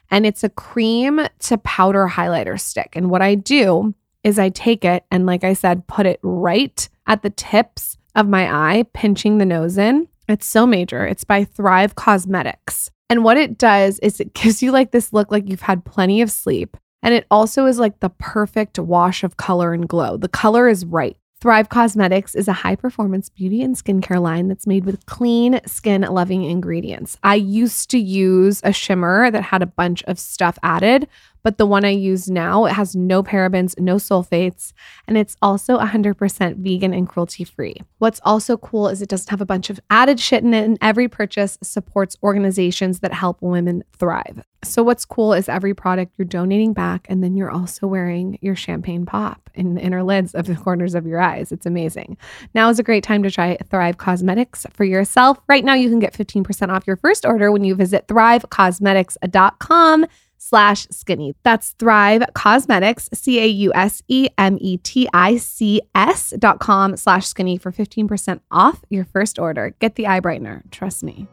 And 0.10 0.26
it's 0.26 0.44
a 0.44 0.50
cream 0.50 1.22
to 1.40 1.58
powder 1.58 2.08
highlighter 2.08 2.60
stick. 2.60 2.96
And 2.96 3.10
what 3.10 3.22
I 3.22 3.36
do 3.36 3.94
is 4.24 4.40
I 4.40 4.50
take 4.50 4.86
it 4.86 5.04
and, 5.10 5.26
like 5.26 5.44
I 5.44 5.54
said, 5.54 5.88
put 5.88 6.06
it 6.06 6.20
right 6.22 6.88
at 7.08 7.24
the 7.24 7.30
tips 7.30 7.98
of 8.16 8.28
my 8.28 8.50
eye, 8.54 8.86
pinching 8.94 9.40
the 9.40 9.46
nose 9.46 9.78
in. 9.78 10.08
It's 10.32 10.48
so 10.48 10.66
major. 10.66 11.06
It's 11.06 11.26
by 11.26 11.44
Thrive 11.44 11.96
Causemetics. 11.96 12.90
And 13.10 13.26
what 13.26 13.36
it 13.36 13.58
does 13.58 14.00
is 14.00 14.20
it 14.20 14.34
gives 14.34 14.64
you 14.64 14.72
like 14.72 14.92
this 14.92 15.12
look 15.12 15.32
like 15.32 15.50
you've 15.50 15.62
had 15.62 15.84
plenty 15.84 16.22
of 16.22 16.32
sleep. 16.32 16.78
And 17.04 17.14
it 17.14 17.26
also 17.30 17.66
is 17.66 17.80
like 17.80 18.00
the 18.00 18.10
perfect 18.12 18.80
wash 18.80 19.24
of 19.24 19.38
color 19.38 19.74
and 19.74 19.90
glow. 19.90 20.18
The 20.18 20.30
color 20.30 20.70
is 20.70 20.86
right. 20.86 21.18
Thrive 21.42 21.70
Cosmetics 21.70 22.36
is 22.36 22.48
a 22.48 22.54
high 22.54 22.76
performance 22.76 23.28
beauty 23.28 23.64
and 23.64 23.76
skincare 23.76 24.22
line 24.22 24.48
that's 24.48 24.68
made 24.68 24.86
with 24.86 25.04
clean, 25.08 25.60
skin 25.66 26.04
loving 26.04 26.44
ingredients. 26.44 27.18
I 27.24 27.34
used 27.34 27.90
to 27.90 27.98
use 27.98 28.62
a 28.64 28.72
shimmer 28.72 29.32
that 29.32 29.42
had 29.42 29.64
a 29.64 29.66
bunch 29.66 30.04
of 30.04 30.20
stuff 30.20 30.60
added, 30.62 31.08
but 31.44 31.58
the 31.58 31.66
one 31.66 31.86
I 31.86 31.90
use 31.90 32.30
now, 32.30 32.66
it 32.66 32.74
has 32.74 32.96
no 32.96 33.24
parabens, 33.24 33.80
no 33.80 33.96
sulfates, 33.96 34.74
and 35.08 35.18
it's 35.18 35.36
also 35.42 35.78
100% 35.78 36.58
vegan 36.58 36.94
and 36.94 37.08
cruelty 37.08 37.44
free. 37.44 37.76
What's 37.98 38.22
also 38.24 38.58
cool 38.58 38.88
is 38.88 39.02
it 39.02 39.10
doesn't 39.10 39.30
have 39.30 39.42
a 39.42 39.46
bunch 39.46 39.70
of 39.70 39.80
added 39.90 40.20
shit 40.20 40.44
in 40.44 40.54
it, 40.54 40.66
and 40.66 40.78
every 40.82 41.08
purchase 41.08 41.58
supports 41.64 42.16
organizations 42.24 43.00
that 43.00 43.14
help 43.14 43.42
women 43.42 43.84
thrive. 43.98 44.44
So, 44.64 44.84
what's 44.84 45.06
cool 45.06 45.34
is 45.34 45.50
every 45.50 45.74
product 45.74 46.14
you're 46.18 46.26
donating 46.26 46.74
back, 46.74 47.08
and 47.10 47.24
then 47.24 47.36
you're 47.36 47.50
also 47.50 47.88
wearing 47.88 48.38
your 48.42 48.56
champagne 48.56 49.08
pop 49.08 49.50
in 49.56 49.74
the 49.74 49.82
inner 49.82 50.04
lids 50.04 50.36
of 50.36 50.46
the 50.46 50.56
corners 50.56 50.94
of 50.94 51.08
your 51.08 51.20
eyes. 51.20 51.52
It's 51.52 51.66
amazing. 51.66 52.18
Now 52.54 52.70
is 52.70 52.78
a 52.78 52.84
great 52.84 53.04
time 53.04 53.24
to 53.24 53.32
try 53.32 53.58
Thrive 53.70 53.98
Causemetics 53.98 54.72
for 54.74 54.84
yourself. 54.84 55.40
Right 55.48 55.66
now, 55.66 55.74
you 55.74 55.90
can 55.90 56.00
get 56.00 56.14
15% 56.14 56.70
off 56.70 56.86
your 56.86 56.98
first 56.98 57.26
order 57.26 57.52
when 57.52 57.64
you 57.64 57.74
visit 57.74 58.08
thrivecausemetics.com 58.08 60.06
slash 60.42 60.88
skinny. 60.90 61.36
That's 61.44 61.72
Thrive 61.74 62.24
Causemetics, 62.34 63.16
C 63.16 63.40
A 63.40 63.46
U 63.46 63.72
S 63.76 64.02
E 64.08 64.28
M 64.40 64.58
E 64.60 64.78
T 64.78 65.08
I 65.14 65.38
C 65.38 65.82
S 65.94 66.34
dot 66.40 66.60
com 66.60 66.98
slash 66.98 67.28
skinny 67.28 67.58
for 67.58 67.72
15% 67.72 68.40
off 68.50 68.84
your 68.90 69.06
first 69.06 69.38
order. 69.38 69.76
Get 69.80 69.96
the 69.96 70.08
eye 70.08 70.20
brightener. 70.20 70.70
Trust 70.72 71.04
me. 71.04 71.28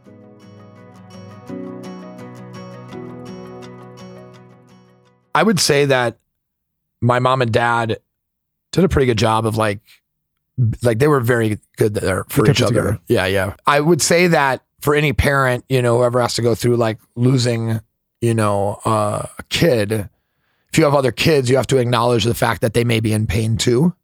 I 5.35 5.43
would 5.43 5.61
say 5.61 5.85
that 5.87 6.19
my 7.01 7.19
mom 7.19 7.43
and 7.43 7.53
dad 7.53 7.99
did 8.73 8.85
a 8.85 8.89
pretty 8.89 9.07
good 9.07 9.19
job 9.19 9.47
of 9.47 9.57
like, 9.57 9.81
like 10.83 10.99
they 10.99 11.09
were 11.09 11.21
very 11.21 11.59
good 11.77 11.95
there 11.95 12.25
for 12.29 12.45
They 12.45 12.51
each 12.51 12.63
other. 12.63 12.69
together. 12.75 13.01
Yeah, 13.07 13.27
yeah. 13.27 13.55
I 13.67 13.81
would 13.81 14.03
say 14.03 14.27
that 14.29 14.63
for 14.81 14.95
any 14.95 15.13
parent, 15.13 15.65
you 15.69 15.81
know, 15.81 15.99
whoever 15.99 16.21
has 16.21 16.35
to 16.35 16.43
go 16.43 16.55
through 16.55 16.77
like 16.77 16.99
losing, 17.15 17.81
you 18.21 18.35
know, 18.35 18.81
uh, 18.85 19.27
a 19.39 19.43
kid, 19.45 19.93
if 19.93 20.79
you 20.79 20.85
have 20.85 20.95
other 20.95 21.13
kids, 21.13 21.49
you 21.49 21.57
have 21.57 21.67
to 21.69 21.79
acknowledge 21.79 22.25
the 22.25 22.35
fact 22.35 22.61
that 22.61 22.75
they 22.75 22.85
may 22.85 23.01
be 23.01 23.13
in 23.13 23.27
pain 23.27 23.57
too, 23.57 23.95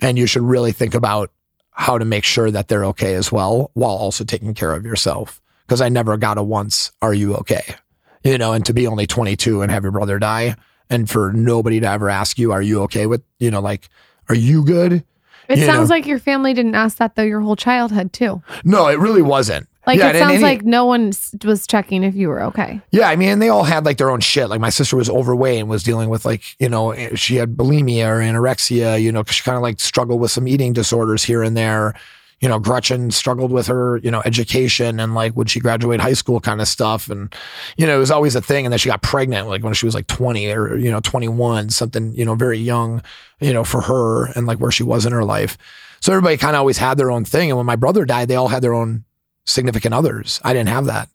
and 0.00 0.18
you 0.18 0.26
should 0.26 0.42
really 0.42 0.72
think 0.72 0.94
about 0.94 1.30
how 1.72 1.98
to 1.98 2.04
make 2.04 2.24
sure 2.24 2.50
that 2.50 2.68
they're 2.68 2.84
okay 2.86 3.14
as 3.14 3.30
well, 3.32 3.70
while 3.74 3.92
also 3.96 4.24
taking 4.24 4.54
care 4.54 4.72
of 4.72 4.84
yourself. 4.84 5.40
Because 5.66 5.80
I 5.80 5.88
never 5.88 6.16
got 6.16 6.38
a 6.38 6.42
once, 6.42 6.92
"Are 7.00 7.14
you 7.14 7.34
okay?" 7.36 7.74
you 8.22 8.36
know, 8.36 8.52
and 8.52 8.66
to 8.66 8.74
be 8.74 8.86
only 8.86 9.06
22 9.06 9.62
and 9.62 9.72
have 9.72 9.82
your 9.82 9.92
brother 9.92 10.18
die, 10.18 10.54
and 10.90 11.08
for 11.08 11.32
nobody 11.32 11.80
to 11.80 11.88
ever 11.88 12.10
ask 12.10 12.38
you, 12.38 12.52
"Are 12.52 12.60
you 12.62 12.82
okay 12.82 13.06
with?" 13.06 13.22
You 13.38 13.50
know, 13.50 13.60
like, 13.60 13.88
"Are 14.28 14.34
you 14.34 14.64
good?" 14.64 15.04
It 15.48 15.58
You 15.58 15.64
sounds 15.64 15.88
know. 15.88 15.96
like 15.96 16.06
your 16.06 16.18
family 16.18 16.52
didn't 16.54 16.74
ask 16.74 16.98
that 16.98 17.16
though 17.16 17.22
your 17.22 17.40
whole 17.40 17.56
childhood 17.56 18.12
too. 18.12 18.42
No, 18.64 18.88
it 18.88 18.98
really 18.98 19.22
wasn't. 19.22 19.68
Like 19.86 19.98
Yeah, 19.98 20.10
it 20.10 20.18
sounds 20.18 20.34
any- 20.34 20.42
like 20.42 20.62
no 20.62 20.84
one 20.84 21.12
was 21.44 21.66
checking 21.66 22.04
if 22.04 22.14
you 22.14 22.28
were 22.28 22.42
okay. 22.44 22.80
Yeah, 22.90 23.08
I 23.08 23.16
mean, 23.16 23.38
they 23.38 23.48
all 23.48 23.64
had 23.64 23.84
like 23.86 23.96
their 23.96 24.10
own 24.10 24.20
shit. 24.20 24.48
Like 24.50 24.60
my 24.60 24.68
sister 24.70 24.96
was 24.96 25.08
overweight 25.08 25.58
and 25.58 25.68
was 25.70 25.82
dealing 25.82 26.10
with 26.10 26.24
like, 26.24 26.42
you 26.58 26.68
know, 26.68 26.90
eh, 26.92 27.14
she 27.14 27.36
had 27.36 27.56
bulimia 27.56 28.06
or 28.06 28.18
anorexia, 28.20 29.00
you 29.02 29.10
know, 29.10 29.24
'cause 29.24 29.36
she 29.36 29.42
kind 29.42 29.56
of 29.56 29.62
like 29.62 29.80
struggled 29.80 30.20
with 30.20 30.30
some 30.30 30.46
eating 30.46 30.72
disorders 30.74 31.24
here 31.24 31.42
and 31.42 31.56
there. 31.56 31.94
You 32.40 32.48
know, 32.48 32.58
Gretchen 32.58 33.10
struggled 33.10 33.52
with 33.52 33.66
her, 33.66 33.98
you 34.02 34.10
know, 34.10 34.22
education 34.24 34.98
and 35.00 35.14
like 35.14 35.32
when 35.34 35.46
she 35.46 35.60
graduated 35.60 36.00
high 36.02 36.14
school 36.14 36.40
kind 36.40 36.60
of 36.60 36.68
stuff. 36.68 37.08
And, 37.10 37.34
you 37.76 37.86
know, 37.86 37.96
it 37.96 37.98
was 37.98 38.10
always 38.10 38.34
a 38.34 38.40
thing. 38.40 38.64
And 38.66 38.72
then 38.72 38.78
she 38.78 38.88
got 38.88 39.02
pregnant 39.02 39.48
like 39.48 39.62
when 39.62 39.74
she 39.74 39.84
was 39.86 39.94
like 39.94 40.06
20 40.06 40.50
or, 40.50 40.76
you 40.76 40.90
know, 40.90 41.00
21, 41.00 41.68
something, 41.70 42.14
you 42.14 42.24
know, 42.24 42.34
very 42.34 42.58
young, 42.58 43.02
you 43.40 43.52
know, 43.52 43.64
for 43.64 43.80
her 43.82 44.26
and 44.36 44.46
like 44.46 44.58
where 44.58 44.70
she 44.70 44.82
was 44.82 45.04
in 45.04 45.12
her 45.12 45.24
life. 45.24 45.58
So 46.00 46.12
everybody 46.12 46.38
kind 46.38 46.56
of 46.56 46.60
always 46.60 46.78
had 46.78 46.96
their 46.96 47.10
own 47.10 47.24
thing. 47.26 47.50
And 47.50 47.58
when 47.58 47.66
my 47.66 47.76
brother 47.76 48.06
died, 48.06 48.28
they 48.28 48.36
all 48.36 48.48
had 48.48 48.62
their 48.62 48.72
own 48.74 49.04
significant 49.50 49.94
others. 49.94 50.40
I 50.44 50.52
didn't 50.52 50.68
have 50.68 50.86
that. 50.86 51.08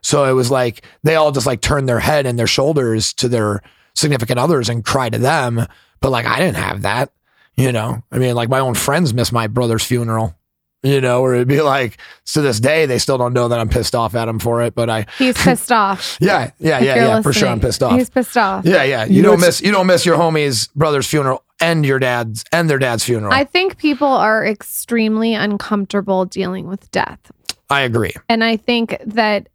So 0.00 0.24
it 0.24 0.32
was 0.32 0.50
like 0.50 0.84
they 1.02 1.16
all 1.16 1.32
just 1.32 1.46
like 1.46 1.60
turned 1.60 1.88
their 1.88 2.00
head 2.00 2.26
and 2.26 2.38
their 2.38 2.46
shoulders 2.46 3.12
to 3.14 3.28
their 3.28 3.62
significant 3.94 4.38
others 4.38 4.68
and 4.68 4.84
cry 4.84 5.10
to 5.10 5.18
them. 5.18 5.66
But 6.00 6.10
like 6.10 6.26
I 6.26 6.38
didn't 6.38 6.56
have 6.56 6.82
that, 6.82 7.12
you 7.56 7.72
know. 7.72 8.02
I 8.12 8.18
mean, 8.18 8.34
like 8.34 8.48
my 8.48 8.60
own 8.60 8.74
friends 8.74 9.12
miss 9.12 9.32
my 9.32 9.48
brother's 9.48 9.84
funeral, 9.84 10.36
you 10.84 11.00
know, 11.00 11.20
or 11.20 11.34
it'd 11.34 11.48
be 11.48 11.60
like 11.60 11.98
to 12.26 12.40
this 12.40 12.60
day 12.60 12.86
they 12.86 12.98
still 12.98 13.18
don't 13.18 13.32
know 13.32 13.48
that 13.48 13.58
I'm 13.58 13.68
pissed 13.68 13.96
off 13.96 14.14
at 14.14 14.28
him 14.28 14.38
for 14.38 14.62
it. 14.62 14.76
But 14.76 14.88
I, 14.88 15.06
He's 15.18 15.36
pissed 15.42 15.72
off. 15.72 16.16
yeah, 16.20 16.52
yeah, 16.60 16.78
If 16.78 16.84
yeah, 16.84 16.94
you're 16.94 17.04
yeah, 17.04 17.22
for 17.22 17.32
sure. 17.32 17.48
I'm 17.48 17.58
pissed 17.58 17.82
off. 17.82 17.98
He's 17.98 18.08
pissed 18.08 18.36
off. 18.36 18.64
yeah, 18.64 18.84
yeah. 18.84 19.04
You, 19.04 19.16
You 19.16 19.22
don't 19.22 19.40
miss 19.40 19.60
you 19.60 19.72
don't 19.72 19.88
miss 19.88 20.06
your 20.06 20.16
homie's 20.16 20.68
brother's 20.68 21.08
funeral 21.08 21.42
and 21.60 21.84
your 21.84 21.98
dad's 21.98 22.44
and 22.52 22.70
their 22.70 22.78
dad's 22.78 23.02
funeral. 23.04 23.32
I 23.32 23.40
I, 23.40 23.44
think 23.44 23.78
people 23.78 24.06
are 24.06 24.46
extremely 24.46 25.34
uncomfortable 25.34 26.24
dealing 26.24 26.68
with 26.68 26.88
death. 26.92 27.32
Agree. 27.70 28.12
And 28.28 28.42
I 28.42 28.56
think 28.56 28.96
that 29.04 29.48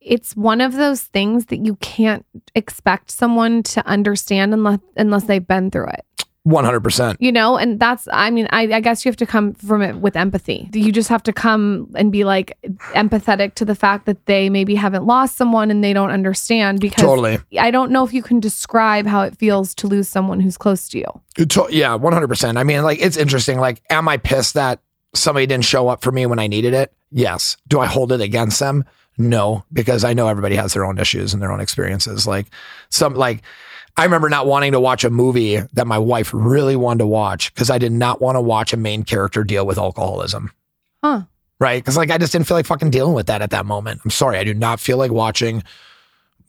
it's 0.00 0.36
one 0.36 0.60
of 0.60 0.74
those 0.74 1.02
things 1.02 1.46
that 1.46 1.64
you 1.64 1.76
can't 1.76 2.24
expect 2.54 3.10
someone 3.10 3.62
to 3.64 3.84
understand 3.86 4.54
unless 4.54 4.78
unless 4.96 5.24
they've 5.24 5.46
been 5.46 5.70
through 5.70 5.88
it. 5.88 6.04
One 6.44 6.64
hundred 6.64 6.84
percent. 6.84 7.20
You 7.20 7.32
know, 7.32 7.56
and 7.56 7.80
that's 7.80 8.06
I 8.12 8.30
mean, 8.30 8.46
I, 8.50 8.72
I 8.72 8.80
guess 8.80 9.04
you 9.04 9.08
have 9.08 9.16
to 9.16 9.26
come 9.26 9.54
from 9.54 9.82
it 9.82 9.96
with 9.96 10.14
empathy. 10.14 10.70
You 10.72 10.92
just 10.92 11.08
have 11.08 11.24
to 11.24 11.32
come 11.32 11.90
and 11.96 12.12
be 12.12 12.22
like 12.22 12.56
empathetic 12.94 13.54
to 13.54 13.64
the 13.64 13.74
fact 13.74 14.06
that 14.06 14.26
they 14.26 14.48
maybe 14.48 14.76
haven't 14.76 15.06
lost 15.06 15.36
someone 15.36 15.72
and 15.72 15.82
they 15.82 15.92
don't 15.92 16.10
understand 16.10 16.78
because 16.78 17.02
Totally. 17.02 17.40
I 17.58 17.72
don't 17.72 17.90
know 17.90 18.04
if 18.04 18.12
you 18.12 18.22
can 18.22 18.38
describe 18.38 19.06
how 19.06 19.22
it 19.22 19.36
feels 19.36 19.74
to 19.74 19.88
lose 19.88 20.08
someone 20.08 20.38
who's 20.38 20.56
close 20.56 20.88
to 20.90 20.98
you. 20.98 21.46
To- 21.48 21.66
yeah, 21.68 21.96
one 21.96 22.12
hundred 22.12 22.28
percent. 22.28 22.58
I 22.58 22.62
mean, 22.62 22.84
like 22.84 23.00
it's 23.00 23.16
interesting. 23.16 23.58
Like, 23.58 23.82
am 23.90 24.08
I 24.08 24.16
pissed 24.16 24.54
that 24.54 24.78
somebody 25.14 25.46
didn't 25.46 25.64
show 25.64 25.88
up 25.88 26.02
for 26.02 26.12
me 26.12 26.26
when 26.26 26.38
I 26.38 26.46
needed 26.46 26.74
it? 26.74 26.92
Yes. 27.10 27.56
Do 27.68 27.80
I 27.80 27.86
hold 27.86 28.12
it 28.12 28.20
against 28.20 28.60
them? 28.60 28.84
No, 29.18 29.64
because 29.72 30.04
I 30.04 30.12
know 30.12 30.28
everybody 30.28 30.56
has 30.56 30.74
their 30.74 30.84
own 30.84 30.98
issues 30.98 31.32
and 31.32 31.42
their 31.42 31.52
own 31.52 31.60
experiences. 31.60 32.26
Like 32.26 32.46
some, 32.90 33.14
like 33.14 33.42
I 33.96 34.04
remember 34.04 34.28
not 34.28 34.46
wanting 34.46 34.72
to 34.72 34.80
watch 34.80 35.04
a 35.04 35.10
movie 35.10 35.56
that 35.72 35.86
my 35.86 35.98
wife 35.98 36.30
really 36.34 36.76
wanted 36.76 36.98
to 36.98 37.06
watch 37.06 37.52
because 37.54 37.70
I 37.70 37.78
did 37.78 37.92
not 37.92 38.20
want 38.20 38.36
to 38.36 38.42
watch 38.42 38.72
a 38.72 38.76
main 38.76 39.04
character 39.04 39.42
deal 39.42 39.66
with 39.66 39.78
alcoholism. 39.78 40.50
Huh. 41.02 41.22
Right? 41.58 41.82
Because 41.82 41.96
like 41.96 42.10
I 42.10 42.18
just 42.18 42.32
didn't 42.32 42.46
feel 42.46 42.58
like 42.58 42.66
fucking 42.66 42.90
dealing 42.90 43.14
with 43.14 43.26
that 43.28 43.40
at 43.40 43.50
that 43.50 43.64
moment. 43.64 44.02
I'm 44.04 44.10
sorry, 44.10 44.36
I 44.36 44.44
do 44.44 44.52
not 44.52 44.80
feel 44.80 44.98
like 44.98 45.10
watching 45.10 45.62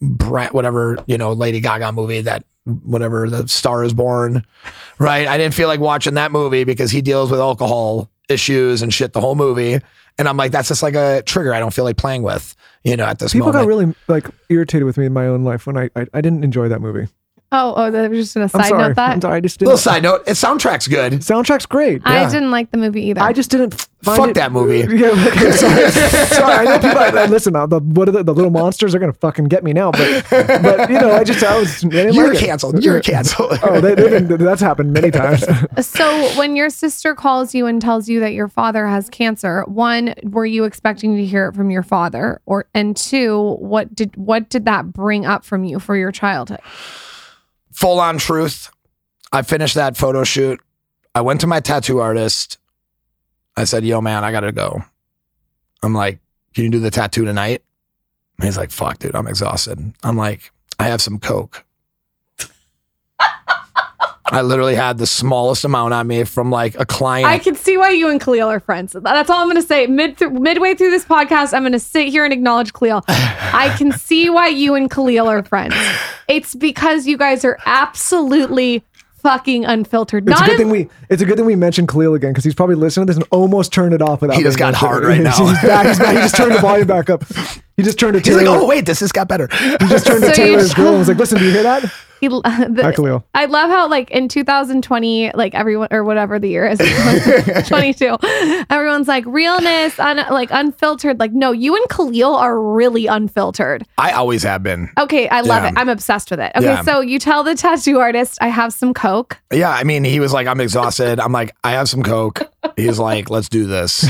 Brett, 0.02 0.54
whatever 0.54 0.98
you 1.08 1.18
know, 1.18 1.32
Lady 1.32 1.62
Gaga 1.62 1.94
movie 1.94 2.22
that 2.22 2.44
whatever 2.84 3.30
the 3.30 3.48
Star 3.48 3.86
is 3.86 3.94
Born. 3.94 4.46
Right? 5.00 5.26
I 5.26 5.38
didn't 5.38 5.54
feel 5.54 5.70
like 5.70 5.80
watching 5.80 6.16
that 6.16 6.34
movie 6.34 6.66
because 6.66 6.92
he 6.92 7.02
deals 7.02 7.32
with 7.32 7.40
alcohol 7.40 8.10
issues 8.28 8.82
and 8.82 8.94
shit 8.94 9.14
the 9.14 9.22
whole 9.22 9.36
movie. 9.36 9.80
And 10.18 10.28
I'm 10.28 10.38
like, 10.38 10.52
that's 10.52 10.68
just 10.68 10.82
like 10.82 10.96
a 10.96 11.22
trigger 11.24 11.54
I 11.54 11.60
don't 11.60 11.74
feel 11.74 11.86
like 11.86 11.98
playing 11.98 12.24
with, 12.24 12.56
you 12.84 12.98
know, 12.98 13.06
at 13.06 13.20
this 13.20 13.34
point. 13.34 13.42
People 13.44 13.54
moment. 13.54 13.64
got 13.64 13.68
really 13.68 13.96
like 14.08 14.28
irritated 14.50 14.86
with 14.86 14.98
me 14.98 15.06
in 15.06 15.14
my 15.14 15.28
own 15.28 15.44
life 15.44 15.68
when 15.68 15.78
I 15.78 15.90
I, 15.96 16.08
I 16.14 16.22
didn't 16.22 16.44
enjoy 16.44 16.70
that 16.70 16.82
movie. 16.82 17.08
Oh, 17.50 17.74
oh, 17.78 17.92
that 17.92 18.10
was 18.12 18.20
just 18.20 18.36
a 18.36 18.42
I'm 18.42 18.50
side 18.50 18.66
sorry. 18.68 18.84
note 18.90 18.96
that. 18.98 19.12
I'm 19.12 19.22
sorry. 19.22 19.38
I 19.38 19.40
just 19.40 19.62
Little 19.62 19.76
didn't. 19.76 19.84
side 19.84 20.04
note: 20.04 20.22
it 20.28 20.32
soundtrack's 20.32 20.88
good. 20.90 21.14
Soundtrack's 21.14 21.66
great. 21.66 22.02
I 22.04 22.22
Yeah. 22.24 22.30
didn't 22.30 22.52
like 22.52 22.72
the 22.72 22.78
movie 22.78 23.04
either. 23.04 23.22
I 23.22 23.32
just 23.32 23.50
didn't 23.52 23.88
find 24.04 24.18
Fuck 24.18 24.30
it- 24.32 24.36
that 24.36 24.52
movie. 24.52 24.80
Yeah, 24.98 25.12
okay, 25.12 25.52
sorry. 25.52 25.90
sorry, 26.28 26.54
I 26.54 26.64
know 26.66 26.80
people. 26.80 26.98
I, 27.20 27.26
listen, 27.28 27.56
uh, 27.56 27.66
the 27.66 27.80
what 27.80 28.10
are 28.10 28.12
the, 28.12 28.24
the 28.24 28.34
little 28.34 28.52
monsters 28.52 28.94
are 28.94 29.00
gonna 29.00 29.14
fucking 29.14 29.46
get 29.46 29.64
me 29.64 29.72
now. 29.72 29.92
But 29.92 30.26
but 30.30 30.90
you 30.90 31.00
know, 31.00 31.14
I 31.14 31.24
just 31.24 31.42
I 31.42 31.58
was 31.58 31.86
I 31.86 31.88
didn't 31.88 32.16
You're 32.16 32.34
like 32.34 32.44
it. 32.44 32.46
canceled. 32.46 32.84
You're 32.84 33.00
canceled. 33.00 33.58
Oh, 33.64 33.80
they, 33.80 33.96
they've 33.96 34.28
been, 34.28 34.44
that's 34.44 34.62
happened 34.62 34.92
many 34.92 35.10
times. 35.10 35.46
So 35.86 36.28
when 36.38 36.56
your 36.58 36.70
sister 36.70 37.16
calls 37.16 37.56
you 37.56 37.66
and 37.66 37.82
tells 37.82 38.10
you 38.10 38.20
that 38.20 38.34
your 38.34 38.48
father 38.50 38.86
has 38.88 39.10
cancer, 39.10 39.64
one, 39.68 40.14
were 40.24 40.46
you 40.46 40.66
expecting 40.66 41.16
to 41.16 41.26
hear 41.26 41.48
it 41.48 41.56
from 41.56 41.70
your 41.72 41.84
father? 41.84 42.42
Or 42.46 42.66
and 42.74 42.96
two, 42.98 43.56
what 43.60 43.96
did 43.96 44.16
what 44.18 44.50
did 44.50 44.66
that 44.66 44.92
bring 44.92 45.26
up 45.26 45.46
from 45.46 45.64
you 45.64 45.80
for 45.80 45.96
your 45.96 46.12
childhood? 46.12 46.60
Full 47.78 48.00
on 48.00 48.18
truth. 48.18 48.72
I 49.32 49.44
finished 49.44 49.76
that 49.76 49.96
photo 49.96 50.24
shoot. 50.24 50.60
I 51.14 51.22
went 51.22 51.42
to 51.42 51.48
my 51.48 51.60
tattoo 51.60 52.00
artist. 52.00 52.58
I 53.56 53.66
said, 53.66 53.86
"Yo, 53.86 54.02
man, 54.02 54.24
I 54.24 54.32
gotta 54.32 54.52
go." 54.52 54.84
I'm 55.84 55.94
like, 55.94 56.18
"Can 56.56 56.64
you 56.64 56.72
do 56.72 56.80
the 56.80 56.90
tattoo 56.90 57.24
tonight?" 57.24 57.64
And 58.40 58.46
he's 58.46 58.58
like, 58.58 58.72
"Fuck, 58.72 58.98
dude, 58.98 59.16
I'm 59.16 59.28
exhausted." 59.28 59.94
I'm 60.02 60.18
like, 60.18 60.52
"I 60.80 60.86
have 60.86 61.04
some 61.04 61.20
coke." 61.20 61.66
I 64.32 64.42
literally 64.42 64.76
had 64.76 64.98
the 64.98 65.08
smallest 65.08 65.64
amount 65.64 65.94
on 65.94 66.06
me 66.08 66.24
from 66.26 66.52
like 66.52 66.76
a 66.80 66.86
client. 66.86 67.28
I 67.30 67.40
can 67.40 67.56
see 67.56 67.78
why 67.78 67.92
you 67.92 68.10
and 68.10 68.20
Khalil 68.22 68.48
are 68.50 68.60
friends. 68.60 68.94
That's 68.94 69.30
all 69.30 69.40
I'm 69.42 69.48
going 69.48 69.62
to 69.62 69.68
say. 69.68 69.88
Mid 69.88 70.18
th- 70.18 70.32
midway 70.32 70.76
through 70.76 70.92
this 70.92 71.06
podcast, 71.06 71.54
I'm 71.54 71.64
going 71.64 71.72
to 71.72 71.80
sit 71.80 72.10
here 72.10 72.24
and 72.26 72.34
acknowledge 72.34 72.74
Khalil. 72.74 73.04
I 73.08 73.74
can 73.78 73.92
see 73.98 74.30
why 74.30 74.48
you 74.48 74.76
and 74.76 74.92
Khalil 74.92 75.28
are 75.30 75.44
friends. 75.44 75.76
It's 76.28 76.54
because 76.56 77.08
you 77.08 77.18
guys 77.18 77.46
are 77.46 77.58
absolutely 77.66 78.84
fucking 79.22 79.66
unfiltered. 79.66 80.28
It's 80.30 80.40
a 80.40 80.44
good 80.44 80.52
in- 80.52 80.58
thing 80.58 80.70
we. 80.70 80.90
It's 81.10 81.22
a 81.22 81.26
good 81.26 81.38
thing 81.38 81.46
we 81.46 81.56
mentioned 81.56 81.88
Khalil 81.90 82.14
again 82.14 82.32
because 82.32 82.44
he's 82.44 82.56
probably 82.56 82.76
listening 82.76 83.08
to 83.08 83.12
this 83.14 83.18
and 83.18 83.28
almost 83.32 83.72
turned 83.74 83.94
it 83.94 84.02
off 84.02 84.22
without. 84.22 84.38
He 84.38 84.44
just 84.44 84.58
got 84.60 84.74
mentioned. 84.74 84.90
hard 84.90 85.04
right 85.06 85.22
now. 85.22 85.32
He's 85.38 85.62
back. 85.62 85.88
He's 85.88 86.00
back. 86.00 86.16
He 86.16 86.22
just 86.22 86.36
turned 86.36 86.54
the 86.54 86.60
volume 86.60 86.88
back 86.88 87.10
up. 87.10 87.24
He 87.78 87.84
just 87.84 88.00
turned 88.00 88.16
it 88.16 88.24
to 88.26 88.30
he's 88.32 88.40
Taylor. 88.40 88.52
like, 88.56 88.62
"Oh 88.64 88.68
wait, 88.68 88.86
this 88.86 89.00
has 89.02 89.12
got 89.12 89.28
better." 89.28 89.48
He 89.52 89.88
just 89.88 90.06
turned 90.08 90.22
to 90.24 90.34
So 90.34 90.42
you 90.42 90.48
Taylor's 90.50 90.64
just- 90.66 90.76
girl 90.76 90.90
and 90.90 91.00
was 91.00 91.08
like, 91.08 91.18
"Listen, 91.18 91.38
do 91.40 91.46
you 91.46 91.52
hear 91.52 91.64
that?" 91.64 91.92
he- 92.22 92.28
the- 92.30 92.82
Hi, 92.84 92.92
Khalil. 92.92 93.26
I 93.34 93.46
love 93.46 93.70
how 93.70 93.88
like 93.90 94.10
in 94.12 94.28
2020, 94.28 95.32
like 95.34 95.54
everyone 95.56 95.88
or 95.92 96.04
whatever 96.04 96.40
the 96.40 96.50
year 96.50 96.68
is, 96.68 96.80
22, 97.68 98.18
everyone's 98.70 99.08
like 99.08 99.26
realness, 99.28 100.00
un, 100.00 100.18
like 100.32 100.50
unfiltered. 100.52 101.20
Like 101.20 101.34
no, 101.34 101.52
you 101.52 101.76
and 101.76 101.86
Khalil 101.90 102.36
are 102.36 102.60
really 102.60 103.08
unfiltered. 103.08 103.84
I 103.98 104.12
always 104.12 104.44
have 104.44 104.64
been. 104.64 104.90
Okay, 104.98 105.28
I 105.30 105.42
love 105.42 105.64
Yeah. 105.64 105.70
it. 105.70 105.74
I'm 105.78 105.90
obsessed 105.90 106.32
with 106.32 106.40
it. 106.40 106.52
Okay, 106.56 106.66
Yeah. 106.66 106.82
so 106.82 107.02
you 107.02 107.20
tell 107.20 107.44
the 107.44 107.56
tattoo 107.56 108.00
artist, 108.00 108.38
I 108.42 108.48
have 108.48 108.74
some 108.74 108.94
coke. 108.94 109.40
Yeah, 109.52 109.70
I 109.72 109.84
mean, 109.84 110.04
he 110.04 110.20
was 110.20 110.34
like, 110.34 110.48
I'm 110.48 110.60
exhausted. 110.62 111.20
I'm 111.20 111.32
like, 111.32 111.56
I 111.64 111.72
have 111.72 111.88
some 111.90 112.04
Coke. 112.04 112.42
He's 112.76 113.00
like, 113.00 113.30
let's 113.30 113.50
do 113.50 113.66
this. 113.66 114.06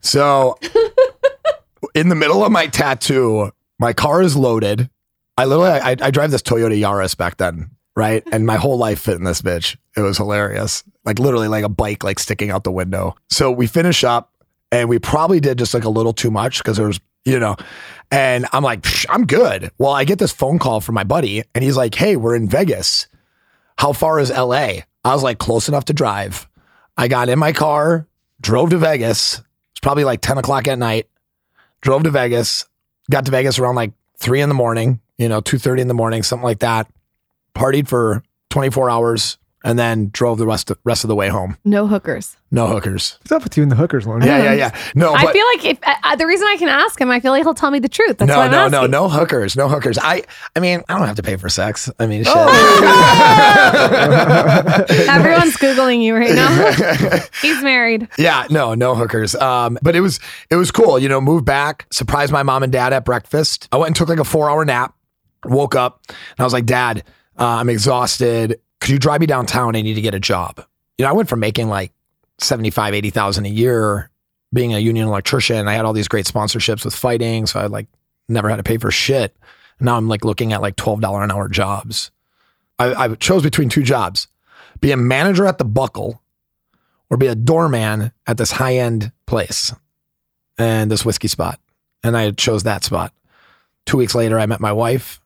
so, 0.00 0.58
in 1.94 2.08
the 2.08 2.14
middle 2.14 2.44
of 2.44 2.52
my 2.52 2.66
tattoo, 2.66 3.50
my 3.78 3.92
car 3.92 4.22
is 4.22 4.36
loaded. 4.36 4.88
I 5.38 5.44
literally, 5.44 5.70
I, 5.70 5.96
I 6.00 6.10
drive 6.10 6.30
this 6.30 6.42
Toyota 6.42 6.78
Yaris 6.78 7.16
back 7.16 7.36
then, 7.36 7.70
right? 7.94 8.22
And 8.32 8.46
my 8.46 8.56
whole 8.56 8.78
life 8.78 9.00
fit 9.00 9.16
in 9.16 9.24
this 9.24 9.42
bitch. 9.42 9.76
It 9.96 10.00
was 10.00 10.16
hilarious. 10.16 10.82
Like 11.04 11.18
literally, 11.18 11.48
like 11.48 11.64
a 11.64 11.68
bike, 11.68 12.04
like 12.04 12.18
sticking 12.18 12.50
out 12.50 12.64
the 12.64 12.72
window. 12.72 13.16
So 13.28 13.50
we 13.50 13.66
finish 13.66 14.04
up, 14.04 14.32
and 14.72 14.88
we 14.88 14.98
probably 14.98 15.40
did 15.40 15.58
just 15.58 15.74
like 15.74 15.84
a 15.84 15.90
little 15.90 16.12
too 16.12 16.30
much 16.30 16.58
because 16.58 16.76
there 16.76 16.86
was, 16.86 17.00
you 17.24 17.38
know, 17.38 17.56
and 18.10 18.46
I'm 18.52 18.64
like, 18.64 18.82
"Psh, 18.82 19.06
I'm 19.08 19.26
good. 19.26 19.70
Well, 19.78 19.92
I 19.92 20.04
get 20.04 20.18
this 20.18 20.32
phone 20.32 20.58
call 20.58 20.80
from 20.80 20.94
my 20.94 21.04
buddy, 21.04 21.42
and 21.54 21.62
he's 21.62 21.76
like, 21.76 21.94
Hey, 21.94 22.16
we're 22.16 22.34
in 22.34 22.48
Vegas 22.48 23.06
how 23.78 23.92
far 23.92 24.18
is 24.18 24.30
LA? 24.30 24.80
I 25.04 25.14
was 25.14 25.22
like, 25.22 25.38
close 25.38 25.68
enough 25.68 25.84
to 25.86 25.92
drive. 25.92 26.48
I 26.96 27.08
got 27.08 27.28
in 27.28 27.38
my 27.38 27.52
car, 27.52 28.06
drove 28.40 28.70
to 28.70 28.78
Vegas. 28.78 29.40
It's 29.72 29.80
probably 29.80 30.04
like 30.04 30.20
10 30.20 30.38
o'clock 30.38 30.66
at 30.66 30.78
night. 30.78 31.08
Drove 31.82 32.02
to 32.04 32.10
Vegas, 32.10 32.64
got 33.10 33.26
to 33.26 33.30
Vegas 33.30 33.58
around 33.58 33.74
like 33.74 33.92
three 34.18 34.40
in 34.40 34.48
the 34.48 34.54
morning, 34.54 35.00
you 35.18 35.28
know, 35.28 35.40
2.30 35.40 35.80
in 35.80 35.88
the 35.88 35.94
morning, 35.94 36.22
something 36.22 36.44
like 36.44 36.60
that. 36.60 36.88
Partied 37.54 37.88
for 37.88 38.22
24 38.50 38.90
hours 38.90 39.38
and 39.66 39.78
then 39.78 40.08
drove 40.12 40.38
the 40.38 40.46
rest 40.46 40.70
of, 40.70 40.78
rest 40.84 41.02
of 41.02 41.08
the 41.08 41.16
way 41.16 41.28
home. 41.28 41.56
No 41.64 41.88
hookers. 41.88 42.36
No 42.52 42.68
hookers. 42.68 43.18
What's 43.20 43.32
up 43.32 43.42
with 43.42 43.56
you 43.56 43.64
in 43.64 43.68
the 43.68 43.74
hookers 43.74 44.06
lounge? 44.06 44.24
Yeah, 44.24 44.44
yeah, 44.44 44.52
yeah. 44.52 44.70
No, 44.94 45.12
I 45.12 45.32
feel 45.32 45.44
like 45.46 45.64
if 45.64 45.78
uh, 46.04 46.14
the 46.14 46.26
reason 46.26 46.46
I 46.46 46.56
can 46.56 46.68
ask 46.68 47.00
him, 47.00 47.10
I 47.10 47.18
feel 47.18 47.32
like 47.32 47.42
he'll 47.42 47.54
tell 47.54 47.72
me 47.72 47.80
the 47.80 47.88
truth. 47.88 48.18
That's 48.18 48.28
no, 48.28 48.36
why 48.36 48.44
I'm 48.44 48.52
no, 48.52 48.68
no, 48.68 48.78
asking. 48.78 48.90
no 48.92 49.08
hookers, 49.08 49.56
no 49.56 49.68
hookers. 49.68 49.98
I, 50.00 50.22
I 50.54 50.60
mean, 50.60 50.84
I 50.88 50.96
don't 50.96 51.08
have 51.08 51.16
to 51.16 51.24
pay 51.24 51.34
for 51.34 51.48
sex. 51.48 51.90
I 51.98 52.06
mean, 52.06 52.22
shit. 52.22 52.32
Everyone's 55.08 55.56
googling 55.56 56.00
you 56.00 56.14
right 56.14 56.34
now. 56.34 57.18
He's 57.42 57.60
married. 57.64 58.06
Yeah, 58.16 58.46
no, 58.48 58.74
no 58.74 58.94
hookers. 58.94 59.34
Um, 59.34 59.76
but 59.82 59.96
it 59.96 60.00
was 60.00 60.20
it 60.48 60.56
was 60.56 60.70
cool. 60.70 61.00
You 61.00 61.08
know, 61.08 61.20
moved 61.20 61.44
back, 61.44 61.86
surprised 61.90 62.32
my 62.32 62.44
mom 62.44 62.62
and 62.62 62.72
dad 62.72 62.92
at 62.92 63.04
breakfast. 63.04 63.68
I 63.72 63.78
went 63.78 63.88
and 63.88 63.96
took 63.96 64.08
like 64.08 64.20
a 64.20 64.24
four 64.24 64.48
hour 64.48 64.64
nap. 64.64 64.94
Woke 65.48 65.74
up 65.74 66.02
and 66.08 66.16
I 66.38 66.44
was 66.44 66.52
like, 66.52 66.66
Dad, 66.66 67.04
uh, 67.38 67.44
I'm 67.44 67.68
exhausted. 67.68 68.60
Could 68.80 68.90
you 68.90 68.98
drive 68.98 69.20
me 69.20 69.26
downtown? 69.26 69.76
I 69.76 69.82
need 69.82 69.94
to 69.94 70.00
get 70.00 70.14
a 70.14 70.20
job. 70.20 70.64
You 70.98 71.04
know, 71.04 71.10
I 71.10 71.12
went 71.12 71.28
from 71.28 71.40
making 71.40 71.68
like 71.68 71.92
75, 72.38 72.94
80,000 72.94 73.46
a 73.46 73.48
year, 73.48 74.10
being 74.52 74.74
a 74.74 74.78
union 74.78 75.08
electrician. 75.08 75.68
I 75.68 75.74
had 75.74 75.84
all 75.84 75.92
these 75.92 76.08
great 76.08 76.26
sponsorships 76.26 76.84
with 76.84 76.94
fighting, 76.94 77.46
so 77.46 77.60
I 77.60 77.66
like 77.66 77.86
never 78.28 78.48
had 78.48 78.56
to 78.56 78.62
pay 78.62 78.78
for 78.78 78.90
shit. 78.90 79.36
Now 79.80 79.96
I'm 79.96 80.08
like 80.08 80.24
looking 80.24 80.52
at 80.52 80.62
like 80.62 80.76
$12 80.76 81.22
an 81.22 81.30
hour 81.30 81.48
jobs. 81.48 82.10
I, 82.78 82.94
I 82.94 83.14
chose 83.14 83.42
between 83.42 83.68
two 83.68 83.82
jobs: 83.82 84.28
be 84.80 84.92
a 84.92 84.96
manager 84.96 85.46
at 85.46 85.58
the 85.58 85.64
Buckle 85.64 86.22
or 87.10 87.16
be 87.16 87.26
a 87.26 87.34
doorman 87.34 88.12
at 88.26 88.36
this 88.36 88.52
high 88.52 88.76
end 88.76 89.12
place 89.26 89.74
and 90.58 90.90
this 90.90 91.04
whiskey 91.04 91.28
spot. 91.28 91.60
And 92.02 92.16
I 92.16 92.30
chose 92.32 92.62
that 92.64 92.84
spot. 92.84 93.12
Two 93.84 93.96
weeks 93.96 94.14
later, 94.14 94.38
I 94.38 94.46
met 94.46 94.60
my 94.60 94.72
wife. 94.72 95.20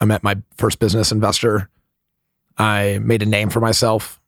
I 0.00 0.04
met 0.04 0.22
my 0.22 0.36
first 0.56 0.78
business 0.78 1.12
investor. 1.12 1.68
I 2.58 2.98
made 3.02 3.22
a 3.22 3.26
name 3.26 3.50
for 3.50 3.60
myself. 3.60 4.20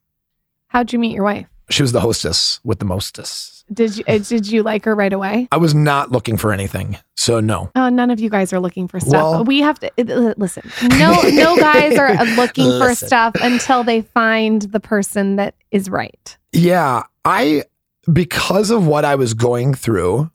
How'd 0.67 0.93
you 0.93 0.99
meet 0.99 1.13
your 1.13 1.23
wife? 1.23 1.47
She 1.69 1.83
was 1.83 1.91
the 1.91 1.99
hostess 2.01 2.59
with 2.63 2.79
the 2.79 2.85
mostess. 2.85 3.63
Did 3.71 3.97
you 3.97 4.03
uh, 4.07 4.17
did 4.17 4.47
you 4.47 4.63
like 4.63 4.85
her 4.85 4.95
right 4.95 5.13
away? 5.13 5.47
I 5.51 5.57
was 5.57 5.75
not 5.75 6.11
looking 6.11 6.37
for 6.37 6.51
anything. 6.51 6.97
So, 7.15 7.39
no. 7.39 7.69
Oh, 7.75 7.89
none 7.89 8.09
of 8.09 8.19
you 8.19 8.29
guys 8.29 8.51
are 8.51 8.59
looking 8.59 8.87
for 8.87 8.99
stuff. 8.99 9.11
Well- 9.13 9.43
we 9.43 9.59
have 9.59 9.77
to 9.79 9.91
uh, 9.99 10.33
listen. 10.37 10.71
No, 10.97 11.21
no 11.21 11.55
guys 11.59 11.95
are 11.97 12.07
uh, 12.09 12.23
looking 12.35 12.79
for 12.79 12.95
stuff 12.95 13.35
until 13.41 13.83
they 13.83 14.01
find 14.01 14.63
the 14.63 14.79
person 14.79 15.35
that 15.35 15.53
is 15.69 15.87
right. 15.89 16.37
Yeah, 16.51 17.03
I 17.25 17.65
because 18.11 18.71
of 18.71 18.87
what 18.87 19.05
I 19.05 19.13
was 19.13 19.35
going 19.35 19.75
through, 19.75 20.31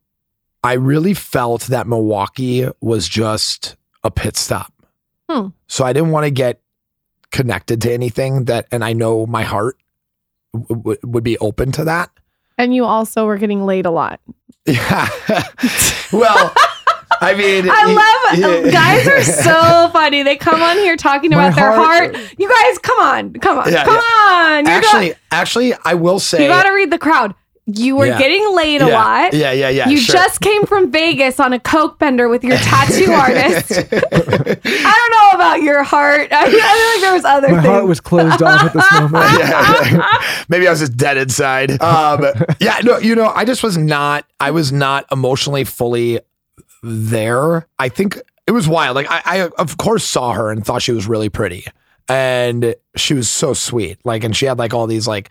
I 0.63 0.75
really 0.75 1.15
felt 1.15 1.63
that 1.63 1.89
Milwaukee 1.89 2.69
was 2.81 3.09
just 3.09 3.75
a 4.05 4.13
pit 4.13 4.37
stop. 4.37 4.73
Hmm. 5.31 5.49
So 5.69 5.85
I 5.85 5.93
didn't 5.93 6.11
want 6.11 6.25
to 6.25 6.31
get 6.31 6.61
connected 7.31 7.81
to 7.83 7.93
anything 7.93 8.45
that, 8.45 8.67
and 8.71 8.85
I 8.85 8.93
know 8.93 9.27
my 9.27 9.43
heart 9.43 9.77
w- 10.53 10.67
w- 10.81 10.99
would 11.03 11.25
be 11.25 11.39
open 11.39 11.73
to 11.73 11.85
that. 11.85 12.11
And 12.59 12.75
you 12.75 12.85
also 12.85 13.27
were 13.27 13.39
getting 13.39 13.65
laid 13.67 13.87
a 13.87 13.91
lot. 13.91 14.21
Yeah. 14.67 15.09
well, 16.13 16.53
I 17.21 17.35
mean, 17.35 17.67
I 17.71 18.31
love 18.39 18.65
yeah. 18.67 18.71
guys 18.71 19.07
are 19.09 19.23
so 19.25 19.89
funny. 19.93 20.23
They 20.23 20.37
come 20.37 20.63
on 20.63 20.77
here 20.77 20.97
talking 20.97 21.31
My 21.31 21.47
about 21.49 21.57
their 21.57 21.73
heart- 21.73 22.15
heart. 22.17 22.35
You 22.39 22.49
guys, 22.49 22.79
come 22.79 22.99
on, 23.01 23.33
come 23.35 23.59
on, 23.59 23.73
Yeah, 23.73 23.85
come 23.85 23.97
on. 23.99 24.65
You're 24.67 24.75
actually, 24.75 25.15
actually, 25.31 25.75
I 25.85 25.95
will 25.95 26.21
say, 26.21 26.43
you 26.43 26.49
got 26.49 26.65
to 26.65 26.71
read 26.73 26.91
the 26.93 26.99
crowd. 26.99 27.35
You 27.67 27.97
were 27.97 28.05
Yeah. 28.07 28.19
getting 28.19 28.55
laid 28.55 28.83
a 28.83 28.89
lot. 28.89 29.33
Yeah, 29.33 29.51
yeah, 29.53 29.71
yeah. 29.71 29.89
you 29.89 29.97
sure. 29.97 30.15
just 30.15 30.41
came 30.43 30.67
from 30.67 30.91
Vegas 30.91 31.41
on 31.41 31.55
a 31.55 31.59
coke 31.59 31.99
bender 31.99 32.29
with 32.29 32.45
your 32.45 32.59
tattoo 32.59 33.11
artist. 33.13 33.73
I 33.73 33.89
don't 33.89 35.11
know 35.11 35.31
about 35.35 35.63
your 35.63 35.83
heart. 35.83 36.29
I, 36.31 36.43
I 36.45 36.51
feel 36.51 36.59
like 36.59 37.01
there 37.01 37.15
was 37.15 37.25
other 37.25 37.49
My 37.49 37.63
things. 37.63 37.67
heart 37.67 37.87
was 37.87 38.01
closed 38.01 38.43
off 38.43 38.65
at 38.65 38.73
this 38.75 38.93
moment. 38.93 39.39
yeah. 39.39 40.45
Maybe 40.51 40.67
I 40.69 40.71
was 40.73 40.81
just 40.81 40.97
dead 40.99 41.17
inside. 41.17 41.81
Um, 41.81 42.25
yeah, 42.61 42.81
no, 42.85 42.99
you 42.99 43.15
know, 43.15 43.33
I 43.35 43.47
just 43.47 43.63
was 43.63 43.79
not, 43.79 44.27
I 44.41 44.51
was 44.51 44.71
not 44.71 45.07
emotionally 45.11 45.65
fully 45.65 46.21
there. 46.83 47.67
I 47.79 47.89
think 47.89 48.21
it 48.47 48.53
was 48.53 48.69
wild. 48.69 48.95
Like 48.95 49.07
I, 49.11 49.23
I 49.25 49.49
of 49.59 49.79
course 49.79 50.05
saw 50.05 50.33
her 50.33 50.51
and 50.51 50.65
thought 50.67 50.83
she 50.83 50.93
was 50.93 51.07
really 51.09 51.29
pretty. 51.31 51.65
And 52.09 52.75
she 52.97 53.15
was 53.15 53.31
so 53.31 53.55
sweet. 53.55 53.99
Like, 54.05 54.23
and 54.25 54.37
she 54.37 54.45
had 54.45 54.59
like 54.59 54.75
all 54.75 54.87
these 54.87 55.09
like, 55.09 55.31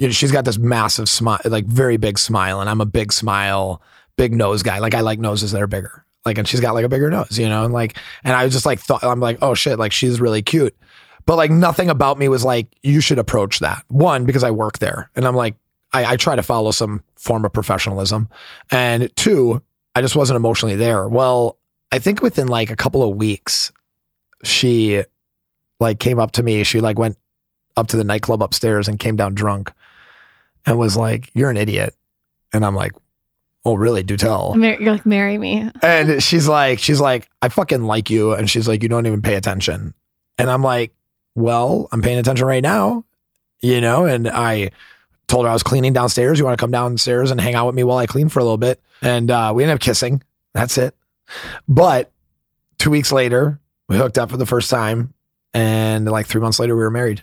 you 0.00 0.06
know, 0.06 0.12
she's 0.12 0.32
got 0.32 0.46
this 0.46 0.56
massive 0.56 1.10
smile, 1.10 1.40
like 1.44 1.66
very 1.66 1.98
big 1.98 2.18
smile. 2.18 2.62
And 2.62 2.70
I'm 2.70 2.80
a 2.80 2.86
big 2.86 3.12
smile, 3.12 3.82
big 4.16 4.32
nose 4.32 4.62
guy. 4.62 4.78
Like 4.78 4.94
I 4.94 5.02
like 5.02 5.18
noses 5.18 5.52
that 5.52 5.60
are 5.60 5.66
bigger. 5.66 6.06
Like, 6.24 6.38
and 6.38 6.48
she's 6.48 6.60
got 6.60 6.72
like 6.72 6.86
a 6.86 6.88
bigger 6.88 7.10
nose, 7.10 7.38
you 7.38 7.46
know, 7.50 7.66
and 7.66 7.74
like, 7.74 7.98
and 8.24 8.34
I 8.34 8.44
was 8.44 8.54
just 8.54 8.64
like, 8.64 8.80
thought, 8.80 9.04
I'm 9.04 9.20
like, 9.20 9.36
oh 9.42 9.52
shit, 9.52 9.78
like 9.78 9.92
she's 9.92 10.18
really 10.18 10.40
cute. 10.40 10.74
But 11.26 11.36
like 11.36 11.50
nothing 11.50 11.90
about 11.90 12.18
me 12.18 12.28
was 12.28 12.46
like, 12.46 12.66
you 12.82 13.02
should 13.02 13.18
approach 13.18 13.58
that. 13.58 13.84
One, 13.88 14.24
because 14.24 14.42
I 14.42 14.50
work 14.50 14.78
there 14.78 15.10
and 15.16 15.26
I'm 15.26 15.34
like, 15.34 15.54
I, 15.92 16.14
I 16.14 16.16
try 16.16 16.34
to 16.34 16.42
follow 16.42 16.70
some 16.70 17.02
form 17.16 17.44
of 17.44 17.52
professionalism. 17.52 18.30
And 18.70 19.14
two, 19.16 19.62
I 19.94 20.00
just 20.00 20.16
wasn't 20.16 20.38
emotionally 20.38 20.76
there. 20.76 21.08
Well, 21.08 21.58
I 21.92 21.98
think 21.98 22.22
within 22.22 22.48
like 22.48 22.70
a 22.70 22.76
couple 22.76 23.02
of 23.02 23.16
weeks, 23.16 23.70
she 24.44 25.02
like 25.78 26.00
came 26.00 26.18
up 26.18 26.32
to 26.32 26.42
me. 26.42 26.64
She 26.64 26.80
like 26.80 26.98
went 26.98 27.18
up 27.76 27.88
to 27.88 27.98
the 27.98 28.04
nightclub 28.04 28.42
upstairs 28.42 28.88
and 28.88 28.98
came 28.98 29.16
down 29.16 29.34
drunk 29.34 29.74
and 30.66 30.78
was 30.78 30.96
like, 30.96 31.30
You're 31.34 31.50
an 31.50 31.56
idiot. 31.56 31.94
And 32.52 32.64
I'm 32.64 32.74
like, 32.74 32.92
Oh, 33.64 33.74
really? 33.74 34.02
Do 34.02 34.16
tell. 34.16 34.54
Mar- 34.54 34.80
You're 34.80 34.92
like, 34.92 35.04
marry 35.04 35.36
me. 35.36 35.70
And 35.82 36.22
she's 36.22 36.48
like, 36.48 36.78
she's 36.78 36.98
like, 37.00 37.28
I 37.42 37.50
fucking 37.50 37.82
like 37.82 38.08
you. 38.08 38.32
And 38.32 38.48
she's 38.48 38.66
like, 38.66 38.82
you 38.82 38.88
don't 38.88 39.06
even 39.06 39.20
pay 39.20 39.34
attention. 39.34 39.92
And 40.38 40.48
I'm 40.50 40.62
like, 40.62 40.94
well, 41.34 41.86
I'm 41.92 42.00
paying 42.00 42.18
attention 42.18 42.46
right 42.46 42.62
now, 42.62 43.04
you 43.60 43.82
know? 43.82 44.06
And 44.06 44.28
I 44.28 44.70
told 45.28 45.44
her 45.44 45.50
I 45.50 45.52
was 45.52 45.62
cleaning 45.62 45.92
downstairs. 45.92 46.38
You 46.38 46.46
want 46.46 46.56
to 46.58 46.62
come 46.62 46.70
downstairs 46.70 47.30
and 47.30 47.38
hang 47.38 47.54
out 47.54 47.66
with 47.66 47.74
me 47.74 47.84
while 47.84 47.98
I 47.98 48.06
clean 48.06 48.30
for 48.30 48.40
a 48.40 48.42
little 48.44 48.56
bit? 48.56 48.80
And 49.02 49.30
uh, 49.30 49.52
we 49.54 49.62
ended 49.62 49.74
up 49.74 49.80
kissing. 49.82 50.22
That's 50.54 50.78
it. 50.78 50.94
But 51.68 52.10
two 52.78 52.88
weeks 52.90 53.12
later, 53.12 53.60
we 53.90 53.98
hooked 53.98 54.16
up 54.18 54.30
for 54.30 54.38
the 54.38 54.46
first 54.46 54.70
time. 54.70 55.12
And 55.52 56.06
like 56.10 56.26
three 56.26 56.40
months 56.40 56.58
later, 56.58 56.74
we 56.74 56.82
were 56.82 56.90
married. 56.90 57.22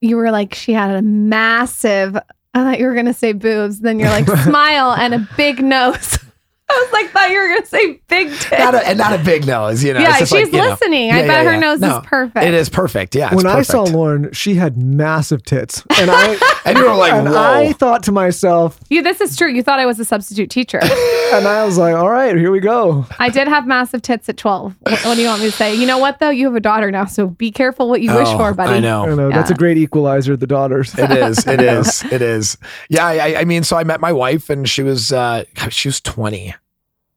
You 0.00 0.16
were 0.16 0.32
like, 0.32 0.54
she 0.56 0.72
had 0.72 0.90
a 0.96 1.00
massive, 1.02 2.18
I 2.56 2.64
thought 2.64 2.78
you 2.78 2.86
were 2.86 2.94
going 2.94 3.06
to 3.06 3.12
say 3.12 3.34
boobs. 3.34 3.80
Then 3.80 3.98
you're 3.98 4.08
like, 4.08 4.26
smile 4.44 4.92
and 4.92 5.12
a 5.12 5.28
big 5.36 5.62
nose. 5.62 6.18
I 6.70 6.82
was 6.84 6.92
like, 6.92 7.10
thought 7.10 7.30
you 7.30 7.38
were 7.40 7.48
going 7.48 7.62
to 7.62 7.66
say 7.68 8.00
big 8.08 8.28
tits. 8.30 8.50
Not 8.50 8.74
a, 8.74 8.86
and 8.88 8.98
not 8.98 9.18
a 9.18 9.22
big 9.22 9.46
nose, 9.46 9.84
you 9.84 9.94
know? 9.94 10.00
yeah, 10.00 10.10
It's 10.18 10.18
she's 10.18 10.32
like, 10.32 10.46
you 10.52 10.58
know, 10.58 10.70
listening. 10.70 11.08
yeah, 11.08 11.14
I 11.16 11.20
yeah, 11.20 11.26
bet 11.26 11.46
her 11.46 11.52
yeah. 11.52 11.58
nose 11.60 11.80
No, 11.80 11.98
is 11.98 12.06
perfect. 12.06 12.44
It 12.44 12.54
is 12.54 12.68
perfect. 12.68 13.14
Yeah. 13.14 13.26
it's 13.32 13.36
when 13.36 13.46
I 13.46 13.62
saw. 13.62 13.84
Lauryn, 13.86 14.34
she 14.34 14.54
had 14.56 14.76
massive 14.76 15.44
tits, 15.44 15.84
and 15.98 16.10
I 16.10 16.36
And 16.66 16.76
you 16.76 16.82
were 16.84 16.94
like, 16.96 17.12
and 17.12 17.28
whoa. 17.28 17.36
I 17.36 17.72
thought 17.74 18.02
to 18.04 18.12
myself, 18.12 18.80
You, 18.90 19.00
this 19.00 19.20
is 19.20 19.36
true. 19.36 19.48
You 19.48 19.62
thought 19.62 19.78
I 19.78 19.86
was 19.86 20.00
a 20.00 20.04
substitute 20.04 20.50
teacher. 20.50 20.78
and 20.82 21.46
I 21.46 21.64
was 21.64 21.78
like, 21.78 21.94
all 21.94 22.10
right, 22.10 22.34
here 22.36 22.50
we 22.50 22.58
go. 22.58 23.06
I 23.20 23.28
did 23.28 23.46
have 23.46 23.64
massive 23.68 24.02
tits 24.02 24.28
at 24.28 24.36
12. 24.36 24.74
What, 24.80 25.04
what 25.04 25.14
do 25.14 25.20
you 25.20 25.28
want 25.28 25.42
me 25.42 25.50
to 25.50 25.56
say? 25.56 25.72
You 25.76 25.86
know 25.86 25.98
what, 25.98 26.18
though? 26.18 26.30
You 26.30 26.46
have 26.46 26.56
a 26.56 26.60
daughter 26.60 26.90
now, 26.90 27.04
so 27.04 27.28
be 27.28 27.52
careful 27.52 27.88
what 27.88 28.02
you 28.02 28.12
wish 28.12 28.26
Oh, 28.26 28.38
for, 28.38 28.52
buddy. 28.54 28.72
I 28.72 28.80
know. 28.80 29.04
I 29.04 29.14
know 29.14 29.30
that's 29.30 29.50
a 29.52 29.54
great 29.54 29.78
equalizer. 29.78 30.36
The 30.36 30.48
daughters. 30.48 30.98
It 30.98 31.12
is. 31.12 31.46
It 31.46 31.60
is. 31.60 32.02
It 32.10 32.22
is. 32.22 32.58
Yeah. 32.88 33.06
I, 33.06 33.36
I 33.40 33.44
mean, 33.44 33.62
so 33.62 33.76
I 33.76 33.84
met 33.84 34.00
my 34.00 34.12
wife, 34.12 34.50
and 34.50 34.68
she 34.68 34.82
was 34.82 35.12
uh, 35.12 35.44
she 35.68 35.86
was 35.86 36.00
twenty. 36.00 36.55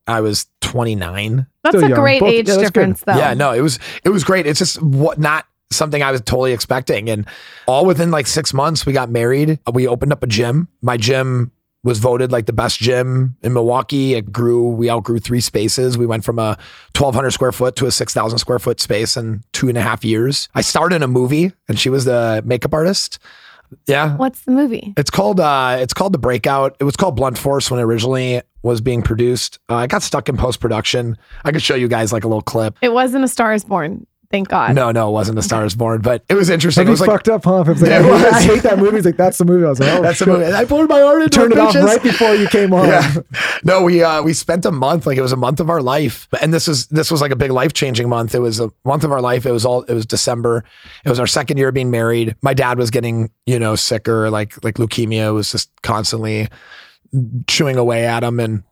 I 0.10 0.22
was 0.22 0.48
twenty 0.62 0.96
nine. 0.96 1.46
That's 1.64 1.76
Still 1.78 1.86
a 1.86 1.90
young. 1.90 2.00
great 2.00 2.20
Both- 2.22 2.30
age 2.30 2.48
yeah, 2.48 2.56
that's 2.56 2.70
good. 2.70 2.74
difference, 2.74 3.04
though. 3.04 3.16
Yeah. 3.18 3.34
No, 3.34 3.52
it 3.54 3.62
was 3.62 3.80
it 4.04 4.10
was 4.10 4.24
great. 4.24 4.46
It's 4.48 4.60
just 4.60 4.82
what 4.82 5.20
not 5.20 5.46
something 5.72 6.02
I 6.02 6.12
was 6.12 6.22
totally 6.22 6.52
expecting, 6.54 7.10
and 7.10 7.26
all 7.68 7.86
within 7.86 8.12
like 8.12 8.28
six 8.28 8.54
months, 8.54 8.86
we 8.86 8.94
got 8.94 9.10
married. 9.10 9.60
We 9.72 9.88
opened 9.88 10.12
up 10.12 10.24
a 10.24 10.28
gym. 10.28 10.68
My 10.82 10.98
gym 10.98 11.52
was 11.84 12.00
voted 12.00 12.30
like 12.30 12.46
the 12.46 12.52
best 12.54 12.78
gym 12.80 13.38
in 13.42 13.54
Milwaukee. 13.54 14.14
It 14.16 14.34
grew. 14.34 14.68
We 14.70 14.90
outgrew 14.90 15.20
three 15.20 15.40
spaces. 15.40 15.98
We 15.98 16.06
went 16.06 16.26
from 16.26 16.38
a 16.40 16.58
twelve 16.94 17.16
hundred 17.16 17.32
square 17.32 17.52
foot 17.52 17.76
to 17.78 17.86
a 17.86 17.92
six 17.92 18.14
thousand 18.14 18.40
square 18.40 18.60
foot 18.60 18.80
space 18.82 19.16
in 19.16 19.44
two 19.54 19.70
and 19.70 19.78
a 19.78 19.82
half 19.82 20.04
years. 20.04 20.50
I 20.56 20.62
starred 20.62 20.92
in 20.92 21.04
a 21.04 21.08
movie, 21.08 21.54
and 21.68 21.80
she 21.80 21.90
was 21.90 22.06
the 22.06 22.42
makeup 22.46 22.74
artist. 22.74 23.20
Yeah. 23.88 24.16
What's 24.18 24.42
the 24.42 24.52
movie? 24.52 24.94
It's 24.98 25.10
called 25.10 25.40
uh 25.40 25.78
it's 25.80 25.94
called 25.94 26.14
The 26.14 26.20
Breakout. 26.20 26.76
It 26.80 26.84
was 26.84 26.96
called 26.96 27.16
Blunt 27.16 27.38
Force 27.38 27.70
when 27.70 27.80
it 27.80 27.84
originally 27.84 28.42
was 28.62 28.82
being 28.82 29.02
produced. 29.02 29.60
Uh, 29.70 29.76
I 29.76 29.88
got 29.88 30.04
stuck 30.04 30.28
in 30.28 30.36
post 30.38 30.60
production. 30.60 31.18
I 31.46 31.52
could 31.52 31.62
show 31.62 31.76
you 31.76 31.88
guys 31.88 32.12
like 32.12 32.24
a 32.24 32.28
little 32.28 32.42
clip. 32.42 32.78
It 32.82 32.92
wasn't 32.92 33.24
A 33.24 33.28
Star 33.28 33.54
is 33.54 33.64
Born. 33.64 34.06
Thank 34.32 34.48
God. 34.48 34.76
No, 34.76 34.92
no, 34.92 35.10
it 35.10 35.12
wasn't 35.12 35.40
A 35.40 35.42
Star 35.42 35.66
is 35.66 35.74
Born, 35.74 36.02
but 36.02 36.24
it 36.30 36.36
was 36.36 36.52
interesting. 36.52 36.86
That'd 36.86 36.90
It 36.90 36.92
was 36.92 37.02
like 37.02 37.10
fucked 37.10 37.30
up, 37.30 37.46
huh? 37.46 37.62
If 37.62 37.70
it 37.70 37.82
like, 37.82 37.90
Yeah, 37.90 37.98
I, 37.98 38.00
it 38.00 38.04
hate, 38.04 38.12
was. 38.12 38.24
I 38.34 38.42
hate 38.44 38.62
that 38.64 38.78
movie. 38.78 38.98
He's 38.98 39.06
like, 39.06 39.18
that's 39.18 39.40
the 39.40 39.46
movie. 39.46 39.66
I 39.66 39.70
was 39.70 39.80
like, 39.80 39.90
oh, 39.90 40.02
that's 40.04 40.20
the 40.20 40.26
shit. 40.26 40.34
movie. 40.40 40.54
I 40.54 40.66
poured 40.66 40.88
my 40.88 41.00
heart 41.02 41.24
into 41.24 41.36
Turned 41.36 41.54
it, 41.54 41.58
it 41.58 41.62
off 41.62 41.74
right 41.74 42.04
before 42.04 42.36
you 42.36 42.48
came 42.48 42.72
on. 42.72 42.88
Yeah. 42.88 43.12
No, 43.64 43.82
we 43.84 44.04
uh 44.04 44.22
we 44.22 44.34
spent 44.34 44.66
a 44.66 44.72
month, 44.72 45.08
like 45.08 45.18
it 45.18 45.22
was 45.24 45.32
a 45.32 45.38
month 45.38 45.60
of 45.60 45.70
our 45.70 45.82
life. 45.82 46.28
And 46.42 46.54
this 46.54 46.68
is 46.68 46.86
this 46.88 47.10
was 47.10 47.22
like 47.22 47.32
a 47.32 47.36
big 47.36 47.52
life 47.52 47.74
changing 47.74 48.08
month. 48.08 48.36
It 48.36 48.40
was 48.40 48.60
a 48.60 48.72
month 48.86 49.04
of 49.04 49.12
our 49.12 49.20
life. 49.22 49.48
It 49.48 49.52
was 49.52 49.66
all 49.66 49.82
it 49.82 49.94
was 49.94 50.06
December. 50.06 50.64
It 51.04 51.10
was 51.10 51.20
our 51.20 51.28
second 51.28 51.58
year 51.58 51.72
being 51.72 51.90
married. 51.90 52.36
My 52.44 52.54
dad 52.54 52.78
was 52.78 52.92
getting, 52.92 53.32
you 53.48 53.58
know, 53.58 53.76
sicker, 53.76 54.30
like 54.30 54.64
like 54.64 54.76
leukemia 54.76 55.34
was 55.34 55.52
just 55.52 55.72
constantly 55.82 56.50
chewing 57.48 57.78
away 57.78 58.06
at 58.06 58.24
him. 58.24 58.40
And 58.40 58.64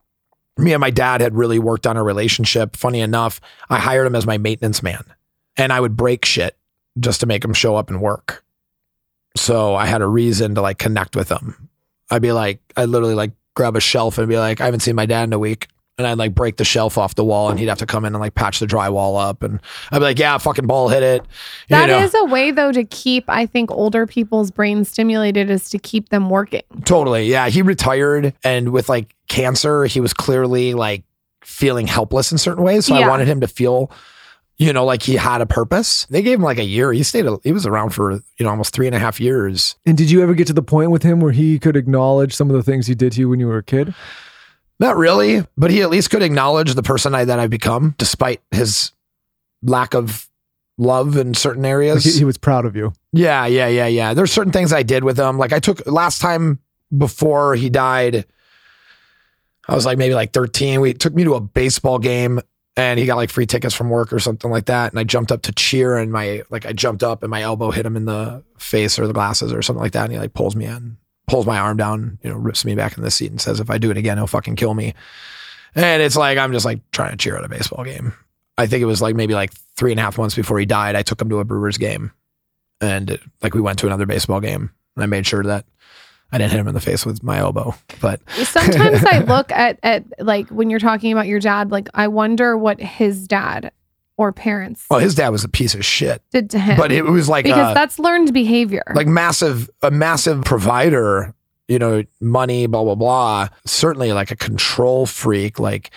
me 0.57 0.73
and 0.73 0.81
my 0.81 0.91
dad 0.91 1.21
had 1.21 1.35
really 1.35 1.59
worked 1.59 1.87
on 1.87 1.97
a 1.97 2.03
relationship. 2.03 2.75
Funny 2.75 2.99
enough, 2.99 3.41
I 3.69 3.79
hired 3.79 4.05
him 4.05 4.15
as 4.15 4.27
my 4.27 4.37
maintenance 4.37 4.83
man. 4.83 5.03
And 5.57 5.73
I 5.73 5.79
would 5.79 5.97
break 5.97 6.23
shit 6.25 6.55
just 6.99 7.19
to 7.21 7.25
make 7.25 7.43
him 7.43 7.53
show 7.53 7.75
up 7.75 7.89
and 7.89 8.01
work. 8.01 8.43
So 9.35 9.75
I 9.75 9.85
had 9.85 10.01
a 10.01 10.07
reason 10.07 10.55
to 10.55 10.61
like 10.61 10.77
connect 10.77 11.15
with 11.15 11.29
him. 11.29 11.69
I'd 12.09 12.21
be 12.21 12.31
like, 12.31 12.59
I'd 12.75 12.89
literally 12.89 13.15
like 13.15 13.31
grab 13.55 13.75
a 13.75 13.79
shelf 13.81 14.17
and 14.17 14.27
be 14.27 14.37
like, 14.37 14.61
I 14.61 14.65
haven't 14.65 14.79
seen 14.81 14.95
my 14.95 15.05
dad 15.05 15.23
in 15.23 15.33
a 15.33 15.39
week. 15.39 15.67
And 15.99 16.05
I'd 16.05 16.19
like 16.19 16.35
break 16.35 16.57
the 16.57 16.63
shelf 16.63 16.95
off 16.99 17.15
the 17.15 17.25
wall 17.25 17.49
and 17.49 17.57
he'd 17.59 17.69
have 17.69 17.79
to 17.79 17.87
come 17.87 18.05
in 18.05 18.13
and 18.13 18.21
like 18.21 18.35
patch 18.35 18.59
the 18.59 18.67
drywall 18.67 19.19
up. 19.19 19.41
And 19.41 19.59
I'd 19.91 19.97
be 19.97 20.03
like, 20.03 20.19
yeah, 20.19 20.37
fucking 20.37 20.67
ball 20.67 20.89
hit 20.89 21.01
it. 21.01 21.21
You 21.23 21.27
That 21.75 21.87
know, 21.87 21.99
is 21.99 22.13
a 22.13 22.25
way, 22.25 22.51
though, 22.51 22.71
to 22.71 22.83
keep, 22.83 23.25
I 23.27 23.47
think, 23.47 23.71
older 23.71 24.05
people's 24.05 24.51
brains 24.51 24.89
stimulated 24.91 25.49
is 25.49 25.71
to 25.71 25.79
keep 25.79 26.09
them 26.09 26.29
working. 26.29 26.61
totally. 26.85 27.25
Yeah. 27.25 27.49
He 27.49 27.63
retired 27.63 28.35
and 28.43 28.71
with 28.71 28.89
like 28.89 29.15
cancer, 29.27 29.85
he 29.85 29.99
was 29.99 30.13
clearly 30.13 30.75
like 30.75 31.03
feeling 31.43 31.87
helpless 31.87 32.31
in 32.31 32.37
certain 32.37 32.63
ways. 32.63 32.85
So 32.85 32.93
I 32.95 32.99
Yeah. 32.99 33.09
wanted 33.09 33.27
him 33.27 33.41
to 33.41 33.47
feel, 33.47 33.89
you 34.57 34.73
know, 34.73 34.85
like 34.85 35.03
he 35.03 35.15
had 35.15 35.41
a 35.41 35.45
purpose. 35.45 36.05
They 36.09 36.21
gave 36.21 36.39
him 36.39 36.43
like 36.43 36.57
a 36.57 36.63
year. 36.63 36.91
He 36.91 37.03
stayed, 37.03 37.25
he 37.43 37.51
was 37.51 37.65
around 37.65 37.91
for, 37.91 38.13
you 38.13 38.21
know, 38.39 38.49
almost 38.49 38.73
three 38.73 38.87
and 38.87 38.95
a 38.95 38.99
half 38.99 39.19
years. 39.19 39.75
And 39.85 39.97
did 39.97 40.09
you 40.09 40.21
ever 40.23 40.33
get 40.33 40.47
to 40.47 40.53
the 40.53 40.63
point 40.63 40.91
with 40.91 41.03
him 41.03 41.19
where 41.19 41.31
he 41.31 41.59
could 41.59 41.75
acknowledge 41.75 42.33
some 42.33 42.49
of 42.49 42.55
the 42.55 42.63
things 42.63 42.87
he 42.87 42.95
did 42.95 43.11
to 43.13 43.19
you 43.19 43.29
when 43.29 43.39
you 43.39 43.47
were 43.47 43.57
a 43.59 43.63
kid? 43.63 43.93
Not 44.79 44.95
really, 44.97 45.45
but 45.57 45.71
he 45.71 45.81
at 45.81 45.89
least 45.89 46.09
could 46.11 46.21
acknowledge 46.23 46.73
the 46.73 46.83
person 46.83 47.13
I, 47.15 47.25
that 47.25 47.39
I've 47.39 47.49
become, 47.49 47.95
despite 47.97 48.41
his 48.51 48.91
lack 49.63 49.93
of 49.95 50.29
love 50.77 51.17
in 51.17 51.33
certain 51.33 51.63
Like 51.63 51.69
areas. 51.71 52.03
he, 52.03 52.11
he 52.19 52.23
was 52.25 52.37
proud 52.37 52.65
of 52.65 52.75
you. 52.75 52.93
yeah, 53.11 53.47
yeah, 53.47 53.67
yeah, 53.67 53.87
yeah. 53.87 54.13
There's 54.13 54.31
certain 54.31 54.51
things 54.53 54.71
I 54.71 54.83
did 54.83 55.03
with 55.03 55.17
him. 55.19 55.37
Like 55.39 55.51
I 55.53 55.59
took 55.59 55.85
last 55.87 56.19
time 56.21 56.59
before 56.95 57.55
he 57.55 57.69
died, 57.71 58.25
I 59.67 59.75
was 59.75 59.85
like 59.85 59.97
maybe 59.97 60.13
like 60.13 60.31
13. 60.33 60.79
We 60.79 60.93
took 60.93 61.13
me 61.15 61.23
to 61.25 61.33
a 61.35 61.41
baseball 61.41 61.97
game 61.99 62.39
and 62.77 62.99
he 62.99 63.07
got 63.07 63.17
like 63.17 63.31
free 63.31 63.47
tickets 63.47 63.73
from 63.73 63.89
work 63.89 64.13
or 64.13 64.19
something 64.19 64.51
like 64.51 64.65
that. 64.65 64.93
And 64.93 64.99
I 64.99 65.03
jumped 65.03 65.31
up 65.31 65.41
to 65.41 65.51
cheer 65.51 65.97
and 65.97 66.11
my 66.11 66.43
like 66.51 66.65
I 66.65 66.73
jumped 66.73 67.03
up 67.03 67.23
and 67.23 67.31
my 67.31 67.41
elbow 67.41 67.71
hit 67.71 67.85
him 67.85 67.97
in 67.97 68.05
the 68.05 68.43
face 68.59 68.99
or 68.99 69.07
the 69.07 69.13
glasses 69.13 69.51
or 69.51 69.63
something 69.63 69.81
like 69.81 69.93
that. 69.93 70.03
And 70.03 70.13
he 70.13 70.19
like 70.19 70.35
pulls 70.35 70.55
me 70.55 70.65
in, 70.65 70.95
pulls 71.25 71.47
my 71.47 71.57
arm 71.57 71.75
down, 71.75 72.19
you 72.21 72.29
know, 72.29 72.37
rips 72.37 72.63
me 72.63 72.75
back 72.75 72.95
in 72.95 73.03
the 73.03 73.09
seat 73.09 73.31
and 73.31 73.41
says, 73.41 73.59
if 73.59 73.71
I 73.71 73.79
do 73.79 73.89
it 73.89 73.97
again, 73.97 74.17
he'll 74.17 74.27
fucking 74.27 74.55
kill 74.55 74.75
me. 74.75 74.93
And 75.73 76.03
it's 76.03 76.15
like 76.15 76.37
I'm 76.37 76.53
just 76.53 76.65
like 76.65 76.79
trying 76.91 77.11
to 77.11 77.17
cheer 77.17 77.35
at 77.35 77.43
a 77.43 77.49
baseball 77.49 77.83
game. 77.83 78.13
I 78.59 78.67
think 78.67 78.83
it 78.83 78.85
was 78.85 79.01
like 79.01 79.15
maybe 79.15 79.33
like 79.33 79.53
three 79.75 79.91
and 79.91 79.99
a 79.99 80.03
half 80.03 80.17
months 80.17 80.35
before 80.35 80.59
he 80.59 80.65
died. 80.65 80.95
I 80.95 81.01
took 81.01 81.21
him 81.21 81.29
to 81.29 81.39
a 81.39 81.45
Brewers 81.45 81.77
game, 81.77 82.11
and 82.81 83.19
like 83.41 83.53
we 83.53 83.61
went 83.61 83.77
to 83.79 83.85
another 83.85 84.07
baseball 84.07 84.39
game, 84.39 84.71
and 84.95 85.03
I 85.03 85.05
made 85.05 85.27
sure 85.27 85.43
that 85.43 85.65
I 86.31 86.37
didn't 86.37 86.51
hit 86.51 86.59
him 86.59 86.67
in 86.67 86.73
the 86.73 86.81
face 86.81 87.05
with 87.05 87.23
my 87.23 87.37
elbow. 87.37 87.73
But 88.01 88.21
Sometimes 88.43 89.03
I 89.05 89.19
look 89.27 89.51
at, 89.51 89.79
at, 89.83 90.03
like, 90.19 90.49
when 90.49 90.69
you're 90.69 90.79
talking 90.79 91.11
about 91.11 91.27
your 91.27 91.39
dad, 91.39 91.71
like, 91.71 91.87
I 91.93 92.07
wonder 92.07 92.57
what 92.57 92.79
his 92.81 93.27
dad 93.27 93.71
or 94.17 94.31
parents 94.31 94.85
well, 94.89 94.99
his 94.99 95.13
dad 95.13 95.29
was 95.29 95.43
a 95.43 95.49
piece 95.49 95.75
of 95.75 95.85
shit, 95.85 96.23
did 96.31 96.49
to 96.49 96.59
him. 96.59 96.75
but 96.75 96.91
it 96.91 97.05
was 97.05 97.29
like 97.29 97.45
because 97.45 97.69
uh, 97.69 97.73
that's 97.75 97.99
learned 97.99 98.33
behavior. 98.33 98.83
like 98.95 99.05
massive 99.05 99.69
a 99.83 99.91
massive 99.91 100.43
provider. 100.43 101.35
You 101.67 101.77
know, 101.77 102.03
money, 102.19 102.65
blah 102.65 102.83
blah 102.83 102.95
blah. 102.95 103.49
Certainly, 103.65 104.13
like 104.13 104.31
a 104.31 104.35
control 104.35 105.05
freak. 105.05 105.59
Like 105.59 105.91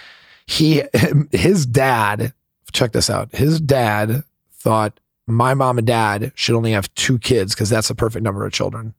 he, 0.46 0.82
his 1.32 1.64
dad. 1.64 2.34
Check 2.72 2.92
this 2.92 3.08
out. 3.08 3.34
His 3.34 3.60
dad 3.60 4.22
thought 4.52 5.00
my 5.26 5.54
mom 5.54 5.78
and 5.78 5.86
dad 5.86 6.32
should 6.34 6.54
only 6.54 6.72
have 6.72 6.92
two 6.94 7.18
kids 7.18 7.54
because 7.54 7.70
that's 7.70 7.88
the 7.88 7.94
perfect 7.94 8.22
number 8.22 8.44
of 8.44 8.52
children. 8.52 8.94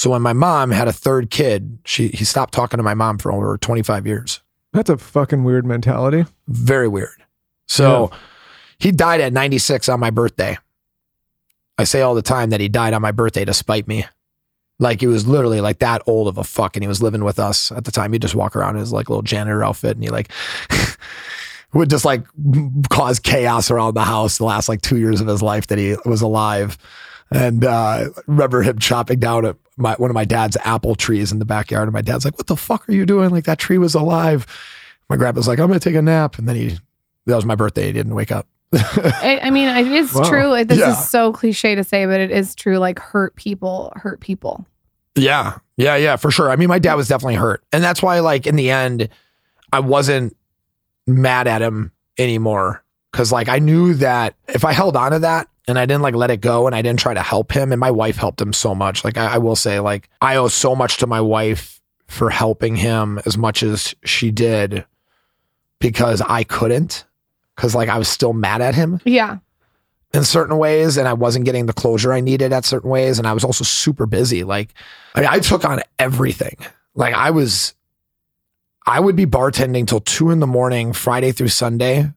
So 0.00 0.08
when 0.08 0.22
my 0.22 0.32
mom 0.32 0.70
had 0.70 0.88
a 0.88 0.94
third 0.94 1.28
kid, 1.28 1.78
she 1.84 2.08
he 2.08 2.24
stopped 2.24 2.54
talking 2.54 2.78
to 2.78 2.82
my 2.82 2.94
mom 2.94 3.18
for 3.18 3.30
over 3.30 3.58
25 3.58 4.06
years. 4.06 4.40
That's 4.72 4.88
a 4.88 4.96
fucking 4.96 5.44
weird 5.44 5.66
mentality. 5.66 6.24
Very 6.48 6.88
weird. 6.88 7.22
So 7.68 8.10
he 8.78 8.92
died 8.92 9.20
at 9.20 9.34
96 9.34 9.90
on 9.90 10.00
my 10.00 10.08
birthday. 10.08 10.56
I 11.76 11.84
say 11.84 12.00
all 12.00 12.14
the 12.14 12.22
time 12.22 12.48
that 12.48 12.60
he 12.60 12.68
died 12.70 12.94
on 12.94 13.02
my 13.02 13.12
birthday 13.12 13.44
to 13.44 13.52
spite 13.52 13.86
me. 13.86 14.06
Like 14.78 15.00
he 15.00 15.06
was 15.06 15.26
literally 15.26 15.60
like 15.60 15.80
that 15.80 16.00
old 16.06 16.28
of 16.28 16.38
a 16.38 16.44
fuck 16.44 16.76
and 16.76 16.82
he 16.82 16.88
was 16.88 17.02
living 17.02 17.22
with 17.22 17.38
us 17.38 17.70
at 17.70 17.84
the 17.84 17.92
time. 17.92 18.14
He'd 18.14 18.22
just 18.22 18.34
walk 18.34 18.56
around 18.56 18.76
in 18.76 18.80
his 18.80 18.94
like 18.94 19.10
little 19.10 19.20
janitor 19.20 19.62
outfit 19.62 19.98
and 19.98 20.02
he 20.02 20.08
like 20.08 20.32
would 21.74 21.90
just 21.90 22.06
like 22.06 22.24
cause 22.88 23.18
chaos 23.18 23.70
around 23.70 23.92
the 23.92 24.04
house 24.04 24.38
the 24.38 24.46
last 24.46 24.66
like 24.66 24.80
two 24.80 24.96
years 24.96 25.20
of 25.20 25.26
his 25.26 25.42
life 25.42 25.66
that 25.66 25.76
he 25.76 25.94
was 26.06 26.22
alive. 26.22 26.78
And 27.32 27.64
uh 27.64 28.08
remember 28.26 28.62
him 28.62 28.78
chopping 28.78 29.20
down 29.20 29.44
at 29.46 29.56
my 29.76 29.94
one 29.94 30.10
of 30.10 30.14
my 30.14 30.24
dad's 30.24 30.56
apple 30.64 30.94
trees 30.96 31.30
in 31.32 31.38
the 31.38 31.44
backyard. 31.44 31.84
And 31.88 31.92
my 31.92 32.02
dad's 32.02 32.24
like, 32.24 32.36
What 32.38 32.46
the 32.48 32.56
fuck 32.56 32.88
are 32.88 32.92
you 32.92 33.06
doing? 33.06 33.30
Like 33.30 33.44
that 33.44 33.58
tree 33.58 33.78
was 33.78 33.94
alive. 33.94 34.46
My 35.08 35.16
grandpa's 35.16 35.46
like, 35.48 35.58
I'm 35.58 35.68
gonna 35.68 35.80
take 35.80 35.94
a 35.94 36.02
nap. 36.02 36.38
And 36.38 36.48
then 36.48 36.56
he 36.56 36.78
that 37.26 37.36
was 37.36 37.44
my 37.44 37.54
birthday. 37.54 37.86
He 37.86 37.92
didn't 37.92 38.14
wake 38.14 38.32
up. 38.32 38.46
I, 38.72 39.40
I 39.44 39.50
mean, 39.50 39.68
it 39.68 39.86
is 39.92 40.12
Wow. 40.14 40.28
true. 40.28 40.64
This 40.64 40.78
Yeah. 40.78 40.90
is 40.92 41.08
so 41.08 41.32
cliche 41.32 41.74
to 41.74 41.84
say, 41.84 42.06
but 42.06 42.20
it 42.20 42.30
is 42.30 42.54
true. 42.54 42.78
Like, 42.78 42.98
hurt 42.98 43.36
people 43.36 43.92
hurt 43.96 44.20
people. 44.20 44.66
Yeah. 45.16 45.58
Yeah. 45.76 45.96
Yeah. 45.96 46.16
For 46.16 46.30
sure. 46.30 46.50
I 46.50 46.56
mean, 46.56 46.68
my 46.68 46.78
dad 46.78 46.94
was 46.94 47.08
definitely 47.08 47.34
hurt. 47.34 47.62
And 47.72 47.82
that's 47.82 48.00
why, 48.02 48.20
like, 48.20 48.46
in 48.46 48.54
the 48.56 48.70
end, 48.70 49.08
I 49.72 49.80
wasn't 49.80 50.36
mad 51.06 51.46
at 51.48 51.62
him 51.62 51.90
anymore. 52.16 52.82
Cause, 53.12 53.32
like, 53.32 53.48
I 53.48 53.58
knew 53.58 53.94
that 53.94 54.34
if 54.48 54.64
I 54.64 54.72
held 54.72 54.96
on 54.96 55.10
to 55.12 55.18
that 55.20 55.48
and 55.68 55.78
I 55.78 55.86
didn't 55.86 56.02
like 56.02 56.14
let 56.14 56.30
it 56.30 56.40
go 56.40 56.66
and 56.66 56.74
I 56.74 56.82
didn't 56.82 57.00
try 57.00 57.14
to 57.14 57.22
help 57.22 57.52
him. 57.52 57.72
And 57.72 57.78
my 57.80 57.90
wife 57.90 58.16
helped 58.16 58.40
him 58.40 58.52
so 58.52 58.74
much. 58.74 59.04
Like 59.04 59.16
I, 59.16 59.34
I 59.34 59.38
will 59.38 59.56
say, 59.56 59.78
like 59.80 60.08
I 60.20 60.36
owe 60.36 60.48
so 60.48 60.74
much 60.74 60.96
to 60.98 61.06
my 61.06 61.20
wife 61.20 61.80
for 62.06 62.30
helping 62.30 62.76
him 62.76 63.20
as 63.26 63.36
much 63.38 63.62
as 63.62 63.94
she 64.04 64.30
did 64.30 64.84
because 65.78 66.20
I 66.22 66.44
couldn't. 66.44 67.04
Cause 67.56 67.74
like 67.74 67.88
I 67.88 67.98
was 67.98 68.08
still 68.08 68.32
mad 68.32 68.62
at 68.62 68.74
him 68.74 69.00
Yeah. 69.04 69.38
in 70.14 70.24
certain 70.24 70.56
ways 70.56 70.96
and 70.96 71.06
I 71.06 71.12
wasn't 71.12 71.44
getting 71.44 71.66
the 71.66 71.72
closure 71.74 72.12
I 72.12 72.20
needed 72.20 72.52
at 72.52 72.64
certain 72.64 72.90
ways. 72.90 73.18
And 73.18 73.26
I 73.28 73.32
was 73.34 73.44
also 73.44 73.64
super 73.64 74.06
busy. 74.06 74.44
Like 74.44 74.72
I, 75.14 75.20
mean, 75.20 75.28
I 75.30 75.38
took 75.40 75.64
on 75.64 75.80
everything. 75.98 76.56
Like 76.94 77.14
I 77.14 77.30
was, 77.30 77.74
I 78.86 78.98
would 78.98 79.14
be 79.14 79.26
bartending 79.26 79.86
till 79.86 80.00
two 80.00 80.30
in 80.30 80.40
the 80.40 80.46
morning, 80.46 80.92
Friday 80.94 81.32
through 81.32 81.48
Sunday. 81.48 82.10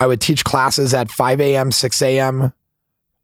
I 0.00 0.06
would 0.06 0.20
teach 0.20 0.44
classes 0.44 0.92
at 0.92 1.10
5 1.10 1.40
a.m., 1.40 1.70
6 1.72 2.02
a.m., 2.02 2.52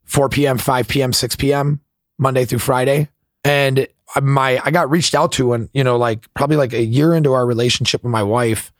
4 0.07 0.29
p.m., 0.29 0.57
5 0.57 0.87
p.m., 0.87 1.13
6 1.13 1.35
p.m., 1.35 1.81
Monday 2.17 2.45
through 2.45 2.59
Friday. 2.59 3.09
And 3.43 3.87
my, 4.21 4.59
I 4.63 4.71
got 4.71 4.89
reached 4.89 5.13
out 5.13 5.31
to 5.33 5.53
and, 5.53 5.69
you 5.73 5.83
know, 5.83 5.97
like 5.97 6.33
probably 6.33 6.57
like 6.57 6.73
a 6.73 6.83
year 6.83 7.13
into 7.13 7.33
our 7.33 7.45
relationship 7.45 8.03
with 8.03 8.11
my 8.11 8.23
wife, 8.23 8.73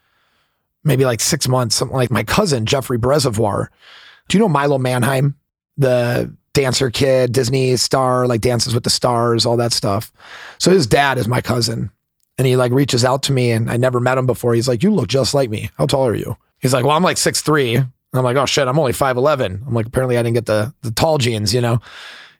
maybe 0.84 1.06
like 1.06 1.20
six 1.20 1.48
months, 1.48 1.76
something 1.76 1.96
like 1.96 2.10
my 2.10 2.24
cousin, 2.24 2.66
Jeffrey 2.66 2.98
Brezovar. 2.98 3.68
Do 4.28 4.38
you 4.38 4.42
know 4.42 4.50
Milo 4.50 4.78
Manheim? 4.78 5.36
The 5.78 6.34
dancer 6.54 6.90
kid, 6.90 7.34
Disney 7.34 7.76
star, 7.78 8.26
like 8.26 8.42
dances 8.42 8.74
with 8.74 8.84
the 8.84 8.90
stars, 8.90 9.46
all 9.46 9.58
that 9.58 9.74
stuff. 9.74 10.12
So 10.58 10.72
his 10.72 10.88
dad 10.88 11.20
is 11.20 11.28
my 11.28 11.40
cousin. 11.40 11.92
And 12.40 12.48
he 12.48 12.56
like 12.56 12.72
reaches 12.72 13.06
out 13.06 13.24
to 13.24 13.32
me 13.32 13.52
and 13.52 13.70
I 13.70 13.78
never 13.78 14.00
met 14.00 14.18
him 14.18 14.26
before. 14.26 14.54
He's 14.54 14.68
like, 14.68 14.84
You 14.84 14.92
look 14.92 15.08
just 15.08 15.34
like 15.34 15.50
me. 15.50 15.70
How 15.78 15.86
tall 15.86 16.08
are 16.08 16.16
you? 16.16 16.38
He's 16.60 16.74
like, 16.74 16.86
Well, 16.86 16.96
I'm 16.96 17.04
like 17.04 17.18
six 17.18 17.42
three. 17.42 17.84
And 18.18 18.26
I'm 18.28 18.36
like, 18.36 18.42
Oh 18.42 18.46
shit, 18.46 18.68
I'm 18.68 18.80
only 18.80 18.94
5'11. 18.94 19.68
I'm 19.68 19.74
like, 19.74 19.86
apparently 19.86 20.18
I 20.18 20.24
didn't 20.24 20.36
get 20.36 20.48
the 20.48 20.74
the 20.82 20.92
tall 20.92 21.18
genes, 21.18 21.54
you 21.54 21.62
know? 21.62 21.80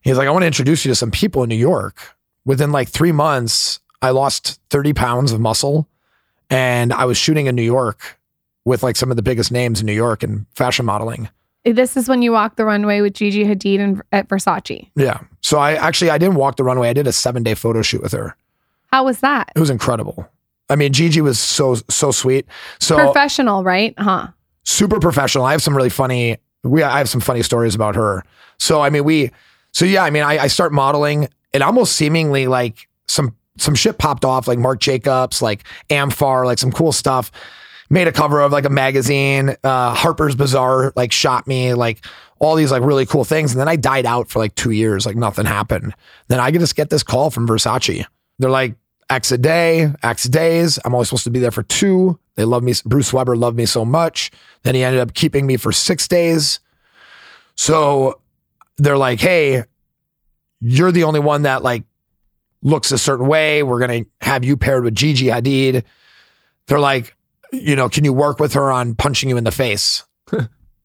He's 0.02 0.18
like, 0.18 0.28
I 0.28 0.32
want 0.32 0.44
to 0.44 0.48
introduce 0.48 0.86
you 0.86 0.92
to 0.92 0.96
some 0.96 1.12
people 1.12 1.44
in 1.44 1.50
New 1.50 1.56
York. 1.56 2.16
Within 2.46 2.72
like 2.72 2.88
three 2.88 3.12
months, 3.12 3.80
I 4.02 4.12
lost 4.12 4.60
30 4.70 4.94
pounds 4.94 5.32
of 5.32 5.40
muscle 5.40 5.88
and 6.50 6.94
I 6.94 7.06
was 7.06 7.18
shooting 7.18 7.48
in 7.48 7.56
New 7.56 7.64
York 7.64 8.20
with 8.66 8.84
like 8.84 8.96
some 8.96 9.12
of 9.12 9.18
the 9.18 9.24
biggest 9.24 9.52
names 9.52 9.80
in 9.80 9.86
New 9.86 9.94
York 9.94 10.24
in 10.24 10.46
fashion 10.56 10.86
modeling. 10.86 11.30
This 11.66 11.98
is 11.98 12.08
when 12.08 12.22
you 12.22 12.32
walked 12.32 12.58
the 12.58 12.66
runway 12.66 13.02
with 13.02 13.14
Gigi 13.14 13.44
Hadid 13.44 13.80
and, 13.80 14.02
at 14.12 14.30
Versace. 14.30 14.90
Yeah. 14.96 15.20
So 15.42 15.58
I 15.58 15.74
actually 15.74 16.10
I 16.10 16.18
didn't 16.18 16.36
walk 16.36 16.56
the 16.56 16.64
runway. 16.64 16.90
I 16.90 16.94
did 16.94 17.08
a 17.08 17.12
seven 17.12 17.44
day 17.44 17.56
photo 17.56 17.82
shoot 17.82 18.02
with 18.02 18.14
her. 18.14 18.36
How 18.92 19.04
was 19.04 19.20
that? 19.20 19.52
It 19.56 19.60
was 19.60 19.70
incredible. 19.70 20.30
I 20.70 20.76
mean, 20.76 20.94
Gigi 20.94 21.22
was 21.22 21.40
so 21.40 21.76
so 21.90 22.12
sweet. 22.12 22.46
So 22.80 22.96
Professional, 22.96 23.64
right? 23.64 23.94
Huh. 23.98 24.28
Super 24.68 25.00
professional. 25.00 25.46
I 25.46 25.54
have 25.54 25.62
some 25.62 25.78
really 25.78 25.90
funny. 25.90 26.36
We 26.64 26.84
I 26.84 26.98
have 26.98 27.08
some 27.08 27.22
funny 27.22 27.42
stories 27.42 27.74
about 27.74 27.96
her. 27.96 28.22
So 28.60 28.82
I 28.82 28.90
mean, 28.90 29.06
we. 29.06 29.32
So 29.72 29.86
yeah, 29.86 30.04
I 30.04 30.10
mean, 30.10 30.24
I, 30.24 30.40
I 30.40 30.48
start 30.48 30.74
modeling. 30.74 31.30
It 31.54 31.62
almost 31.62 31.96
seemingly 31.96 32.48
like 32.48 32.90
some 33.08 33.34
some 33.58 33.76
shit 33.76 33.98
popped 33.98 34.26
off, 34.26 34.46
like 34.46 34.60
Marc 34.60 34.82
Jacobs, 34.82 35.42
like 35.42 35.64
amfAR, 35.90 36.44
like 36.44 36.58
some 36.60 36.74
cool 36.74 36.92
stuff. 36.92 37.32
Made 37.90 38.10
a 38.10 38.12
cover 38.12 38.42
of 38.42 38.52
like 38.52 38.66
a 38.66 38.70
magazine. 38.70 39.56
Uh, 39.64 39.96
Harper's 39.96 40.36
Bazaar 40.36 40.92
like 40.98 41.14
shot 41.14 41.48
me, 41.48 41.74
like 41.74 42.06
all 42.40 42.56
these 42.56 42.70
like 42.70 42.84
really 42.84 43.06
cool 43.06 43.24
things. 43.24 43.54
And 43.54 43.62
then 43.62 43.70
I 43.70 43.78
died 43.78 44.06
out 44.06 44.28
for 44.28 44.40
like 44.40 44.54
two 44.56 44.72
years, 44.72 45.06
like 45.06 45.16
nothing 45.16 45.46
happened. 45.46 45.94
Then 46.28 46.42
I 46.42 46.52
just 46.52 46.76
get 46.76 46.90
this 46.90 47.04
call 47.04 47.30
from 47.30 47.48
Versace. 47.48 48.04
They're 48.38 48.50
like, 48.50 48.76
X 49.10 49.32
a 49.32 49.38
day, 49.38 49.92
X 50.04 50.26
days. 50.26 50.80
I'm 50.84 50.94
only 50.94 51.06
supposed 51.06 51.24
to 51.24 51.30
be 51.30 51.40
there 51.40 51.52
for 51.52 51.64
two. 51.64 52.20
They 52.36 52.46
love 52.46 52.64
me. 52.64 52.74
Bruce 52.86 53.14
Weber 53.14 53.36
loved 53.36 53.58
me 53.58 53.66
so 53.66 53.86
much. 53.86 54.32
Then 54.64 54.76
he 54.76 54.84
ended 54.84 55.02
up 55.02 55.14
keeping 55.14 55.46
me 55.46 55.58
for 55.58 55.72
six 55.72 56.08
days. 56.08 56.60
So 57.56 58.22
they're 58.78 58.98
like, 58.98 59.20
hey, 59.20 59.64
you're 60.60 60.92
the 60.92 61.04
only 61.04 61.20
one 61.20 61.44
that 61.44 61.64
like 61.64 61.84
looks 62.62 62.92
a 62.92 62.98
certain 62.98 63.28
way. 63.28 63.64
We're 63.64 63.80
going 63.80 64.04
to 64.04 64.10
have 64.26 64.44
you 64.44 64.58
paired 64.58 64.84
with 64.84 64.96
Gigi 64.96 65.28
Hadid. 65.28 65.84
They're 66.68 66.80
like, 66.80 67.16
you 67.52 67.76
know, 67.76 67.90
can 67.90 68.04
you 68.04 68.14
work 68.14 68.40
with 68.40 68.54
her 68.54 68.72
on 68.72 68.96
punching 68.96 69.30
you 69.30 69.38
in 69.38 69.44
the 69.44 69.52
face? 69.52 70.04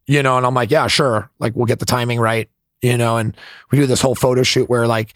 you 0.06 0.22
know, 0.22 0.36
and 0.36 0.46
I'm 0.46 0.54
like, 0.54 0.70
yeah, 0.70 0.86
sure. 0.86 1.30
Like, 1.38 1.56
we'll 1.56 1.66
get 1.66 1.80
the 1.80 1.86
timing 1.86 2.20
right, 2.20 2.48
you 2.82 2.96
know, 2.96 3.16
and 3.16 3.36
we 3.70 3.78
do 3.78 3.86
this 3.86 4.00
whole 4.00 4.14
photo 4.14 4.42
shoot 4.42 4.68
where 4.68 4.86
like 4.86 5.14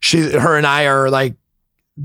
she, 0.00 0.20
her 0.20 0.56
and 0.56 0.66
I 0.66 0.86
are 0.86 1.10
like 1.10 1.34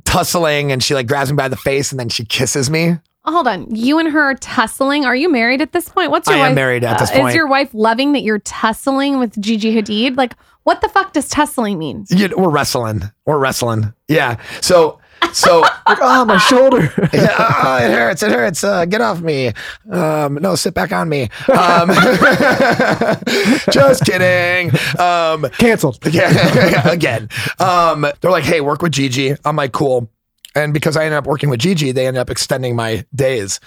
tussling 0.06 0.72
and 0.72 0.84
she 0.84 0.94
like 0.94 1.08
grabs 1.08 1.32
me 1.32 1.36
by 1.36 1.48
the 1.48 1.56
face 1.56 1.92
and 1.92 2.00
then 2.00 2.10
she 2.10 2.26
kisses 2.26 2.70
me. 2.70 2.98
Oh, 3.26 3.32
Hold 3.32 3.48
on. 3.48 3.76
You 3.76 4.00
and 4.00 4.10
her 4.10 4.22
are 4.22 4.36
tussling. 4.36 5.06
Are 5.06 5.16
you 5.16 5.30
married 5.30 5.62
at 5.62 5.74
this 5.74 5.90
point? 5.90 6.12
What's 6.12 6.30
your 6.30 6.38
I 6.38 6.48
am 6.48 6.56
married 6.56 6.86
at 6.86 6.98
this 6.98 7.12
uh, 7.12 7.16
point. 7.16 7.30
Is 7.30 7.36
your 7.36 7.48
wife 7.48 7.70
loving 7.74 8.14
that 8.14 8.22
you're 8.22 8.40
tussling 8.40 9.20
with 9.20 9.40
Gigi 9.42 9.76
Hadid? 9.76 10.16
Like, 10.16 10.34
what 10.64 10.82
the 10.82 10.88
fuck 10.90 11.14
does 11.14 11.28
tussling 11.28 11.78
mean? 11.78 12.06
You 12.10 12.30
we're 12.38 12.50
wrestling. 12.50 13.04
We're 13.26 13.38
wrestling. 13.38 13.94
Yeah. 14.08 14.40
So, 14.62 15.00
so 15.34 15.64
Like, 15.88 16.00
oh, 16.02 16.26
my 16.26 16.38
shoulder. 16.38 16.82
yeah, 17.14 17.36
oh, 17.40 17.78
it 17.78 17.92
hurts. 17.92 18.22
It 18.22 18.32
hurts. 18.32 18.64
Uh, 18.64 18.84
get 18.86 19.00
off 19.00 19.22
me. 19.22 19.54
Um, 19.90 20.36
no, 20.36 20.56
sit 20.56 20.74
back 20.74 20.92
on 20.92 21.08
me. 21.08 21.30
Um, 21.48 21.90
just 23.72 24.04
kidding. 24.06 24.72
Um, 25.00 25.50
Canceled. 25.58 26.00
yeah, 26.12 26.90
again. 26.90 27.30
Um, 27.60 28.06
they're 28.20 28.32
like, 28.32 28.44
hey, 28.44 28.60
work 28.60 28.82
with 28.82 28.92
Gigi. 28.92 29.36
I'm 29.46 29.56
like, 29.56 29.72
cool. 29.72 30.12
And 30.56 30.74
because 30.74 30.98
I 30.98 31.06
ended 31.06 31.20
up 31.20 31.26
working 31.26 31.50
with 31.50 31.62
Gigi, 31.62 31.94
they 31.94 32.06
ended 32.06 32.20
up 32.20 32.30
extending 32.30 32.76
my 32.76 33.06
days. 33.16 33.62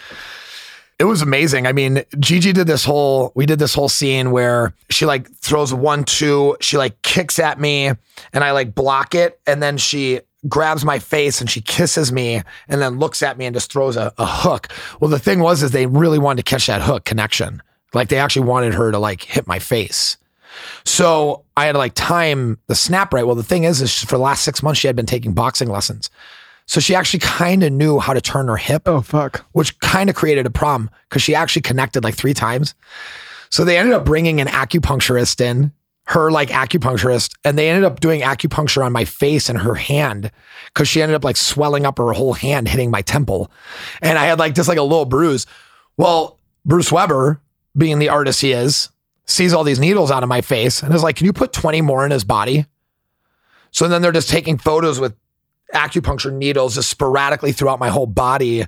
It 0.98 1.05
was 1.05 1.22
amazing. 1.22 1.66
I 1.66 1.72
mean, 1.72 2.05
Gigi 2.18 2.53
did 2.53 2.66
this 2.66 2.84
whole, 2.84 3.32
we 3.34 3.46
did 3.46 3.59
this 3.59 3.72
whole 3.72 3.88
scene 3.88 4.30
where 4.30 4.74
she 4.90 5.07
like 5.07 5.30
throws 5.36 5.72
one, 5.72 6.05
two, 6.05 6.59
she 6.61 6.76
like 6.76 7.01
kicks 7.01 7.38
at 7.38 7.59
me 7.59 7.92
and 8.34 8.44
I 8.44 8.51
like 8.51 8.74
block 8.74 9.14
it. 9.14 9.40
And 9.46 9.62
then 9.62 9.78
she 9.78 10.20
grabs 10.49 10.84
my 10.84 10.99
face 10.99 11.41
and 11.41 11.51
she 11.51 11.61
kisses 11.61 12.12
me 12.12 12.43
and 12.68 12.80
then 12.80 12.99
looks 12.99 13.22
at 13.22 13.36
me 13.38 13.45
and 13.47 13.55
just 13.55 13.70
throws 13.72 13.97
a, 13.97 14.12
a 14.18 14.26
hook. 14.26 14.68
Well, 15.01 15.11
the 15.11 15.18
thing 15.18 15.41
was, 15.41 15.62
is 15.62 15.70
they 15.72 15.86
really 15.86 16.18
wanted 16.18 16.45
to 16.45 16.51
catch 16.51 16.66
that 16.66 16.82
hook 16.82 17.05
connection. 17.05 17.62
Like 17.93 18.09
they 18.09 18.18
actually 18.18 18.47
wanted 18.47 18.74
her 18.74 18.91
to 18.91 18.99
like 18.99 19.22
hit 19.22 19.47
my 19.47 19.59
face. 19.59 20.16
So 20.84 21.45
I 21.57 21.66
had 21.66 21.72
to 21.72 21.78
like 21.78 21.93
time 21.95 22.59
the 22.66 22.74
snap 22.74 23.12
right. 23.12 23.26
Well, 23.26 23.36
the 23.36 23.43
thing 23.43 23.64
is, 23.64 23.80
is 23.80 24.03
for 24.03 24.16
the 24.16 24.22
last 24.22 24.43
six 24.43 24.62
months, 24.62 24.80
she 24.80 24.86
had 24.86 24.97
been 24.97 25.07
taking 25.07 25.32
boxing 25.32 25.68
lessons. 25.68 26.11
So 26.66 26.80
she 26.80 26.95
actually 26.95 27.20
kind 27.20 27.62
of 27.62 27.72
knew 27.72 27.99
how 27.99 28.12
to 28.14 28.20
turn 28.20 28.47
her 28.49 28.57
hip, 28.57 28.82
Oh, 28.86 29.01
fuck. 29.01 29.45
which 29.53 29.78
kind 29.80 30.09
of 30.09 30.16
created 30.16 30.47
a 30.47 30.51
problem 30.51 30.88
because 31.09 31.22
she 31.22 31.34
actually 31.34 31.62
connected 31.62 32.05
like 32.05 32.14
three 32.14 32.34
times. 32.34 32.74
So 33.51 33.64
they 33.64 33.76
ended 33.76 33.95
up 33.95 34.05
bringing 34.05 34.41
an 34.41 34.47
acupuncturist 34.47 35.41
in, 35.41 35.72
her 36.11 36.30
like 36.30 36.48
acupuncturist, 36.48 37.36
and 37.44 37.56
they 37.56 37.70
ended 37.70 37.84
up 37.84 38.00
doing 38.00 38.22
acupuncture 38.22 38.84
on 38.84 38.92
my 38.92 39.04
face 39.04 39.48
and 39.48 39.61
her 39.61 39.76
hand 39.76 40.32
because 40.66 40.88
she 40.88 41.00
ended 41.00 41.14
up 41.14 41.22
like 41.22 41.36
swelling 41.36 41.86
up 41.86 41.98
her 41.98 42.12
whole 42.12 42.32
hand, 42.32 42.66
hitting 42.66 42.90
my 42.90 43.00
temple. 43.00 43.48
And 44.02 44.18
I 44.18 44.24
had 44.24 44.40
like 44.40 44.56
just 44.56 44.68
like 44.68 44.76
a 44.78 44.82
little 44.82 45.04
bruise. 45.04 45.46
Well, 45.96 46.40
Bruce 46.64 46.90
Weber, 46.90 47.40
being 47.76 48.00
the 48.00 48.08
artist 48.08 48.40
he 48.40 48.50
is, 48.50 48.88
sees 49.26 49.52
all 49.52 49.62
these 49.62 49.78
needles 49.78 50.11
out 50.11 50.24
of 50.24 50.28
my 50.28 50.40
face 50.40 50.82
and 50.82 50.92
is 50.92 51.04
like, 51.04 51.14
Can 51.14 51.26
you 51.26 51.32
put 51.32 51.52
20 51.52 51.80
more 51.80 52.04
in 52.04 52.11
his 52.11 52.24
body? 52.24 52.66
So 53.70 53.86
then 53.86 54.02
they're 54.02 54.11
just 54.11 54.28
taking 54.28 54.58
photos 54.58 54.98
with 54.98 55.14
acupuncture 55.72 56.32
needles 56.32 56.74
just 56.74 56.90
sporadically 56.90 57.52
throughout 57.52 57.78
my 57.78 57.88
whole 57.88 58.06
body 58.06 58.64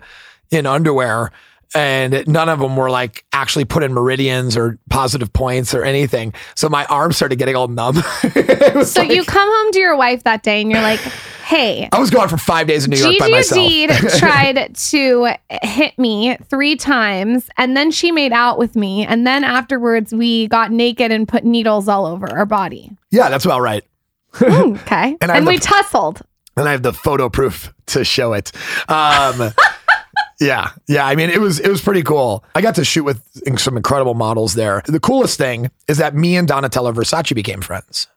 in 0.52 0.64
underwear. 0.64 1.32
And 1.74 2.24
none 2.26 2.48
of 2.48 2.58
them 2.60 2.76
were 2.76 2.90
like 2.90 3.24
actually 3.32 3.64
put 3.64 3.82
in 3.82 3.92
meridians 3.94 4.56
or 4.56 4.78
positive 4.90 5.32
points 5.32 5.74
or 5.74 5.84
anything. 5.84 6.34
So 6.54 6.68
my 6.68 6.84
arms 6.86 7.16
started 7.16 7.36
getting 7.38 7.56
all 7.56 7.68
numb. 7.68 7.96
So 8.84 9.00
like- 9.02 9.10
you 9.12 9.24
come 9.24 9.48
home 9.50 9.72
to 9.72 9.78
your 9.78 9.96
wife 9.96 10.24
that 10.24 10.42
day 10.42 10.60
and 10.62 10.70
you're 10.70 10.80
like, 10.82 11.00
hey, 11.46 11.88
I 11.92 11.98
was 11.98 12.10
gone 12.10 12.28
for 12.28 12.36
five 12.36 12.66
days 12.66 12.84
in 12.84 12.90
New 12.90 12.96
York 12.96 13.12
Gigi 13.12 13.18
by 13.20 13.28
myself. 13.28 13.66
Hadid 13.70 14.18
tried 14.18 14.74
to 14.74 15.34
hit 15.66 15.98
me 15.98 16.36
three 16.48 16.76
times, 16.76 17.48
and 17.58 17.76
then 17.76 17.90
she 17.90 18.10
made 18.12 18.32
out 18.32 18.58
with 18.58 18.74
me, 18.76 19.04
and 19.06 19.26
then 19.26 19.44
afterwards 19.44 20.12
we 20.14 20.48
got 20.48 20.70
naked 20.72 21.10
and 21.12 21.28
put 21.28 21.44
needles 21.44 21.88
all 21.88 22.06
over 22.06 22.26
our 22.30 22.46
body. 22.46 22.90
yeah, 23.10 23.28
that's 23.28 23.44
about 23.44 23.60
right. 23.60 23.84
Hmm, 24.34 24.44
okay, 24.76 25.16
And 25.20 25.30
and, 25.30 25.46
we 25.46 25.56
the- 25.58 25.64
tussled. 25.64 26.22
and 26.56 26.66
I 26.68 26.72
have 26.72 26.82
the 26.82 26.92
photo 26.94 27.28
proof 27.28 27.72
to 27.86 28.04
show 28.04 28.32
it. 28.32 28.52
Um, 28.88 29.52
yeah, 30.42 30.70
yeah. 30.88 31.06
I 31.06 31.14
mean, 31.14 31.30
it 31.30 31.40
was 31.40 31.58
it 31.60 31.68
was 31.68 31.80
pretty 31.80 32.02
cool. 32.02 32.44
I 32.54 32.60
got 32.60 32.74
to 32.76 32.84
shoot 32.84 33.04
with 33.04 33.22
some 33.58 33.76
incredible 33.76 34.14
models 34.14 34.54
there. 34.54 34.82
The 34.86 35.00
coolest 35.00 35.38
thing 35.38 35.70
is 35.88 35.98
that 35.98 36.14
me 36.14 36.36
and 36.36 36.48
Donatella 36.48 36.92
Versace 36.94 37.34
became 37.34 37.60
friends. 37.60 38.08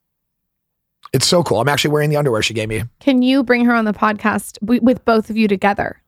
It's 1.13 1.27
so 1.27 1.43
cool. 1.43 1.61
I'm 1.61 1.69
actually 1.69 1.91
wearing 1.91 2.09
the 2.09 2.17
underwear 2.17 2.41
she 2.41 2.53
gave 2.53 2.67
me. 2.67 2.83
Can 2.99 3.21
you 3.21 3.43
bring 3.43 3.63
her 3.65 3.73
on 3.73 3.85
the 3.85 3.93
podcast 3.93 4.59
w- 4.59 4.81
with 4.81 5.05
both 5.05 5.29
of 5.29 5.37
you 5.37 5.47
together? 5.47 6.01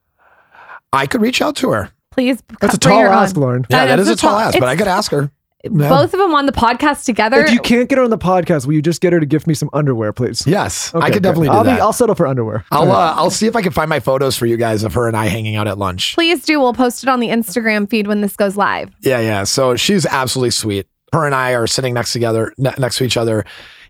I 0.92 1.06
could 1.08 1.22
reach 1.22 1.42
out 1.42 1.56
to 1.58 1.70
her. 1.72 1.92
Please. 2.12 2.42
That's 2.60 2.74
a 2.74 2.78
tall 2.80 3.00
her 3.02 3.08
on. 3.10 3.24
ask, 3.24 3.36
Lauryn. 3.36 3.66
Yeah, 3.70 3.86
that 3.86 4.00
is 4.00 4.10
a 4.10 4.16
tall 4.16 4.38
ask, 4.38 4.60
but 4.60 4.68
I 4.68 4.74
it's- 4.74 4.80
could 4.80 4.90
ask 4.90 5.12
her. 5.12 5.32
Both 5.64 6.14
of 6.14 6.20
them 6.20 6.36
on 6.36 6.46
the 6.46 6.52
podcast 6.52 7.04
together. 7.06 7.44
If 7.44 7.52
you 7.52 7.60
can't 7.60 7.90
get 7.90 7.98
her 7.98 8.04
on 8.04 8.12
the 8.12 8.18
podcast, 8.18 8.68
will 8.68 8.74
you 8.74 8.82
just 8.82 9.02
get 9.02 9.12
her 9.12 9.20
to 9.20 9.26
gift 9.26 9.48
me 9.48 9.54
some 9.56 9.70
underwear, 9.74 10.14
please? 10.14 10.46
Yes, 10.46 10.94
I 10.94 11.00
Okay, 11.00 11.08
could 11.08 11.14
good. 11.16 11.24
definitely 11.24 11.48
do 11.48 11.54
I'll 11.54 11.64
that. 11.64 11.82
I'll 11.82 11.94
settle 11.94 12.14
for 12.16 12.28
underwear. 12.28 12.64
I'll 12.72 12.92
uh, 12.92 13.14
I'll 13.16 13.32
see 13.32 13.48
if 13.48 13.56
I 13.56 13.62
can 13.64 13.72
find 13.72 13.90
my 13.90 14.00
photos 14.00 14.38
for 14.38 14.46
you 14.46 14.56
guys 14.56 14.84
of 14.84 14.94
her 14.94 15.08
and 15.08 15.18
I 15.18 15.26
hanging 15.28 15.56
out 15.56 15.68
at 15.68 15.78
lunch. 15.78 16.14
Please 16.14 16.44
do. 16.46 16.60
We'll 16.60 16.74
post 16.76 17.02
it 17.04 17.10
on 17.10 17.20
the 17.20 17.30
Instagram 17.30 17.90
feed 17.90 18.08
when 18.08 18.22
this 18.22 18.36
goes 18.36 18.56
live. 18.56 18.92
Yeah, 19.02 19.20
yeah. 19.20 19.44
So 19.46 19.76
she's 19.76 20.06
absolutely 20.06 20.52
sweet. 20.52 20.88
her 21.12 21.26
and 21.26 21.34
I 21.34 21.54
are 21.56 21.66
sitting 21.68 21.94
next 21.96 22.14
together, 22.14 22.54
ne- 22.58 22.74
next 22.78 22.98
to 23.00 23.04
each 23.04 23.18
other, 23.18 23.44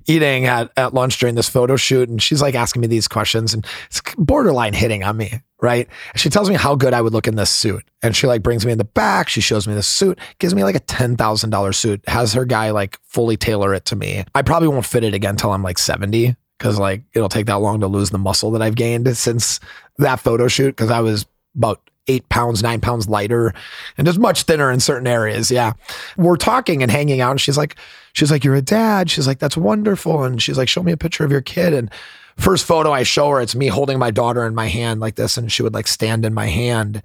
eating 0.07 0.45
at, 0.45 0.71
at 0.77 0.93
lunch 0.93 1.19
during 1.19 1.35
this 1.35 1.49
photo 1.49 1.75
shoot. 1.75 2.09
And 2.09 2.21
she's 2.21 2.41
like 2.41 2.55
asking 2.55 2.81
me 2.81 2.87
these 2.87 3.07
questions 3.07 3.53
and 3.53 3.65
it's 3.87 4.01
borderline 4.17 4.73
hitting 4.73 5.03
on 5.03 5.17
me. 5.17 5.41
Right. 5.61 5.87
And 6.13 6.19
she 6.19 6.29
tells 6.29 6.49
me 6.49 6.55
how 6.55 6.75
good 6.75 6.93
I 6.93 7.01
would 7.01 7.13
look 7.13 7.27
in 7.27 7.35
this 7.35 7.49
suit. 7.49 7.83
And 8.03 8.15
she 8.15 8.27
like 8.27 8.43
brings 8.43 8.65
me 8.65 8.71
in 8.71 8.77
the 8.77 8.83
back. 8.83 9.27
She 9.27 9.41
shows 9.41 9.67
me 9.67 9.73
the 9.73 9.83
suit, 9.83 10.19
gives 10.39 10.53
me 10.53 10.63
like 10.63 10.75
a 10.75 10.79
$10,000 10.79 11.75
suit, 11.75 12.07
has 12.07 12.33
her 12.33 12.45
guy 12.45 12.71
like 12.71 12.97
fully 13.03 13.37
tailor 13.37 13.73
it 13.73 13.85
to 13.85 13.95
me. 13.95 14.23
I 14.35 14.43
probably 14.43 14.67
won't 14.67 14.85
fit 14.85 15.03
it 15.03 15.13
again 15.13 15.31
until 15.31 15.51
I'm 15.51 15.63
like 15.63 15.79
70 15.79 16.35
because 16.57 16.79
like 16.79 17.03
it'll 17.13 17.29
take 17.29 17.47
that 17.47 17.55
long 17.55 17.79
to 17.81 17.87
lose 17.87 18.09
the 18.11 18.17
muscle 18.17 18.51
that 18.51 18.61
I've 18.61 18.75
gained 18.75 19.15
since 19.17 19.59
that 19.97 20.19
photo 20.19 20.47
shoot 20.47 20.75
because 20.75 20.91
I 20.91 21.01
was 21.01 21.25
about 21.55 21.81
eight 22.07 22.27
pounds, 22.29 22.63
nine 22.63 22.81
pounds 22.81 23.07
lighter 23.07 23.53
and 23.97 24.07
is 24.07 24.17
much 24.17 24.43
thinner 24.43 24.71
in 24.71 24.79
certain 24.79 25.07
areas. 25.07 25.51
Yeah. 25.51 25.73
We're 26.17 26.37
talking 26.37 26.81
and 26.81 26.91
hanging 26.91 27.21
out. 27.21 27.31
And 27.31 27.41
she's 27.41 27.57
like, 27.57 27.75
she's 28.13 28.31
like, 28.31 28.43
You're 28.43 28.55
a 28.55 28.61
dad. 28.61 29.09
She's 29.09 29.27
like, 29.27 29.39
That's 29.39 29.57
wonderful. 29.57 30.23
And 30.23 30.41
she's 30.41 30.57
like, 30.57 30.69
Show 30.69 30.83
me 30.83 30.91
a 30.91 30.97
picture 30.97 31.23
of 31.23 31.31
your 31.31 31.41
kid. 31.41 31.73
And 31.73 31.89
first 32.37 32.65
photo 32.65 32.91
I 32.91 33.03
show 33.03 33.29
her, 33.29 33.41
it's 33.41 33.55
me 33.55 33.67
holding 33.67 33.99
my 33.99 34.11
daughter 34.11 34.45
in 34.45 34.55
my 34.55 34.67
hand 34.67 34.99
like 34.99 35.15
this. 35.15 35.37
And 35.37 35.51
she 35.51 35.63
would 35.63 35.73
like 35.73 35.87
stand 35.87 36.25
in 36.25 36.33
my 36.33 36.47
hand. 36.47 37.01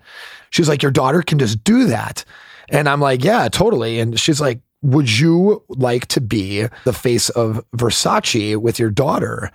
She's 0.50 0.68
like, 0.68 0.82
Your 0.82 0.92
daughter 0.92 1.22
can 1.22 1.38
just 1.38 1.62
do 1.64 1.84
that. 1.86 2.24
And 2.68 2.88
I'm 2.88 3.00
like, 3.00 3.24
Yeah, 3.24 3.48
totally. 3.48 4.00
And 4.00 4.18
she's 4.18 4.40
like, 4.40 4.60
Would 4.82 5.18
you 5.18 5.62
like 5.68 6.06
to 6.08 6.20
be 6.20 6.66
the 6.84 6.92
face 6.92 7.28
of 7.30 7.64
Versace 7.76 8.56
with 8.56 8.78
your 8.78 8.90
daughter? 8.90 9.50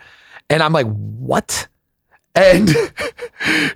And 0.50 0.64
I'm 0.64 0.74
like, 0.74 0.88
What? 0.88 1.68
And 2.38 2.70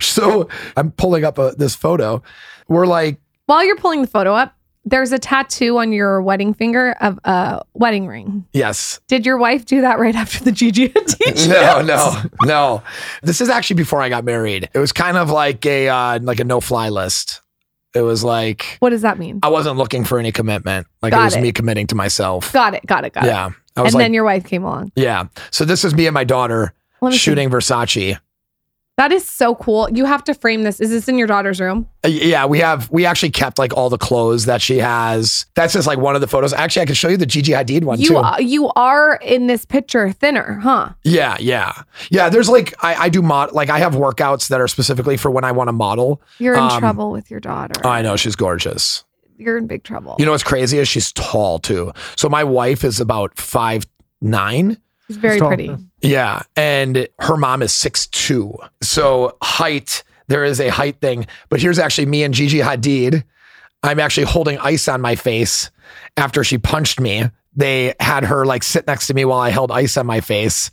so 0.00 0.48
I'm 0.76 0.90
pulling 0.92 1.24
up 1.24 1.38
a, 1.38 1.54
this 1.56 1.74
photo. 1.74 2.22
We're 2.68 2.86
like, 2.86 3.20
While 3.46 3.64
you're 3.64 3.76
pulling 3.76 4.02
the 4.02 4.06
photo 4.08 4.34
up, 4.34 4.56
there's 4.84 5.12
a 5.12 5.18
tattoo 5.18 5.78
on 5.78 5.92
your 5.92 6.20
wedding 6.22 6.54
finger 6.54 6.92
of 7.00 7.18
a 7.24 7.62
wedding 7.74 8.06
ring. 8.08 8.46
yes. 8.52 9.00
Did 9.06 9.24
your 9.24 9.36
wife 9.38 9.64
do 9.64 9.80
that 9.82 9.98
right 10.00 10.14
after 10.14 10.42
the 10.42 10.50
Gigi 10.52 10.88
Hadid? 10.88 11.48
No, 11.48 11.82
no, 11.82 12.22
no. 12.44 12.82
This 13.22 13.40
is 13.40 13.48
actually 13.48 13.76
before 13.76 14.02
I 14.02 14.08
got 14.08 14.24
married. 14.24 14.68
It 14.74 14.78
was 14.78 14.92
kind 14.92 15.16
of 15.16 15.30
like 15.30 15.64
a 15.66 15.88
uh, 15.88 16.18
like 16.22 16.40
a 16.40 16.44
no 16.44 16.60
fly 16.60 16.88
list. 16.88 17.42
It 17.94 18.00
was 18.00 18.24
like 18.24 18.76
What 18.80 18.90
does 18.90 19.02
that 19.02 19.18
mean? 19.18 19.38
I 19.42 19.48
wasn't 19.50 19.76
looking 19.76 20.02
for 20.04 20.18
any 20.18 20.32
commitment. 20.32 20.86
Like 21.00 21.12
it 21.12 21.16
was 21.18 21.36
it. 21.36 21.42
me 21.42 21.52
committing 21.52 21.86
to 21.88 21.94
myself. 21.94 22.52
Got 22.52 22.74
it. 22.74 22.84
Got 22.86 23.04
it. 23.04 23.12
Got 23.12 23.24
it. 23.24 23.28
yeah. 23.28 23.50
And 23.76 23.84
like, 23.84 24.02
then 24.02 24.14
your 24.14 24.24
wife 24.24 24.44
came 24.44 24.64
along. 24.64 24.90
yeah. 24.96 25.26
So 25.50 25.64
this 25.64 25.84
is 25.84 25.94
me 25.94 26.06
and 26.06 26.14
my 26.14 26.24
daughter 26.24 26.74
me 27.00 27.12
see. 27.12 27.18
shooting 27.18 27.50
Versace. 27.50 28.18
That 28.98 29.10
is 29.10 29.26
so 29.26 29.54
cool. 29.54 29.88
You 29.90 30.04
have 30.04 30.22
to 30.24 30.34
frame 30.34 30.64
this. 30.64 30.78
Is 30.78 30.90
this 30.90 31.08
in 31.08 31.16
your 31.16 31.26
daughter's 31.26 31.60
room? 31.60 31.88
Uh, 32.04 32.08
Yeah, 32.08 32.44
we 32.44 32.58
have 32.58 32.90
we 32.90 33.06
actually 33.06 33.30
kept 33.30 33.58
like 33.58 33.74
all 33.74 33.88
the 33.88 33.96
clothes 33.96 34.44
that 34.44 34.60
she 34.60 34.78
has. 34.78 35.46
That's 35.54 35.72
just 35.72 35.86
like 35.86 35.98
one 35.98 36.14
of 36.14 36.20
the 36.20 36.26
photos. 36.26 36.52
Actually, 36.52 36.82
I 36.82 36.86
can 36.86 36.94
show 36.94 37.08
you 37.08 37.16
the 37.16 37.24
Gigi 37.24 37.52
Hadid 37.52 37.84
one 37.84 37.98
You 38.00 38.08
too. 38.08 38.16
are, 38.18 38.40
you 38.40 38.68
are 38.76 39.16
in 39.22 39.46
this 39.46 39.64
picture 39.64 40.12
thinner, 40.12 40.58
huh? 40.62 40.90
Yeah, 41.04 41.38
yeah, 41.40 41.72
yeah. 42.10 42.28
There's 42.28 42.50
like 42.50 42.74
I, 42.84 42.94
I 42.94 43.08
do 43.08 43.22
mod 43.22 43.52
like 43.52 43.70
I 43.70 43.78
have 43.78 43.94
workouts 43.94 44.48
that 44.48 44.60
are 44.60 44.68
specifically 44.68 45.16
for 45.16 45.30
when 45.30 45.44
I 45.44 45.52
want 45.52 45.68
to 45.68 45.72
model. 45.72 46.20
You're 46.38 46.54
in 46.54 46.60
Um, 46.60 46.78
trouble 46.78 47.10
with 47.10 47.30
your 47.30 47.40
daughter. 47.40 47.80
Oh, 47.84 47.88
I 47.88 48.02
know 48.02 48.16
she's 48.16 48.36
gorgeous. 48.36 49.04
You're 49.38 49.56
in 49.56 49.66
big 49.66 49.84
trouble. 49.84 50.16
You 50.18 50.26
know 50.26 50.32
what's 50.32 50.44
crazy 50.44 50.78
is 50.78 50.86
she's 50.86 51.12
tall 51.12 51.58
too. 51.58 51.92
So 52.16 52.28
my 52.28 52.44
wife 52.44 52.84
is 52.84 53.00
about 53.00 53.38
five 53.38 53.86
nine. 54.20 54.76
She's 55.06 55.16
very 55.16 55.38
tall, 55.38 55.48
pretty. 55.48 55.64
yeah. 55.66 55.76
Yeah, 56.00 56.42
and 56.56 57.08
her 57.20 57.36
mom 57.36 57.62
is 57.62 57.72
six 57.72 58.06
two. 58.06 58.56
So 58.80 59.36
height, 59.42 60.02
there 60.28 60.44
is 60.44 60.60
a 60.60 60.68
height 60.68 61.00
thing. 61.00 61.26
But 61.48 61.60
here's 61.60 61.78
actually 61.78 62.06
me 62.06 62.22
and 62.22 62.32
Gigi 62.32 62.58
Hadid. 62.58 63.24
I'm 63.82 63.98
actually 64.00 64.24
holding 64.26 64.58
ice 64.58 64.88
on 64.88 65.00
my 65.00 65.16
face 65.16 65.70
after 66.16 66.44
she 66.44 66.56
punched 66.58 67.00
me. 67.00 67.24
They 67.54 67.94
had 68.00 68.24
her 68.24 68.46
like 68.46 68.62
sit 68.62 68.86
next 68.86 69.08
to 69.08 69.14
me 69.14 69.26
while 69.26 69.38
I 69.40 69.50
held 69.50 69.70
ice 69.70 69.98
on 69.98 70.06
my 70.06 70.20
face, 70.22 70.70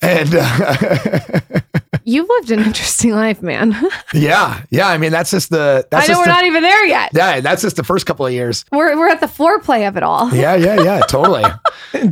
and 0.00 0.28
uh, 0.32 1.40
You've 2.04 2.28
lived 2.28 2.50
an 2.52 2.60
interesting 2.60 3.10
life, 3.12 3.42
man. 3.42 3.74
yeah, 4.14 4.62
yeah. 4.70 4.88
I 4.88 4.98
mean, 4.98 5.10
that's 5.10 5.30
just 5.32 5.50
the 5.50 5.86
that's 5.90 6.04
I 6.04 6.06
know 6.06 6.14
just 6.14 6.20
we're 6.20 6.24
the, 6.26 6.30
not 6.32 6.44
even 6.44 6.62
there 6.62 6.86
yet. 6.86 7.10
yeah, 7.12 7.40
that's 7.40 7.62
just 7.62 7.74
the 7.76 7.82
first 7.84 8.06
couple 8.06 8.24
of 8.24 8.32
years. 8.32 8.64
We're, 8.70 8.96
we're 8.96 9.08
at 9.08 9.20
the 9.20 9.26
foreplay 9.26 9.86
of 9.88 9.96
it 9.96 10.02
all. 10.04 10.32
Yeah, 10.34 10.54
yeah, 10.54 10.80
yeah, 10.80 11.00
totally. 11.08 11.42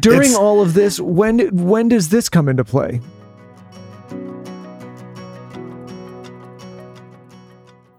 During 0.01 0.21
It's- 0.31 0.37
all 0.37 0.61
of 0.61 0.75
this, 0.75 0.99
when 0.99 1.39
when 1.57 1.89
does 1.89 2.09
this 2.09 2.29
come 2.29 2.49
into 2.49 2.65
play? 2.65 3.01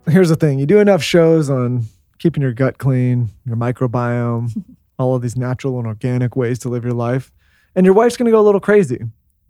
Here's 0.08 0.30
the 0.30 0.36
thing: 0.36 0.60
you 0.60 0.66
do 0.66 0.80
enough 0.80 1.04
shows 1.04 1.50
on 1.50 1.86
keeping 2.20 2.42
your 2.42 2.54
gut 2.54 2.78
clean, 2.78 3.30
your 3.46 3.56
microbiome, 3.56 4.52
all 5.02 5.16
of 5.16 5.22
these 5.22 5.36
natural 5.36 5.78
and 5.78 5.88
organic 5.88 6.36
ways 6.36 6.60
to 6.60 6.70
live 6.70 6.84
your 6.84 6.94
life, 6.94 7.32
and 7.76 7.86
your 7.86 7.96
wife's 7.96 8.16
to 8.28 8.32
go 8.32 8.40
a 8.40 8.44
little 8.44 8.62
crazy. 8.62 9.00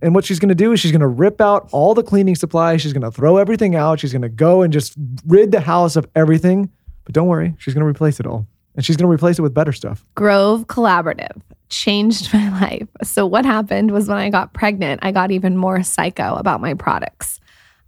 And 0.02 0.16
what 0.16 0.26
she's 0.26 0.40
to 0.50 0.56
do 0.56 0.72
is 0.72 0.80
she's 0.80 0.92
to 1.02 1.08
rip 1.08 1.40
out 1.40 1.70
all 1.72 1.94
the 1.94 2.04
cleaning 2.04 2.36
supplies. 2.36 2.82
She's 2.82 2.94
to 2.94 3.12
throw 3.12 3.38
everything 3.38 3.76
out. 3.76 4.00
She's 4.00 4.14
to 4.24 4.30
go 4.30 4.64
and 4.64 4.74
just 4.74 4.96
rid 5.28 5.52
the 5.52 5.62
house 5.62 5.96
of 5.96 6.08
everything. 6.16 6.72
But 7.06 7.14
don't 7.14 7.28
worry, 7.28 7.54
she's 7.58 7.74
to 7.84 7.90
replace 7.90 8.20
it 8.20 8.26
all, 8.26 8.48
and 8.76 8.86
she's 8.86 8.98
to 8.98 9.08
replace 9.08 9.38
it 9.38 9.42
with 9.42 9.54
better 9.54 9.72
stuff. 9.72 10.06
Grove 10.16 10.68
Collaborative 10.68 11.42
changed 11.70 12.34
my 12.34 12.50
life. 12.62 12.88
So, 13.04 13.26
what 13.26 13.46
happened 13.46 13.92
was 13.92 14.08
when 14.08 14.18
I 14.18 14.30
got 14.30 14.54
pregnant, 14.54 15.02
I 15.04 15.12
got 15.12 15.32
even 15.32 15.58
more 15.58 15.84
psycho 15.84 16.36
about 16.36 16.62
my 16.62 16.74
products. 16.74 17.40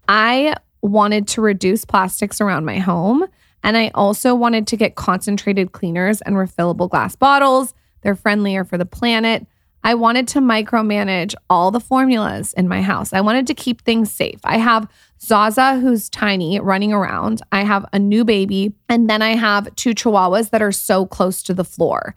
I 0.07 0.56
wanted 0.81 1.27
to 1.30 1.41
reduce 1.41 1.85
plastics 1.85 2.41
around 2.41 2.65
my 2.65 2.77
home, 2.80 3.26
and 3.64 3.77
I 3.77 3.91
also 3.95 4.35
wanted 4.35 4.68
to 4.68 4.77
get 4.77 4.95
concentrated 4.95 5.72
cleaners 5.72 6.22
and 6.22 6.35
refillable 6.35 6.90
glass 6.90 7.15
bottles. 7.15 7.73
They're 8.02 8.15
friendlier 8.15 8.64
for 8.64 8.77
the 8.77 8.85
planet. 8.85 9.48
I 9.85 9.95
wanted 9.95 10.27
to 10.30 10.40
micromanage 10.40 11.35
all 11.49 11.72
the 11.72 11.80
formulas 11.80 12.53
in 12.53 12.68
my 12.68 12.81
house. 12.81 13.11
I 13.11 13.22
wanted 13.22 13.48
to 13.48 13.53
keep 13.53 13.81
things 13.81 14.11
safe. 14.11 14.40
I 14.44 14.57
have 14.57 14.88
Zaza, 15.22 15.80
who's 15.80 16.10
tiny, 16.10 16.60
running 16.60 16.94
around. 16.94 17.41
I 17.52 17.64
have 17.64 17.85
a 17.91 17.99
new 17.99 18.23
baby, 18.23 18.73
and 18.88 19.10
then 19.10 19.22
I 19.22 19.35
have 19.35 19.73
two 19.76 19.94
chihuahuas 19.94 20.52
that 20.52 20.61
are 20.61 20.72
so 20.72 21.06
close 21.06 21.44
to 21.44 21.53
the 21.53 21.65
floor. 21.65 22.15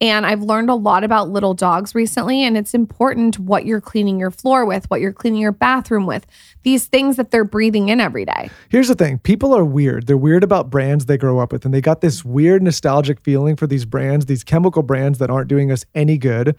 And 0.00 0.26
I've 0.26 0.42
learned 0.42 0.68
a 0.68 0.74
lot 0.74 1.04
about 1.04 1.30
little 1.30 1.54
dogs 1.54 1.94
recently, 1.94 2.44
and 2.44 2.56
it's 2.56 2.74
important 2.74 3.38
what 3.38 3.64
you're 3.64 3.80
cleaning 3.80 4.20
your 4.20 4.30
floor 4.30 4.66
with, 4.66 4.90
what 4.90 5.00
you're 5.00 5.12
cleaning 5.12 5.40
your 5.40 5.52
bathroom 5.52 6.04
with, 6.04 6.26
these 6.64 6.86
things 6.86 7.16
that 7.16 7.30
they're 7.30 7.44
breathing 7.44 7.88
in 7.88 7.98
every 7.98 8.26
day. 8.26 8.50
Here's 8.68 8.88
the 8.88 8.94
thing 8.94 9.18
people 9.20 9.56
are 9.56 9.64
weird. 9.64 10.06
They're 10.06 10.16
weird 10.16 10.44
about 10.44 10.68
brands 10.68 11.06
they 11.06 11.16
grow 11.16 11.38
up 11.38 11.50
with, 11.50 11.64
and 11.64 11.72
they 11.72 11.80
got 11.80 12.02
this 12.02 12.24
weird 12.24 12.62
nostalgic 12.62 13.20
feeling 13.20 13.56
for 13.56 13.66
these 13.66 13.86
brands, 13.86 14.26
these 14.26 14.44
chemical 14.44 14.82
brands 14.82 15.18
that 15.18 15.30
aren't 15.30 15.48
doing 15.48 15.72
us 15.72 15.86
any 15.94 16.18
good. 16.18 16.56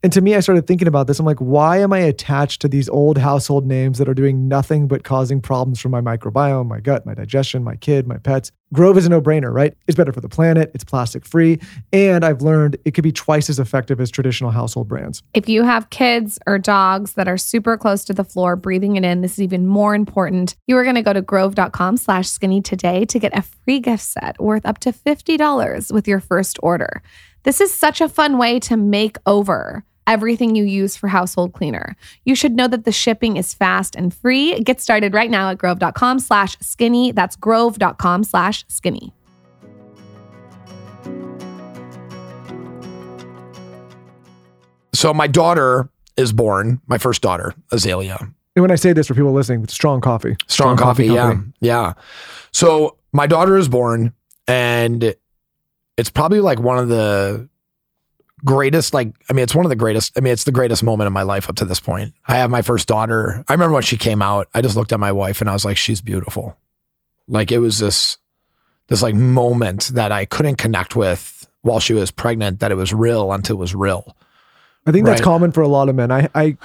And 0.00 0.12
to 0.12 0.20
me, 0.20 0.36
I 0.36 0.40
started 0.40 0.68
thinking 0.68 0.86
about 0.86 1.08
this. 1.08 1.18
I'm 1.18 1.26
like, 1.26 1.38
why 1.38 1.78
am 1.78 1.92
I 1.92 1.98
attached 1.98 2.60
to 2.60 2.68
these 2.68 2.88
old 2.88 3.18
household 3.18 3.66
names 3.66 3.98
that 3.98 4.08
are 4.08 4.14
doing 4.14 4.46
nothing 4.46 4.86
but 4.86 5.02
causing 5.02 5.40
problems 5.40 5.80
for 5.80 5.88
my 5.88 6.00
microbiome, 6.00 6.68
my 6.68 6.78
gut, 6.78 7.04
my 7.04 7.14
digestion, 7.14 7.64
my 7.64 7.74
kid, 7.74 8.06
my 8.06 8.16
pets? 8.16 8.52
Grove 8.72 8.96
is 8.96 9.06
a 9.06 9.08
no 9.08 9.20
brainer, 9.20 9.52
right? 9.52 9.74
It's 9.88 9.96
better 9.96 10.12
for 10.12 10.20
the 10.20 10.28
planet, 10.28 10.70
it's 10.72 10.84
plastic 10.84 11.24
free. 11.24 11.58
And 11.92 12.24
I've 12.24 12.42
learned 12.42 12.76
it 12.84 12.92
could 12.92 13.02
be 13.02 13.10
twice 13.10 13.50
as 13.50 13.58
effective 13.58 14.00
as 14.00 14.10
traditional 14.10 14.52
household 14.52 14.86
brands. 14.86 15.22
If 15.34 15.48
you 15.48 15.64
have 15.64 15.90
kids 15.90 16.38
or 16.46 16.58
dogs 16.58 17.14
that 17.14 17.26
are 17.26 17.38
super 17.38 17.76
close 17.76 18.04
to 18.04 18.12
the 18.12 18.24
floor, 18.24 18.54
breathing 18.54 18.94
it 18.94 19.04
in, 19.04 19.22
this 19.22 19.32
is 19.32 19.42
even 19.42 19.66
more 19.66 19.96
important. 19.96 20.54
You 20.68 20.76
are 20.76 20.84
going 20.84 20.96
to 20.96 21.02
go 21.02 21.12
to 21.12 21.22
grove.com 21.22 21.96
slash 21.96 22.28
skinny 22.28 22.60
today 22.60 23.04
to 23.06 23.18
get 23.18 23.36
a 23.36 23.42
free 23.42 23.80
gift 23.80 24.04
set 24.04 24.38
worth 24.40 24.64
up 24.64 24.78
to 24.80 24.92
$50 24.92 25.90
with 25.90 26.06
your 26.06 26.20
first 26.20 26.58
order. 26.62 27.02
This 27.44 27.60
is 27.60 27.72
such 27.72 28.00
a 28.00 28.08
fun 28.08 28.36
way 28.36 28.60
to 28.60 28.76
make 28.76 29.16
over 29.24 29.84
everything 30.08 30.56
you 30.56 30.64
use 30.64 30.96
for 30.96 31.06
household 31.06 31.52
cleaner. 31.52 31.94
You 32.24 32.34
should 32.34 32.56
know 32.56 32.66
that 32.66 32.84
the 32.84 32.90
shipping 32.90 33.36
is 33.36 33.54
fast 33.54 33.94
and 33.94 34.12
free. 34.12 34.58
Get 34.60 34.80
started 34.80 35.14
right 35.14 35.30
now 35.30 35.50
at 35.50 35.58
grove.com 35.58 36.18
slash 36.18 36.56
skinny. 36.60 37.12
That's 37.12 37.36
grove.com 37.36 38.24
slash 38.24 38.64
skinny. 38.66 39.12
So 44.94 45.14
my 45.14 45.28
daughter 45.28 45.88
is 46.16 46.32
born, 46.32 46.80
my 46.88 46.98
first 46.98 47.22
daughter, 47.22 47.54
Azalea. 47.70 48.18
And 48.56 48.62
when 48.62 48.72
I 48.72 48.74
say 48.74 48.92
this 48.92 49.06
for 49.06 49.14
people 49.14 49.32
listening, 49.32 49.62
it's 49.62 49.72
strong 49.72 50.00
coffee. 50.00 50.36
Strong, 50.48 50.78
coffee, 50.78 51.06
yeah. 51.06 51.28
Company. 51.28 51.52
Yeah. 51.60 51.92
So 52.50 52.96
my 53.12 53.28
daughter 53.28 53.56
is 53.56 53.68
born 53.68 54.12
and 54.48 55.14
it's 55.96 56.10
probably 56.10 56.40
like 56.40 56.58
one 56.58 56.78
of 56.78 56.88
the 56.88 57.48
greatest 58.44 58.94
like 58.94 59.08
I 59.28 59.32
mean 59.32 59.42
it's 59.42 59.54
one 59.54 59.64
of 59.64 59.70
the 59.70 59.76
greatest 59.76 60.12
I 60.16 60.20
mean 60.20 60.32
it's 60.32 60.44
the 60.44 60.52
greatest 60.52 60.82
moment 60.82 61.06
of 61.06 61.12
my 61.12 61.22
life 61.22 61.48
up 61.48 61.56
to 61.56 61.64
this 61.64 61.80
point. 61.80 62.14
I 62.26 62.36
have 62.36 62.50
my 62.50 62.62
first 62.62 62.88
daughter. 62.88 63.44
I 63.48 63.52
remember 63.52 63.74
when 63.74 63.82
she 63.82 63.96
came 63.96 64.22
out, 64.22 64.48
I 64.54 64.62
just 64.62 64.76
looked 64.76 64.92
at 64.92 65.00
my 65.00 65.12
wife 65.12 65.40
and 65.40 65.50
I 65.50 65.52
was 65.52 65.64
like 65.64 65.76
she's 65.76 66.00
beautiful. 66.00 66.56
Like 67.26 67.50
it 67.52 67.58
was 67.58 67.78
this 67.78 68.16
this 68.88 69.02
like 69.02 69.14
moment 69.14 69.90
that 69.94 70.12
I 70.12 70.24
couldn't 70.24 70.56
connect 70.56 70.96
with 70.96 71.46
while 71.62 71.80
she 71.80 71.92
was 71.94 72.10
pregnant 72.10 72.60
that 72.60 72.70
it 72.70 72.76
was 72.76 72.94
real 72.94 73.32
until 73.32 73.56
it 73.56 73.58
was 73.58 73.74
real. 73.74 74.16
I 74.86 74.92
think 74.92 75.04
that's 75.04 75.20
common 75.20 75.52
for 75.52 75.60
a 75.60 75.68
lot 75.68 75.88
of 75.90 75.94
men. 75.96 76.10
I 76.10 76.28
I, 76.34 76.56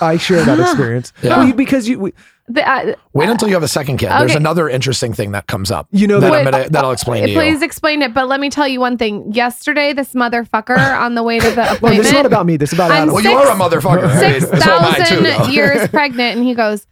I 0.00 0.16
share 0.18 0.44
that 0.44 0.60
experience 0.60 1.12
Yeah. 1.22 1.38
Well, 1.38 1.48
you- 1.48 1.54
because 1.54 1.88
you 1.88 1.98
we, 1.98 2.12
The, 2.52 2.68
uh, 2.68 2.94
Wait 3.14 3.28
until 3.28 3.48
you 3.48 3.54
have 3.54 3.62
a 3.62 3.68
second 3.68 3.96
kid. 3.98 4.10
There's 4.10 4.34
another 4.34 4.68
interesting 4.68 5.12
thing 5.14 5.32
that 5.32 5.46
comes 5.46 5.70
up. 5.70 5.86
You 5.90 6.06
know 6.06 6.20
that 6.20 6.30
that- 6.30 6.38
I'm 6.46 6.50
gonna, 6.50 6.70
that 6.70 6.84
I'll 6.84 6.90
explain 6.92 7.22
to 7.24 7.30
you. 7.30 7.36
Please 7.36 7.62
explain 7.62 8.02
it, 8.02 8.12
but 8.12 8.28
let 8.28 8.40
me 8.40 8.50
tell 8.50 8.68
you 8.68 8.80
one 8.80 8.98
thing. 8.98 9.32
Yesterday, 9.32 9.92
this 9.92 10.12
motherfucker 10.12 10.76
on 11.00 11.14
the 11.14 11.22
way 11.22 11.38
to 11.38 11.48
the 11.50 11.56
Well, 11.56 11.74
appointment. 11.76 11.96
this 11.98 12.06
is 12.08 12.12
not 12.12 12.26
about 12.26 12.46
me. 12.46 12.56
This 12.56 12.70
is 12.72 12.78
about 12.78 12.90
I'm 12.90 13.02
Adam. 13.04 13.14
Well, 13.14 13.24
you 13.24 13.32
are 13.32 13.48
a 13.50 13.54
motherfucker. 13.54 14.04
I 14.08 14.30
mean, 14.32 14.40
six 14.40 14.64
so 14.64 14.70
am 14.70 14.84
I 14.84 15.04
too, 15.04 15.22
thousand 15.22 15.52
years 15.52 15.88
pregnant, 15.88 16.36
and 16.36 16.44
he 16.46 16.54
goes, 16.54 16.86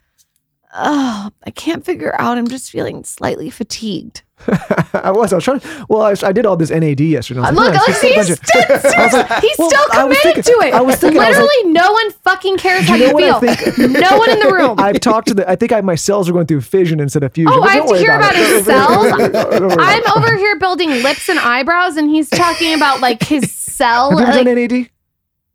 "Oh, 0.74 1.30
I 1.44 1.51
can't 1.51 1.84
figure 1.84 2.14
out. 2.20 2.38
I'm 2.38 2.48
just 2.48 2.70
feeling 2.70 3.05
slightly 3.05 3.51
fatigued." 3.51 4.22
I 4.94 5.10
was. 5.10 5.32
I 5.32 5.36
was 5.36 5.44
trying. 5.44 5.60
To, 5.60 5.86
well, 5.90 6.01
I, 6.02 6.14
I 6.22 6.32
did 6.32 6.47
all 6.47 6.56
this 6.56 6.70
NAD 6.70 7.01
yesterday. 7.01 7.40
I 7.40 7.51
was 7.51 7.59
Look, 7.59 7.74
like, 7.74 7.88
look, 7.88 8.02
"Yeah, 8.02 8.22
he's, 8.22 8.32
still, 8.38 8.62
a 8.62 8.66
bunch 8.68 8.80
of-" 9.12 9.30
like, 9.30 9.42
he's 9.42 9.59
well, 9.59 9.68
still 9.68 9.86
committed 9.90 10.22
thinking- 10.22 10.42
to 10.44 10.51
it. 10.66 10.74
I 10.74 10.80
was 10.80 10.97
thinking, 10.97 11.20
I 11.20 11.28
was 11.28 11.36
Literally, 11.38 11.74
like- 11.74 11.82
no 11.84 11.92
one 11.92 12.10
fucking 12.24 12.56
cares 12.56 12.88
how 12.88 12.94
You 12.94 13.06
you, 13.09 13.12
know 13.12 13.36
I 13.36 13.40
feel. 13.40 13.55
think? 13.55 13.78
no 14.01 14.18
one 14.18 14.30
in 14.30 14.38
the 14.38 14.51
room. 14.51 14.80
I've 14.80 15.01
talked 15.01 15.28
to 15.28 15.34
the. 15.34 15.48
I 15.51 15.56
think 15.56 15.72
I, 15.72 15.82
my 15.82 15.94
cells 15.94 16.28
are 16.28 16.32
going 16.32 16.47
through 16.47 16.62
fission 16.62 17.01
instead 17.01 17.22
of 17.22 17.32
fusion. 17.34 17.52
Oh, 17.55 17.62
I 17.62 17.74
have 17.74 17.88
to 17.88 17.97
hear 17.98 18.12
about 18.16 18.32
it. 18.34 18.38
his 18.38 18.64
cells. 18.64 19.06
about 19.09 19.20
it. 19.20 19.32
Don't 19.32 19.60
worry 19.60 19.72
about 19.74 19.80
I'm 19.80 20.02
over 20.24 20.36
here 20.38 20.59
building 20.59 20.88
lips 21.02 21.28
and 21.28 21.38
eyebrows, 21.38 21.97
and 21.98 22.09
he's 22.09 22.30
talking 22.30 22.72
about 22.74 23.01
like 23.01 23.22
his 23.22 23.52
cell. 23.52 24.16
Have 24.16 24.20
you 24.20 24.34
like, 24.34 24.44
done 24.47 24.55
NAD? 24.55 24.90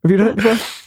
Have 0.03 0.11
you 0.11 0.17
done 0.17 0.27
it 0.27 0.35
before? 0.35 0.84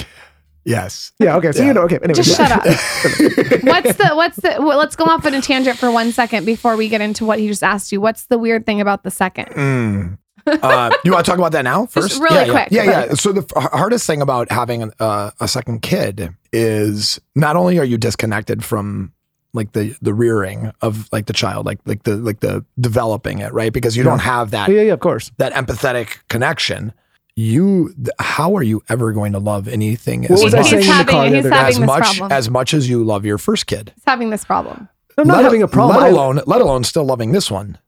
Yes. 0.68 1.12
Yeah. 1.18 1.36
Okay. 1.36 1.52
So 1.52 1.60
Yeah. 1.62 1.68
you 1.68 1.74
know. 1.74 1.82
Okay. 1.82 1.96
Anyway, 2.02 2.14
Just 2.14 2.36
shut 2.36 2.50
up. 2.52 2.64
what's 2.64 3.96
the 3.96 4.10
what's 4.14 4.36
the 4.36 4.56
well, 4.60 4.78
let's 4.78 4.96
go 4.96 5.04
off 5.04 5.24
on 5.26 5.34
a 5.34 5.40
tangent 5.42 5.78
for 5.78 5.90
one 5.90 6.12
second 6.12 6.44
before 6.44 6.76
we 6.76 6.88
get 6.88 7.00
into 7.00 7.24
what 7.24 7.38
he 7.38 7.46
just 7.48 7.62
asked 7.62 7.90
you. 7.92 8.00
What's 8.00 8.26
the 8.26 8.38
weird 8.38 8.66
thing 8.66 8.80
about 8.80 9.02
the 9.02 9.10
second? 9.10 9.46
Mm. 9.46 10.18
Uh, 10.46 10.90
you 11.04 11.12
want 11.12 11.24
to 11.26 11.30
talk 11.30 11.38
about 11.38 11.52
that 11.52 11.62
now 11.64 11.84
first? 11.90 12.20
really 12.22 12.34
yeah, 12.36 12.44
yeah. 12.44 12.52
quick. 12.52 12.68
Yeah, 12.70 12.82
yeah. 12.84 13.14
So 13.14 13.32
the 13.32 13.46
f- 13.54 13.70
hardest 13.70 14.06
thing 14.06 14.22
about 14.22 14.50
having 14.50 14.90
uh, 14.98 15.30
a 15.40 15.46
second 15.48 15.82
kid 15.82 16.34
is 16.54 17.20
not 17.34 17.54
only 17.56 17.78
are 17.78 17.84
you 17.84 17.98
disconnected 17.98 18.64
from 18.64 19.12
like 19.52 19.72
the 19.72 19.94
the 20.00 20.14
rearing 20.14 20.72
of 20.80 21.08
like 21.12 21.26
the 21.26 21.32
child, 21.34 21.66
like 21.66 21.80
like 21.84 22.04
the 22.04 22.16
like 22.16 22.40
the 22.40 22.64
developing 22.80 23.40
it, 23.40 23.52
right? 23.52 23.72
Because 23.72 23.94
you 23.96 24.04
don't 24.04 24.20
have 24.20 24.50
that 24.52 24.68
Yeah. 24.70 24.82
Yeah. 24.82 24.92
Of 24.94 25.00
course. 25.00 25.30
that 25.38 25.52
empathetic 25.52 26.18
connection. 26.28 26.92
You, 27.38 27.94
how 28.18 28.56
are 28.56 28.64
you 28.64 28.82
ever 28.88 29.12
going 29.12 29.30
to 29.30 29.38
love 29.38 29.68
anything 29.68 30.22
What 30.22 30.32
as 30.32 30.42
was 30.42 30.54
I 30.54 30.58
much, 30.58 30.70
saying 30.70 30.82
he's 30.82 30.90
in 30.90 30.98
the 30.98 31.04
car 31.04 31.24
having 31.24 31.32
the 31.34 31.36
he's 31.38 31.46
other 31.46 31.54
as 31.54 31.78
much 31.78 32.20
as 32.32 32.50
much 32.50 32.74
as 32.74 32.90
you 32.90 33.04
love 33.04 33.24
your 33.24 33.38
first 33.38 33.68
kid? 33.68 33.92
he's 33.94 34.02
having 34.08 34.30
this 34.30 34.44
problem. 34.44 34.88
I'm 35.16 35.28
not 35.28 35.36
let, 35.36 35.44
having 35.44 35.62
a 35.62 35.68
problem. 35.68 36.00
Let 36.02 36.10
alone, 36.10 36.40
let 36.46 36.60
alone 36.60 36.82
still 36.82 37.04
loving 37.04 37.30
this 37.30 37.48
one, 37.48 37.78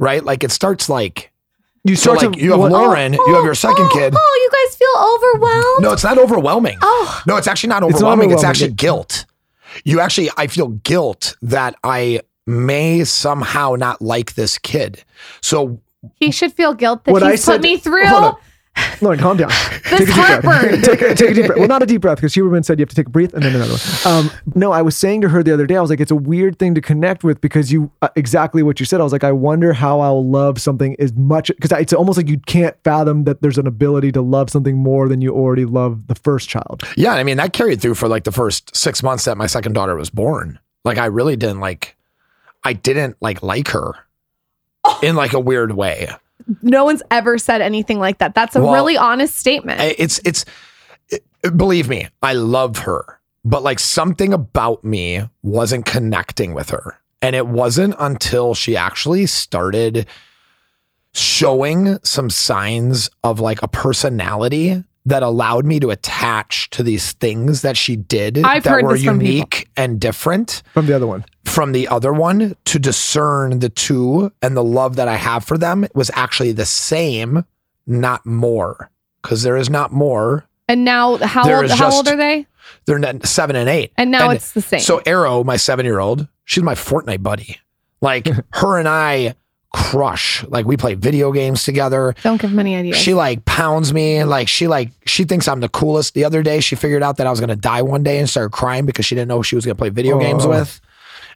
right? 0.00 0.24
Like 0.24 0.42
it 0.42 0.50
starts 0.50 0.88
like 0.88 1.30
you 1.84 1.94
so. 1.94 2.16
start 2.16 2.30
Like 2.30 2.32
to. 2.40 2.44
you 2.44 2.50
have 2.50 2.58
what- 2.58 2.72
Lauryn, 2.72 3.12
you 3.14 3.26
have 3.34 3.42
oh, 3.42 3.44
your 3.44 3.54
second 3.54 3.86
oh, 3.88 3.94
kid. 3.94 4.12
Oh, 4.16 4.40
you 4.42 4.66
guys 4.66 4.76
feel 4.76 5.40
overwhelmed? 5.44 5.82
No, 5.84 5.92
it's 5.92 6.02
not 6.02 6.18
overwhelming. 6.18 6.76
Oh. 6.82 7.22
No, 7.28 7.36
it's 7.36 7.46
actually 7.46 7.68
not 7.68 7.84
It's 7.84 7.92
not 7.92 7.96
overwhelming. 7.98 8.30
It's, 8.32 8.38
overwhelming. 8.38 8.50
actually 8.50 8.72
guilt. 8.72 9.24
You 9.84 10.00
actually, 10.00 10.30
I 10.36 10.48
feel 10.48 10.68
guilt 10.68 11.36
that 11.42 11.76
I 11.84 12.22
may 12.44 13.04
somehow 13.04 13.76
not 13.78 14.02
like 14.02 14.34
this 14.34 14.58
kid. 14.58 15.04
So 15.42 15.80
He 16.16 16.32
should 16.32 16.52
feel 16.52 16.74
guilt 16.74 17.04
that 17.04 17.12
What 17.12 17.22
I 17.22 17.30
he's 17.32 17.44
said- 17.44 17.58
put 17.58 17.62
me 17.62 17.76
through. 17.76 18.32
Hold. 18.76 19.00
Lauryn, 19.00 19.18
calm 19.20 19.36
down. 19.36 19.48
This 19.48 19.82
take 19.90 20.00
a 20.00 20.04
deep 20.06 20.14
heartburn. 20.14 20.42
breath. 20.42 20.84
Take, 20.84 21.00
a- 21.02 21.14
take 21.14 21.30
a 21.30 21.34
deep 21.34 21.46
breath. 21.46 21.58
Well, 21.58 21.68
not 21.68 21.82
a 21.82 21.86
deep 21.86 22.00
breath 22.00 22.16
because 22.18 22.32
Huberman 22.34 22.64
said 22.64 22.78
you 22.78 22.82
have 22.82 22.88
to 22.90 22.94
take 22.94 23.06
a 23.08 23.10
breath 23.10 23.34
and 23.34 23.42
then 23.42 23.54
another 23.54 23.74
one. 23.74 23.80
Um, 24.26 24.30
no, 24.54 24.72
I 24.72 24.82
was 24.82 24.96
saying 24.96 25.20
to 25.22 25.28
her 25.28 25.42
the 25.42 25.52
other 25.52 25.66
day, 25.66 25.76
I 25.76 25.80
was 25.80 25.90
like, 25.90 26.00
it's 26.00 26.10
a 26.10 26.16
weird 26.16 26.58
thing 26.58 26.74
to 26.74 26.80
connect 26.80 27.22
with 27.24 27.40
because 27.40 27.70
you 27.72 27.90
uh, 28.02 28.08
exactly 28.16 28.62
what 28.62 28.80
you 28.80 28.86
said. 28.86 29.00
I 29.00 29.04
was 29.04 29.12
like, 29.12 29.24
I 29.24 29.32
wonder 29.32 29.72
how 29.72 30.00
I'll 30.00 30.26
love 30.26 30.60
something 30.60 30.96
as 30.98 31.12
much 31.14 31.48
because 31.48 31.72
it's 31.72 31.92
almost 31.92 32.16
like 32.16 32.28
you 32.28 32.38
can't 32.38 32.76
fathom 32.84 33.24
that 33.24 33.42
there's 33.42 33.58
an 33.58 33.66
ability 33.66 34.12
to 34.12 34.22
love 34.22 34.48
something 34.50 34.76
more 34.76 35.08
than 35.08 35.20
you 35.20 35.32
already 35.34 35.64
love 35.66 36.06
the 36.06 36.14
first 36.14 36.48
child. 36.48 36.82
yeah, 36.96 37.12
I 37.14 37.22
mean 37.24 37.36
that 37.36 37.52
carried 37.52 37.80
through 37.82 37.94
for 37.96 38.08
like 38.08 38.24
the 38.24 38.32
first 38.32 38.74
six 38.74 39.02
months 39.02 39.24
that 39.26 39.36
my 39.36 39.46
second 39.46 39.72
daughter 39.74 39.94
was 39.96 40.10
born. 40.10 40.58
Like 40.84 40.98
I 40.98 41.06
really 41.06 41.36
didn't 41.36 41.60
like, 41.60 41.96
I 42.64 42.72
didn't 42.72 43.16
like 43.20 43.42
like 43.42 43.68
her 43.68 43.92
in 45.02 45.16
like 45.16 45.32
a 45.32 45.40
weird 45.40 45.72
way. 45.72 46.08
No 46.62 46.84
one's 46.84 47.02
ever 47.10 47.38
said 47.38 47.60
anything 47.60 47.98
like 47.98 48.18
that. 48.18 48.34
That's 48.34 48.54
a 48.56 48.62
Well, 48.62 48.72
really 48.72 48.96
honest 48.96 49.36
statement. 49.36 49.80
It's 49.98 50.20
it's 50.24 50.44
it- 51.08 51.24
believe 51.56 51.88
me, 51.88 52.08
I 52.22 52.34
love 52.34 52.78
her, 52.78 53.20
but 53.44 53.62
like 53.62 53.78
something 53.78 54.32
about 54.32 54.84
me 54.84 55.28
wasn't 55.42 55.86
connecting 55.86 56.54
with 56.54 56.70
her. 56.70 56.98
And 57.22 57.34
it 57.34 57.46
wasn't 57.46 57.94
until 57.98 58.54
she 58.54 58.76
actually 58.76 59.26
started 59.26 60.06
showing 61.14 61.98
some 62.02 62.28
signs 62.30 63.08
of 63.24 63.40
like 63.40 63.62
a 63.62 63.68
personality 63.68 64.84
that 65.06 65.22
allowed 65.22 65.64
me 65.64 65.80
to 65.80 65.90
attach 65.90 66.68
to 66.70 66.82
these 66.82 67.12
things 67.12 67.62
that 67.62 67.76
she 67.76 67.96
did 67.96 68.38
I've 68.44 68.64
that 68.64 68.70
heard 68.70 68.84
were 68.84 68.92
this 68.94 69.04
from 69.04 69.18
people. 69.20 69.32
unique 69.32 69.68
and 69.76 69.98
different 70.00 70.62
From 70.74 70.86
the 70.86 70.92
other 70.94 71.06
one. 71.06 71.24
from 71.44 71.72
the 71.72 71.88
other 71.88 72.12
one 72.12 72.54
to 72.66 72.78
discern 72.78 73.60
the 73.60 73.68
two 73.68 74.30
and 74.42 74.56
the 74.56 74.64
love 74.64 74.96
that 74.96 75.08
I 75.08 75.16
have 75.16 75.44
for 75.44 75.56
them 75.56 75.86
was 75.94 76.10
actually 76.14 76.52
the 76.52 76.66
same, 76.66 77.44
not 77.86 78.26
more. 78.26 78.90
Because 79.22 79.42
there 79.42 79.56
is 79.56 79.70
not 79.70 79.92
more. 79.92 80.44
and 80.68 80.84
now, 80.84 81.16
how 81.18 81.44
There 81.44 81.58
old? 81.62 81.70
How 81.70 81.76
just- 81.76 81.96
old 81.96 82.08
are 82.08 82.16
they? 82.16 82.46
They're 82.86 83.00
seven 83.24 83.54
and 83.56 83.68
eight. 83.68 83.92
And 83.96 84.10
now 84.10 84.30
it's 84.30 84.52
the 84.52 84.60
same. 84.60 84.80
So 84.80 85.00
Arrow, 85.06 85.44
my 85.44 85.56
seven 85.56 85.86
year 85.86 86.00
old, 86.00 86.26
she's 86.44 86.62
my 86.64 86.74
Fortnite 86.74 87.22
buddy. 87.22 87.58
Like 88.00 88.28
her 88.54 88.78
and 88.78 88.88
I 88.88 89.34
crush. 89.72 90.44
Like 90.44 90.66
we 90.66 90.76
play 90.76 90.94
video 90.94 91.32
games 91.32 91.64
together. 91.64 92.14
Don't 92.22 92.40
give 92.40 92.50
them 92.50 92.58
any 92.58 92.76
ideas. 92.76 92.96
She 92.96 93.14
like 93.14 93.44
pounds 93.44 93.92
me. 93.92 94.16
and 94.16 94.30
Like 94.30 94.48
she 94.48 94.66
like 94.68 94.90
she 95.06 95.24
thinks 95.24 95.48
I'm 95.48 95.60
the 95.60 95.68
coolest. 95.68 96.14
The 96.14 96.24
other 96.24 96.42
day 96.42 96.60
she 96.60 96.76
figured 96.76 97.02
out 97.02 97.16
that 97.18 97.26
I 97.26 97.30
was 97.30 97.40
gonna 97.40 97.56
die 97.56 97.82
one 97.82 98.02
day 98.02 98.18
and 98.18 98.28
started 98.28 98.50
crying 98.52 98.86
because 98.86 99.04
she 99.04 99.14
didn't 99.14 99.28
know 99.28 99.38
who 99.38 99.42
she 99.42 99.56
was 99.56 99.64
gonna 99.64 99.74
play 99.74 99.90
video 99.90 100.16
oh. 100.16 100.20
games 100.20 100.44
Oh. 100.44 100.50
with. 100.50 100.80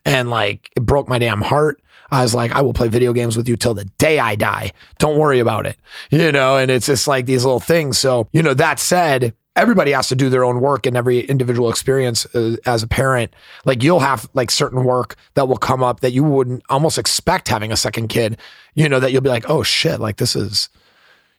And 0.05 0.31
like 0.31 0.71
it 0.77 0.81
broke 0.81 1.09
my 1.09 1.19
damn 1.19 1.43
heart. 1.43 1.81
I 2.13 2.23
was 2.23 2.35
like, 2.35 2.51
I 2.51 2.63
will 2.63 2.73
play 2.73 2.89
video 2.89 3.13
games 3.13 3.37
with 3.37 3.49
you 3.49 3.57
till 3.57 3.75
the 3.75 3.85
day 3.99 4.19
I 4.19 4.35
die. 4.35 4.73
Don't 4.99 5.17
worry 5.17 5.39
about 5.39 5.65
it. 5.67 5.77
You 6.11 6.33
know, 6.33 6.57
and 6.57 6.69
it's 6.69 6.87
just 6.87 7.07
like 7.07 7.27
these 7.27 7.45
little 7.45 7.61
things. 7.61 7.99
So, 7.99 8.29
you 8.33 8.43
know, 8.43 8.53
that 8.55 8.81
said, 8.81 9.33
everybody 9.57 9.91
has 9.93 10.09
to 10.09 10.15
do 10.15 10.29
their 10.31 10.45
own 10.45 10.61
work 10.61 10.87
in 10.87 10.97
every 10.97 11.21
individual 11.21 11.69
experience 11.71 12.25
uh, 12.35 12.57
as 12.67 12.83
a 12.83 12.87
parent. 12.87 13.35
Like 13.65 13.83
you'll 13.83 14.01
have 14.01 14.29
like 14.33 14.51
certain 14.51 14.85
work 14.85 15.17
that 15.35 15.49
will 15.49 15.57
come 15.59 15.83
up 15.83 16.01
that 16.01 16.13
you 16.13 16.23
wouldn't 16.25 16.63
almost 16.71 16.99
expect 16.99 17.49
having 17.49 17.73
a 17.73 17.77
second 17.77 18.09
kid, 18.09 18.39
you 18.75 18.89
know, 18.89 19.01
that 19.01 19.13
you'll 19.13 19.23
be 19.23 19.29
like, 19.29 19.49
oh 19.51 19.63
shit, 19.63 20.01
like 20.01 20.17
this 20.17 20.37
is, 20.37 20.69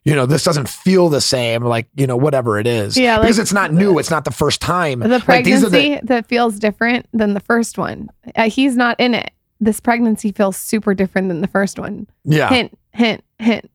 you 0.03 0.13
know, 0.15 0.25
this 0.25 0.43
doesn't 0.43 0.67
feel 0.67 1.09
the 1.09 1.21
same, 1.21 1.63
like, 1.63 1.87
you 1.95 2.07
know, 2.07 2.17
whatever 2.17 2.59
it 2.59 2.65
is. 2.67 2.97
Yeah, 2.97 3.17
like- 3.17 3.23
because 3.23 3.39
it's 3.39 3.53
not 3.53 3.71
new. 3.71 3.97
It's 3.99 4.09
not 4.11 4.25
the 4.25 4.31
first 4.31 4.59
time. 4.59 4.99
the 4.99 5.07
Like, 5.27 5.45
these 5.45 5.63
are 5.63 5.69
pregnancy 5.69 5.99
that 6.03 6.25
feels 6.27 6.59
different 6.59 7.07
than 7.13 7.33
the 7.33 7.39
first 7.39 7.77
one. 7.77 8.09
Uh, 8.35 8.49
he's 8.49 8.75
not 8.75 8.99
in 8.99 9.13
it. 9.13 9.31
This 9.59 9.79
pregnancy 9.79 10.31
feels 10.31 10.57
super 10.57 10.95
different 10.95 11.27
than 11.27 11.41
the 11.41 11.47
first 11.47 11.77
one. 11.77 12.07
yeah. 12.25 12.49
Hint, 12.49 12.77
hint, 12.93 13.23
hint. 13.39 13.69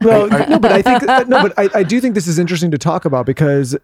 Well, 0.00 0.28
no, 0.28 0.58
but 0.58 0.72
I 0.72 0.82
think 0.82 1.28
no, 1.28 1.42
but 1.42 1.54
I, 1.58 1.68
I 1.74 1.82
do 1.82 2.00
think 2.00 2.14
this 2.14 2.26
is 2.26 2.38
interesting 2.38 2.70
to 2.70 2.78
talk 2.78 3.04
about 3.04 3.26
because 3.26 3.76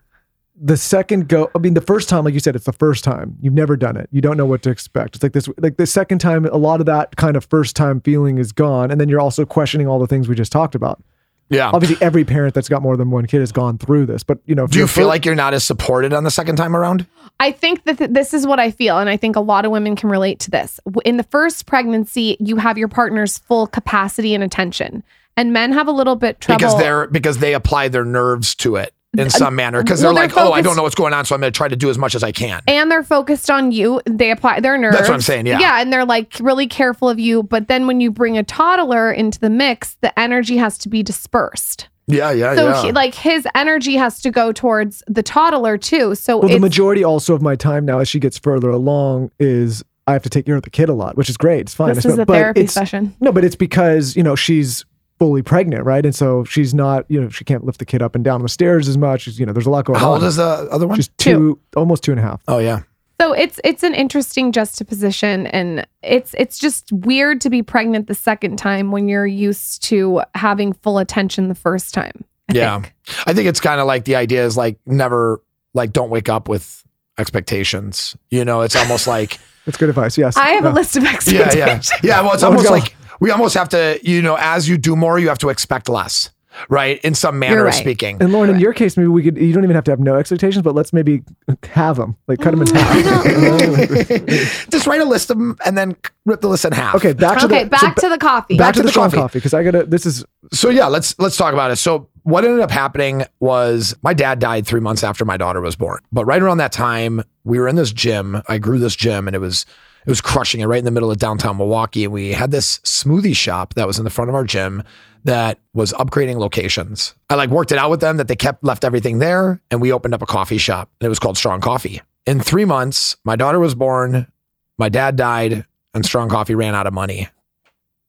the 0.60 0.76
second 0.76 1.28
go, 1.28 1.50
I 1.54 1.58
mean, 1.58 1.74
the 1.74 1.80
first 1.80 2.08
time, 2.08 2.24
like 2.24 2.34
you 2.34 2.40
said, 2.40 2.54
it's 2.54 2.66
the 2.66 2.72
first 2.72 3.02
time 3.02 3.36
you've 3.40 3.54
never 3.54 3.76
done 3.76 3.96
it. 3.96 4.08
You 4.12 4.20
don't 4.20 4.36
know 4.36 4.44
what 4.46 4.62
to 4.62 4.70
expect. 4.70 5.16
It's 5.16 5.22
like 5.22 5.32
this, 5.32 5.48
like 5.58 5.76
the 5.78 5.86
second 5.86 6.18
time, 6.18 6.44
a 6.44 6.56
lot 6.58 6.80
of 6.80 6.86
that 6.86 7.16
kind 7.16 7.36
of 7.36 7.44
first 7.46 7.74
time 7.74 8.00
feeling 8.02 8.38
is 8.38 8.52
gone, 8.52 8.90
and 8.90 9.00
then 9.00 9.08
you're 9.08 9.20
also 9.20 9.44
questioning 9.46 9.88
all 9.88 9.98
the 9.98 10.06
things 10.06 10.28
we 10.28 10.34
just 10.34 10.52
talked 10.52 10.74
about. 10.74 11.02
Yeah. 11.48 11.70
Obviously, 11.72 11.96
every 12.00 12.24
parent 12.24 12.54
that's 12.54 12.68
got 12.68 12.80
more 12.80 12.96
than 12.96 13.10
one 13.10 13.26
kid 13.26 13.40
has 13.40 13.52
gone 13.52 13.76
through 13.76 14.06
this, 14.06 14.22
but 14.22 14.38
you 14.46 14.54
know, 14.54 14.66
Do 14.66 14.78
you 14.78 14.86
for- 14.86 15.00
feel 15.00 15.06
like 15.08 15.24
you're 15.26 15.34
not 15.34 15.52
as 15.54 15.64
supported 15.64 16.12
on 16.12 16.24
the 16.24 16.30
second 16.30 16.56
time 16.56 16.74
around? 16.76 17.06
I 17.40 17.50
think 17.52 17.84
that 17.84 17.98
th- 17.98 18.10
this 18.10 18.32
is 18.32 18.46
what 18.46 18.58
I 18.60 18.70
feel, 18.70 18.98
and 18.98 19.10
I 19.10 19.16
think 19.16 19.36
a 19.36 19.40
lot 19.40 19.64
of 19.64 19.70
women 19.72 19.96
can 19.96 20.08
relate 20.10 20.38
to 20.40 20.50
this. 20.50 20.78
In 21.04 21.16
the 21.16 21.24
first 21.24 21.66
pregnancy, 21.66 22.36
you 22.40 22.56
have 22.56 22.78
your 22.78 22.88
partner's 22.88 23.38
full 23.38 23.66
capacity 23.66 24.34
and 24.34 24.44
attention, 24.44 25.02
and 25.36 25.52
men 25.52 25.72
have 25.72 25.88
a 25.88 25.92
little 25.92 26.16
bit 26.16 26.40
trouble. 26.40 26.58
Because 26.58 26.78
they're 26.78 27.06
because 27.08 27.38
they 27.38 27.54
apply 27.54 27.88
their 27.88 28.04
nerves 28.04 28.54
to 28.56 28.76
it 28.76 28.92
in 29.16 29.28
some 29.30 29.54
manner. 29.54 29.82
Because 29.82 30.02
well, 30.02 30.14
they're 30.14 30.26
they're 30.28 30.36
like, 30.36 30.46
oh, 30.46 30.52
I 30.52 30.62
don't 30.62 30.76
know 30.76 30.82
what's 30.82 30.94
going 30.94 31.12
on, 31.12 31.24
so 31.24 31.34
I'm 31.34 31.40
going 31.40 31.52
to 31.52 31.56
try 31.56 31.68
to 31.68 31.76
do 31.76 31.90
as 31.90 31.98
much 31.98 32.14
as 32.14 32.22
I 32.22 32.32
can. 32.32 32.62
and 32.66 32.90
they're 32.90 33.02
focused 33.04 33.50
on 33.50 33.70
you. 33.72 34.00
They 34.06 34.30
apply 34.30 34.60
their 34.60 34.78
nerves. 34.78 34.96
That's 34.96 35.08
what 35.08 35.14
I'm 35.14 35.20
saying, 35.20 35.46
yeah. 35.46 35.58
Yeah. 35.60 35.80
And 35.80 35.92
they're 35.92 36.06
like 36.06 36.34
really 36.40 36.66
careful 36.66 37.08
of 37.08 37.18
you. 37.20 37.42
But 37.42 37.68
then 37.68 37.86
when 37.86 38.00
you 38.00 38.10
bring 38.10 38.38
a 38.38 38.42
toddler 38.42 39.12
into 39.12 39.38
the 39.38 39.50
mix, 39.50 39.96
the 40.00 40.18
energy 40.18 40.56
has 40.56 40.78
to 40.78 40.88
be 40.88 41.02
dispersed. 41.02 41.88
Yeah, 42.08 42.32
yeah, 42.32 42.56
So 42.56 42.68
yeah. 42.68 42.82
he, 42.82 42.92
like 42.92 43.14
his 43.14 43.46
energy 43.54 43.94
has 43.96 44.20
to 44.22 44.30
go 44.30 44.50
towards 44.52 45.02
the 45.06 45.22
toddler 45.22 45.78
too. 45.78 46.14
So 46.16 46.38
well, 46.38 46.48
the 46.48 46.58
majority 46.58 47.04
also 47.04 47.32
of 47.34 47.40
my 47.42 47.54
time 47.54 47.84
now, 47.84 48.00
as 48.00 48.08
she 48.08 48.18
gets 48.18 48.38
further 48.38 48.70
along, 48.70 49.30
is 49.38 49.84
I 50.08 50.14
have 50.14 50.22
to 50.24 50.28
take 50.30 50.44
care 50.46 50.56
of 50.56 50.62
the 50.62 50.70
kid 50.70 50.88
a 50.88 50.94
lot, 50.94 51.16
which 51.16 51.30
is 51.30 51.36
great. 51.36 51.60
It's 51.60 51.74
fine. 51.74 51.90
this 51.90 51.98
It's 51.98 52.14
is 52.14 52.18
a 52.18 52.26
but 52.26 52.32
therapy 52.34 52.60
it's- 52.62 52.72
session. 52.74 53.14
No, 53.20 53.30
but 53.30 53.44
it's 53.44 53.54
because, 53.56 54.16
you 54.16 54.22
know, 54.24 54.34
she's 54.34 54.84
fully 55.22 55.40
pregnant, 55.40 55.84
right? 55.84 56.04
And 56.04 56.12
so 56.12 56.42
she's 56.42 56.74
not, 56.74 57.04
you 57.08 57.20
know, 57.20 57.28
she 57.28 57.44
can't 57.44 57.64
lift 57.64 57.78
the 57.78 57.84
kid 57.84 58.02
up 58.02 58.16
and 58.16 58.24
down 58.24 58.42
the 58.42 58.48
stairs 58.48 58.88
as 58.88 58.98
much. 58.98 59.20
She's, 59.20 59.38
you 59.38 59.46
know, 59.46 59.52
there's 59.52 59.66
a 59.66 59.70
lot 59.70 59.84
going 59.84 60.00
How 60.00 60.08
on. 60.08 60.14
old 60.14 60.24
is 60.24 60.34
the 60.34 60.42
other 60.44 60.88
one? 60.88 60.96
She's 60.96 61.06
two, 61.16 61.60
almost 61.76 62.02
two 62.02 62.10
and 62.10 62.18
a 62.18 62.22
half. 62.24 62.42
oh, 62.48 62.58
yeah. 62.58 62.80
So 63.20 63.32
it's 63.32 63.60
it's 63.62 63.84
an 63.84 63.94
interesting 63.94 64.50
juxtaposition 64.50 65.46
and 65.46 65.86
it's 66.02 66.34
it's 66.36 66.58
just 66.58 66.90
weird 66.90 67.40
to 67.42 67.50
be 67.50 67.62
pregnant 67.62 68.08
the 68.08 68.16
second 68.16 68.56
time 68.56 68.90
when 68.90 69.06
you're 69.08 69.28
used 69.28 69.84
to 69.84 70.22
having 70.34 70.72
full 70.72 70.98
attention 70.98 71.46
the 71.46 71.54
first 71.54 71.94
time. 71.94 72.24
I 72.50 72.54
Yeah. 72.54 72.80
think. 72.80 72.94
I 73.26 73.32
think 73.32 73.46
it's 73.46 73.60
kind 73.60 73.80
of 73.80 73.86
like 73.86 74.06
the 74.06 74.16
idea 74.16 74.44
is 74.44 74.56
like 74.56 74.80
never, 74.86 75.40
like, 75.72 75.92
don't 75.92 76.10
wake 76.10 76.28
up 76.28 76.48
with 76.48 76.82
expectations. 77.16 78.16
You 78.30 78.44
know, 78.44 78.62
it's 78.62 78.74
almost 78.76 79.06
like 79.06 79.38
That's 79.66 79.78
good 79.78 79.88
advice. 79.90 80.18
Yes. 80.18 80.36
I 80.36 80.48
have 80.50 80.64
Yeah. 80.64 80.72
a 80.72 80.74
list 80.74 80.96
of 80.96 81.04
expectations. 81.04 81.54
yeah, 81.56 81.98
yeah. 82.02 82.16
Yeah. 82.16 82.20
Well, 82.22 82.32
it's 82.34 82.42
Let's 82.42 82.44
almost 82.44 82.70
like 82.70 82.96
we 83.22 83.30
almost 83.30 83.54
have 83.54 83.68
to, 83.68 84.00
you 84.02 84.20
know, 84.20 84.36
as 84.40 84.68
you 84.68 84.76
do 84.76 84.96
more, 84.96 85.16
you 85.16 85.28
have 85.28 85.38
to 85.38 85.48
expect 85.48 85.88
less, 85.88 86.30
right? 86.68 87.00
In 87.04 87.14
some 87.14 87.38
manner 87.38 87.58
You're 87.58 87.68
of 87.68 87.74
speaking. 87.74 88.16
And 88.20 88.30
Lauryn, 88.30 88.50
in 88.50 88.58
your 88.58 88.72
case, 88.72 88.96
maybe 88.96 89.06
we 89.06 89.22
could. 89.22 89.38
You 89.38 89.52
don't 89.52 89.62
even 89.62 89.76
have 89.76 89.84
to 89.84 89.92
have 89.92 90.00
no 90.00 90.16
expectations, 90.16 90.62
but 90.64 90.74
let's 90.74 90.92
maybe 90.92 91.22
have 91.62 91.98
them, 91.98 92.16
like 92.26 92.40
cut 92.40 92.50
them 92.50 92.62
in 92.62 92.74
half. 92.74 93.06
Oh, 93.06 93.22
oh. 93.78 94.26
Just 94.70 94.88
write 94.88 95.00
a 95.00 95.04
list 95.04 95.30
of 95.30 95.38
them 95.38 95.56
and 95.64 95.78
then 95.78 95.94
rip 96.26 96.40
the 96.40 96.48
list 96.48 96.64
in 96.64 96.72
half. 96.72 96.96
okay, 96.96 97.12
back 97.12 97.38
to 97.38 97.44
Okay, 97.44 97.62
the 97.62 97.70
back 97.70 98.00
so 98.00 98.08
to 98.08 98.12
the 98.12 98.18
coffee. 98.18 98.56
back, 98.56 98.74
to, 98.74 98.78
to 98.78 98.82
the, 98.82 98.86
the 98.88 98.90
strong 98.90 99.06
coffee. 99.10 99.16
coffee 99.18 99.38
because 99.38 99.54
I 99.54 99.62
gotta. 99.62 99.84
This 99.84 100.04
is 100.04 100.24
So 100.52 100.68
yeah, 100.68 100.88
let's 100.88 101.16
let's 101.20 101.36
talk 101.36 101.52
about 101.52 101.70
it. 101.70 101.76
So 101.76 102.08
what 102.24 102.44
ended 102.44 102.58
up 102.58 102.72
happening 102.72 103.22
was 103.38 103.94
my 104.02 104.14
dad 104.14 104.40
died 104.40 104.66
three 104.66 104.80
months 104.80 105.04
after 105.04 105.24
my 105.24 105.36
daughter 105.36 105.60
was 105.60 105.76
born. 105.76 106.00
But 106.10 106.24
right 106.24 106.42
around 106.42 106.56
that 106.58 106.72
time, 106.72 107.22
we 107.44 107.60
were 107.60 107.68
in 107.68 107.76
this 107.76 107.92
gym. 107.92 108.42
I 108.48 108.58
grew 108.58 108.80
this 108.80 108.96
gym, 108.96 109.28
and 109.28 109.36
it 109.36 109.40
was 109.40 109.64
it 110.04 110.10
was 110.10 110.20
crushing 110.20 110.60
it 110.60 110.66
right 110.66 110.78
in 110.78 110.84
the 110.84 110.90
middle 110.90 111.10
of 111.10 111.18
downtown 111.18 111.56
Milwaukee. 111.56 112.04
And 112.04 112.12
we 112.12 112.32
had 112.32 112.50
this 112.50 112.78
smoothie 112.80 113.36
shop 113.36 113.74
that 113.74 113.86
was 113.86 113.98
in 113.98 114.04
the 114.04 114.10
front 114.10 114.28
of 114.28 114.34
our 114.34 114.44
gym 114.44 114.82
that 115.24 115.58
was 115.72 115.92
upgrading 115.92 116.36
locations. 116.36 117.14
I 117.30 117.36
like 117.36 117.50
worked 117.50 117.72
it 117.72 117.78
out 117.78 117.90
with 117.90 118.00
them 118.00 118.16
that 118.16 118.28
they 118.28 118.36
kept 118.36 118.64
left 118.64 118.84
everything 118.84 119.18
there, 119.18 119.60
and 119.70 119.80
we 119.80 119.92
opened 119.92 120.14
up 120.14 120.22
a 120.22 120.26
coffee 120.26 120.58
shop, 120.58 120.90
and 121.00 121.06
it 121.06 121.08
was 121.08 121.20
called 121.20 121.36
Strong 121.36 121.60
Coffee. 121.60 122.02
In 122.26 122.40
three 122.40 122.64
months, 122.64 123.16
my 123.24 123.36
daughter 123.36 123.60
was 123.60 123.74
born, 123.74 124.30
my 124.78 124.88
dad 124.88 125.16
died, 125.16 125.64
and 125.94 126.04
Strong 126.04 126.30
Coffee 126.30 126.54
ran 126.54 126.74
out 126.74 126.86
of 126.86 126.92
money. 126.92 127.28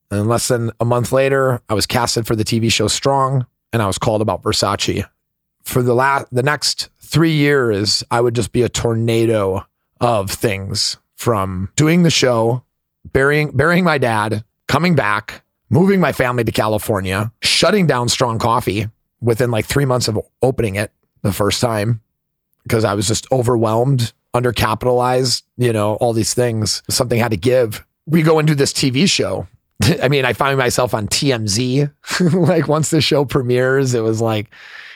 And 0.10 0.28
less 0.28 0.48
than 0.48 0.72
a 0.80 0.86
month 0.86 1.12
later, 1.12 1.62
I 1.70 1.74
was 1.74 1.86
casted 1.86 2.26
for 2.26 2.36
the 2.36 2.44
TV 2.44 2.72
show 2.72 2.88
Strong, 2.88 3.46
and 3.72 3.82
I 3.82 3.88
was 3.88 3.98
called 3.98 4.22
about 4.22 4.42
Versace. 4.42 5.08
For 5.64 5.84
the 5.84 5.94
last, 5.94 6.28
the 6.32 6.44
next 6.44 6.90
three 7.00 7.34
years, 7.34 8.04
I 8.10 8.22
would 8.22 8.36
just 8.36 8.52
be 8.52 8.64
a 8.64 8.70
tornado 8.70 9.66
of 10.02 10.30
things 10.32 10.98
from 11.24 11.70
doing 11.78 12.04
the 12.04 12.12
show, 12.12 12.64
burying 13.14 13.56
burying 13.56 13.86
my 13.86 13.98
dad, 13.98 14.44
coming 14.68 14.94
back, 14.94 15.42
moving 15.70 16.02
my 16.02 16.12
family 16.12 16.44
to 16.44 16.52
California, 16.52 17.32
shutting 17.42 17.88
down 17.88 18.10
Strong 18.10 18.40
Coffee 18.40 18.90
within 19.22 19.50
like 19.50 19.66
three 19.66 19.86
months 19.86 20.10
of 20.10 20.20
opening 20.42 20.76
it 20.76 20.92
the 21.22 21.32
first 21.32 21.62
time 21.62 22.02
because 22.64 22.84
I 22.84 22.94
was 22.94 23.08
just 23.08 23.26
overwhelmed, 23.32 24.12
undercapitalized, 24.34 25.44
you 25.58 25.72
know, 25.72 25.96
all 25.96 26.12
these 26.12 26.34
things. 26.34 26.84
Something 26.90 27.20
had 27.20 27.32
to 27.32 27.38
give. 27.38 27.86
We 28.06 28.22
go 28.22 28.38
and 28.38 28.46
do 28.46 28.54
this 28.54 28.74
TV 28.74 29.08
show. 29.08 29.48
I 30.04 30.10
mean, 30.10 30.26
I 30.26 30.34
find 30.34 30.58
myself 30.58 30.94
on 30.94 31.08
TMZ. 31.08 31.90
like 32.34 32.68
once 32.68 32.90
the 32.90 33.00
show 33.00 33.24
premieres, 33.24 33.94
it 33.94 34.02
was 34.02 34.20
like, 34.20 34.50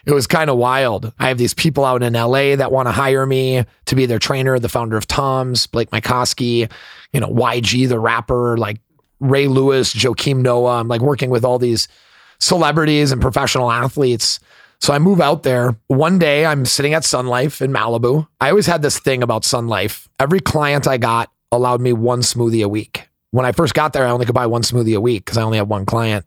it 0.07 0.13
was 0.13 0.25
kind 0.25 0.49
of 0.49 0.55
wild. 0.55 1.11
I 1.19 1.27
have 1.27 1.37
these 1.37 1.53
people 1.53 1.83
out 1.83 2.01
in 2.01 2.13
LA 2.13 2.55
that 2.55 2.71
want 2.71 2.87
to 2.87 2.93
hire 2.93 3.25
me 3.25 3.65
to 3.85 3.95
be 3.95 4.05
their 4.05 4.19
trainer, 4.19 4.57
the 4.57 4.69
founder 4.69 4.95
of 4.95 5.05
Tom's, 5.05 5.67
Blake 5.67 5.89
Mycoskie, 5.91 6.71
you 7.11 7.19
know, 7.19 7.27
YG, 7.27 7.89
the 7.89 7.99
rapper, 7.99 8.57
like 8.57 8.79
Ray 9.19 9.49
Lewis, 9.49 9.93
Joakim 9.93 10.37
Noah. 10.37 10.79
I'm 10.79 10.87
like 10.87 11.01
working 11.01 11.29
with 11.29 11.43
all 11.43 11.59
these 11.59 11.89
celebrities 12.39 13.11
and 13.11 13.21
professional 13.21 13.69
athletes. 13.69 14.39
So 14.79 14.93
I 14.93 14.99
move 14.99 15.19
out 15.19 15.43
there. 15.43 15.75
One 15.87 16.19
day 16.19 16.45
I'm 16.45 16.65
sitting 16.65 16.93
at 16.93 17.03
Sun 17.03 17.27
Life 17.27 17.61
in 17.61 17.73
Malibu. 17.73 18.25
I 18.39 18.49
always 18.49 18.67
had 18.67 18.81
this 18.81 18.99
thing 18.99 19.21
about 19.21 19.43
Sun 19.43 19.67
Life. 19.67 20.07
Every 20.21 20.39
client 20.39 20.87
I 20.87 20.97
got 20.97 21.29
allowed 21.51 21.81
me 21.81 21.91
one 21.91 22.21
smoothie 22.21 22.63
a 22.63 22.69
week. 22.69 23.09
When 23.31 23.45
I 23.45 23.51
first 23.51 23.73
got 23.73 23.91
there, 23.91 24.07
I 24.07 24.11
only 24.11 24.25
could 24.25 24.35
buy 24.35 24.47
one 24.47 24.61
smoothie 24.61 24.95
a 24.95 25.01
week 25.01 25.25
because 25.25 25.37
I 25.37 25.41
only 25.41 25.57
had 25.57 25.67
one 25.67 25.85
client. 25.85 26.25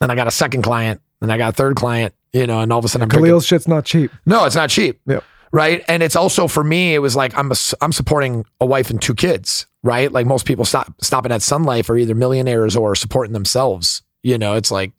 Then 0.00 0.10
I 0.10 0.16
got 0.16 0.26
a 0.26 0.32
second 0.32 0.62
client, 0.62 1.00
then 1.20 1.30
I 1.30 1.38
got 1.38 1.50
a 1.50 1.56
third 1.56 1.76
client, 1.76 2.14
you 2.32 2.46
know, 2.46 2.60
and 2.60 2.72
all 2.72 2.78
of 2.78 2.84
a 2.84 2.88
sudden 2.88 3.04
I'm 3.04 3.08
drinking- 3.08 3.26
Khalil's 3.30 3.46
shit's 3.46 3.68
not 3.68 3.84
cheap. 3.84 4.10
no, 4.26 4.44
it's 4.44 4.56
not 4.56 4.70
cheap. 4.70 5.00
Yep. 5.06 5.24
Right. 5.52 5.84
And 5.88 6.02
it's 6.02 6.16
also 6.16 6.48
for 6.48 6.62
me, 6.64 6.94
it 6.94 6.98
was 6.98 7.16
like 7.16 7.36
I'm 7.38 7.50
a, 7.50 7.54
I'm 7.80 7.92
supporting 7.92 8.44
a 8.60 8.66
wife 8.66 8.90
and 8.90 9.00
two 9.00 9.14
kids, 9.14 9.66
right? 9.82 10.10
Like 10.12 10.26
most 10.26 10.44
people 10.44 10.64
stop 10.64 10.92
stopping 11.00 11.32
at 11.32 11.40
Sun 11.40 11.62
Life 11.62 11.88
are 11.88 11.96
either 11.96 12.14
millionaires 12.14 12.76
or 12.76 12.94
supporting 12.94 13.32
themselves. 13.32 14.02
You 14.22 14.36
know, 14.38 14.54
it's 14.54 14.70
like, 14.70 14.92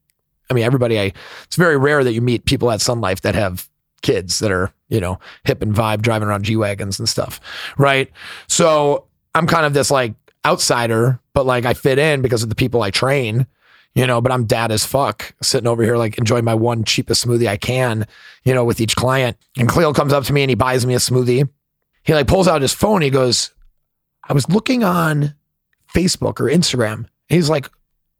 I 0.49 0.53
mean, 0.53 0.63
everybody 0.63 0.99
I 0.99 1.11
it's 1.43 1.57
very 1.57 1.77
rare 1.77 2.03
that 2.03 2.13
you 2.13 2.21
meet 2.21 2.45
people 2.45 2.71
at 2.71 2.81
Sun 2.81 3.01
Life 3.01 3.21
that 3.21 3.35
have 3.35 3.69
kids 4.01 4.39
that 4.39 4.51
are, 4.51 4.71
you 4.87 5.01
know, 5.01 5.19
hip 5.43 5.61
and 5.61 5.75
vibe 5.75 6.01
driving 6.01 6.27
around 6.27 6.43
G 6.45 6.55
Wagons 6.55 6.97
and 6.97 7.07
stuff. 7.09 7.39
Right. 7.77 8.09
So 8.47 9.05
I'm 9.35 9.45
kind 9.47 9.65
of 9.65 9.73
this 9.73 9.91
like 9.91 10.13
outsider, 10.45 11.19
but 11.33 11.45
like 11.45 11.65
I 11.65 11.73
fit 11.73 11.99
in 11.99 12.21
because 12.21 12.41
of 12.41 12.49
the 12.49 12.55
people 12.55 12.81
I 12.81 12.89
train 12.89 13.45
you 13.97 14.05
know, 14.05 14.21
but 14.21 14.31
I'm 14.31 14.45
dad 14.45 14.71
as 14.71 14.85
fuck 14.85 15.33
sitting 15.41 15.65
over 15.65 15.81
here, 15.81 15.97
like 15.97 16.19
enjoying 16.19 16.45
my 16.45 16.53
one 16.53 16.83
cheapest 16.83 17.25
smoothie 17.25 17.47
I 17.47 17.57
can, 17.57 18.05
you 18.43 18.53
know, 18.53 18.63
with 18.63 18.79
each 18.79 18.95
client. 18.95 19.37
And 19.57 19.67
Khalil 19.67 19.91
comes 19.91 20.13
up 20.13 20.23
to 20.25 20.33
me 20.33 20.43
and 20.43 20.51
he 20.51 20.55
buys 20.55 20.85
me 20.85 20.93
a 20.93 20.99
smoothie. 20.99 21.49
He 22.03 22.13
like 22.13 22.27
pulls 22.27 22.47
out 22.47 22.61
his 22.61 22.73
phone. 22.73 23.01
He 23.01 23.09
goes, 23.09 23.51
I 24.23 24.33
was 24.33 24.47
looking 24.49 24.83
on 24.83 25.33
Facebook 25.91 26.39
or 26.39 26.43
Instagram. 26.43 27.07
He's 27.27 27.49
like, 27.49 27.71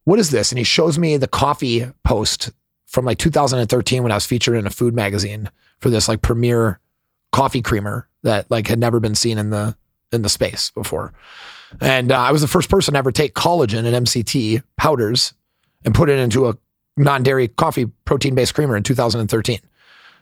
what 0.06 0.18
is 0.18 0.32
this? 0.32 0.52
And 0.52 0.58
he 0.58 0.64
shows 0.64 0.98
me 0.98 1.16
the 1.16 1.28
coffee 1.28 1.86
post 2.04 2.50
from 2.88 3.06
like 3.06 3.20
2013 3.20 4.02
when 4.02 4.12
I 4.12 4.16
was 4.16 4.26
featured 4.26 4.56
in 4.56 4.66
a 4.66 4.72
food 4.72 4.96
magazine 4.96 5.48
for 5.78 5.92
this 5.92 6.08
like 6.08 6.24
premier 6.24 6.80
coffee 7.32 7.62
creamer 7.62 8.10
that 8.24 8.50
like 8.50 8.66
had 8.66 8.80
never 8.80 9.00
been 9.00 9.14
seen 9.14 9.38
in 9.38 9.52
the 9.52 9.78
in 10.12 10.24
the 10.24 10.30
space 10.30 10.72
before. 10.72 11.14
And 11.80 12.12
uh, 12.12 12.18
I 12.20 12.32
was 12.32 12.42
the 12.42 12.48
first 12.48 12.68
person 12.68 12.94
to 12.94 12.98
ever 12.98 13.12
take 13.12 13.36
collagen 13.36 13.86
and 13.86 14.08
MCT 14.08 14.64
powders 14.76 15.36
and 15.86 15.94
put 15.94 16.10
it 16.10 16.20
into 16.20 16.48
a 16.48 16.58
non-dairy 16.98 17.48
coffee 17.48 17.86
protein-based 18.06 18.54
creamer 18.54 18.76
in 18.76 18.84
2013. 18.84 19.60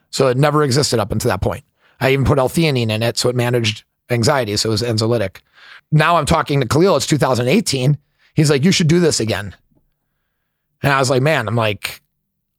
So 0.10 0.28
it 0.28 0.38
never 0.38 0.64
existed 0.64 1.00
up 1.00 1.12
until 1.12 1.30
that 1.30 1.42
point. 1.42 1.64
I 2.00 2.12
even 2.12 2.26
put 2.26 2.40
L-theanine 2.40 2.90
in 2.90 3.04
it, 3.04 3.18
so 3.18 3.30
it 3.30 3.36
managed 3.36 3.84
anxiety. 4.10 4.56
So 4.58 4.70
it 4.70 4.72
was 4.72 4.82
anxiolytic. 4.82 5.38
Now 5.92 6.18
I'm 6.18 6.26
talking 6.26 6.62
to 6.62 6.68
Khalil. 6.68 6.96
It's 6.98 7.08
2018. 7.08 7.98
He's 8.34 8.50
like, 8.50 8.64
"You 8.64 8.72
should 8.72 8.88
do 8.88 9.00
this 9.00 9.20
again." 9.20 9.56
And 10.84 10.92
I 10.92 11.00
was 11.00 11.10
like, 11.10 11.22
"Man, 11.22 11.48
I'm 11.48 11.56
like, 11.56 12.02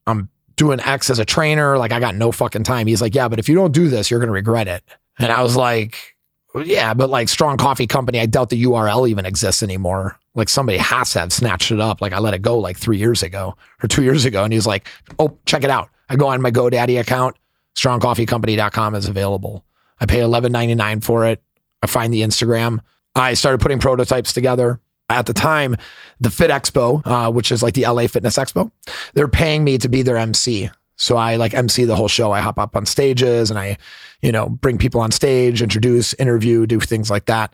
I'm 0.07 0.29
doing 0.55 0.79
X 0.79 1.09
as 1.09 1.19
a 1.19 1.25
trainer. 1.25 1.77
Like, 1.77 1.91
I 1.91 1.99
got 1.99 2.15
no 2.15 2.31
fucking 2.31 2.63
time." 2.63 2.87
He's 2.87 3.01
like, 3.01 3.13
"Yeah, 3.13 3.27
but 3.27 3.37
if 3.37 3.47
you 3.47 3.55
don't 3.55 3.73
do 3.73 3.89
this, 3.89 4.09
you're 4.09 4.19
gonna 4.19 4.31
regret 4.31 4.67
it." 4.67 4.83
And 5.19 5.31
I 5.31 5.43
was 5.43 5.55
like, 5.55 6.17
yeah, 6.63 6.93
but 6.93 7.09
like 7.09 7.29
Strong 7.29 7.57
Coffee 7.57 7.87
Company, 7.87 8.19
I 8.19 8.25
doubt 8.25 8.49
the 8.49 8.63
URL 8.63 9.07
even 9.07 9.25
exists 9.25 9.63
anymore. 9.63 10.17
Like 10.37 10.49
somebody 10.49 10.77
has 10.77 11.11
to 11.11 11.19
have 11.19 11.33
snatched 11.33 11.71
it 11.71 11.81
up. 11.81 11.99
Like 11.99 12.13
I 12.13 12.19
let 12.19 12.35
it 12.35 12.43
go 12.43 12.59
like 12.59 12.77
three 12.77 12.97
years 12.97 13.23
ago 13.23 13.57
or 13.83 13.87
two 13.87 14.03
years 14.03 14.23
ago. 14.23 14.43
And 14.43 14.53
he's 14.53 14.67
like, 14.67 14.87
oh, 15.17 15.35
check 15.45 15.63
it 15.63 15.71
out. 15.71 15.89
I 16.09 16.15
go 16.15 16.27
on 16.27 16.41
my 16.43 16.51
GoDaddy 16.51 16.99
account, 16.99 17.35
strongcoffeecompany.com 17.75 18.95
is 18.95 19.07
available. 19.09 19.65
I 19.99 20.05
pay 20.05 20.19
$11.99 20.19 21.03
for 21.03 21.25
it. 21.25 21.41
I 21.81 21.87
find 21.87 22.13
the 22.13 22.21
Instagram. 22.21 22.79
I 23.15 23.33
started 23.33 23.59
putting 23.59 23.79
prototypes 23.79 24.31
together. 24.31 24.79
At 25.09 25.25
the 25.25 25.33
time, 25.33 25.75
the 26.19 26.29
Fit 26.29 26.51
Expo, 26.51 27.01
uh, 27.05 27.31
which 27.31 27.51
is 27.51 27.63
like 27.63 27.73
the 27.73 27.87
LA 27.87 28.07
Fitness 28.07 28.37
Expo, 28.37 28.71
they're 29.13 29.27
paying 29.27 29.63
me 29.63 29.77
to 29.79 29.89
be 29.89 30.03
their 30.03 30.17
MC. 30.17 30.69
So 30.97 31.15
I 31.15 31.35
like 31.35 31.53
MC 31.53 31.85
the 31.85 31.95
whole 31.95 32.07
show. 32.07 32.31
I 32.31 32.41
hop 32.41 32.59
up 32.59 32.75
on 32.75 32.85
stages 32.85 33.49
and 33.49 33.59
I, 33.59 33.77
you 34.21 34.31
know, 34.31 34.49
bring 34.49 34.77
people 34.77 34.99
on 34.99 35.11
stage, 35.11 35.61
introduce, 35.61 36.13
interview, 36.15 36.65
do 36.65 36.79
things 36.79 37.09
like 37.09 37.25
that. 37.25 37.53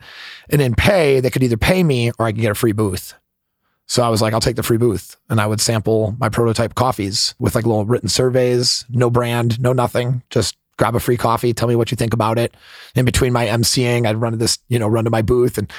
And 0.50 0.62
in 0.62 0.76
pay, 0.76 1.20
they 1.20 1.30
could 1.30 1.44
either 1.44 1.58
pay 1.58 1.84
me 1.84 2.12
or 2.18 2.26
I 2.26 2.32
could 2.32 2.42
get 2.42 2.52
a 2.52 2.56
free 2.56 2.72
booth. 2.72 3.14
So 3.86 4.02
I 4.02 4.10
was 4.10 4.22
like, 4.22 4.34
I'll 4.34 4.40
take 4.40 4.56
the 4.56 4.64
free 4.64 4.78
booth. 4.78 5.18
And 5.30 5.42
I 5.42 5.46
would 5.46 5.60
sample 5.60 6.16
my 6.18 6.30
prototype 6.30 6.76
coffees 6.76 7.36
with 7.38 7.54
like 7.54 7.66
little 7.66 7.86
written 7.86 8.10
surveys, 8.10 8.86
no 8.90 9.10
brand, 9.10 9.60
no 9.60 9.74
nothing, 9.74 10.24
just 10.30 10.56
grab 10.78 10.96
a 10.96 11.00
free 11.00 11.18
coffee, 11.18 11.54
tell 11.54 11.68
me 11.68 11.76
what 11.76 11.92
you 11.92 11.98
think 11.98 12.14
about 12.14 12.38
it. 12.38 12.56
In 12.96 13.06
between 13.06 13.34
my 13.34 13.46
MCing, 13.46 14.08
I'd 14.08 14.18
run 14.18 14.34
to 14.34 14.38
this, 14.38 14.60
you 14.70 14.80
know, 14.80 14.88
run 14.88 15.04
to 15.06 15.10
my 15.10 15.22
booth 15.22 15.58
and 15.58 15.72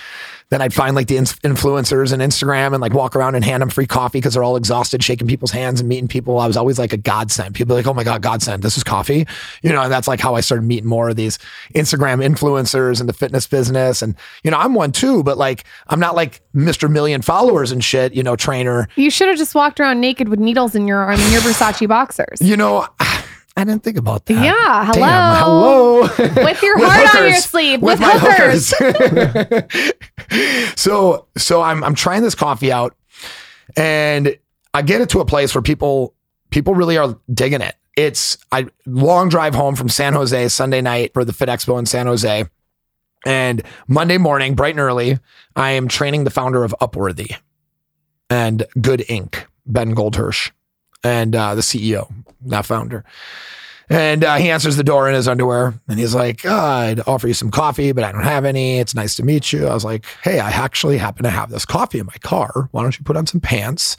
then 0.50 0.60
I'd 0.62 0.74
find 0.74 0.94
like 0.94 1.08
the 1.08 1.16
ins- 1.16 1.34
influencers 1.40 2.12
and 2.12 2.22
Instagram 2.22 2.74
and 2.74 2.80
like 2.80 2.92
walk 2.92 3.16
around 3.16 3.34
and 3.34 3.44
hand 3.44 3.62
them 3.62 3.70
free 3.70 3.86
coffee 3.86 4.18
because 4.18 4.34
they're 4.34 4.44
all 4.44 4.56
exhausted, 4.56 5.02
shaking 5.02 5.26
people's 5.26 5.50
hands 5.50 5.80
and 5.80 5.88
meeting 5.88 6.06
people. 6.06 6.38
I 6.38 6.46
was 6.46 6.56
always 6.56 6.78
like 6.78 6.92
a 6.92 6.96
godsend. 6.96 7.54
People 7.54 7.74
like, 7.74 7.86
oh 7.86 7.94
my 7.94 8.04
God, 8.04 8.22
godsend, 8.22 8.62
this 8.62 8.76
is 8.76 8.84
coffee. 8.84 9.26
You 9.62 9.72
know, 9.72 9.82
and 9.82 9.90
that's 9.90 10.06
like 10.06 10.20
how 10.20 10.34
I 10.34 10.40
started 10.40 10.64
meeting 10.64 10.88
more 10.88 11.08
of 11.08 11.16
these 11.16 11.38
Instagram 11.74 12.24
influencers 12.24 13.00
in 13.00 13.06
the 13.06 13.12
fitness 13.12 13.46
business. 13.46 14.02
And, 14.02 14.14
you 14.42 14.50
know, 14.50 14.58
I'm 14.58 14.74
one 14.74 14.92
too, 14.92 15.22
but 15.22 15.38
like, 15.38 15.64
I'm 15.88 16.00
not 16.00 16.14
like 16.14 16.40
Mr. 16.54 16.90
Million 16.90 17.22
followers 17.22 17.72
and 17.72 17.82
shit, 17.82 18.14
you 18.14 18.22
know, 18.22 18.36
trainer. 18.36 18.88
You 18.96 19.10
should 19.10 19.28
have 19.28 19.38
just 19.38 19.54
walked 19.54 19.80
around 19.80 20.00
naked 20.00 20.28
with 20.28 20.38
needles 20.38 20.74
in 20.74 20.86
your 20.86 20.98
arm 20.98 21.18
in 21.18 21.32
your 21.32 21.40
Versace 21.40 21.88
boxers. 21.88 22.40
You 22.40 22.56
know, 22.56 22.86
I 23.56 23.62
didn't 23.64 23.84
think 23.84 23.96
about 23.96 24.26
that. 24.26 24.44
Yeah, 24.44 24.84
hello. 24.84 25.06
Damn, 25.06 25.36
hello. 25.44 26.00
With 26.44 26.62
your 26.62 26.76
With 26.76 26.88
heart 26.88 27.14
on 27.14 27.28
your 27.28 27.36
sleeve. 27.36 27.82
With 27.82 28.00
With, 28.00 28.08
hookers. 28.10 28.74
hookers. 28.76 29.92
so 30.80 31.26
so 31.36 31.62
I'm 31.62 31.84
I'm 31.84 31.94
trying 31.94 32.22
this 32.22 32.34
coffee 32.34 32.72
out 32.72 32.96
and 33.76 34.36
I 34.72 34.82
get 34.82 35.00
it 35.00 35.08
to 35.10 35.20
a 35.20 35.24
place 35.24 35.54
where 35.54 35.62
people 35.62 36.14
people 36.50 36.74
really 36.74 36.98
are 36.98 37.16
digging 37.32 37.60
it. 37.60 37.76
It's 37.96 38.38
I 38.50 38.66
long 38.86 39.28
drive 39.28 39.54
home 39.54 39.76
from 39.76 39.88
San 39.88 40.14
Jose 40.14 40.48
Sunday 40.48 40.80
night 40.80 41.12
for 41.14 41.24
the 41.24 41.32
Fit 41.32 41.48
Expo 41.48 41.78
in 41.78 41.86
San 41.86 42.06
Jose. 42.06 42.44
And 43.26 43.62
Monday 43.86 44.18
morning, 44.18 44.54
bright 44.54 44.72
and 44.74 44.80
early, 44.80 45.18
I 45.56 45.70
am 45.70 45.88
training 45.88 46.24
the 46.24 46.30
founder 46.30 46.62
of 46.64 46.74
Upworthy 46.80 47.36
and 48.28 48.66
Good 48.80 49.00
Inc., 49.08 49.44
Ben 49.64 49.94
Goldhirsh, 49.94 50.50
and 51.04 51.36
uh, 51.36 51.54
the 51.54 51.60
CEO, 51.60 52.12
not 52.42 52.66
founder. 52.66 53.04
And 53.90 54.24
uh, 54.24 54.36
he 54.36 54.50
answers 54.50 54.76
the 54.76 54.84
door 54.84 55.08
in 55.08 55.14
his 55.14 55.28
underwear 55.28 55.74
and 55.88 55.98
he's 55.98 56.14
like, 56.14 56.40
oh, 56.44 56.50
I'd 56.50 57.06
offer 57.06 57.28
you 57.28 57.34
some 57.34 57.50
coffee, 57.50 57.92
but 57.92 58.02
I 58.02 58.12
don't 58.12 58.22
have 58.22 58.46
any. 58.46 58.78
It's 58.78 58.94
nice 58.94 59.14
to 59.16 59.22
meet 59.22 59.52
you. 59.52 59.66
I 59.66 59.74
was 59.74 59.84
like, 59.84 60.06
hey, 60.22 60.40
I 60.40 60.50
actually 60.50 60.96
happen 60.96 61.24
to 61.24 61.30
have 61.30 61.50
this 61.50 61.66
coffee 61.66 61.98
in 61.98 62.06
my 62.06 62.16
car. 62.22 62.68
Why 62.72 62.82
don't 62.82 62.98
you 62.98 63.04
put 63.04 63.16
on 63.16 63.26
some 63.26 63.40
pants? 63.40 63.96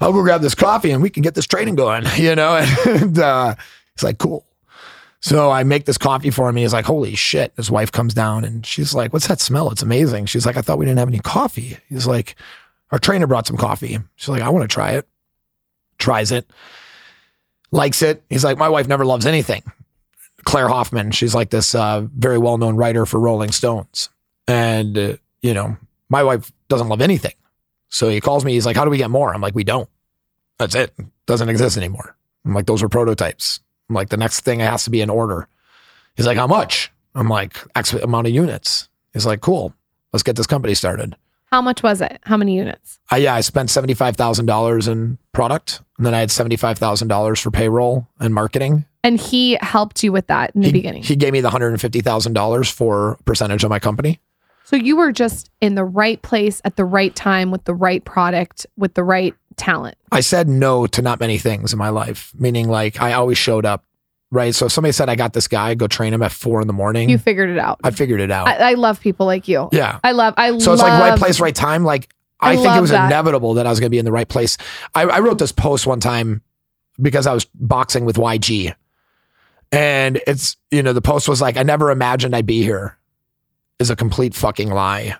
I'll 0.00 0.12
go 0.12 0.22
grab 0.22 0.42
this 0.42 0.54
coffee 0.54 0.90
and 0.90 1.02
we 1.02 1.08
can 1.08 1.22
get 1.22 1.34
this 1.34 1.46
training 1.46 1.76
going, 1.76 2.04
you 2.16 2.34
know? 2.34 2.56
And 2.86 3.18
uh, 3.18 3.54
he's 3.96 4.02
like, 4.02 4.18
cool. 4.18 4.44
So 5.20 5.50
I 5.50 5.64
make 5.64 5.86
this 5.86 5.96
coffee 5.96 6.28
for 6.28 6.50
him. 6.50 6.56
He's 6.56 6.74
like, 6.74 6.84
holy 6.84 7.14
shit. 7.14 7.54
His 7.56 7.70
wife 7.70 7.90
comes 7.90 8.12
down 8.12 8.44
and 8.44 8.66
she's 8.66 8.94
like, 8.94 9.14
what's 9.14 9.28
that 9.28 9.40
smell? 9.40 9.70
It's 9.70 9.82
amazing. 9.82 10.26
She's 10.26 10.44
like, 10.44 10.58
I 10.58 10.60
thought 10.60 10.76
we 10.76 10.84
didn't 10.84 10.98
have 10.98 11.08
any 11.08 11.20
coffee. 11.20 11.78
He's 11.88 12.06
like, 12.06 12.36
our 12.90 12.98
trainer 12.98 13.26
brought 13.26 13.46
some 13.46 13.56
coffee. 13.56 13.98
She's 14.16 14.28
like, 14.28 14.42
I 14.42 14.50
want 14.50 14.68
to 14.68 14.72
try 14.72 14.90
it. 14.92 15.08
Tries 15.98 16.32
it 16.32 16.46
likes 17.74 18.02
it. 18.02 18.22
He's 18.30 18.44
like, 18.44 18.56
my 18.56 18.68
wife 18.68 18.88
never 18.88 19.04
loves 19.04 19.26
anything. 19.26 19.62
Claire 20.44 20.68
Hoffman, 20.68 21.10
she's 21.10 21.34
like 21.34 21.50
this 21.50 21.74
uh, 21.74 22.06
very 22.16 22.38
well 22.38 22.56
known 22.56 22.76
writer 22.76 23.04
for 23.04 23.18
Rolling 23.18 23.52
Stones. 23.52 24.08
And, 24.46 24.96
uh, 24.96 25.16
you 25.42 25.52
know, 25.52 25.76
my 26.08 26.22
wife 26.22 26.52
doesn't 26.68 26.88
love 26.88 27.00
anything. 27.00 27.34
So 27.88 28.08
he 28.08 28.20
calls 28.20 28.44
me. 28.44 28.52
He's 28.52 28.66
like, 28.66 28.76
how 28.76 28.84
do 28.84 28.90
we 28.90 28.98
get 28.98 29.10
more? 29.10 29.34
I'm 29.34 29.40
like, 29.40 29.54
we 29.54 29.64
don't. 29.64 29.88
That's 30.58 30.74
it. 30.74 30.94
Doesn't 31.26 31.48
exist 31.48 31.76
anymore. 31.76 32.16
I'm 32.44 32.54
like, 32.54 32.66
those 32.66 32.82
are 32.82 32.88
prototypes. 32.88 33.60
I'm 33.88 33.94
like, 33.94 34.10
the 34.10 34.16
next 34.16 34.40
thing 34.40 34.60
has 34.60 34.84
to 34.84 34.90
be 34.90 35.00
an 35.00 35.10
order. 35.10 35.48
He's 36.16 36.26
like, 36.26 36.36
how 36.36 36.46
much? 36.46 36.92
I'm 37.14 37.28
like, 37.28 37.56
X 37.74 37.92
amount 37.92 38.26
of 38.26 38.32
units. 38.32 38.88
He's 39.12 39.26
like, 39.26 39.40
cool. 39.40 39.74
Let's 40.12 40.22
get 40.22 40.36
this 40.36 40.46
company 40.46 40.74
started. 40.74 41.16
How 41.54 41.62
much 41.62 41.84
was 41.84 42.00
it? 42.00 42.18
How 42.24 42.36
many 42.36 42.56
units? 42.56 42.98
Uh, 43.12 43.14
yeah, 43.14 43.32
I 43.32 43.40
spent 43.40 43.70
seventy-five 43.70 44.16
thousand 44.16 44.46
dollars 44.46 44.88
in 44.88 45.18
product, 45.32 45.82
and 45.98 46.04
then 46.04 46.12
I 46.12 46.18
had 46.18 46.32
seventy-five 46.32 46.78
thousand 46.78 47.06
dollars 47.06 47.38
for 47.38 47.52
payroll 47.52 48.08
and 48.18 48.34
marketing. 48.34 48.86
And 49.04 49.20
he 49.20 49.56
helped 49.60 50.02
you 50.02 50.10
with 50.10 50.26
that 50.26 50.50
in 50.56 50.62
the 50.62 50.66
he, 50.66 50.72
beginning. 50.72 51.04
He 51.04 51.14
gave 51.14 51.32
me 51.32 51.40
the 51.40 51.50
hundred 51.50 51.68
and 51.68 51.80
fifty 51.80 52.00
thousand 52.00 52.32
dollars 52.32 52.68
for 52.68 53.18
percentage 53.24 53.62
of 53.62 53.70
my 53.70 53.78
company. 53.78 54.18
so 54.64 54.74
you 54.74 54.96
were 54.96 55.12
just 55.12 55.48
in 55.60 55.76
the 55.76 55.84
right 55.84 56.20
place 56.22 56.60
at 56.64 56.74
the 56.74 56.84
right 56.84 57.14
time 57.14 57.52
with 57.52 57.62
the 57.66 57.74
right 57.74 58.04
product 58.04 58.66
with 58.76 58.94
the 58.94 59.04
right 59.04 59.32
talent. 59.54 59.96
I 60.10 60.22
said 60.22 60.48
no 60.48 60.88
to 60.88 61.02
not 61.02 61.20
many 61.20 61.38
things 61.38 61.72
in 61.72 61.78
my 61.78 61.90
life, 61.90 62.32
meaning 62.36 62.68
like 62.68 63.00
I 63.00 63.12
always 63.12 63.38
showed 63.38 63.64
up. 63.64 63.84
Right. 64.34 64.52
So 64.54 64.66
if 64.66 64.72
somebody 64.72 64.90
said 64.90 65.08
I 65.08 65.14
got 65.14 65.32
this 65.32 65.46
guy, 65.46 65.74
go 65.74 65.86
train 65.86 66.12
him 66.12 66.20
at 66.22 66.32
four 66.32 66.60
in 66.60 66.66
the 66.66 66.72
morning. 66.72 67.08
You 67.08 67.18
figured 67.18 67.50
it 67.50 67.58
out. 67.58 67.78
I 67.84 67.92
figured 67.92 68.20
it 68.20 68.32
out. 68.32 68.48
I, 68.48 68.70
I 68.70 68.74
love 68.74 69.00
people 69.00 69.26
like 69.26 69.46
you. 69.46 69.68
yeah. 69.70 70.00
I 70.02 70.10
love. 70.10 70.34
I 70.36 70.48
So 70.58 70.70
love, 70.70 70.74
it's 70.74 70.82
like 70.82 71.00
right 71.00 71.18
place, 71.18 71.38
right 71.38 71.54
time. 71.54 71.84
Like 71.84 72.12
I 72.40 72.52
I, 72.52 72.56
think 72.56 72.76
it 72.76 72.80
was 72.80 72.90
that. 72.90 73.06
inevitable 73.06 73.54
that 73.54 73.66
I 73.66 73.70
was 73.70 73.78
going 73.78 73.86
to 73.86 73.94
be 73.94 73.98
in 74.00 74.04
the 74.04 74.10
right 74.12 74.28
place. 74.28 74.56
I, 74.94 75.02
I 75.04 75.20
wrote 75.20 75.38
this 75.38 75.52
post 75.52 75.86
one 75.86 76.00
time 76.00 76.42
because 77.00 77.26
I 77.28 77.32
was 77.32 77.44
boxing 77.54 78.04
with 78.04 78.16
YG, 78.16 78.74
and 79.72 80.20
it's 80.26 80.56
you 80.70 80.82
know 80.82 80.92
the 80.92 81.00
post 81.02 81.28
was 81.28 81.40
like 81.40 81.56
I 81.56 81.62
never 81.62 81.90
imagined 81.90 82.34
I'd 82.34 82.44
be 82.46 82.62
here, 82.62 82.98
is 83.78 83.88
a 83.90 83.96
complete 83.96 84.34
fucking 84.34 84.70
lie, 84.70 85.16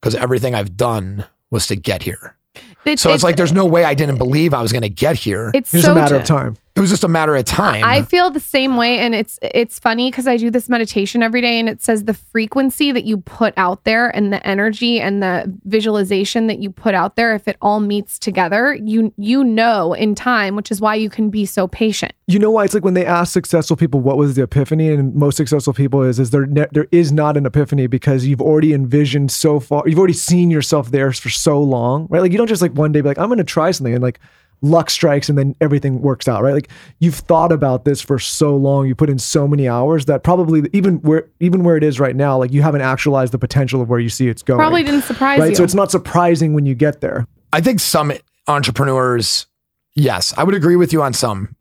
because 0.00 0.14
everything 0.14 0.54
I've 0.54 0.76
done 0.76 1.24
was 1.50 1.66
to 1.68 1.76
get 1.76 2.02
here. 2.02 2.36
It's, 2.84 3.02
So 3.02 3.12
it's, 3.12 3.22
like 3.24 3.36
there's 3.36 3.52
no 3.52 3.66
way 3.66 3.84
I 3.84 3.94
didn't 3.94 4.16
believe 4.18 4.54
I 4.54 4.62
was 4.62 4.72
going 4.72 4.82
to 4.82 4.88
get 4.88 5.16
here. 5.16 5.50
it's 5.54 5.74
It's 5.74 5.84
so 5.84 5.92
a 5.92 5.94
matter 5.94 6.14
true. 6.14 6.18
of 6.20 6.24
time. 6.24 6.56
It 6.76 6.80
was 6.80 6.90
just 6.90 7.04
a 7.04 7.08
matter 7.08 7.34
of 7.34 7.44
time. 7.46 7.82
I 7.84 8.02
feel 8.02 8.30
the 8.30 8.38
same 8.38 8.76
way, 8.76 8.98
and 8.98 9.14
it's 9.14 9.38
it's 9.40 9.78
funny 9.78 10.10
because 10.10 10.28
I 10.28 10.36
do 10.36 10.50
this 10.50 10.68
meditation 10.68 11.22
every 11.22 11.40
day, 11.40 11.58
and 11.58 11.70
it 11.70 11.80
says 11.80 12.04
the 12.04 12.12
frequency 12.12 12.92
that 12.92 13.04
you 13.04 13.16
put 13.16 13.54
out 13.56 13.84
there, 13.84 14.14
and 14.14 14.30
the 14.30 14.46
energy 14.46 15.00
and 15.00 15.22
the 15.22 15.50
visualization 15.64 16.48
that 16.48 16.58
you 16.58 16.70
put 16.70 16.94
out 16.94 17.16
there, 17.16 17.34
if 17.34 17.48
it 17.48 17.56
all 17.62 17.80
meets 17.80 18.18
together, 18.18 18.74
you 18.74 19.10
you 19.16 19.42
know 19.42 19.94
in 19.94 20.14
time, 20.14 20.54
which 20.54 20.70
is 20.70 20.78
why 20.78 20.94
you 20.94 21.08
can 21.08 21.30
be 21.30 21.46
so 21.46 21.66
patient. 21.66 22.12
You 22.26 22.38
know 22.38 22.50
why 22.50 22.64
it's 22.64 22.74
like 22.74 22.84
when 22.84 22.92
they 22.92 23.06
ask 23.06 23.32
successful 23.32 23.76
people 23.76 24.00
what 24.00 24.18
was 24.18 24.34
the 24.34 24.42
epiphany, 24.42 24.92
and 24.92 25.14
most 25.14 25.38
successful 25.38 25.72
people 25.72 26.02
is 26.02 26.18
is 26.18 26.28
there 26.28 26.44
ne- 26.44 26.68
there 26.72 26.88
is 26.92 27.10
not 27.10 27.38
an 27.38 27.46
epiphany 27.46 27.86
because 27.86 28.26
you've 28.26 28.42
already 28.42 28.74
envisioned 28.74 29.30
so 29.30 29.60
far, 29.60 29.82
you've 29.86 29.98
already 29.98 30.12
seen 30.12 30.50
yourself 30.50 30.90
there 30.90 31.10
for 31.10 31.30
so 31.30 31.58
long, 31.58 32.06
right? 32.10 32.20
Like 32.20 32.32
you 32.32 32.38
don't 32.38 32.48
just 32.48 32.60
like 32.60 32.72
one 32.72 32.92
day 32.92 33.00
be 33.00 33.08
like 33.08 33.18
I'm 33.18 33.28
going 33.28 33.38
to 33.38 33.44
try 33.44 33.70
something 33.70 33.94
and 33.94 34.02
like 34.02 34.20
luck 34.62 34.90
strikes 34.90 35.28
and 35.28 35.36
then 35.38 35.54
everything 35.60 36.00
works 36.00 36.28
out, 36.28 36.42
right? 36.42 36.54
Like 36.54 36.70
you've 36.98 37.14
thought 37.14 37.52
about 37.52 37.84
this 37.84 38.00
for 38.00 38.18
so 38.18 38.56
long, 38.56 38.86
you 38.86 38.94
put 38.94 39.10
in 39.10 39.18
so 39.18 39.46
many 39.46 39.68
hours 39.68 40.06
that 40.06 40.22
probably 40.22 40.68
even 40.72 40.96
where 41.02 41.28
even 41.40 41.62
where 41.62 41.76
it 41.76 41.84
is 41.84 42.00
right 42.00 42.16
now, 42.16 42.38
like 42.38 42.52
you 42.52 42.62
haven't 42.62 42.80
actualized 42.80 43.32
the 43.32 43.38
potential 43.38 43.80
of 43.80 43.88
where 43.88 44.00
you 44.00 44.08
see 44.08 44.28
it's 44.28 44.42
going. 44.42 44.58
Probably 44.58 44.82
didn't 44.82 45.02
surprise 45.02 45.40
right? 45.40 45.50
you. 45.50 45.56
So 45.56 45.64
it's 45.64 45.74
not 45.74 45.90
surprising 45.90 46.54
when 46.54 46.66
you 46.66 46.74
get 46.74 47.00
there. 47.00 47.26
I 47.52 47.60
think 47.60 47.80
some 47.80 48.12
entrepreneurs, 48.46 49.46
yes, 49.94 50.34
I 50.36 50.44
would 50.44 50.54
agree 50.54 50.76
with 50.76 50.92
you 50.92 51.02
on 51.02 51.12
some. 51.12 51.54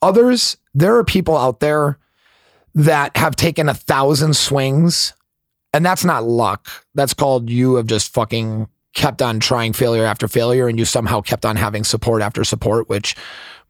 Others, 0.00 0.56
there 0.74 0.96
are 0.96 1.04
people 1.04 1.36
out 1.36 1.60
there 1.60 1.98
that 2.74 3.16
have 3.16 3.34
taken 3.34 3.68
a 3.68 3.74
thousand 3.74 4.36
swings, 4.36 5.14
and 5.72 5.84
that's 5.84 6.04
not 6.04 6.24
luck. 6.24 6.68
That's 6.94 7.14
called 7.14 7.50
you 7.50 7.76
have 7.76 7.86
just 7.86 8.12
fucking 8.12 8.68
kept 8.96 9.22
on 9.22 9.38
trying 9.38 9.72
failure 9.72 10.04
after 10.04 10.26
failure, 10.26 10.66
and 10.66 10.78
you 10.78 10.84
somehow 10.84 11.20
kept 11.20 11.44
on 11.46 11.54
having 11.54 11.84
support 11.84 12.22
after 12.22 12.42
support, 12.42 12.88
which 12.88 13.14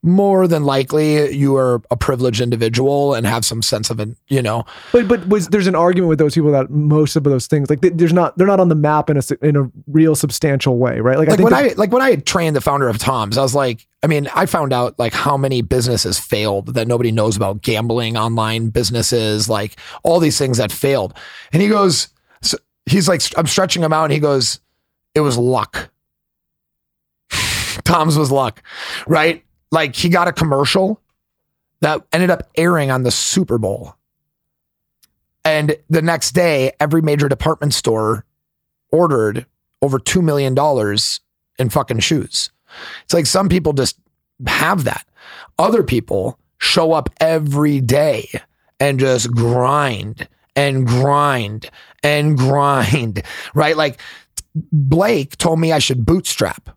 more 0.02 0.46
than 0.46 0.62
likely 0.62 1.32
you 1.34 1.56
are 1.56 1.82
a 1.90 1.96
privileged 1.96 2.40
individual 2.40 3.12
and 3.14 3.26
have 3.26 3.44
some 3.44 3.60
sense 3.60 3.90
of 3.90 3.98
it, 3.98 4.10
you 4.28 4.40
know. 4.40 4.64
But 4.92 5.08
but 5.08 5.26
was 5.26 5.48
there's 5.48 5.66
an 5.66 5.74
argument 5.74 6.08
with 6.08 6.18
those 6.20 6.34
people 6.34 6.52
that 6.52 6.70
most 6.70 7.16
of 7.16 7.24
those 7.24 7.48
things 7.48 7.68
like 7.68 7.80
they, 7.80 7.88
there's 7.88 8.12
not 8.12 8.38
they're 8.38 8.46
not 8.46 8.60
on 8.60 8.68
the 8.68 8.76
map 8.76 9.10
in 9.10 9.16
a 9.16 9.22
in 9.42 9.56
a 9.56 9.68
real 9.88 10.14
substantial 10.14 10.78
way, 10.78 11.00
right? 11.00 11.18
Like, 11.18 11.28
I 11.28 11.32
like 11.32 11.38
think 11.38 11.50
when 11.50 11.62
that- 11.64 11.72
I 11.72 11.74
like 11.74 11.92
when 11.92 12.02
I 12.02 12.16
trained 12.16 12.54
the 12.54 12.60
founder 12.60 12.88
of 12.88 12.98
Tom's, 12.98 13.36
I 13.36 13.42
was 13.42 13.54
like, 13.54 13.86
I 14.04 14.06
mean, 14.06 14.28
I 14.32 14.46
found 14.46 14.72
out 14.72 14.96
like 14.98 15.12
how 15.12 15.36
many 15.36 15.60
businesses 15.60 16.20
failed 16.20 16.74
that 16.74 16.86
nobody 16.86 17.10
knows 17.10 17.36
about 17.36 17.62
gambling, 17.62 18.16
online 18.16 18.68
businesses, 18.68 19.48
like 19.48 19.76
all 20.04 20.20
these 20.20 20.38
things 20.38 20.58
that 20.58 20.70
failed. 20.70 21.14
And 21.52 21.60
he 21.60 21.68
goes, 21.68 22.08
so 22.42 22.58
he's 22.84 23.08
like, 23.08 23.22
I'm 23.36 23.46
stretching 23.48 23.82
him 23.82 23.92
out, 23.92 24.04
and 24.04 24.12
he 24.12 24.20
goes, 24.20 24.60
it 25.16 25.20
was 25.20 25.38
luck. 25.38 25.90
Tom's 27.84 28.18
was 28.18 28.30
luck, 28.30 28.62
right? 29.06 29.42
Like 29.72 29.96
he 29.96 30.10
got 30.10 30.28
a 30.28 30.32
commercial 30.32 31.00
that 31.80 32.02
ended 32.12 32.30
up 32.30 32.48
airing 32.54 32.90
on 32.90 33.02
the 33.02 33.10
Super 33.10 33.56
Bowl. 33.56 33.96
And 35.42 35.76
the 35.88 36.02
next 36.02 36.32
day, 36.32 36.72
every 36.78 37.00
major 37.00 37.28
department 37.28 37.72
store 37.72 38.26
ordered 38.92 39.46
over 39.80 39.98
$2 39.98 40.22
million 40.22 40.54
in 41.58 41.70
fucking 41.70 42.00
shoes. 42.00 42.50
It's 43.04 43.14
like 43.14 43.26
some 43.26 43.48
people 43.48 43.72
just 43.72 43.98
have 44.46 44.84
that. 44.84 45.06
Other 45.58 45.82
people 45.82 46.38
show 46.58 46.92
up 46.92 47.08
every 47.20 47.80
day 47.80 48.28
and 48.78 49.00
just 49.00 49.30
grind 49.32 50.28
and 50.54 50.86
grind 50.86 51.70
and 52.02 52.36
grind, 52.38 53.22
right? 53.54 53.76
Like 53.76 54.00
Blake 54.72 55.36
told 55.36 55.60
me 55.60 55.72
I 55.72 55.78
should 55.78 56.06
bootstrap. 56.06 56.70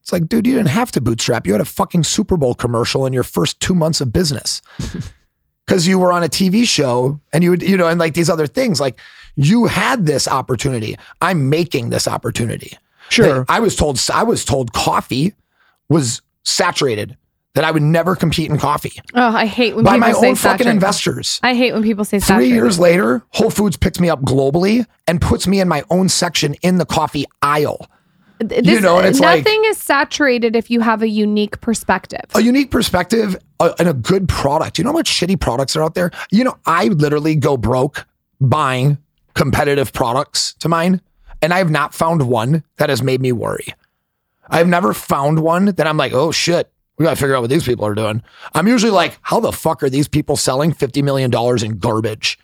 It's 0.00 0.12
like, 0.12 0.28
dude, 0.28 0.46
you 0.46 0.54
didn't 0.54 0.68
have 0.68 0.92
to 0.92 1.00
bootstrap. 1.00 1.46
You 1.46 1.52
had 1.52 1.60
a 1.60 1.66
fucking 1.66 2.04
Super 2.04 2.36
Bowl 2.36 2.54
commercial 2.54 3.06
in 3.06 3.12
your 3.12 3.24
first 3.24 3.58
two 3.60 3.74
months 3.74 4.00
of 4.00 4.12
business 4.12 4.62
because 5.66 5.88
you 5.88 5.98
were 5.98 6.12
on 6.12 6.22
a 6.22 6.28
TV 6.28 6.64
show 6.64 7.20
and 7.32 7.42
you 7.42 7.50
would, 7.50 7.62
you 7.62 7.76
know, 7.76 7.88
and 7.88 7.98
like 7.98 8.14
these 8.14 8.30
other 8.30 8.46
things. 8.46 8.80
Like 8.80 9.00
you 9.34 9.66
had 9.66 10.06
this 10.06 10.28
opportunity. 10.28 10.96
I'm 11.20 11.50
making 11.50 11.90
this 11.90 12.06
opportunity. 12.06 12.78
Sure. 13.08 13.44
I 13.48 13.60
was 13.60 13.76
told 13.76 14.00
I 14.12 14.22
was 14.22 14.44
told 14.44 14.72
coffee 14.72 15.34
was 15.88 16.22
saturated. 16.44 17.16
That 17.56 17.64
I 17.64 17.70
would 17.72 17.82
never 17.82 18.14
compete 18.14 18.50
in 18.50 18.58
coffee 18.58 18.92
oh, 19.14 19.20
I 19.34 19.46
hate 19.46 19.74
when 19.74 19.84
people 19.84 19.92
say 19.94 19.98
that. 19.98 20.00
by 20.00 20.06
people 20.08 20.14
my 20.14 20.20
say 20.20 20.28
own 20.28 20.34
fucking 20.36 20.36
saturated. 20.58 20.70
investors. 20.70 21.40
I 21.42 21.54
hate 21.54 21.72
when 21.72 21.82
people 21.82 22.04
say 22.04 22.18
Three 22.18 22.26
saturated. 22.26 22.54
years 22.54 22.78
later, 22.78 23.24
Whole 23.30 23.50
Foods 23.50 23.76
picks 23.78 23.98
me 23.98 24.08
up 24.10 24.20
globally 24.22 24.86
and 25.08 25.20
puts 25.20 25.46
me 25.46 25.60
in 25.60 25.66
my 25.66 25.82
own 25.90 26.08
section 26.08 26.54
in 26.62 26.76
the 26.78 26.84
coffee 26.86 27.24
aisle. 27.42 27.88
This, 28.38 28.66
you 28.66 28.80
know, 28.82 28.98
and 28.98 29.06
it's 29.06 29.18
like- 29.20 29.46
nothing 29.46 29.62
is 29.64 29.78
saturated 29.78 30.54
if 30.54 30.70
you 30.70 30.80
have 30.80 31.00
a 31.00 31.08
unique 31.08 31.58
perspective. 31.62 32.20
a 32.34 32.42
unique 32.42 32.70
perspective 32.70 33.34
uh, 33.58 33.72
and 33.78 33.88
a 33.88 33.94
good 33.94 34.28
product. 34.28 34.76
You 34.76 34.84
know 34.84 34.90
how 34.90 34.98
much 34.98 35.08
shitty 35.10 35.40
products 35.40 35.74
are 35.76 35.82
out 35.82 35.94
there? 35.94 36.10
You 36.30 36.44
know, 36.44 36.58
I 36.66 36.88
literally 36.88 37.34
go 37.36 37.56
broke 37.56 38.06
buying 38.38 38.98
competitive 39.32 39.94
products 39.94 40.52
to 40.60 40.68
mine, 40.68 41.00
and 41.40 41.54
I 41.54 41.58
have 41.58 41.70
not 41.70 41.94
found 41.94 42.28
one 42.28 42.62
that 42.76 42.90
has 42.90 43.02
made 43.02 43.22
me 43.22 43.32
worry. 43.32 43.72
I've 44.50 44.68
never 44.68 44.92
found 44.92 45.40
one 45.40 45.66
that 45.66 45.86
I'm 45.86 45.96
like, 45.96 46.12
oh 46.12 46.30
shit, 46.30 46.70
we 46.98 47.04
got 47.04 47.10
to 47.10 47.16
figure 47.16 47.36
out 47.36 47.42
what 47.42 47.50
these 47.50 47.64
people 47.64 47.84
are 47.84 47.94
doing. 47.94 48.22
I'm 48.54 48.68
usually 48.68 48.92
like, 48.92 49.18
how 49.22 49.40
the 49.40 49.52
fuck 49.52 49.82
are 49.82 49.90
these 49.90 50.08
people 50.08 50.36
selling 50.36 50.72
$50 50.72 51.02
million 51.02 51.32
in 51.64 51.78
garbage? 51.78 52.38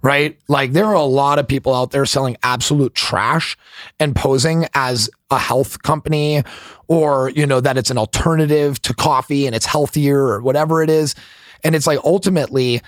Right? 0.00 0.38
Like, 0.46 0.72
there 0.72 0.84
are 0.84 0.94
a 0.94 1.02
lot 1.02 1.40
of 1.40 1.48
people 1.48 1.74
out 1.74 1.90
there 1.90 2.06
selling 2.06 2.36
absolute 2.44 2.94
trash 2.94 3.56
and 3.98 4.14
posing 4.14 4.66
as 4.74 5.10
a 5.30 5.38
health 5.38 5.82
company 5.82 6.44
or, 6.86 7.30
you 7.30 7.44
know, 7.44 7.60
that 7.60 7.76
it's 7.76 7.90
an 7.90 7.98
alternative 7.98 8.80
to 8.82 8.94
coffee 8.94 9.46
and 9.46 9.56
it's 9.56 9.66
healthier 9.66 10.20
or 10.20 10.40
whatever 10.40 10.82
it 10.82 10.88
is. 10.88 11.16
And 11.64 11.74
it's 11.74 11.86
like, 11.86 11.98
ultimately, 12.04 12.80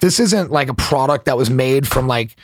this 0.00 0.18
isn't 0.18 0.50
like 0.50 0.68
a 0.68 0.74
product 0.74 1.26
that 1.26 1.36
was 1.36 1.50
made 1.50 1.86
from 1.86 2.06
like 2.06 2.36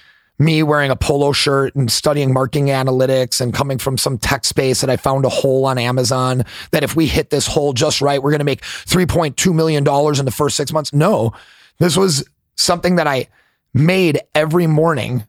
me 0.45 0.63
wearing 0.63 0.91
a 0.91 0.97
polo 0.97 1.33
shirt 1.33 1.75
and 1.75 1.91
studying 1.91 2.33
marketing 2.33 2.67
analytics 2.67 3.41
and 3.41 3.55
coming 3.55 3.79
from 3.79 3.97
some 3.97 4.19
tech 4.19 4.45
space 4.45 4.81
that 4.81 4.91
I 4.91 4.97
found 4.97 5.25
a 5.25 5.29
hole 5.29 5.65
on 5.65 5.79
Amazon 5.79 6.45
that 6.71 6.83
if 6.83 6.97
we 6.97 7.07
hit 7.07 7.31
this 7.31 7.47
hole 7.47 7.73
just 7.73 8.01
right, 8.01 8.23
we're 8.23 8.31
going 8.31 8.41
to 8.41 8.45
make 8.45 8.63
$3.2 8.63 9.55
million 9.55 9.87
in 9.87 10.25
the 10.25 10.31
first 10.31 10.57
six 10.57 10.73
months. 10.73 10.93
No, 10.93 11.33
this 11.79 11.97
was 11.97 12.29
something 12.57 12.97
that 12.97 13.07
I 13.07 13.29
made 13.75 14.21
every 14.35 14.67
morning. 14.67 15.25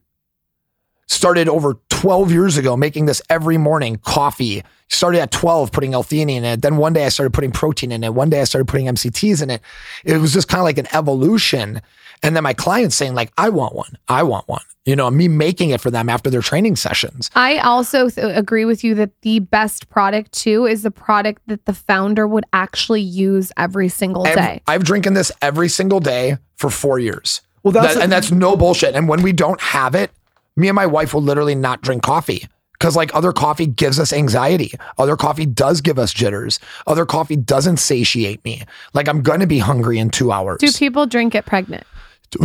Started 1.06 1.48
over 1.48 1.78
12 1.90 2.32
years 2.32 2.56
ago 2.56 2.76
making 2.76 3.06
this 3.06 3.22
every 3.30 3.58
morning 3.58 3.96
coffee. 4.02 4.62
Started 4.90 5.20
at 5.20 5.30
12 5.30 5.72
putting 5.72 5.94
L-theanine 5.94 6.36
in 6.36 6.44
it. 6.44 6.62
Then 6.62 6.76
one 6.76 6.92
day 6.92 7.06
I 7.06 7.08
started 7.08 7.32
putting 7.32 7.50
protein 7.50 7.90
in 7.90 8.04
it. 8.04 8.14
One 8.14 8.30
day 8.30 8.40
I 8.40 8.44
started 8.44 8.66
putting 8.66 8.86
MCTs 8.86 9.42
in 9.42 9.50
it. 9.50 9.60
It 10.04 10.18
was 10.18 10.32
just 10.32 10.46
kind 10.48 10.60
of 10.60 10.64
like 10.64 10.78
an 10.78 10.86
evolution. 10.94 11.80
And 12.22 12.36
then 12.36 12.42
my 12.42 12.52
clients 12.54 12.94
saying 12.94 13.14
like, 13.14 13.32
I 13.38 13.48
want 13.48 13.74
one. 13.74 13.96
I 14.08 14.22
want 14.22 14.46
one. 14.48 14.62
You 14.84 14.94
know, 14.94 15.10
me 15.10 15.28
making 15.28 15.70
it 15.70 15.80
for 15.80 15.90
them 15.90 16.10
after 16.10 16.28
their 16.28 16.42
training 16.42 16.76
sessions. 16.76 17.30
I 17.34 17.58
also 17.58 18.10
th- 18.10 18.36
agree 18.36 18.66
with 18.66 18.84
you 18.84 18.94
that 18.96 19.10
the 19.22 19.38
best 19.38 19.88
product 19.88 20.32
too 20.32 20.66
is 20.66 20.82
the 20.82 20.90
product 20.90 21.40
that 21.46 21.64
the 21.64 21.72
founder 21.72 22.28
would 22.28 22.44
actually 22.52 23.00
use 23.00 23.50
every 23.56 23.88
single 23.88 24.24
day. 24.24 24.60
I've 24.66 24.84
drinking 24.84 25.14
this 25.14 25.32
every 25.40 25.70
single 25.70 26.00
day 26.00 26.36
for 26.56 26.68
four 26.68 26.98
years. 26.98 27.40
Well, 27.62 27.72
that's 27.72 27.94
That- 27.94 28.02
and 28.02 28.12
that's 28.12 28.30
no 28.30 28.56
bullshit. 28.56 28.94
And 28.94 29.08
when 29.08 29.22
we 29.22 29.32
don't 29.32 29.60
have 29.60 29.94
it, 29.94 30.10
me 30.56 30.68
and 30.68 30.76
my 30.76 30.86
wife 30.86 31.14
will 31.14 31.22
literally 31.22 31.54
not 31.54 31.80
drink 31.80 32.02
coffee 32.02 32.46
because 32.74 32.96
like 32.96 33.14
other 33.14 33.32
coffee 33.32 33.66
gives 33.66 33.98
us 33.98 34.12
anxiety. 34.12 34.72
Other 34.98 35.16
coffee 35.16 35.46
does 35.46 35.80
give 35.80 35.98
us 35.98 36.12
jitters. 36.12 36.60
Other 36.86 37.06
coffee 37.06 37.36
doesn't 37.36 37.78
satiate 37.78 38.44
me. 38.44 38.62
Like 38.92 39.08
I'm 39.08 39.22
gonna 39.22 39.46
be 39.46 39.58
hungry 39.58 39.98
in 39.98 40.10
two 40.10 40.30
hours. 40.30 40.60
Do 40.60 40.70
people 40.70 41.06
drink 41.06 41.34
it 41.34 41.46
pregnant? 41.46 41.86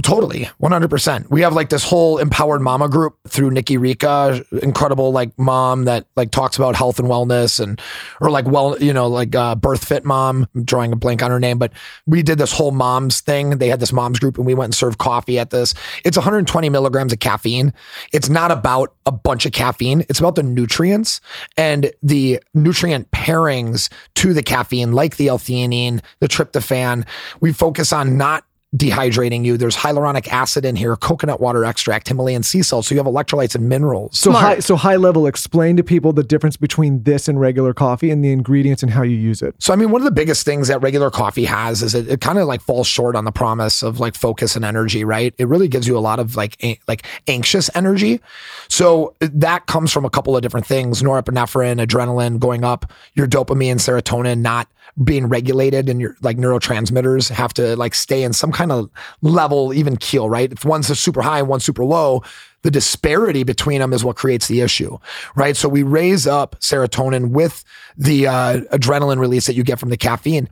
Totally, 0.03 0.47
100%. 0.61 1.29
We 1.31 1.41
have 1.41 1.53
like 1.53 1.69
this 1.69 1.83
whole 1.83 2.19
empowered 2.19 2.61
mama 2.61 2.89
group 2.89 3.17
through 3.27 3.49
Nikki 3.51 3.77
Rika, 3.77 4.45
incredible 4.61 5.11
like 5.11 5.37
mom 5.37 5.85
that 5.85 6.05
like 6.15 6.29
talks 6.29 6.57
about 6.57 6.75
health 6.75 6.99
and 6.99 7.07
wellness 7.07 7.59
and, 7.59 7.81
or 8.21 8.29
like, 8.29 8.45
well, 8.45 8.77
you 8.79 8.93
know, 8.93 9.07
like 9.07 9.35
uh, 9.35 9.55
birth 9.55 9.83
fit 9.83 10.05
mom, 10.05 10.47
I'm 10.53 10.63
drawing 10.63 10.91
a 10.91 10.95
blank 10.95 11.23
on 11.23 11.31
her 11.31 11.39
name, 11.39 11.57
but 11.57 11.73
we 12.05 12.21
did 12.21 12.37
this 12.37 12.51
whole 12.51 12.71
moms 12.71 13.21
thing. 13.21 13.57
They 13.57 13.67
had 13.67 13.79
this 13.79 13.91
moms 13.91 14.19
group 14.19 14.37
and 14.37 14.45
we 14.45 14.53
went 14.53 14.65
and 14.65 14.75
served 14.75 14.99
coffee 14.99 15.39
at 15.39 15.49
this. 15.49 15.73
It's 16.05 16.17
120 16.17 16.69
milligrams 16.69 17.11
of 17.11 17.19
caffeine. 17.19 17.73
It's 18.13 18.29
not 18.29 18.51
about 18.51 18.93
a 19.07 19.11
bunch 19.11 19.47
of 19.47 19.53
caffeine. 19.53 20.01
It's 20.01 20.19
about 20.19 20.35
the 20.35 20.43
nutrients 20.43 21.19
and 21.57 21.91
the 22.03 22.39
nutrient 22.53 23.09
pairings 23.09 23.91
to 24.15 24.33
the 24.33 24.43
caffeine, 24.43 24.91
like 24.91 25.17
the 25.17 25.29
L-theanine, 25.29 26.01
the 26.19 26.27
tryptophan. 26.27 27.07
We 27.39 27.53
focus 27.53 27.91
on 27.91 28.17
not 28.17 28.43
dehydrating 28.75 29.43
you. 29.43 29.57
There's 29.57 29.75
hyaluronic 29.75 30.27
acid 30.27 30.63
in 30.63 30.75
here, 30.75 30.95
coconut 30.95 31.41
water 31.41 31.65
extract, 31.65 32.07
Himalayan 32.07 32.43
sea 32.43 32.61
salt. 32.61 32.85
So 32.85 32.93
you 32.93 32.99
have 32.99 33.07
electrolytes 33.07 33.55
and 33.55 33.67
minerals. 33.67 34.19
So 34.19 34.29
Smart. 34.29 34.43
high, 34.43 34.59
so 34.59 34.75
high 34.75 34.95
level. 34.95 35.25
Explain 35.25 35.75
to 35.77 35.83
people 35.83 36.13
the 36.13 36.23
difference 36.23 36.55
between 36.55 37.01
this 37.03 37.27
and 37.27 37.39
regular 37.39 37.73
coffee 37.73 38.11
and 38.11 38.23
the 38.23 38.31
ingredients 38.31 38.83
and 38.83 38.91
how 38.91 39.01
you 39.01 39.15
use 39.15 39.41
it. 39.41 39.55
So 39.59 39.73
I 39.73 39.75
mean, 39.75 39.89
one 39.89 40.01
of 40.01 40.05
the 40.05 40.11
biggest 40.11 40.45
things 40.45 40.67
that 40.67 40.81
regular 40.81 41.09
coffee 41.09 41.45
has 41.45 41.81
is 41.81 41.95
it, 41.95 42.07
it 42.07 42.21
kind 42.21 42.37
of 42.37 42.47
like 42.47 42.61
falls 42.61 42.87
short 42.87 43.15
on 43.15 43.25
the 43.25 43.31
promise 43.31 43.81
of 43.81 43.99
like 43.99 44.13
focus 44.15 44.55
and 44.55 44.63
energy, 44.63 45.03
right? 45.03 45.33
It 45.39 45.47
really 45.47 45.67
gives 45.67 45.87
you 45.87 45.97
a 45.97 45.99
lot 45.99 46.19
of 46.19 46.35
like 46.35 46.63
a, 46.63 46.79
like 46.87 47.05
anxious 47.27 47.69
energy. 47.73 48.21
So 48.67 49.15
that 49.19 49.65
comes 49.65 49.91
from 49.91 50.05
a 50.05 50.09
couple 50.11 50.35
of 50.35 50.43
different 50.43 50.67
things: 50.67 51.01
norepinephrine, 51.01 51.83
adrenaline 51.83 52.39
going 52.39 52.63
up, 52.63 52.91
your 53.15 53.27
dopamine, 53.27 53.75
serotonin 53.75 54.39
not 54.39 54.67
being 55.03 55.27
regulated, 55.27 55.89
and 55.89 56.01
your 56.01 56.15
like 56.21 56.37
neurotransmitters 56.37 57.29
have 57.29 57.53
to 57.53 57.75
like 57.75 57.95
stay 57.95 58.23
in 58.23 58.33
some 58.33 58.51
kind 58.51 58.71
of 58.71 58.89
level, 59.21 59.73
even 59.73 59.97
keel, 59.97 60.29
right? 60.29 60.51
If 60.51 60.65
one's 60.65 60.87
super 60.99 61.21
high 61.21 61.39
and 61.39 61.47
one's 61.47 61.63
super 61.63 61.85
low, 61.85 62.23
the 62.63 62.71
disparity 62.71 63.43
between 63.43 63.79
them 63.79 63.93
is 63.93 64.03
what 64.03 64.17
creates 64.17 64.47
the 64.47 64.61
issue, 64.61 64.97
right? 65.35 65.55
So 65.55 65.69
we 65.69 65.83
raise 65.83 66.27
up 66.27 66.59
serotonin 66.59 67.29
with 67.29 67.63
the 67.97 68.27
uh, 68.27 68.61
adrenaline 68.71 69.19
release 69.19 69.47
that 69.47 69.55
you 69.55 69.63
get 69.63 69.79
from 69.79 69.89
the 69.89 69.97
caffeine. 69.97 70.49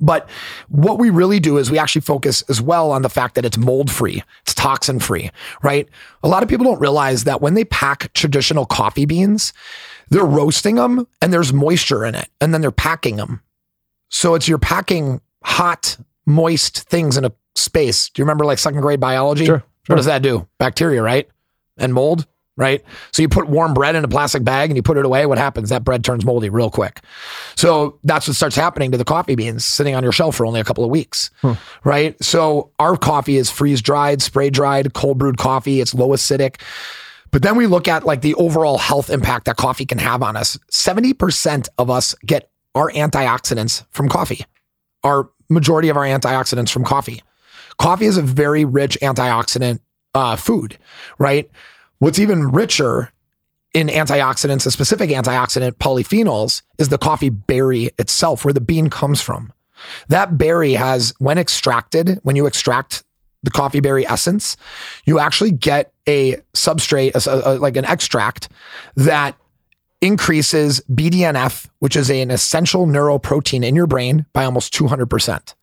But 0.00 0.28
what 0.68 0.98
we 0.98 1.10
really 1.10 1.38
do 1.38 1.56
is 1.56 1.70
we 1.70 1.78
actually 1.78 2.00
focus 2.00 2.42
as 2.48 2.60
well 2.60 2.90
on 2.90 3.02
the 3.02 3.08
fact 3.08 3.36
that 3.36 3.44
it's 3.44 3.56
mold 3.56 3.90
free, 3.90 4.22
it's 4.42 4.52
toxin 4.54 4.98
free, 4.98 5.30
right? 5.62 5.88
A 6.24 6.28
lot 6.28 6.42
of 6.42 6.48
people 6.48 6.64
don't 6.64 6.80
realize 6.80 7.24
that 7.24 7.40
when 7.40 7.54
they 7.54 7.64
pack 7.64 8.12
traditional 8.12 8.66
coffee 8.66 9.06
beans, 9.06 9.52
they're 10.10 10.24
roasting 10.24 10.76
them 10.76 11.06
and 11.20 11.32
there's 11.32 11.52
moisture 11.52 12.04
in 12.04 12.14
it, 12.14 12.28
and 12.40 12.52
then 12.52 12.60
they're 12.60 12.70
packing 12.70 13.16
them. 13.16 13.40
So 14.08 14.34
it's 14.34 14.46
you're 14.46 14.58
packing 14.58 15.20
hot, 15.42 15.96
moist 16.26 16.88
things 16.88 17.16
in 17.16 17.24
a 17.24 17.32
space. 17.56 18.10
Do 18.10 18.20
you 18.20 18.24
remember 18.24 18.44
like 18.44 18.58
second 18.58 18.80
grade 18.80 19.00
biology? 19.00 19.46
Sure, 19.46 19.64
What 19.86 19.96
does 19.96 20.06
that 20.06 20.22
do? 20.22 20.46
Bacteria, 20.58 21.02
right? 21.02 21.28
And 21.76 21.92
mold, 21.92 22.26
right? 22.56 22.84
So 23.12 23.22
you 23.22 23.28
put 23.28 23.48
warm 23.48 23.74
bread 23.74 23.96
in 23.96 24.04
a 24.04 24.08
plastic 24.08 24.44
bag 24.44 24.70
and 24.70 24.76
you 24.76 24.82
put 24.82 24.96
it 24.96 25.04
away. 25.04 25.26
What 25.26 25.38
happens? 25.38 25.70
That 25.70 25.84
bread 25.84 26.04
turns 26.04 26.24
moldy 26.24 26.48
real 26.48 26.70
quick. 26.70 27.00
So 27.56 27.98
that's 28.04 28.28
what 28.28 28.36
starts 28.36 28.56
happening 28.56 28.92
to 28.92 28.98
the 28.98 29.04
coffee 29.04 29.34
beans 29.34 29.64
sitting 29.64 29.94
on 29.94 30.02
your 30.02 30.12
shelf 30.12 30.36
for 30.36 30.46
only 30.46 30.60
a 30.60 30.64
couple 30.64 30.84
of 30.84 30.90
weeks, 30.90 31.30
hmm. 31.42 31.52
right? 31.82 32.22
So 32.22 32.70
our 32.78 32.96
coffee 32.96 33.36
is 33.36 33.50
freeze 33.50 33.82
dried, 33.82 34.22
spray 34.22 34.50
dried, 34.50 34.94
cold 34.94 35.18
brewed 35.18 35.38
coffee. 35.38 35.80
It's 35.80 35.94
low 35.94 36.10
acidic. 36.10 36.60
But 37.34 37.42
then 37.42 37.56
we 37.56 37.66
look 37.66 37.88
at 37.88 38.06
like 38.06 38.20
the 38.20 38.36
overall 38.36 38.78
health 38.78 39.10
impact 39.10 39.46
that 39.46 39.56
coffee 39.56 39.86
can 39.86 39.98
have 39.98 40.22
on 40.22 40.36
us. 40.36 40.56
70% 40.70 41.68
of 41.78 41.90
us 41.90 42.14
get 42.24 42.48
our 42.76 42.92
antioxidants 42.92 43.84
from 43.90 44.08
coffee. 44.08 44.44
Our 45.02 45.28
majority 45.50 45.88
of 45.88 45.96
our 45.96 46.04
antioxidants 46.04 46.70
from 46.70 46.84
coffee. 46.84 47.24
Coffee 47.76 48.04
is 48.06 48.16
a 48.16 48.22
very 48.22 48.64
rich 48.64 48.96
antioxidant 49.02 49.80
uh, 50.14 50.36
food, 50.36 50.78
right? 51.18 51.50
What's 51.98 52.20
even 52.20 52.52
richer 52.52 53.10
in 53.72 53.88
antioxidants, 53.88 54.64
a 54.64 54.70
specific 54.70 55.10
antioxidant, 55.10 55.72
polyphenols, 55.72 56.62
is 56.78 56.88
the 56.88 56.98
coffee 56.98 57.30
berry 57.30 57.90
itself, 57.98 58.44
where 58.44 58.54
the 58.54 58.60
bean 58.60 58.88
comes 58.90 59.20
from. 59.20 59.52
That 60.06 60.38
berry 60.38 60.74
has, 60.74 61.12
when 61.18 61.38
extracted, 61.38 62.20
when 62.22 62.36
you 62.36 62.46
extract 62.46 63.02
the 63.42 63.50
coffee 63.50 63.80
berry 63.80 64.06
essence, 64.06 64.56
you 65.04 65.18
actually 65.18 65.50
get 65.50 65.93
a 66.08 66.36
substrate, 66.54 67.14
a- 67.26 67.52
a- 67.54 67.58
like 67.58 67.76
an 67.76 67.84
extract 67.84 68.48
that 68.96 69.36
increases 70.00 70.82
BDNF, 70.92 71.66
which 71.78 71.96
is 71.96 72.10
an 72.10 72.30
essential 72.30 72.86
neuroprotein 72.86 73.64
in 73.64 73.74
your 73.74 73.86
brain, 73.86 74.26
by 74.32 74.44
almost 74.44 74.72
200%. 74.74 75.54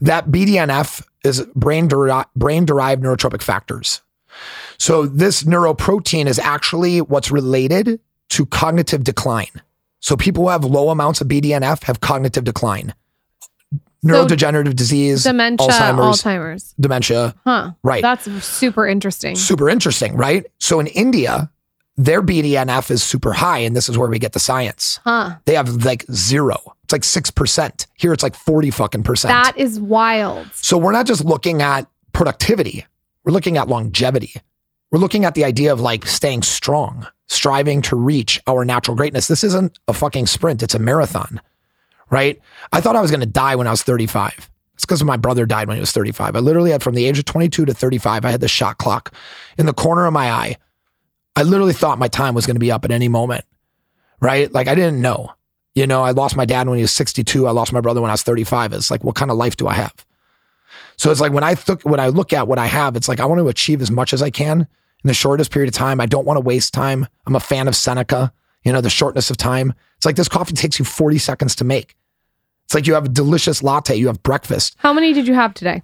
That 0.00 0.28
BDNF 0.30 1.02
is 1.24 1.42
brain, 1.54 1.88
deri- 1.88 2.24
brain 2.34 2.64
derived 2.64 3.02
neurotrophic 3.02 3.42
factors. 3.42 4.00
So 4.78 5.06
this 5.06 5.42
neuroprotein 5.42 6.26
is 6.26 6.38
actually 6.38 7.00
what's 7.00 7.30
related 7.30 8.00
to 8.30 8.46
cognitive 8.46 9.04
decline. 9.04 9.62
So 10.00 10.16
people 10.16 10.44
who 10.44 10.50
have 10.50 10.64
low 10.64 10.90
amounts 10.90 11.20
of 11.20 11.28
BDNF 11.28 11.82
have 11.84 12.00
cognitive 12.00 12.44
decline. 12.44 12.94
Neurodegenerative 14.04 14.76
disease, 14.76 15.24
Dementia, 15.24 15.68
Alzheimer's, 15.68 16.22
Alzheimer's. 16.22 16.74
dementia. 16.78 17.34
Huh. 17.44 17.72
Right. 17.82 18.00
That's 18.02 18.24
super 18.44 18.86
interesting. 18.86 19.34
Super 19.34 19.68
interesting, 19.68 20.16
right? 20.16 20.46
So 20.58 20.78
in 20.78 20.86
India, 20.88 21.50
their 21.96 22.22
BDNF 22.22 22.90
is 22.92 23.02
super 23.02 23.32
high, 23.32 23.58
and 23.58 23.74
this 23.74 23.88
is 23.88 23.98
where 23.98 24.08
we 24.08 24.20
get 24.20 24.32
the 24.32 24.38
science. 24.40 25.00
Huh. 25.02 25.36
They 25.46 25.54
have 25.54 25.84
like 25.84 26.04
zero. 26.12 26.56
It's 26.84 26.92
like 26.92 27.02
six 27.04 27.30
percent. 27.30 27.86
Here 27.96 28.12
it's 28.12 28.22
like 28.22 28.36
forty 28.36 28.70
fucking 28.70 29.02
percent. 29.02 29.30
That 29.30 29.54
is 29.58 29.80
wild. 29.80 30.46
So 30.54 30.78
we're 30.78 30.92
not 30.92 31.06
just 31.06 31.24
looking 31.24 31.60
at 31.60 31.88
productivity, 32.12 32.86
we're 33.24 33.32
looking 33.32 33.56
at 33.56 33.68
longevity. 33.68 34.34
We're 34.90 35.00
looking 35.00 35.24
at 35.26 35.34
the 35.34 35.44
idea 35.44 35.70
of 35.72 35.80
like 35.80 36.06
staying 36.06 36.42
strong, 36.42 37.06
striving 37.26 37.82
to 37.82 37.96
reach 37.96 38.40
our 38.46 38.64
natural 38.64 38.96
greatness. 38.96 39.28
This 39.28 39.44
isn't 39.44 39.78
a 39.86 39.92
fucking 39.92 40.26
sprint, 40.26 40.62
it's 40.62 40.74
a 40.74 40.78
marathon, 40.78 41.40
right? 42.10 42.40
I 42.72 42.80
thought 42.80 42.96
I 42.96 43.00
was 43.00 43.10
going 43.10 43.20
to 43.20 43.26
die 43.26 43.56
when 43.56 43.66
I 43.66 43.70
was 43.70 43.82
35. 43.82 44.50
It's 44.74 44.84
because 44.84 45.02
my 45.02 45.16
brother 45.16 45.44
died 45.44 45.66
when 45.66 45.76
he 45.76 45.80
was 45.80 45.90
35. 45.90 46.36
I 46.36 46.38
literally 46.38 46.70
had 46.70 46.82
from 46.82 46.94
the 46.94 47.04
age 47.04 47.18
of 47.18 47.24
22 47.24 47.64
to 47.64 47.74
35, 47.74 48.24
I 48.24 48.30
had 48.30 48.40
the 48.40 48.48
shot 48.48 48.78
clock 48.78 49.12
in 49.58 49.66
the 49.66 49.72
corner 49.72 50.06
of 50.06 50.12
my 50.12 50.30
eye. 50.30 50.56
I 51.34 51.42
literally 51.42 51.72
thought 51.72 51.98
my 51.98 52.08
time 52.08 52.34
was 52.34 52.46
going 52.46 52.56
to 52.56 52.60
be 52.60 52.70
up 52.70 52.84
at 52.84 52.90
any 52.90 53.08
moment, 53.08 53.44
right? 54.20 54.52
Like 54.52 54.68
I 54.68 54.74
didn't 54.74 55.00
know. 55.00 55.32
You 55.74 55.86
know, 55.86 56.02
I 56.02 56.10
lost 56.10 56.36
my 56.36 56.44
dad 56.44 56.68
when 56.68 56.78
he 56.78 56.82
was 56.82 56.92
62. 56.92 57.46
I 57.46 57.50
lost 57.52 57.72
my 57.72 57.80
brother 57.80 58.00
when 58.00 58.10
I 58.10 58.14
was 58.14 58.22
35. 58.22 58.72
It's 58.72 58.90
like, 58.90 59.04
what 59.04 59.14
kind 59.14 59.30
of 59.30 59.36
life 59.36 59.56
do 59.56 59.68
I 59.68 59.74
have? 59.74 60.04
So 60.96 61.10
it's 61.10 61.20
like 61.20 61.32
when 61.32 61.44
I 61.44 61.54
th- 61.54 61.84
when 61.84 62.00
I 62.00 62.08
look 62.08 62.32
at 62.32 62.48
what 62.48 62.58
I 62.58 62.66
have, 62.66 62.96
it's 62.96 63.08
like 63.08 63.20
I 63.20 63.26
want 63.26 63.38
to 63.38 63.48
achieve 63.48 63.80
as 63.80 63.90
much 63.90 64.12
as 64.12 64.20
I 64.20 64.30
can 64.30 64.60
in 64.60 65.08
the 65.08 65.14
shortest 65.14 65.52
period 65.52 65.68
of 65.68 65.74
time. 65.74 66.00
I 66.00 66.06
don't 66.06 66.26
want 66.26 66.36
to 66.36 66.40
waste 66.40 66.74
time. 66.74 67.06
I'm 67.26 67.36
a 67.36 67.40
fan 67.40 67.68
of 67.68 67.76
Seneca, 67.76 68.32
you 68.64 68.72
know, 68.72 68.80
the 68.80 68.90
shortness 68.90 69.30
of 69.30 69.36
time. 69.36 69.72
It's 69.96 70.06
like 70.06 70.16
this 70.16 70.28
coffee 70.28 70.54
takes 70.54 70.78
you 70.78 70.84
40 70.84 71.18
seconds 71.18 71.54
to 71.56 71.64
make. 71.64 71.94
It's 72.68 72.74
like 72.74 72.86
you 72.86 72.92
have 72.92 73.06
a 73.06 73.08
delicious 73.08 73.62
latte, 73.62 73.96
you 73.96 74.08
have 74.08 74.22
breakfast. 74.22 74.76
How 74.76 74.92
many 74.92 75.14
did 75.14 75.26
you 75.26 75.32
have 75.32 75.54
today? 75.54 75.80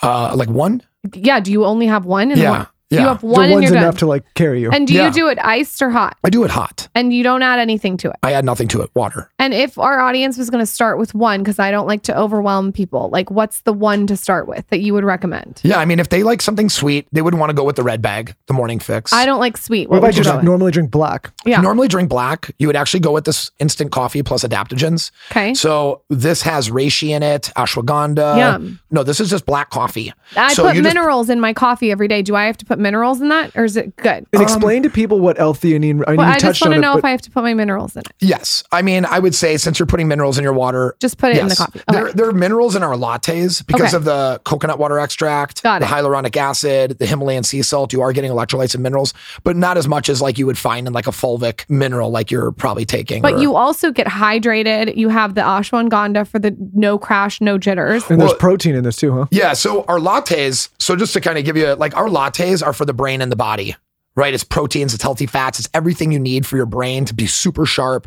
Uh 0.00 0.32
like 0.36 0.48
one? 0.48 0.82
Yeah. 1.14 1.40
Do 1.40 1.50
you 1.50 1.64
only 1.64 1.86
have 1.88 2.04
one? 2.04 2.30
In 2.30 2.38
the 2.38 2.42
Yeah. 2.44 2.48
morning? 2.50 2.66
Yeah. 2.90 3.00
You 3.00 3.06
have 3.08 3.22
one 3.24 3.44
and 3.46 3.52
one's 3.54 3.64
you're 3.64 3.72
done. 3.74 3.82
enough 3.82 3.98
to 3.98 4.06
like 4.06 4.22
carry 4.34 4.60
you. 4.60 4.70
and 4.70 4.86
do 4.86 4.94
Yeah. 4.94 5.08
you 5.08 5.12
do 5.12 5.26
it 5.26 5.38
iced 5.44 5.82
or 5.82 5.90
hot? 5.90 6.16
I 6.22 6.30
do 6.30 6.44
it 6.44 6.50
hot. 6.52 6.86
And 6.94 7.12
you 7.12 7.24
don't 7.24 7.42
add 7.42 7.58
anything 7.58 7.96
to 7.98 8.10
it. 8.10 8.16
I 8.22 8.34
add 8.34 8.44
nothing 8.44 8.68
to 8.68 8.82
it. 8.82 8.90
Water. 8.94 9.32
And 9.46 9.54
if 9.54 9.78
our 9.78 10.00
audience 10.00 10.36
was 10.38 10.50
going 10.50 10.60
to 10.60 10.66
start 10.66 10.98
with 10.98 11.14
one, 11.14 11.38
because 11.40 11.60
I 11.60 11.70
don't 11.70 11.86
like 11.86 12.02
to 12.02 12.18
overwhelm 12.18 12.72
people, 12.72 13.10
like 13.10 13.30
what's 13.30 13.60
the 13.60 13.72
one 13.72 14.08
to 14.08 14.16
start 14.16 14.48
with 14.48 14.66
that 14.70 14.80
you 14.80 14.92
would 14.92 15.04
recommend? 15.04 15.60
Yeah, 15.62 15.78
I 15.78 15.84
mean, 15.84 16.00
if 16.00 16.08
they 16.08 16.24
like 16.24 16.42
something 16.42 16.68
sweet, 16.68 17.06
they 17.12 17.22
would 17.22 17.34
want 17.34 17.50
to 17.50 17.54
go 17.54 17.62
with 17.62 17.76
the 17.76 17.84
red 17.84 18.02
bag, 18.02 18.34
the 18.48 18.54
morning 18.54 18.80
fix. 18.80 19.12
I 19.12 19.24
don't 19.24 19.38
like 19.38 19.56
sweet. 19.56 19.88
what 19.88 20.02
What 20.02 20.08
if 20.08 20.14
I 20.16 20.18
you 20.18 20.24
just 20.24 20.34
go 20.36 20.42
normally 20.42 20.72
drink 20.72 20.90
black? 20.90 21.30
Yeah. 21.44 21.60
Normally 21.60 21.86
drink 21.86 22.08
black. 22.08 22.50
You 22.58 22.66
would 22.66 22.74
actually 22.74 22.98
go 22.98 23.12
with 23.12 23.24
this 23.24 23.52
instant 23.60 23.92
coffee 23.92 24.24
plus 24.24 24.42
adaptogens. 24.42 25.12
Okay. 25.30 25.54
So 25.54 26.02
this 26.10 26.42
has 26.42 26.68
reishi 26.68 27.10
in 27.10 27.22
it, 27.22 27.52
ashwagandha. 27.56 28.38
Yum. 28.38 28.80
No, 28.90 29.04
this 29.04 29.20
is 29.20 29.30
just 29.30 29.46
black 29.46 29.70
coffee. 29.70 30.12
I 30.36 30.54
so 30.54 30.64
put 30.64 30.74
you 30.74 30.82
just- 30.82 30.92
minerals 30.92 31.30
in 31.30 31.38
my 31.38 31.52
coffee 31.52 31.92
every 31.92 32.08
day. 32.08 32.20
Do 32.22 32.34
I 32.34 32.46
have 32.46 32.56
to 32.56 32.64
put 32.64 32.80
minerals 32.80 33.20
in 33.20 33.28
that 33.28 33.52
or 33.54 33.62
is 33.62 33.76
it 33.76 33.94
good? 33.94 34.26
And 34.32 34.42
explain 34.42 34.82
to 34.82 34.90
people 34.90 35.20
what 35.20 35.38
L-theanine. 35.38 36.02
I 36.08 36.10
mean, 36.10 36.16
Well, 36.16 36.26
I 36.32 36.38
just 36.40 36.60
want 36.60 36.74
to 36.74 36.80
know 36.80 36.94
but 36.94 36.98
if 36.98 37.04
I 37.04 37.10
have 37.10 37.22
to 37.22 37.30
put 37.30 37.44
my 37.44 37.54
minerals 37.54 37.94
in 37.94 38.00
it. 38.00 38.08
Yes. 38.18 38.64
I 38.72 38.82
mean, 38.82 39.04
I 39.04 39.20
would 39.20 39.35
say 39.36 39.56
since 39.56 39.78
you're 39.78 39.86
putting 39.86 40.08
minerals 40.08 40.38
in 40.38 40.44
your 40.44 40.52
water, 40.52 40.96
Just 41.00 41.18
put 41.18 41.30
it 41.32 41.38
in 41.38 41.46
the 41.48 41.50
yes. 41.50 41.58
coffee. 41.58 41.80
There, 41.88 42.04
Okay. 42.04 42.12
there 42.16 42.28
are 42.28 42.32
minerals 42.32 42.74
in 42.76 42.82
our 42.82 42.94
lattes 42.94 43.64
because 43.66 43.88
Okay. 43.94 43.96
of 43.96 44.04
the 44.04 44.40
coconut 44.44 44.78
water 44.78 44.98
extract, 44.98 45.62
Got 45.62 45.80
the 45.80 45.86
it. 45.86 45.90
hyaluronic 45.90 46.36
acid, 46.36 46.96
the 46.98 47.06
Himalayan 47.06 47.42
sea 47.44 47.62
salt. 47.62 47.92
You 47.92 48.00
are 48.02 48.12
getting 48.12 48.30
electrolytes 48.30 48.74
and 48.74 48.82
minerals, 48.82 49.14
but 49.44 49.56
not 49.56 49.76
as 49.76 49.86
much 49.88 50.08
as 50.08 50.20
like 50.22 50.38
you 50.38 50.46
would 50.46 50.58
find 50.58 50.86
in 50.86 50.92
like 50.92 51.06
a 51.06 51.10
fulvic 51.12 51.64
mineral, 51.68 52.10
like 52.10 52.30
you're 52.30 52.52
probably 52.52 52.84
taking. 52.84 53.22
But 53.22 53.34
or- 53.34 53.38
you 53.42 53.54
also 53.56 53.90
get 53.92 54.06
hydrated. 54.06 54.96
You 54.96 55.08
have 55.10 55.34
the 55.34 55.42
ashwagandha 55.42 56.26
for 56.26 56.38
the 56.38 56.56
no 56.74 56.98
crash, 56.98 57.40
no 57.40 57.58
jitters. 57.58 58.04
and 58.10 58.20
there's 58.20 58.30
Well- 58.30 58.38
protein 58.38 58.74
in 58.74 58.84
this 58.84 58.96
too, 58.96 59.12
huh? 59.12 59.26
Yeah. 59.30 59.52
So 59.52 59.84
our 59.88 59.98
lattes, 59.98 60.68
so 60.78 60.96
just 60.96 61.12
to 61.14 61.20
kind 61.20 61.38
of 61.38 61.44
give 61.44 61.56
you 61.56 61.74
like 61.74 61.96
our 61.96 62.08
lattes 62.08 62.64
are 62.66 62.72
for 62.72 62.84
the 62.84 62.92
brain 62.94 63.20
and 63.20 63.30
the 63.30 63.36
body, 63.36 63.76
right? 64.16 64.32
It's 64.32 64.44
proteins, 64.44 64.94
it's 64.94 65.02
healthy 65.02 65.26
fats, 65.26 65.58
it's 65.58 65.68
everything 65.74 66.12
you 66.12 66.18
need 66.18 66.46
for 66.46 66.56
your 66.56 66.66
brain 66.66 67.04
to 67.04 67.14
be 67.14 67.26
super 67.26 67.66
sharp, 67.66 68.06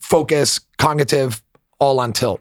focus, 0.00 0.60
cognitive, 0.78 1.42
all 1.78 2.00
on 2.00 2.12
tilt. 2.12 2.40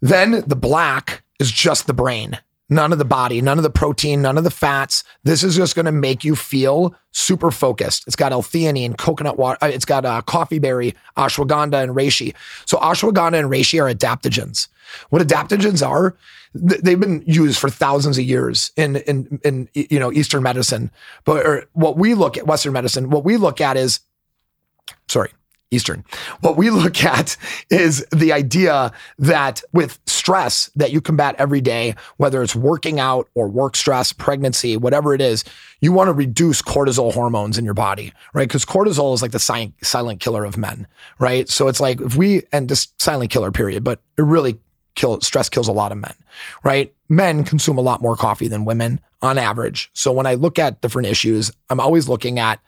Then 0.00 0.42
the 0.46 0.56
black 0.56 1.22
is 1.40 1.50
just 1.50 1.86
the 1.86 1.94
brain, 1.94 2.38
none 2.68 2.92
of 2.92 2.98
the 2.98 3.04
body, 3.04 3.40
none 3.40 3.58
of 3.58 3.62
the 3.64 3.70
protein, 3.70 4.22
none 4.22 4.38
of 4.38 4.44
the 4.44 4.50
fats. 4.50 5.04
This 5.24 5.42
is 5.42 5.56
just 5.56 5.74
going 5.74 5.86
to 5.86 5.92
make 5.92 6.24
you 6.24 6.36
feel 6.36 6.94
super 7.12 7.50
focused. 7.50 8.04
It's 8.06 8.16
got 8.16 8.32
L-theanine, 8.32 8.96
coconut 8.96 9.38
water. 9.38 9.58
uh, 9.62 9.66
It's 9.68 9.84
got 9.84 10.04
uh, 10.04 10.22
coffee 10.22 10.58
berry, 10.58 10.94
ashwagandha, 11.16 11.82
and 11.82 11.94
reishi. 11.94 12.34
So 12.66 12.78
ashwagandha 12.78 13.38
and 13.40 13.50
reishi 13.50 13.80
are 13.82 13.92
adaptogens. 13.92 14.68
What 15.10 15.22
adaptogens 15.22 15.86
are? 15.86 16.16
th- 16.68 16.80
They've 16.80 16.98
been 17.00 17.22
used 17.26 17.58
for 17.58 17.68
thousands 17.70 18.18
of 18.18 18.24
years 18.24 18.72
in 18.76 18.96
in 18.96 19.38
in 19.44 19.68
you 19.74 19.98
know 19.98 20.10
Eastern 20.12 20.42
medicine, 20.42 20.90
but 21.24 21.66
what 21.72 21.96
we 21.98 22.14
look 22.14 22.36
at 22.38 22.46
Western 22.46 22.72
medicine, 22.72 23.10
what 23.10 23.24
we 23.24 23.36
look 23.36 23.60
at 23.60 23.76
is 23.76 24.00
sorry, 25.08 25.30
Eastern. 25.70 26.04
What 26.40 26.56
we 26.56 26.70
look 26.82 27.04
at 27.04 27.36
is 27.70 28.04
the 28.12 28.32
idea 28.32 28.92
that 29.18 29.62
with 29.72 29.98
stress 30.06 30.70
that 30.76 30.92
you 30.92 31.00
combat 31.00 31.34
every 31.38 31.60
day, 31.60 31.94
whether 32.16 32.42
it's 32.42 32.56
working 32.56 33.00
out 33.00 33.28
or 33.34 33.48
work 33.48 33.76
stress, 33.76 34.12
pregnancy, 34.12 34.76
whatever 34.76 35.14
it 35.14 35.20
is, 35.20 35.44
you 35.80 35.92
want 35.92 36.08
to 36.08 36.12
reduce 36.12 36.62
cortisol 36.62 37.12
hormones 37.12 37.58
in 37.58 37.64
your 37.64 37.74
body, 37.74 38.12
right? 38.32 38.48
Because 38.48 38.64
cortisol 38.64 39.14
is 39.14 39.22
like 39.22 39.32
the 39.32 39.38
silent, 39.38 40.20
killer 40.20 40.44
of 40.44 40.56
men, 40.56 40.86
right? 41.18 41.48
So 41.48 41.68
it's 41.68 41.80
like 41.80 42.00
if 42.00 42.16
we, 42.16 42.42
and 42.52 42.68
just 42.68 43.00
silent 43.00 43.30
killer 43.30 43.52
period, 43.52 43.84
but 43.84 44.00
it 44.16 44.22
really 44.22 44.58
kill 44.94 45.20
stress 45.20 45.48
kills 45.48 45.68
a 45.68 45.72
lot 45.72 45.92
of 45.92 45.98
men, 45.98 46.14
right? 46.64 46.92
Men 47.08 47.44
consume 47.44 47.78
a 47.78 47.82
lot 47.82 48.02
more 48.02 48.16
coffee 48.16 48.48
than 48.48 48.64
women 48.64 49.00
on 49.22 49.38
average. 49.38 49.90
So 49.92 50.12
when 50.12 50.26
I 50.26 50.34
look 50.34 50.58
at 50.58 50.80
different 50.80 51.08
issues, 51.08 51.52
I'm 51.70 51.80
always 51.80 52.08
looking 52.08 52.38
at 52.38 52.60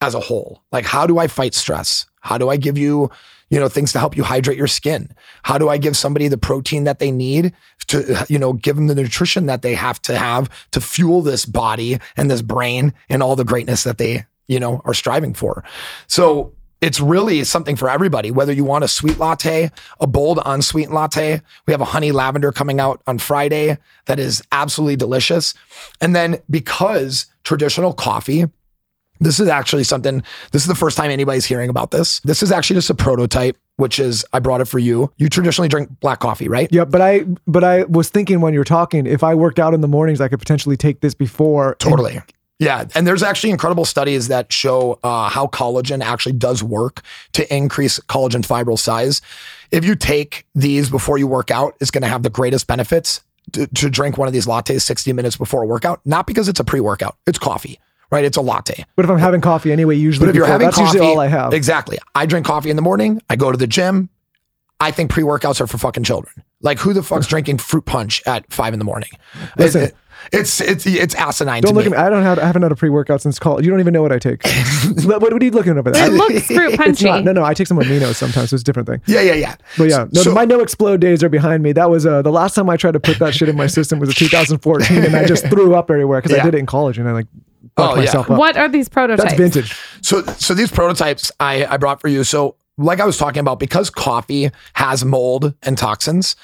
as 0.00 0.14
a 0.14 0.20
whole. 0.20 0.62
Like, 0.72 0.84
how 0.84 1.06
do 1.06 1.18
I 1.18 1.28
fight 1.28 1.54
stress? 1.54 2.06
How 2.24 2.38
do 2.38 2.48
I 2.48 2.56
give 2.56 2.78
you, 2.78 3.10
you 3.50 3.60
know, 3.60 3.68
things 3.68 3.92
to 3.92 3.98
help 3.98 4.16
you 4.16 4.24
hydrate 4.24 4.56
your 4.56 4.66
skin? 4.66 5.14
How 5.42 5.58
do 5.58 5.68
I 5.68 5.76
give 5.76 5.96
somebody 5.96 6.26
the 6.26 6.38
protein 6.38 6.84
that 6.84 6.98
they 6.98 7.10
need 7.10 7.52
to, 7.88 8.24
you 8.28 8.38
know, 8.38 8.54
give 8.54 8.76
them 8.76 8.86
the 8.86 8.94
nutrition 8.94 9.46
that 9.46 9.60
they 9.60 9.74
have 9.74 10.00
to 10.02 10.16
have 10.16 10.48
to 10.70 10.80
fuel 10.80 11.20
this 11.20 11.44
body 11.44 11.98
and 12.16 12.30
this 12.30 12.42
brain 12.42 12.94
and 13.10 13.22
all 13.22 13.36
the 13.36 13.44
greatness 13.44 13.84
that 13.84 13.98
they, 13.98 14.24
you 14.48 14.58
know, 14.58 14.80
are 14.86 14.94
striving 14.94 15.34
for? 15.34 15.62
So 16.06 16.54
it's 16.80 16.98
really 16.98 17.44
something 17.44 17.76
for 17.76 17.90
everybody, 17.90 18.30
whether 18.30 18.52
you 18.52 18.64
want 18.64 18.84
a 18.84 18.88
sweet 18.88 19.18
latte, 19.18 19.70
a 20.00 20.06
bold 20.06 20.40
unsweetened 20.44 20.94
latte. 20.94 21.42
We 21.66 21.72
have 21.72 21.80
a 21.82 21.86
honey 21.86 22.12
lavender 22.12 22.52
coming 22.52 22.80
out 22.80 23.02
on 23.06 23.18
Friday 23.18 23.76
that 24.06 24.18
is 24.18 24.42
absolutely 24.50 24.96
delicious. 24.96 25.54
And 26.00 26.16
then 26.16 26.40
because 26.48 27.26
traditional 27.42 27.92
coffee, 27.92 28.46
this 29.20 29.40
is 29.40 29.48
actually 29.48 29.84
something, 29.84 30.22
this 30.52 30.62
is 30.62 30.68
the 30.68 30.74
first 30.74 30.96
time 30.96 31.10
anybody's 31.10 31.44
hearing 31.44 31.70
about 31.70 31.90
this. 31.90 32.20
This 32.20 32.42
is 32.42 32.50
actually 32.52 32.76
just 32.76 32.90
a 32.90 32.94
prototype, 32.94 33.56
which 33.76 33.98
is, 33.98 34.24
I 34.32 34.38
brought 34.40 34.60
it 34.60 34.66
for 34.66 34.78
you. 34.78 35.12
You 35.16 35.28
traditionally 35.28 35.68
drink 35.68 35.88
black 36.00 36.20
coffee, 36.20 36.48
right? 36.48 36.68
Yeah, 36.72 36.84
but 36.84 37.00
I 37.00 37.24
but 37.46 37.64
I 37.64 37.84
was 37.84 38.08
thinking 38.10 38.40
when 38.40 38.52
you 38.52 38.60
were 38.60 38.64
talking, 38.64 39.06
if 39.06 39.22
I 39.22 39.34
worked 39.34 39.58
out 39.58 39.74
in 39.74 39.80
the 39.80 39.88
mornings, 39.88 40.20
I 40.20 40.28
could 40.28 40.38
potentially 40.38 40.76
take 40.76 41.00
this 41.00 41.14
before. 41.14 41.70
and- 41.70 41.78
Totally. 41.80 42.20
Yeah. 42.60 42.84
And 42.94 43.04
there's 43.06 43.22
actually 43.24 43.50
incredible 43.50 43.84
studies 43.84 44.28
that 44.28 44.52
show 44.52 45.00
uh, 45.02 45.28
how 45.28 45.48
collagen 45.48 46.02
actually 46.02 46.34
does 46.34 46.62
work 46.62 47.02
to 47.32 47.54
increase 47.54 47.98
collagen 48.08 48.46
fibril 48.46 48.78
size. 48.78 49.20
If 49.72 49.84
you 49.84 49.96
take 49.96 50.46
these 50.54 50.88
before 50.88 51.18
you 51.18 51.26
work 51.26 51.50
out, 51.50 51.74
it's 51.80 51.90
going 51.90 52.02
to 52.02 52.08
have 52.08 52.22
the 52.22 52.30
greatest 52.30 52.68
benefits 52.68 53.22
to, 53.52 53.66
to 53.66 53.90
drink 53.90 54.16
one 54.18 54.28
of 54.28 54.32
these 54.34 54.46
lattes 54.46 54.82
60 54.82 55.12
minutes 55.12 55.36
before 55.36 55.64
a 55.64 55.66
workout, 55.66 56.00
not 56.04 56.28
because 56.28 56.48
it's 56.48 56.60
a 56.60 56.64
pre 56.64 56.78
workout, 56.80 57.16
it's 57.26 57.38
coffee, 57.38 57.78
right? 58.14 58.24
It's 58.24 58.36
a 58.36 58.40
latte. 58.40 58.84
but 58.96 59.04
if 59.04 59.10
I'm 59.10 59.18
having 59.18 59.40
coffee 59.40 59.72
anyway, 59.72 59.96
usually 59.96 60.26
But 60.26 60.30
if 60.30 60.36
you're 60.36 60.44
before, 60.44 60.52
having 60.52 60.66
that's 60.68 60.76
coffee, 60.78 60.98
usually 60.98 61.10
all 61.12 61.20
I 61.20 61.26
have. 61.28 61.52
Exactly. 61.52 61.98
I 62.14 62.26
drink 62.26 62.46
coffee 62.46 62.70
in 62.70 62.76
the 62.76 62.82
morning. 62.82 63.20
I 63.28 63.36
go 63.36 63.50
to 63.52 63.58
the 63.58 63.66
gym. 63.66 64.08
I 64.80 64.90
think 64.90 65.10
pre 65.10 65.22
workouts 65.22 65.60
are 65.60 65.66
for 65.66 65.78
fucking 65.78 66.04
children. 66.04 66.34
Like 66.60 66.78
who 66.78 66.92
the 66.92 67.02
fuck's 67.02 67.26
drinking 67.26 67.58
fruit 67.58 67.84
punch 67.86 68.22
at 68.26 68.50
five 68.52 68.72
in 68.72 68.78
the 68.78 68.84
morning? 68.84 69.10
Listen. 69.58 69.82
It- 69.82 69.96
it's 70.32 70.58
it's 70.58 70.86
it's 70.86 71.14
asinine. 71.16 71.60
Don't 71.60 71.72
to 71.72 71.74
look 71.74 71.84
me. 71.84 71.92
at 71.92 71.98
me. 72.00 72.06
I 72.06 72.08
don't 72.08 72.22
have. 72.22 72.38
I 72.38 72.46
haven't 72.46 72.62
had 72.62 72.72
a 72.72 72.76
pre 72.76 72.88
workout 72.88 73.20
since 73.20 73.38
college. 73.38 73.66
You 73.66 73.70
don't 73.70 73.80
even 73.80 73.92
know 73.92 74.00
what 74.00 74.10
I 74.12 74.18
take. 74.18 74.42
what, 75.04 75.20
what 75.20 75.32
are 75.34 75.44
you 75.44 75.50
looking 75.50 75.76
over 75.76 75.90
there? 75.90 76.06
It 76.06 76.14
looks 76.14 76.46
fruit 76.46 76.68
it's 76.72 76.76
punchy. 76.78 77.04
not. 77.04 77.24
No, 77.24 77.32
no. 77.32 77.44
I 77.44 77.52
take 77.52 77.66
some 77.66 77.76
aminos 77.76 78.14
sometimes. 78.14 78.48
So 78.48 78.54
it's 78.54 78.62
a 78.62 78.64
different 78.64 78.88
thing. 78.88 79.02
Yeah, 79.06 79.20
yeah, 79.20 79.34
yeah. 79.34 79.56
But 79.76 79.90
yeah, 79.90 80.06
no, 80.12 80.22
So- 80.22 80.32
my 80.32 80.46
NO-Xplode 80.46 81.00
days 81.00 81.22
are 81.22 81.28
behind 81.28 81.62
me. 81.62 81.72
That 81.72 81.90
was 81.90 82.06
uh, 82.06 82.22
the 82.22 82.32
last 82.32 82.54
time 82.54 82.70
I 82.70 82.78
tried 82.78 82.92
to 82.92 83.00
put 83.00 83.18
that 83.18 83.34
shit 83.34 83.50
in 83.50 83.56
my 83.56 83.66
system 83.66 83.98
was 83.98 84.08
in 84.08 84.14
2014, 84.26 85.02
and 85.04 85.14
I 85.14 85.26
just 85.26 85.46
threw 85.48 85.74
up 85.74 85.90
everywhere 85.90 86.22
because 86.22 86.38
I 86.38 86.42
did 86.42 86.54
it 86.54 86.58
in 86.58 86.64
college, 86.64 86.96
and 86.96 87.06
I 87.06 87.12
like 87.12 87.26
Oh, 87.76 87.96
fucked 87.96 88.14
yeah. 88.14 88.20
up. 88.20 88.28
What 88.28 88.56
are 88.56 88.68
these 88.68 88.88
prototypes? 88.88 89.34
That's 89.34 89.40
vintage. 89.40 89.76
So 90.02 90.22
so 90.24 90.54
these 90.54 90.70
prototypes 90.70 91.32
I 91.40 91.66
I 91.66 91.76
brought 91.76 92.00
for 92.00 92.08
you. 92.08 92.24
So 92.24 92.56
like 92.76 93.00
I 93.00 93.04
was 93.04 93.16
talking 93.18 93.40
about, 93.40 93.60
because 93.60 93.90
coffee 93.90 94.50
has 94.74 95.04
mold 95.04 95.54
and 95.62 95.78
toxins, 95.78 96.36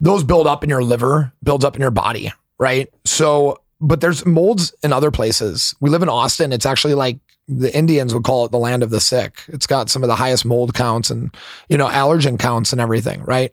those 0.00 0.24
build 0.24 0.46
up 0.46 0.64
in 0.64 0.70
your 0.70 0.82
liver, 0.82 1.32
builds 1.42 1.64
up 1.64 1.76
in 1.76 1.80
your 1.80 1.90
body, 1.90 2.32
right? 2.58 2.92
So 3.04 3.60
but 3.80 4.00
there's 4.00 4.26
molds 4.26 4.74
in 4.82 4.92
other 4.92 5.10
places. 5.10 5.74
We 5.80 5.90
live 5.90 6.02
in 6.02 6.08
Austin. 6.08 6.52
It's 6.52 6.66
actually 6.66 6.94
like 6.94 7.18
the 7.48 7.74
Indians 7.76 8.14
would 8.14 8.24
call 8.24 8.44
it 8.44 8.52
the 8.52 8.58
land 8.58 8.82
of 8.82 8.90
the 8.90 9.00
sick. 9.00 9.42
It's 9.48 9.66
got 9.66 9.90
some 9.90 10.02
of 10.02 10.08
the 10.08 10.14
highest 10.14 10.44
mold 10.44 10.74
counts 10.74 11.10
and 11.10 11.34
you 11.68 11.76
know 11.76 11.88
allergen 11.88 12.38
counts 12.38 12.72
and 12.72 12.80
everything, 12.80 13.22
right? 13.22 13.52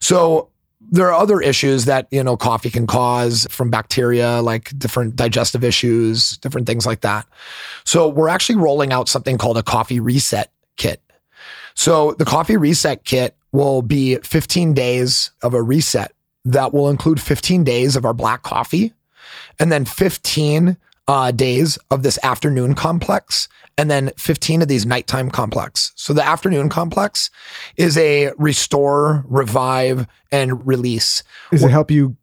So 0.00 0.50
there 0.90 1.06
are 1.08 1.14
other 1.14 1.40
issues 1.40 1.84
that 1.84 2.08
you 2.10 2.22
know 2.22 2.36
coffee 2.36 2.70
can 2.70 2.86
cause 2.86 3.46
from 3.50 3.70
bacteria 3.70 4.40
like 4.40 4.76
different 4.78 5.16
digestive 5.16 5.62
issues 5.62 6.36
different 6.38 6.66
things 6.66 6.86
like 6.86 7.00
that. 7.02 7.26
So 7.84 8.08
we're 8.08 8.28
actually 8.28 8.56
rolling 8.56 8.92
out 8.92 9.08
something 9.08 9.38
called 9.38 9.58
a 9.58 9.62
coffee 9.62 10.00
reset 10.00 10.50
kit. 10.76 11.00
So 11.74 12.12
the 12.12 12.24
coffee 12.24 12.56
reset 12.56 13.04
kit 13.04 13.36
will 13.52 13.82
be 13.82 14.16
15 14.16 14.74
days 14.74 15.30
of 15.42 15.54
a 15.54 15.62
reset 15.62 16.12
that 16.44 16.72
will 16.72 16.88
include 16.88 17.20
15 17.20 17.64
days 17.64 17.96
of 17.96 18.04
our 18.04 18.14
black 18.14 18.42
coffee 18.42 18.92
and 19.58 19.70
then 19.70 19.84
15 19.84 20.76
uh, 21.08 21.30
days 21.30 21.78
of 21.90 22.02
this 22.02 22.18
afternoon 22.22 22.74
complex 22.74 23.48
and 23.78 23.90
then 23.90 24.10
15 24.18 24.62
of 24.62 24.68
these 24.68 24.84
nighttime 24.84 25.30
complex. 25.30 25.92
So 25.96 26.12
the 26.12 26.24
afternoon 26.24 26.68
complex 26.68 27.30
is 27.76 27.96
a 27.96 28.32
restore, 28.36 29.24
revive, 29.26 30.06
and 30.30 30.66
release. 30.66 31.22
Does 31.50 31.64
it 31.64 31.70
help 31.70 31.90
you 31.90 32.16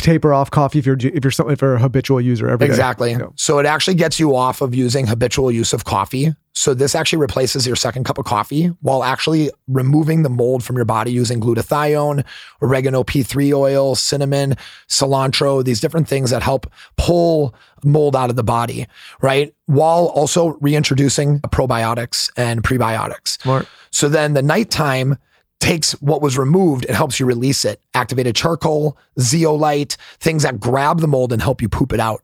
taper 0.00 0.32
off 0.32 0.50
coffee 0.50 0.78
if 0.78 0.86
you're 0.86 0.96
if 1.00 1.24
you're 1.24 1.30
some, 1.30 1.50
if 1.50 1.60
you're 1.60 1.74
a 1.74 1.78
habitual 1.78 2.20
user 2.20 2.48
every 2.48 2.66
day? 2.66 2.70
Exactly. 2.70 3.12
Yeah. 3.12 3.26
So 3.36 3.58
it 3.58 3.66
actually 3.66 3.94
gets 3.94 4.18
you 4.18 4.34
off 4.34 4.60
of 4.60 4.74
using 4.74 5.06
habitual 5.06 5.50
use 5.50 5.72
of 5.72 5.84
coffee. 5.84 6.34
So 6.52 6.74
this 6.74 6.96
actually 6.96 7.20
replaces 7.20 7.68
your 7.68 7.76
second 7.76 8.04
cup 8.04 8.18
of 8.18 8.24
coffee 8.24 8.66
while 8.80 9.04
actually 9.04 9.50
removing 9.68 10.24
the 10.24 10.28
mold 10.28 10.64
from 10.64 10.74
your 10.74 10.84
body 10.84 11.12
using 11.12 11.40
glutathione, 11.40 12.24
oregano 12.60 13.04
P3 13.04 13.52
oil, 13.52 13.94
cinnamon, 13.94 14.56
cilantro, 14.88 15.64
these 15.64 15.80
different 15.80 16.08
things 16.08 16.30
that 16.30 16.42
help 16.42 16.68
pull 16.96 17.54
mold 17.84 18.16
out 18.16 18.28
of 18.28 18.34
the 18.34 18.42
body, 18.42 18.88
right? 19.22 19.54
While 19.66 20.06
also 20.06 20.58
reintroducing 20.60 21.38
probiotics 21.42 22.28
and 22.36 22.64
prebiotics. 22.64 23.40
Smart. 23.40 23.68
So 23.92 24.08
then 24.08 24.34
the 24.34 24.42
nighttime 24.42 25.16
takes 25.60 25.92
what 26.00 26.22
was 26.22 26.38
removed 26.38 26.84
and 26.86 26.96
helps 26.96 27.18
you 27.18 27.26
release 27.26 27.64
it. 27.64 27.80
Activated 27.94 28.36
charcoal, 28.36 28.96
zeolite, 29.18 29.96
things 30.20 30.42
that 30.42 30.60
grab 30.60 31.00
the 31.00 31.08
mold 31.08 31.32
and 31.32 31.42
help 31.42 31.60
you 31.62 31.68
poop 31.68 31.92
it 31.92 32.00
out. 32.00 32.22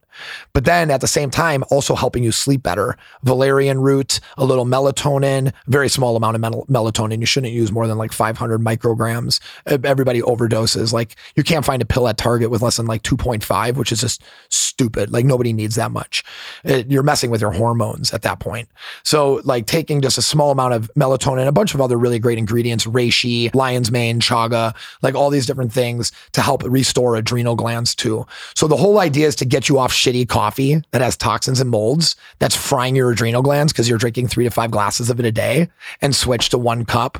But 0.52 0.64
then 0.64 0.90
at 0.90 1.00
the 1.00 1.06
same 1.06 1.30
time, 1.30 1.64
also 1.70 1.94
helping 1.94 2.22
you 2.22 2.32
sleep 2.32 2.62
better. 2.62 2.96
Valerian 3.22 3.80
root, 3.80 4.20
a 4.36 4.44
little 4.44 4.64
melatonin, 4.66 5.52
very 5.66 5.88
small 5.88 6.16
amount 6.16 6.34
of 6.34 6.40
mel- 6.40 6.66
melatonin. 6.68 7.20
You 7.20 7.26
shouldn't 7.26 7.52
use 7.52 7.72
more 7.72 7.86
than 7.86 7.98
like 7.98 8.12
500 8.12 8.60
micrograms. 8.60 9.40
Everybody 9.66 10.20
overdoses. 10.20 10.92
Like 10.92 11.16
you 11.36 11.42
can't 11.42 11.64
find 11.64 11.82
a 11.82 11.86
pill 11.86 12.08
at 12.08 12.16
Target 12.18 12.50
with 12.50 12.62
less 12.62 12.76
than 12.76 12.86
like 12.86 13.02
2.5, 13.02 13.76
which 13.76 13.92
is 13.92 14.00
just 14.00 14.22
stupid. 14.48 15.10
Like 15.12 15.24
nobody 15.24 15.52
needs 15.52 15.74
that 15.76 15.90
much. 15.90 16.22
It- 16.64 16.90
you're 16.90 17.02
messing 17.02 17.30
with 17.30 17.40
your 17.40 17.50
hormones 17.52 18.12
at 18.12 18.22
that 18.22 18.40
point. 18.40 18.68
So 19.02 19.40
like 19.44 19.66
taking 19.66 20.00
just 20.00 20.18
a 20.18 20.22
small 20.22 20.50
amount 20.50 20.74
of 20.74 20.90
melatonin, 20.96 21.46
a 21.46 21.52
bunch 21.52 21.74
of 21.74 21.80
other 21.80 21.96
really 21.96 22.18
great 22.18 22.38
ingredients, 22.38 22.84
reishi, 22.86 23.54
lion's 23.54 23.90
mane, 23.90 24.20
chaga, 24.20 24.74
like 25.02 25.14
all 25.14 25.30
these 25.30 25.46
different 25.46 25.72
things 25.72 26.12
to 26.32 26.40
help 26.42 26.62
restore 26.64 27.16
adrenal 27.16 27.56
glands 27.56 27.94
too. 27.94 28.26
So 28.54 28.66
the 28.68 28.76
whole 28.76 28.98
idea 29.00 29.26
is 29.26 29.36
to 29.36 29.44
get 29.44 29.68
you 29.68 29.78
off 29.78 29.92
shitty 30.04 30.28
coffee 30.28 30.82
that 30.90 31.00
has 31.00 31.16
toxins 31.16 31.60
and 31.60 31.70
molds 31.70 32.16
that's 32.38 32.54
frying 32.56 32.94
your 32.94 33.10
adrenal 33.10 33.42
glands 33.42 33.72
because 33.72 33.88
you're 33.88 33.98
drinking 33.98 34.28
three 34.28 34.44
to 34.44 34.50
five 34.50 34.70
glasses 34.70 35.08
of 35.10 35.18
it 35.18 35.26
a 35.26 35.32
day 35.32 35.68
and 36.02 36.14
switch 36.14 36.50
to 36.50 36.58
one 36.58 36.84
cup 36.84 37.18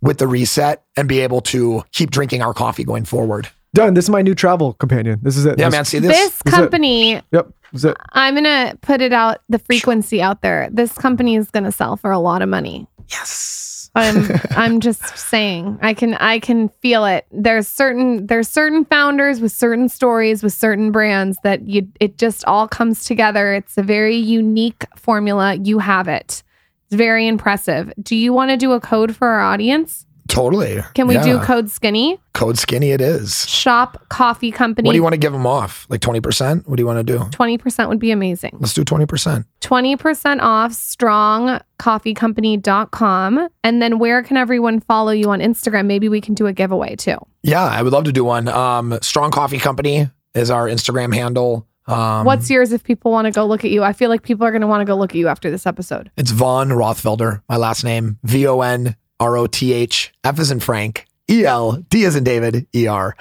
with 0.00 0.18
the 0.18 0.26
reset 0.26 0.82
and 0.96 1.08
be 1.08 1.20
able 1.20 1.40
to 1.40 1.82
keep 1.92 2.10
drinking 2.10 2.42
our 2.42 2.52
coffee 2.54 2.84
going 2.84 3.04
forward. 3.04 3.48
Done. 3.74 3.94
This 3.94 4.06
is 4.06 4.10
my 4.10 4.22
new 4.22 4.34
travel 4.34 4.72
companion. 4.74 5.20
This 5.22 5.36
is 5.36 5.44
it. 5.44 5.58
Yeah, 5.58 5.66
This- 5.66 5.72
man. 5.74 5.84
See 5.84 5.98
This, 5.98 6.10
this? 6.16 6.32
Is 6.32 6.40
it- 6.46 6.50
company, 6.50 7.20
Yep. 7.32 7.52
This 7.72 7.80
is 7.80 7.84
it. 7.84 7.96
I'm 8.12 8.34
going 8.34 8.44
to 8.44 8.78
put 8.80 9.00
it 9.02 9.12
out 9.12 9.42
the 9.50 9.58
frequency 9.58 10.22
out 10.22 10.40
there. 10.40 10.68
This 10.72 10.92
company 10.94 11.36
is 11.36 11.50
going 11.50 11.64
to 11.64 11.72
sell 11.72 11.96
for 11.98 12.10
a 12.10 12.18
lot 12.18 12.40
of 12.42 12.48
money. 12.48 12.86
Yes. 13.10 13.77
I'm 13.98 14.40
I'm 14.50 14.80
just 14.80 15.16
saying. 15.16 15.78
I 15.82 15.94
can 15.94 16.14
I 16.14 16.38
can 16.38 16.68
feel 16.68 17.04
it. 17.04 17.26
There's 17.30 17.68
certain 17.68 18.26
there's 18.26 18.48
certain 18.48 18.84
founders 18.84 19.40
with 19.40 19.52
certain 19.52 19.88
stories 19.88 20.42
with 20.42 20.52
certain 20.52 20.92
brands 20.92 21.38
that 21.42 21.68
you 21.68 21.88
it 22.00 22.18
just 22.18 22.44
all 22.44 22.68
comes 22.68 23.04
together. 23.04 23.54
It's 23.54 23.76
a 23.76 23.82
very 23.82 24.16
unique 24.16 24.84
formula. 24.96 25.54
You 25.54 25.78
have 25.80 26.08
it. 26.08 26.42
It's 26.86 26.96
very 26.96 27.26
impressive. 27.26 27.92
Do 28.00 28.16
you 28.16 28.32
want 28.32 28.50
to 28.50 28.56
do 28.56 28.72
a 28.72 28.80
code 28.80 29.14
for 29.14 29.28
our 29.28 29.40
audience? 29.40 30.06
Totally. 30.28 30.80
Can 30.94 31.08
we 31.08 31.18
do 31.18 31.40
code 31.40 31.70
skinny? 31.70 32.18
code 32.38 32.58
skinny? 32.58 32.90
It 32.90 33.00
is. 33.00 33.48
Shop 33.48 34.04
coffee 34.10 34.52
company. 34.52 34.86
What 34.86 34.92
do 34.92 34.96
you 34.96 35.02
want 35.02 35.14
to 35.14 35.18
give 35.18 35.32
them 35.32 35.46
off? 35.46 35.86
Like 35.88 36.00
20%? 36.00 36.68
What 36.68 36.76
do 36.76 36.82
you 36.82 36.86
want 36.86 37.04
to 37.04 37.12
do? 37.12 37.18
20% 37.18 37.88
would 37.88 37.98
be 37.98 38.12
amazing. 38.12 38.56
Let's 38.60 38.74
do 38.74 38.84
20%. 38.84 39.44
20% 39.60 40.40
off 40.40 40.70
strongcoffeecompany.com. 40.72 43.48
And 43.64 43.82
then 43.82 43.98
where 43.98 44.22
can 44.22 44.36
everyone 44.36 44.78
follow 44.80 45.10
you 45.10 45.30
on 45.30 45.40
Instagram? 45.40 45.86
Maybe 45.86 46.08
we 46.08 46.20
can 46.20 46.34
do 46.34 46.46
a 46.46 46.52
giveaway 46.52 46.94
too. 46.94 47.16
Yeah, 47.42 47.64
I 47.64 47.82
would 47.82 47.92
love 47.92 48.04
to 48.04 48.12
do 48.12 48.22
one. 48.24 48.46
Um, 48.48 48.98
Strong 49.02 49.32
Coffee 49.32 49.58
Company 49.58 50.08
is 50.34 50.50
our 50.50 50.68
Instagram 50.68 51.12
handle. 51.14 51.66
Um, 51.86 52.26
What's 52.26 52.50
yours 52.50 52.72
if 52.72 52.84
people 52.84 53.10
want 53.10 53.24
to 53.24 53.30
go 53.32 53.46
look 53.46 53.64
at 53.64 53.70
you? 53.70 53.82
I 53.82 53.94
feel 53.94 54.10
like 54.10 54.22
people 54.22 54.46
are 54.46 54.50
going 54.50 54.60
to 54.60 54.66
want 54.66 54.82
to 54.82 54.84
go 54.84 54.94
look 54.94 55.12
at 55.12 55.16
you 55.16 55.28
after 55.28 55.50
this 55.50 55.64
episode. 55.66 56.10
It's 56.16 56.30
Von 56.30 56.68
Rothfelder, 56.68 57.40
my 57.48 57.56
last 57.56 57.82
name. 57.82 58.18
V 58.24 58.46
O 58.46 58.60
N 58.60 58.94
R 59.20 59.36
O 59.36 59.46
T 59.46 59.72
H. 59.72 60.12
F 60.24 60.38
is 60.38 60.50
in 60.50 60.60
Frank. 60.60 61.06
E 61.30 61.44
L 61.44 61.72
D 61.90 62.04
is 62.04 62.16
in 62.16 62.24
David. 62.24 62.66
E 62.74 62.86
R. 62.86 63.16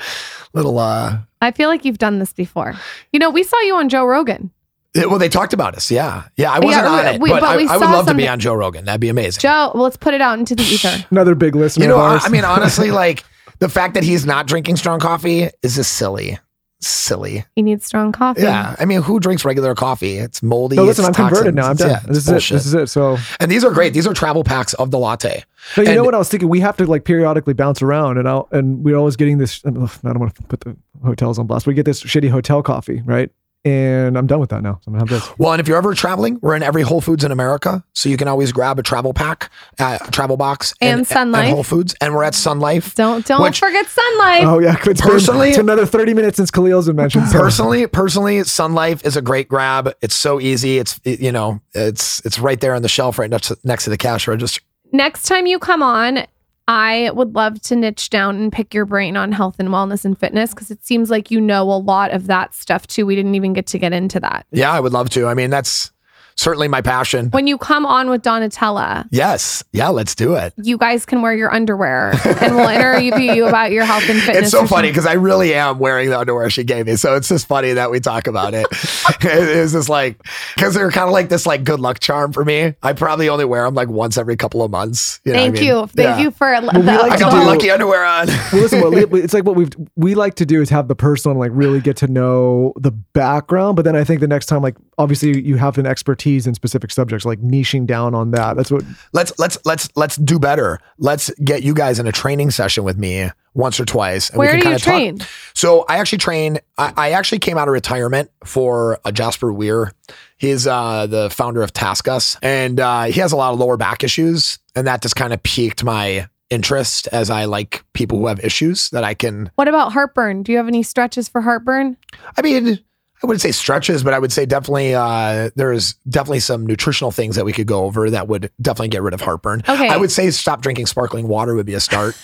Little 0.53 0.77
uh 0.79 1.19
I 1.41 1.51
feel 1.51 1.69
like 1.69 1.85
you've 1.85 1.97
done 1.99 2.19
this 2.19 2.33
before. 2.33 2.73
You 3.11 3.19
know, 3.19 3.29
we 3.29 3.43
saw 3.43 3.59
you 3.61 3.75
on 3.75 3.89
Joe 3.89 4.05
Rogan. 4.05 4.49
it- 4.95 5.09
well, 5.09 5.19
they 5.19 5.29
talked 5.29 5.53
about 5.53 5.75
us. 5.75 5.91
Yeah. 5.91 6.23
Yeah. 6.35 6.51
I 6.51 6.59
wasn't 6.59 6.85
Yeah, 6.85 6.91
on 6.91 7.05
it, 7.15 7.21
we- 7.21 7.29
but, 7.29 7.41
but 7.41 7.49
I, 7.49 7.57
we 7.57 7.67
I 7.67 7.77
would 7.77 7.83
saw 7.85 7.91
love 7.91 8.07
to 8.07 8.13
be 8.15 8.27
on 8.27 8.39
Joe 8.39 8.53
Rogan. 8.55 8.85
That'd 8.85 9.01
be 9.01 9.09
amazing. 9.09 9.41
Joe, 9.41 9.71
well, 9.73 9.83
let's 9.83 9.97
put 9.97 10.13
it 10.13 10.21
out 10.21 10.39
into 10.39 10.55
the 10.55 10.63
ether. 10.73 11.05
Another 11.11 11.35
big 11.35 11.55
listener. 11.55 11.83
you 11.83 11.89
know, 11.89 11.97
of 11.99 12.21
I. 12.23 12.25
I 12.25 12.29
mean, 12.29 12.45
honestly, 12.45 12.89
like 13.03 13.23
the 13.59 13.69
fact 13.69 13.93
that 13.95 14.03
he's 14.03 14.25
not 14.25 14.47
drinking 14.47 14.77
strong 14.77 14.99
coffee 14.99 15.49
is 15.61 15.75
just 15.75 15.93
silly. 15.93 16.39
Silly. 16.79 17.43
You 17.55 17.63
need 17.63 17.81
strong 17.81 18.11
coffee. 18.11 18.43
Yeah. 18.43 18.75
I 18.77 18.85
mean, 18.85 19.01
who 19.01 19.19
drinks 19.19 19.43
regular 19.43 19.73
coffee? 19.73 20.17
It's 20.17 20.43
moldy. 20.43 20.75
no, 20.75 20.83
listen, 20.83 21.05
I'm 21.05 21.09
it's 21.09 21.17
converted 21.17 21.55
now. 21.55 21.69
I'm 21.69 21.75
done. 21.75 21.89
Yeah, 21.89 21.99
this 22.01 22.17
it's 22.17 22.27
is 22.27 22.29
it. 22.51 22.53
This 22.53 22.65
is 22.67 22.73
it. 22.75 22.87
So, 22.87 23.17
And 23.39 23.49
these 23.49 23.63
are 23.63 23.71
great. 23.71 23.93
These 23.93 24.05
are 24.05 24.13
travel 24.13 24.43
packs 24.43 24.73
of 24.75 24.91
the 24.91 24.99
latte. 24.99 25.43
no, 25.75 25.83
you 25.83 25.95
know 25.95 26.03
what 26.03 26.13
I 26.13 26.19
was 26.19 26.29
thinking? 26.29 26.49
We 26.49 26.59
have 26.59 26.77
to 26.77 26.85
like 26.85 27.03
periodically 27.03 27.53
bounce 27.53 27.81
around, 27.81 28.19
and 28.19 28.29
I'll, 28.29 28.47
and 28.51 28.83
we're 28.83 28.95
always 28.95 29.15
getting 29.15 29.39
this. 29.39 29.61
I 29.65 29.71
don't 29.71 29.89
want 30.19 30.35
to 30.35 30.43
put 30.43 30.59
the 30.61 30.77
hotels 31.03 31.39
on 31.39 31.47
blast. 31.47 31.65
We 31.65 31.73
get 31.73 31.85
this 31.85 32.03
shitty 32.03 32.29
hotel 32.29 32.61
coffee, 32.61 33.01
right? 33.05 33.31
And 33.65 34.17
I'm 34.17 34.27
done 34.27 34.39
with 34.39 34.51
that 34.51 34.63
now. 34.63 34.79
So 34.83 34.89
I'm 34.91 34.93
gonna 34.97 35.11
have 35.11 35.21
this. 35.21 35.37
Well, 35.37 35.51
and 35.51 35.59
if 35.59 35.67
you're 35.67 35.77
ever 35.77 35.93
traveling, 35.93 36.39
we're 36.41 36.55
in 36.55 36.63
every 36.63 36.83
Whole 36.83 37.01
Foods 37.01 37.25
in 37.25 37.31
America, 37.33 37.83
so 37.93 38.07
you 38.07 38.15
can 38.15 38.29
always 38.29 38.53
grab 38.53 38.79
a 38.79 38.83
travel 38.83 39.13
pack, 39.13 39.49
uh, 39.79 39.97
travel 40.11 40.37
box, 40.37 40.73
And 40.79 41.05
Sun 41.05 41.31
Life. 41.33 41.45
and 41.45 41.53
Whole 41.53 41.63
Foods, 41.63 41.93
and 41.99 42.13
we're 42.15 42.23
at 42.23 42.33
Sun 42.35 42.59
Life. 42.61 42.95
Don't 42.95 43.25
don't 43.25 43.41
Which- 43.41 43.59
forget 43.59 43.85
sunlight. 43.87 44.43
Oh 44.45 44.59
yeah, 44.59 44.77
it's 44.85 45.01
Personally- 45.01 45.47
been, 45.47 45.49
it's 45.49 45.57
another 45.57 45.85
30 45.85 46.13
minutes 46.13 46.37
since 46.37 46.49
Khalil's 46.49 46.87
been 46.87 46.95
mentioned. 46.95 47.27
so- 47.27 47.37
Personally, 47.39 47.87
personally, 47.87 48.43
Sun 48.45 48.73
Life 48.73 49.05
is 49.05 49.17
a 49.17 49.21
great 49.21 49.49
grab. 49.49 49.91
It's 50.01 50.15
so 50.15 50.39
easy. 50.39 50.77
It's 50.77 50.99
it- 51.03 51.19
you 51.19 51.33
know, 51.33 51.59
it's 51.73 52.21
it's 52.25 52.39
right 52.39 52.61
there 52.61 52.73
on 52.73 52.83
the 52.83 52.89
shelf, 52.89 53.19
right 53.19 53.29
next 53.29 53.49
to, 53.49 53.57
next 53.65 53.83
to 53.85 53.89
the 53.89 53.97
cash 53.97 54.27
register. 54.29 54.61
Next 54.93 55.23
time 55.23 55.45
you 55.45 55.59
come 55.59 55.83
on, 55.83 56.19
I 56.67 57.11
would 57.13 57.33
love 57.33 57.61
to 57.63 57.75
niche 57.75 58.09
down 58.09 58.35
and 58.35 58.51
pick 58.51 58.73
your 58.73 58.85
brain 58.85 59.15
on 59.15 59.31
health 59.31 59.55
and 59.57 59.69
wellness 59.69 60.03
and 60.03 60.19
fitness 60.19 60.53
because 60.53 60.69
it 60.69 60.85
seems 60.85 61.09
like 61.09 61.31
you 61.31 61.39
know 61.39 61.63
a 61.63 61.79
lot 61.79 62.11
of 62.11 62.27
that 62.27 62.53
stuff 62.53 62.87
too. 62.87 63.05
We 63.05 63.15
didn't 63.15 63.35
even 63.35 63.53
get 63.53 63.67
to 63.67 63.79
get 63.79 63.93
into 63.93 64.19
that. 64.19 64.45
Yeah, 64.51 64.71
I 64.71 64.79
would 64.79 64.91
love 64.91 65.09
to. 65.11 65.27
I 65.27 65.33
mean, 65.33 65.49
that's 65.49 65.91
certainly 66.37 66.67
my 66.67 66.81
passion. 66.81 67.29
When 67.31 67.47
you 67.47 67.57
come 67.57 67.85
on 67.85 68.09
with 68.09 68.21
Donatella, 68.23 69.05
Yes, 69.11 69.63
yeah, 69.73 69.89
let's 69.89 70.15
do 70.15 70.35
it. 70.35 70.53
you 70.57 70.77
guys 70.77 71.05
can 71.05 71.21
wear 71.21 71.33
your 71.33 71.53
underwear 71.53 72.11
and 72.41 72.55
we'll 72.55 72.69
interview 72.69 73.15
you 73.35 73.45
about 73.47 73.71
your 73.71 73.85
health 73.85 74.07
and 74.09 74.19
fitness. 74.21 74.43
It's 74.43 74.51
so 74.51 74.65
funny 74.67 74.89
because 74.89 75.05
I 75.05 75.13
really 75.13 75.53
am 75.53 75.79
wearing 75.79 76.09
the 76.09 76.19
underwear 76.19 76.49
she 76.49 76.63
gave 76.63 76.85
me. 76.85 76.95
So 76.95 77.15
it's 77.15 77.27
just 77.27 77.47
funny 77.47 77.73
that 77.73 77.91
we 77.91 77.99
talk 77.99 78.27
about 78.27 78.53
it. 78.53 78.67
it's 79.21 79.73
just 79.73 79.89
like 79.89 80.21
because 80.55 80.73
they're 80.73 80.91
kind 80.91 81.07
of 81.07 81.13
like 81.13 81.29
this 81.29 81.45
like 81.45 81.63
good 81.63 81.79
luck 81.79 81.99
charm 81.99 82.31
for 82.33 82.45
me. 82.45 82.75
I 82.83 82.93
probably 82.93 83.29
only 83.29 83.45
wear 83.45 83.63
them 83.65 83.73
like 83.75 83.89
once 83.89 84.17
every 84.17 84.35
couple 84.37 84.63
of 84.63 84.71
months. 84.71 85.19
You 85.23 85.33
know 85.33 85.39
what 85.39 85.41
I 85.41 85.45
Thank 85.47 85.55
mean? 85.59 85.63
you. 85.67 85.87
Thank 85.87 85.97
Yeah. 85.97 86.19
you 86.19 86.31
for 86.31 86.61
the, 86.61 86.67
like 86.67 87.11
I 87.11 87.15
to 87.17 87.23
got 87.23 87.31
do- 87.31 87.37
my 87.37 87.45
lucky 87.45 87.71
underwear 87.71 88.05
on. 88.05 88.27
well, 88.27 88.61
listen, 88.61 88.81
what, 88.81 88.91
we- 89.11 89.21
it's 89.21 89.33
like 89.33 89.43
what 89.43 89.55
we've 89.55 89.71
we 89.95 90.15
like 90.15 90.35
to 90.35 90.45
do 90.45 90.61
is 90.61 90.69
have 90.69 90.87
the 90.87 90.95
personal 90.95 91.37
like 91.37 91.51
really 91.53 91.79
get 91.81 91.97
to 91.97 92.07
know 92.07 92.73
the 92.77 92.91
background, 92.91 93.75
but 93.75 93.85
then 93.85 93.95
I 93.95 94.03
think 94.03 94.21
the 94.21 94.27
next 94.27 94.45
time, 94.47 94.61
like 94.61 94.75
obviously 94.97 95.41
you 95.41 95.57
have 95.57 95.77
an 95.77 95.85
expertise 95.85 96.26
in 96.35 96.53
specific 96.53 96.91
subjects, 96.91 97.25
like 97.25 97.39
niching 97.41 97.85
down 97.85 98.13
on 98.13 98.31
that. 98.31 98.57
That's 98.57 98.71
what 98.71 98.83
let's 99.13 99.31
let's 99.39 99.57
let's 99.65 99.89
let's 99.95 100.15
do 100.17 100.39
better. 100.39 100.79
Let's 100.97 101.29
get 101.43 101.63
you 101.63 101.73
guys 101.73 101.99
in 101.99 102.07
a 102.07 102.11
training 102.11 102.51
session 102.51 102.83
with 102.83 102.97
me 102.97 103.29
once 103.53 103.79
or 103.79 103.85
twice. 103.85 104.29
and 104.29 104.39
we 104.39 104.45
Where 104.45 104.51
can 104.55 104.59
do 104.61 104.69
you 104.69 104.75
kinda 104.75 104.79
talk- 104.83 104.93
train? 104.93 105.27
So 105.53 105.85
I 105.87 105.97
actually 105.99 106.17
train. 106.19 106.59
I, 106.77 106.93
I 106.97 107.11
actually 107.11 107.39
came 107.39 107.57
out 107.57 107.67
of 107.67 107.71
retirement 107.71 108.29
for 108.43 108.99
uh, 109.05 109.11
Jaspar 109.11 109.55
Weir. 109.55 109.93
He's 110.37 110.67
uh, 110.67 111.07
the 111.07 111.29
founder 111.29 111.61
of 111.63 111.73
TaskUs, 111.73 112.37
and 112.43 112.79
uh, 112.79 113.03
he 113.05 113.19
has 113.21 113.31
a 113.31 113.35
lot 113.35 113.53
of 113.53 113.59
lower 113.59 113.77
back 113.77 114.03
issues, 114.03 114.59
and 114.75 114.85
that 114.85 115.01
just 115.01 115.15
kind 115.15 115.33
of 115.33 115.41
piqued 115.41 115.83
my 115.83 116.27
interest 116.49 117.07
as 117.11 117.29
I 117.29 117.43
like 117.45 117.83
people 117.93 118.17
who 118.19 118.27
have 118.27 118.39
issues 118.41 118.89
that 118.91 119.03
I 119.03 119.13
can. 119.13 119.51
What 119.55 119.67
about 119.67 119.91
heartburn? 119.91 120.43
Do 120.43 120.51
you 120.53 120.57
have 120.59 120.67
any 120.67 120.81
stretches 120.83 121.27
for 121.27 121.41
heartburn? 121.41 121.97
I 122.37 122.41
mean. 122.41 122.79
I 123.23 123.25
wouldn't 123.25 123.41
say 123.41 123.51
stretches, 123.51 124.03
but 124.03 124.13
I 124.13 124.19
would 124.19 124.31
say 124.31 124.45
definitely 124.45 124.93
uh, 124.93 125.49
there's 125.55 125.93
definitely 126.07 126.39
some 126.39 126.67
nutritional 126.67 127.09
things 127.11 127.35
that 127.35 127.45
we 127.45 127.53
could 127.53 127.65
go 127.65 127.85
over 127.85 128.11
that 128.11 128.27
would 128.27 128.51
definitely 128.61 128.89
get 128.89 129.01
rid 129.01 129.15
of 129.15 129.21
heartburn. 129.21 129.63
Okay. 129.67 129.89
I 129.89 129.97
would 129.97 130.11
say 130.11 130.29
stop 130.29 130.61
drinking 130.61 130.85
sparkling 130.85 131.27
water 131.27 131.55
would 131.55 131.65
be 131.65 131.73
a 131.73 131.79
start. 131.79 132.15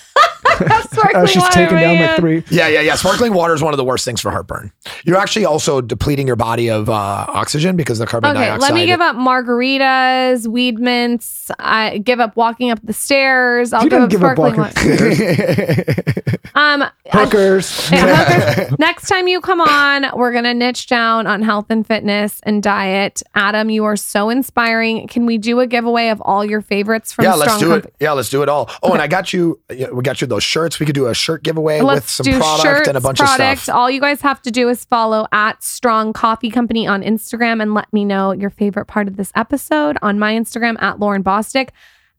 Sparkling 0.92 1.16
uh, 1.16 1.26
she's 1.26 1.42
water, 1.42 1.54
taken 1.54 1.78
down 1.78 2.00
like 2.00 2.16
three. 2.18 2.44
Yeah, 2.50 2.68
yeah, 2.68 2.82
yeah. 2.82 2.96
Sparkling 2.96 3.34
water 3.34 3.54
is 3.54 3.62
one 3.62 3.74
of 3.74 3.78
the 3.78 3.84
worst 3.84 4.06
things 4.06 4.22
for 4.22 4.32
heartburn. 4.32 4.72
You're 5.06 5.18
actually 5.18 5.46
also 5.46 5.82
depleting 5.82 6.28
your 6.28 6.36
body 6.36 6.70
of 6.70 6.90
uh, 6.90 6.94
oxygen 6.94 7.76
because 7.76 8.00
the 8.00 8.06
carbon 8.06 8.32
Okay, 8.32 8.46
dioxide. 8.46 8.62
let 8.72 8.74
me 8.76 8.86
give 8.86 9.02
up 9.02 9.16
margaritas, 9.16 10.48
weed 10.48 10.80
mints. 10.80 11.52
I 11.60 11.98
give 12.00 12.20
up 12.20 12.36
walking 12.36 12.72
up 12.72 12.80
the 12.84 12.94
stairs. 12.94 13.74
I'll 13.74 13.84
You 13.84 13.90
give 13.90 14.00
didn't 14.00 14.04
up 14.06 14.10
give 14.12 14.24
up 14.24 14.36
sparkling 14.38 14.58
walking. 14.60 14.90
water. 14.92 15.96
Um, 16.56 16.84
Hookers. 17.12 17.90
Yeah, 17.92 18.26
hookers. 18.60 18.78
Next 18.80 19.08
time 19.08 19.28
you 19.28 19.42
come 19.42 19.60
on, 19.60 20.06
we're 20.16 20.32
going 20.32 20.44
to 20.44 20.54
niche 20.54 20.86
down 20.86 21.26
on 21.26 21.42
health 21.42 21.66
and 21.70 21.86
fitness 21.86 22.40
and 22.44 22.62
diet. 22.62 23.24
Adam, 23.34 23.72
you 23.72 23.86
are 23.86 23.96
so 23.96 24.30
inspiring. 24.30 25.08
Can 25.08 25.26
we 25.26 25.40
do 25.40 25.60
a 25.62 25.66
giveaway 25.68 26.10
of 26.10 26.22
all 26.22 26.46
your 26.46 26.62
favorites 26.62 27.12
from 27.12 27.26
yeah, 27.26 27.34
let's 27.34 27.58
do 27.58 27.70
Comp- 27.70 27.86
it. 27.86 27.96
Yeah, 28.00 28.12
let's 28.12 28.30
do 28.30 28.44
it 28.44 28.50
all. 28.50 28.70
Oh, 28.84 28.94
and 28.94 29.02
I 29.02 29.08
got 29.08 29.34
you. 29.34 29.60
We 29.92 30.04
got 30.04 30.22
you 30.22 30.28
those 30.28 30.43
shirts. 30.44 30.80
We 30.80 30.86
could 30.86 30.96
do 30.96 31.08
a 31.08 31.14
shirt 31.14 31.44
giveaway 31.44 31.82
with 31.82 32.08
some 32.08 32.26
product 32.26 32.62
shirts, 32.62 32.88
and 32.88 32.98
a 32.98 33.02
bunch 33.02 33.20
product. 33.20 33.54
of 33.54 33.60
stuff. 33.60 33.76
All 33.76 33.90
you 33.90 34.02
guys 34.02 34.22
have 34.22 34.42
to 34.44 34.52
do 34.52 34.70
is 34.70 34.86
follow 34.86 35.28
at 35.32 35.64
Strong 35.64 36.14
Coffee 36.14 36.50
Company 36.50 36.86
on 36.88 37.02
Instagram 37.02 37.62
and 37.62 37.74
let 37.74 37.92
me 37.92 38.06
know 38.06 38.32
your 38.32 38.50
favorite 38.50 38.86
part 38.86 39.08
of 39.08 39.18
this 39.18 39.32
episode 39.36 39.98
on 40.02 40.20
my 40.20 40.34
Instagram 40.34 40.82
at 40.82 40.98
Lauryn 40.98 41.24
Bosstick. 41.24 41.70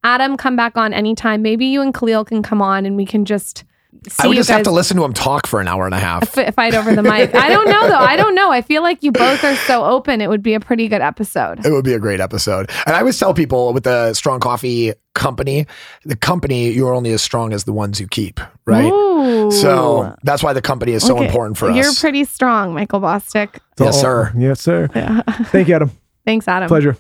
Adam, 0.02 0.36
come 0.36 0.56
back 0.56 0.76
on 0.76 0.92
anytime. 0.92 1.40
Maybe 1.42 1.66
you 1.66 1.80
and 1.80 1.94
Khalil 1.94 2.24
can 2.24 2.42
come 2.42 2.60
on 2.60 2.84
and 2.84 2.96
we 2.96 3.06
can 3.06 3.24
just 3.24 3.64
I 4.18 4.26
would 4.26 4.36
just 4.36 4.50
have 4.50 4.64
to 4.64 4.70
listen 4.70 4.96
to 4.98 5.04
him 5.04 5.12
talk 5.14 5.46
for 5.46 5.60
an 5.60 5.68
hour 5.68 5.86
and 5.86 5.94
a 5.94 5.98
half. 5.98 6.36
f- 6.36 6.54
fight 6.54 6.74
over 6.74 6.94
the 6.94 7.02
mic. 7.02 7.34
I 7.34 7.48
don't 7.48 7.66
know 7.68 7.88
though. 7.88 7.96
I 7.98 8.16
don't 8.16 8.34
know. 8.34 8.50
I 8.52 8.60
feel 8.62 8.82
like 8.82 9.02
you 9.02 9.12
both 9.12 9.42
are 9.44 9.56
so 9.56 9.84
open. 9.84 10.20
It 10.20 10.28
would 10.28 10.42
be 10.42 10.54
a 10.54 10.60
pretty 10.60 10.88
good 10.88 11.00
episode. 11.00 11.64
It 11.64 11.70
would 11.72 11.84
be 11.84 11.94
a 11.94 11.98
great 11.98 12.20
episode. 12.20 12.70
And 12.86 12.94
I 12.94 12.98
always 13.00 13.18
tell 13.18 13.32
people 13.34 13.72
with 13.72 13.84
the 13.84 14.12
Strong 14.14 14.40
Coffee 14.40 14.92
company, 15.14 15.66
the 16.04 16.16
company, 16.16 16.70
you're 16.70 16.92
only 16.92 17.12
as 17.12 17.22
strong 17.22 17.52
as 17.52 17.64
the 17.64 17.72
ones 17.72 18.00
you 18.00 18.06
keep, 18.08 18.40
right? 18.66 18.92
Ooh. 18.92 19.50
So 19.50 20.14
that's 20.22 20.42
why 20.42 20.52
the 20.52 20.62
company 20.62 20.92
is 20.92 21.02
so 21.06 21.16
Okay. 21.16 21.26
important 21.26 21.56
for 21.56 21.70
us. 21.70 21.76
You're 21.76 21.94
pretty 21.94 22.24
strong, 22.24 22.74
Michael 22.74 23.00
Bosstick. 23.00 23.58
Yes, 23.78 24.00
sir. 24.00 24.32
Yes, 24.36 24.60
sir. 24.60 24.88
Yeah. 24.94 25.22
Thank 25.46 25.68
you, 25.68 25.74
Adam. 25.76 25.90
Thanks, 26.26 26.46
Adam. 26.48 26.68
Pleasure. 26.68 26.96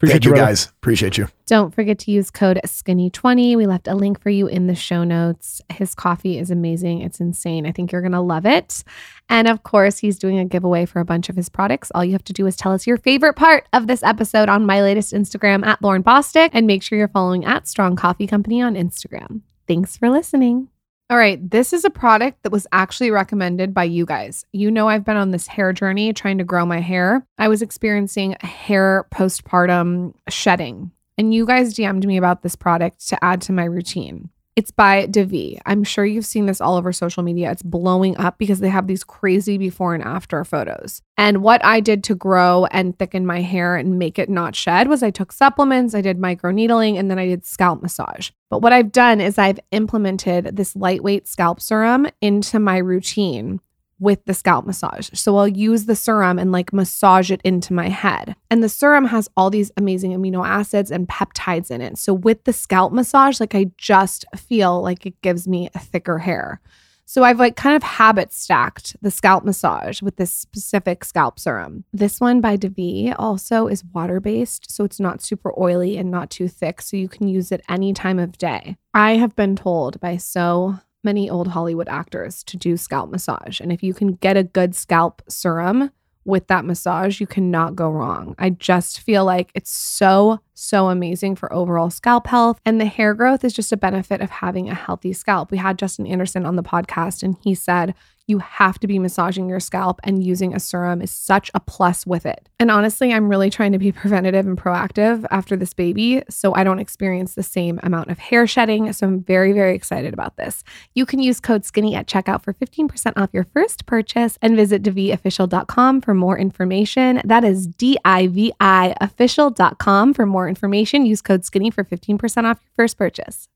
Appreciate 0.00 0.14
Thank 0.14 0.24
you 0.24 0.30
brother. 0.30 0.46
guys. 0.46 0.64
Appreciate 0.64 1.18
you. 1.18 1.28
Don't 1.44 1.74
forget 1.74 1.98
to 1.98 2.10
use 2.10 2.30
code 2.30 2.58
skinny20. 2.64 3.54
We 3.54 3.66
left 3.66 3.86
a 3.86 3.94
link 3.94 4.18
for 4.18 4.30
you 4.30 4.46
in 4.46 4.66
the 4.66 4.74
show 4.74 5.04
notes. 5.04 5.60
His 5.68 5.94
coffee 5.94 6.38
is 6.38 6.50
amazing. 6.50 7.02
It's 7.02 7.20
insane. 7.20 7.66
I 7.66 7.72
think 7.72 7.92
you're 7.92 8.00
going 8.00 8.12
to 8.12 8.20
love 8.22 8.46
it. 8.46 8.82
And 9.28 9.46
of 9.46 9.62
course, 9.62 9.98
he's 9.98 10.18
doing 10.18 10.38
a 10.38 10.46
giveaway 10.46 10.86
for 10.86 11.00
a 11.00 11.04
bunch 11.04 11.28
of 11.28 11.36
his 11.36 11.50
products. 11.50 11.92
All 11.94 12.02
you 12.02 12.12
have 12.12 12.24
to 12.24 12.32
do 12.32 12.46
is 12.46 12.56
tell 12.56 12.72
us 12.72 12.86
your 12.86 12.96
favorite 12.96 13.36
part 13.36 13.68
of 13.74 13.88
this 13.88 14.02
episode 14.02 14.48
on 14.48 14.64
my 14.64 14.80
latest 14.80 15.12
Instagram 15.12 15.66
at 15.66 15.82
Lauryn 15.82 16.02
Bosstick 16.02 16.48
and 16.54 16.66
make 16.66 16.82
sure 16.82 16.96
you're 16.96 17.06
following 17.06 17.44
at 17.44 17.68
Strong 17.68 17.96
Coffee 17.96 18.26
Company 18.26 18.62
on 18.62 18.76
Instagram. 18.76 19.42
Thanks 19.68 19.98
for 19.98 20.08
listening. 20.08 20.68
All 21.10 21.16
right, 21.16 21.50
this 21.50 21.72
is 21.72 21.84
a 21.84 21.90
product 21.90 22.44
that 22.44 22.52
was 22.52 22.68
actually 22.70 23.10
recommended 23.10 23.74
by 23.74 23.82
you 23.82 24.06
guys. 24.06 24.46
You 24.52 24.70
know, 24.70 24.88
I've 24.88 25.04
been 25.04 25.16
on 25.16 25.32
this 25.32 25.48
hair 25.48 25.72
journey 25.72 26.12
trying 26.12 26.38
to 26.38 26.44
grow 26.44 26.64
my 26.64 26.78
hair. 26.78 27.26
I 27.36 27.48
was 27.48 27.62
experiencing 27.62 28.36
hair 28.42 29.08
postpartum 29.12 30.14
shedding, 30.28 30.92
and 31.18 31.34
you 31.34 31.46
guys 31.46 31.74
DM'd 31.74 32.06
me 32.06 32.16
about 32.16 32.42
this 32.44 32.54
product 32.54 33.08
to 33.08 33.24
add 33.24 33.40
to 33.42 33.52
my 33.52 33.64
routine. 33.64 34.30
It's 34.60 34.70
by 34.70 35.06
Divi. 35.06 35.58
I'm 35.64 35.84
sure 35.84 36.04
you've 36.04 36.26
seen 36.26 36.44
this 36.44 36.60
all 36.60 36.76
over 36.76 36.92
social 36.92 37.22
media. 37.22 37.50
It's 37.50 37.62
blowing 37.62 38.14
up 38.18 38.36
because 38.36 38.60
they 38.60 38.68
have 38.68 38.88
these 38.88 39.02
crazy 39.02 39.56
before 39.56 39.94
and 39.94 40.04
after 40.04 40.44
photos. 40.44 41.00
And 41.16 41.42
what 41.42 41.64
I 41.64 41.80
did 41.80 42.04
to 42.04 42.14
grow 42.14 42.66
and 42.66 42.98
thicken 42.98 43.24
my 43.24 43.40
hair 43.40 43.76
and 43.76 43.98
make 43.98 44.18
it 44.18 44.28
not 44.28 44.54
shed 44.54 44.88
was 44.88 45.02
I 45.02 45.08
took 45.08 45.32
supplements, 45.32 45.94
I 45.94 46.02
did 46.02 46.18
microneedling, 46.18 46.98
and 46.98 47.10
then 47.10 47.18
I 47.18 47.26
did 47.26 47.46
scalp 47.46 47.80
massage. 47.80 48.32
But 48.50 48.60
what 48.60 48.74
I've 48.74 48.92
done 48.92 49.18
is 49.18 49.38
I've 49.38 49.60
implemented 49.70 50.54
this 50.54 50.76
lightweight 50.76 51.26
scalp 51.26 51.58
serum 51.62 52.06
into 52.20 52.58
my 52.58 52.76
routine 52.76 53.60
with 54.00 54.24
the 54.24 54.34
scalp 54.34 54.66
massage. 54.66 55.10
So 55.14 55.36
I'll 55.36 55.46
use 55.46 55.84
the 55.84 55.94
serum 55.94 56.38
and 56.38 56.50
like 56.50 56.72
massage 56.72 57.30
it 57.30 57.40
into 57.44 57.72
my 57.72 57.88
head. 57.88 58.34
And 58.50 58.62
the 58.62 58.68
serum 58.68 59.04
has 59.06 59.28
all 59.36 59.50
these 59.50 59.70
amazing 59.76 60.12
amino 60.12 60.44
acids 60.46 60.90
and 60.90 61.06
peptides 61.08 61.70
in 61.70 61.80
it. 61.80 61.98
So 61.98 62.12
with 62.12 62.44
the 62.44 62.52
scalp 62.52 62.92
massage, 62.92 63.38
like 63.38 63.54
I 63.54 63.70
just 63.76 64.24
feel 64.36 64.82
like 64.82 65.06
it 65.06 65.20
gives 65.22 65.46
me 65.46 65.68
a 65.74 65.78
thicker 65.78 66.18
hair. 66.18 66.60
So 67.04 67.24
I've 67.24 67.40
like 67.40 67.56
kind 67.56 67.74
of 67.74 67.82
habit 67.82 68.32
stacked 68.32 68.94
the 69.02 69.10
scalp 69.10 69.44
massage 69.44 70.00
with 70.00 70.14
this 70.14 70.30
specific 70.30 71.04
scalp 71.04 71.40
serum. 71.40 71.82
This 71.92 72.20
one 72.20 72.40
by 72.40 72.54
Divi 72.54 73.12
also 73.12 73.66
is 73.66 73.84
water 73.92 74.20
based, 74.20 74.70
so 74.70 74.84
it's 74.84 75.00
not 75.00 75.20
super 75.20 75.52
oily 75.60 75.96
and 75.98 76.08
not 76.08 76.30
too 76.30 76.46
thick, 76.46 76.80
so 76.80 76.96
you 76.96 77.08
can 77.08 77.26
use 77.26 77.50
it 77.50 77.64
any 77.68 77.92
time 77.92 78.20
of 78.20 78.38
day. 78.38 78.76
I 78.94 79.16
have 79.16 79.34
been 79.34 79.56
told 79.56 79.98
by 79.98 80.18
so 80.18 80.76
many 81.02 81.30
old 81.30 81.48
Hollywood 81.48 81.88
actors 81.88 82.42
to 82.44 82.56
do 82.56 82.76
scalp 82.76 83.10
massage, 83.10 83.60
and 83.60 83.72
if 83.72 83.82
you 83.82 83.94
can 83.94 84.14
get 84.14 84.36
a 84.36 84.44
good 84.44 84.74
scalp 84.74 85.22
serum 85.28 85.90
with 86.24 86.46
that 86.48 86.64
massage, 86.64 87.20
you 87.20 87.26
cannot 87.26 87.74
go 87.74 87.90
wrong. 87.90 88.34
I 88.38 88.50
just 88.50 89.00
feel 89.00 89.24
like 89.24 89.50
it's 89.54 89.70
so, 89.70 90.40
so 90.54 90.88
amazing 90.88 91.36
for 91.36 91.52
overall 91.52 91.90
scalp 91.90 92.26
health. 92.26 92.60
And 92.64 92.80
the 92.80 92.84
hair 92.84 93.14
growth 93.14 93.42
is 93.42 93.54
just 93.54 93.72
a 93.72 93.76
benefit 93.76 94.20
of 94.20 94.30
having 94.30 94.68
a 94.68 94.74
healthy 94.74 95.12
scalp. 95.12 95.50
We 95.50 95.58
had 95.58 95.78
Justin 95.78 96.06
Anderson 96.06 96.44
on 96.44 96.56
the 96.56 96.62
podcast, 96.62 97.22
and 97.22 97.36
he 97.42 97.54
said, 97.54 97.94
you 98.30 98.38
have 98.38 98.78
to 98.78 98.86
be 98.86 98.98
massaging 98.98 99.48
your 99.48 99.60
scalp 99.60 100.00
and 100.04 100.24
using 100.24 100.54
a 100.54 100.60
serum 100.60 101.02
is 101.02 101.10
such 101.10 101.50
a 101.52 101.60
plus 101.60 102.06
with 102.06 102.24
it. 102.24 102.48
And 102.58 102.70
honestly, 102.70 103.12
I'm 103.12 103.28
really 103.28 103.50
trying 103.50 103.72
to 103.72 103.78
be 103.78 103.92
preventative 104.02 104.46
and 104.46 104.56
proactive 104.56 105.26
after 105.30 105.56
this 105.56 105.74
baby 105.74 106.22
so 106.30 106.54
I 106.54 106.64
don't 106.64 106.78
experience 106.78 107.34
the 107.34 107.42
same 107.42 107.78
amount 107.82 108.10
of 108.10 108.18
hair 108.18 108.46
shedding. 108.46 108.92
So 108.92 109.06
I'm 109.06 109.22
very, 109.22 109.52
very 109.52 109.74
excited 109.74 110.14
about 110.14 110.36
this. 110.36 110.64
You 110.94 111.04
can 111.04 111.20
use 111.20 111.40
code 111.40 111.64
SKINNY 111.64 111.94
at 111.94 112.06
checkout 112.06 112.42
for 112.42 112.54
15% 112.54 113.12
off 113.16 113.30
your 113.32 113.44
first 113.44 113.84
purchase 113.84 114.38
and 114.40 114.56
visit 114.56 114.82
diviofficial.com 114.82 116.00
for 116.00 116.14
more 116.14 116.38
information. 116.38 117.20
That 117.24 117.44
is 117.44 117.66
D 117.66 117.98
I 118.04 118.28
V 118.28 118.52
I 118.60 118.94
official.com 119.00 120.14
for 120.14 120.24
more 120.24 120.48
information. 120.48 121.04
Use 121.04 121.20
code 121.20 121.42
SKINNY 121.42 121.72
for 121.72 121.84
15% 121.84 122.44
off 122.44 122.60
your 122.62 122.72
first 122.76 122.96
purchase. 122.96 123.48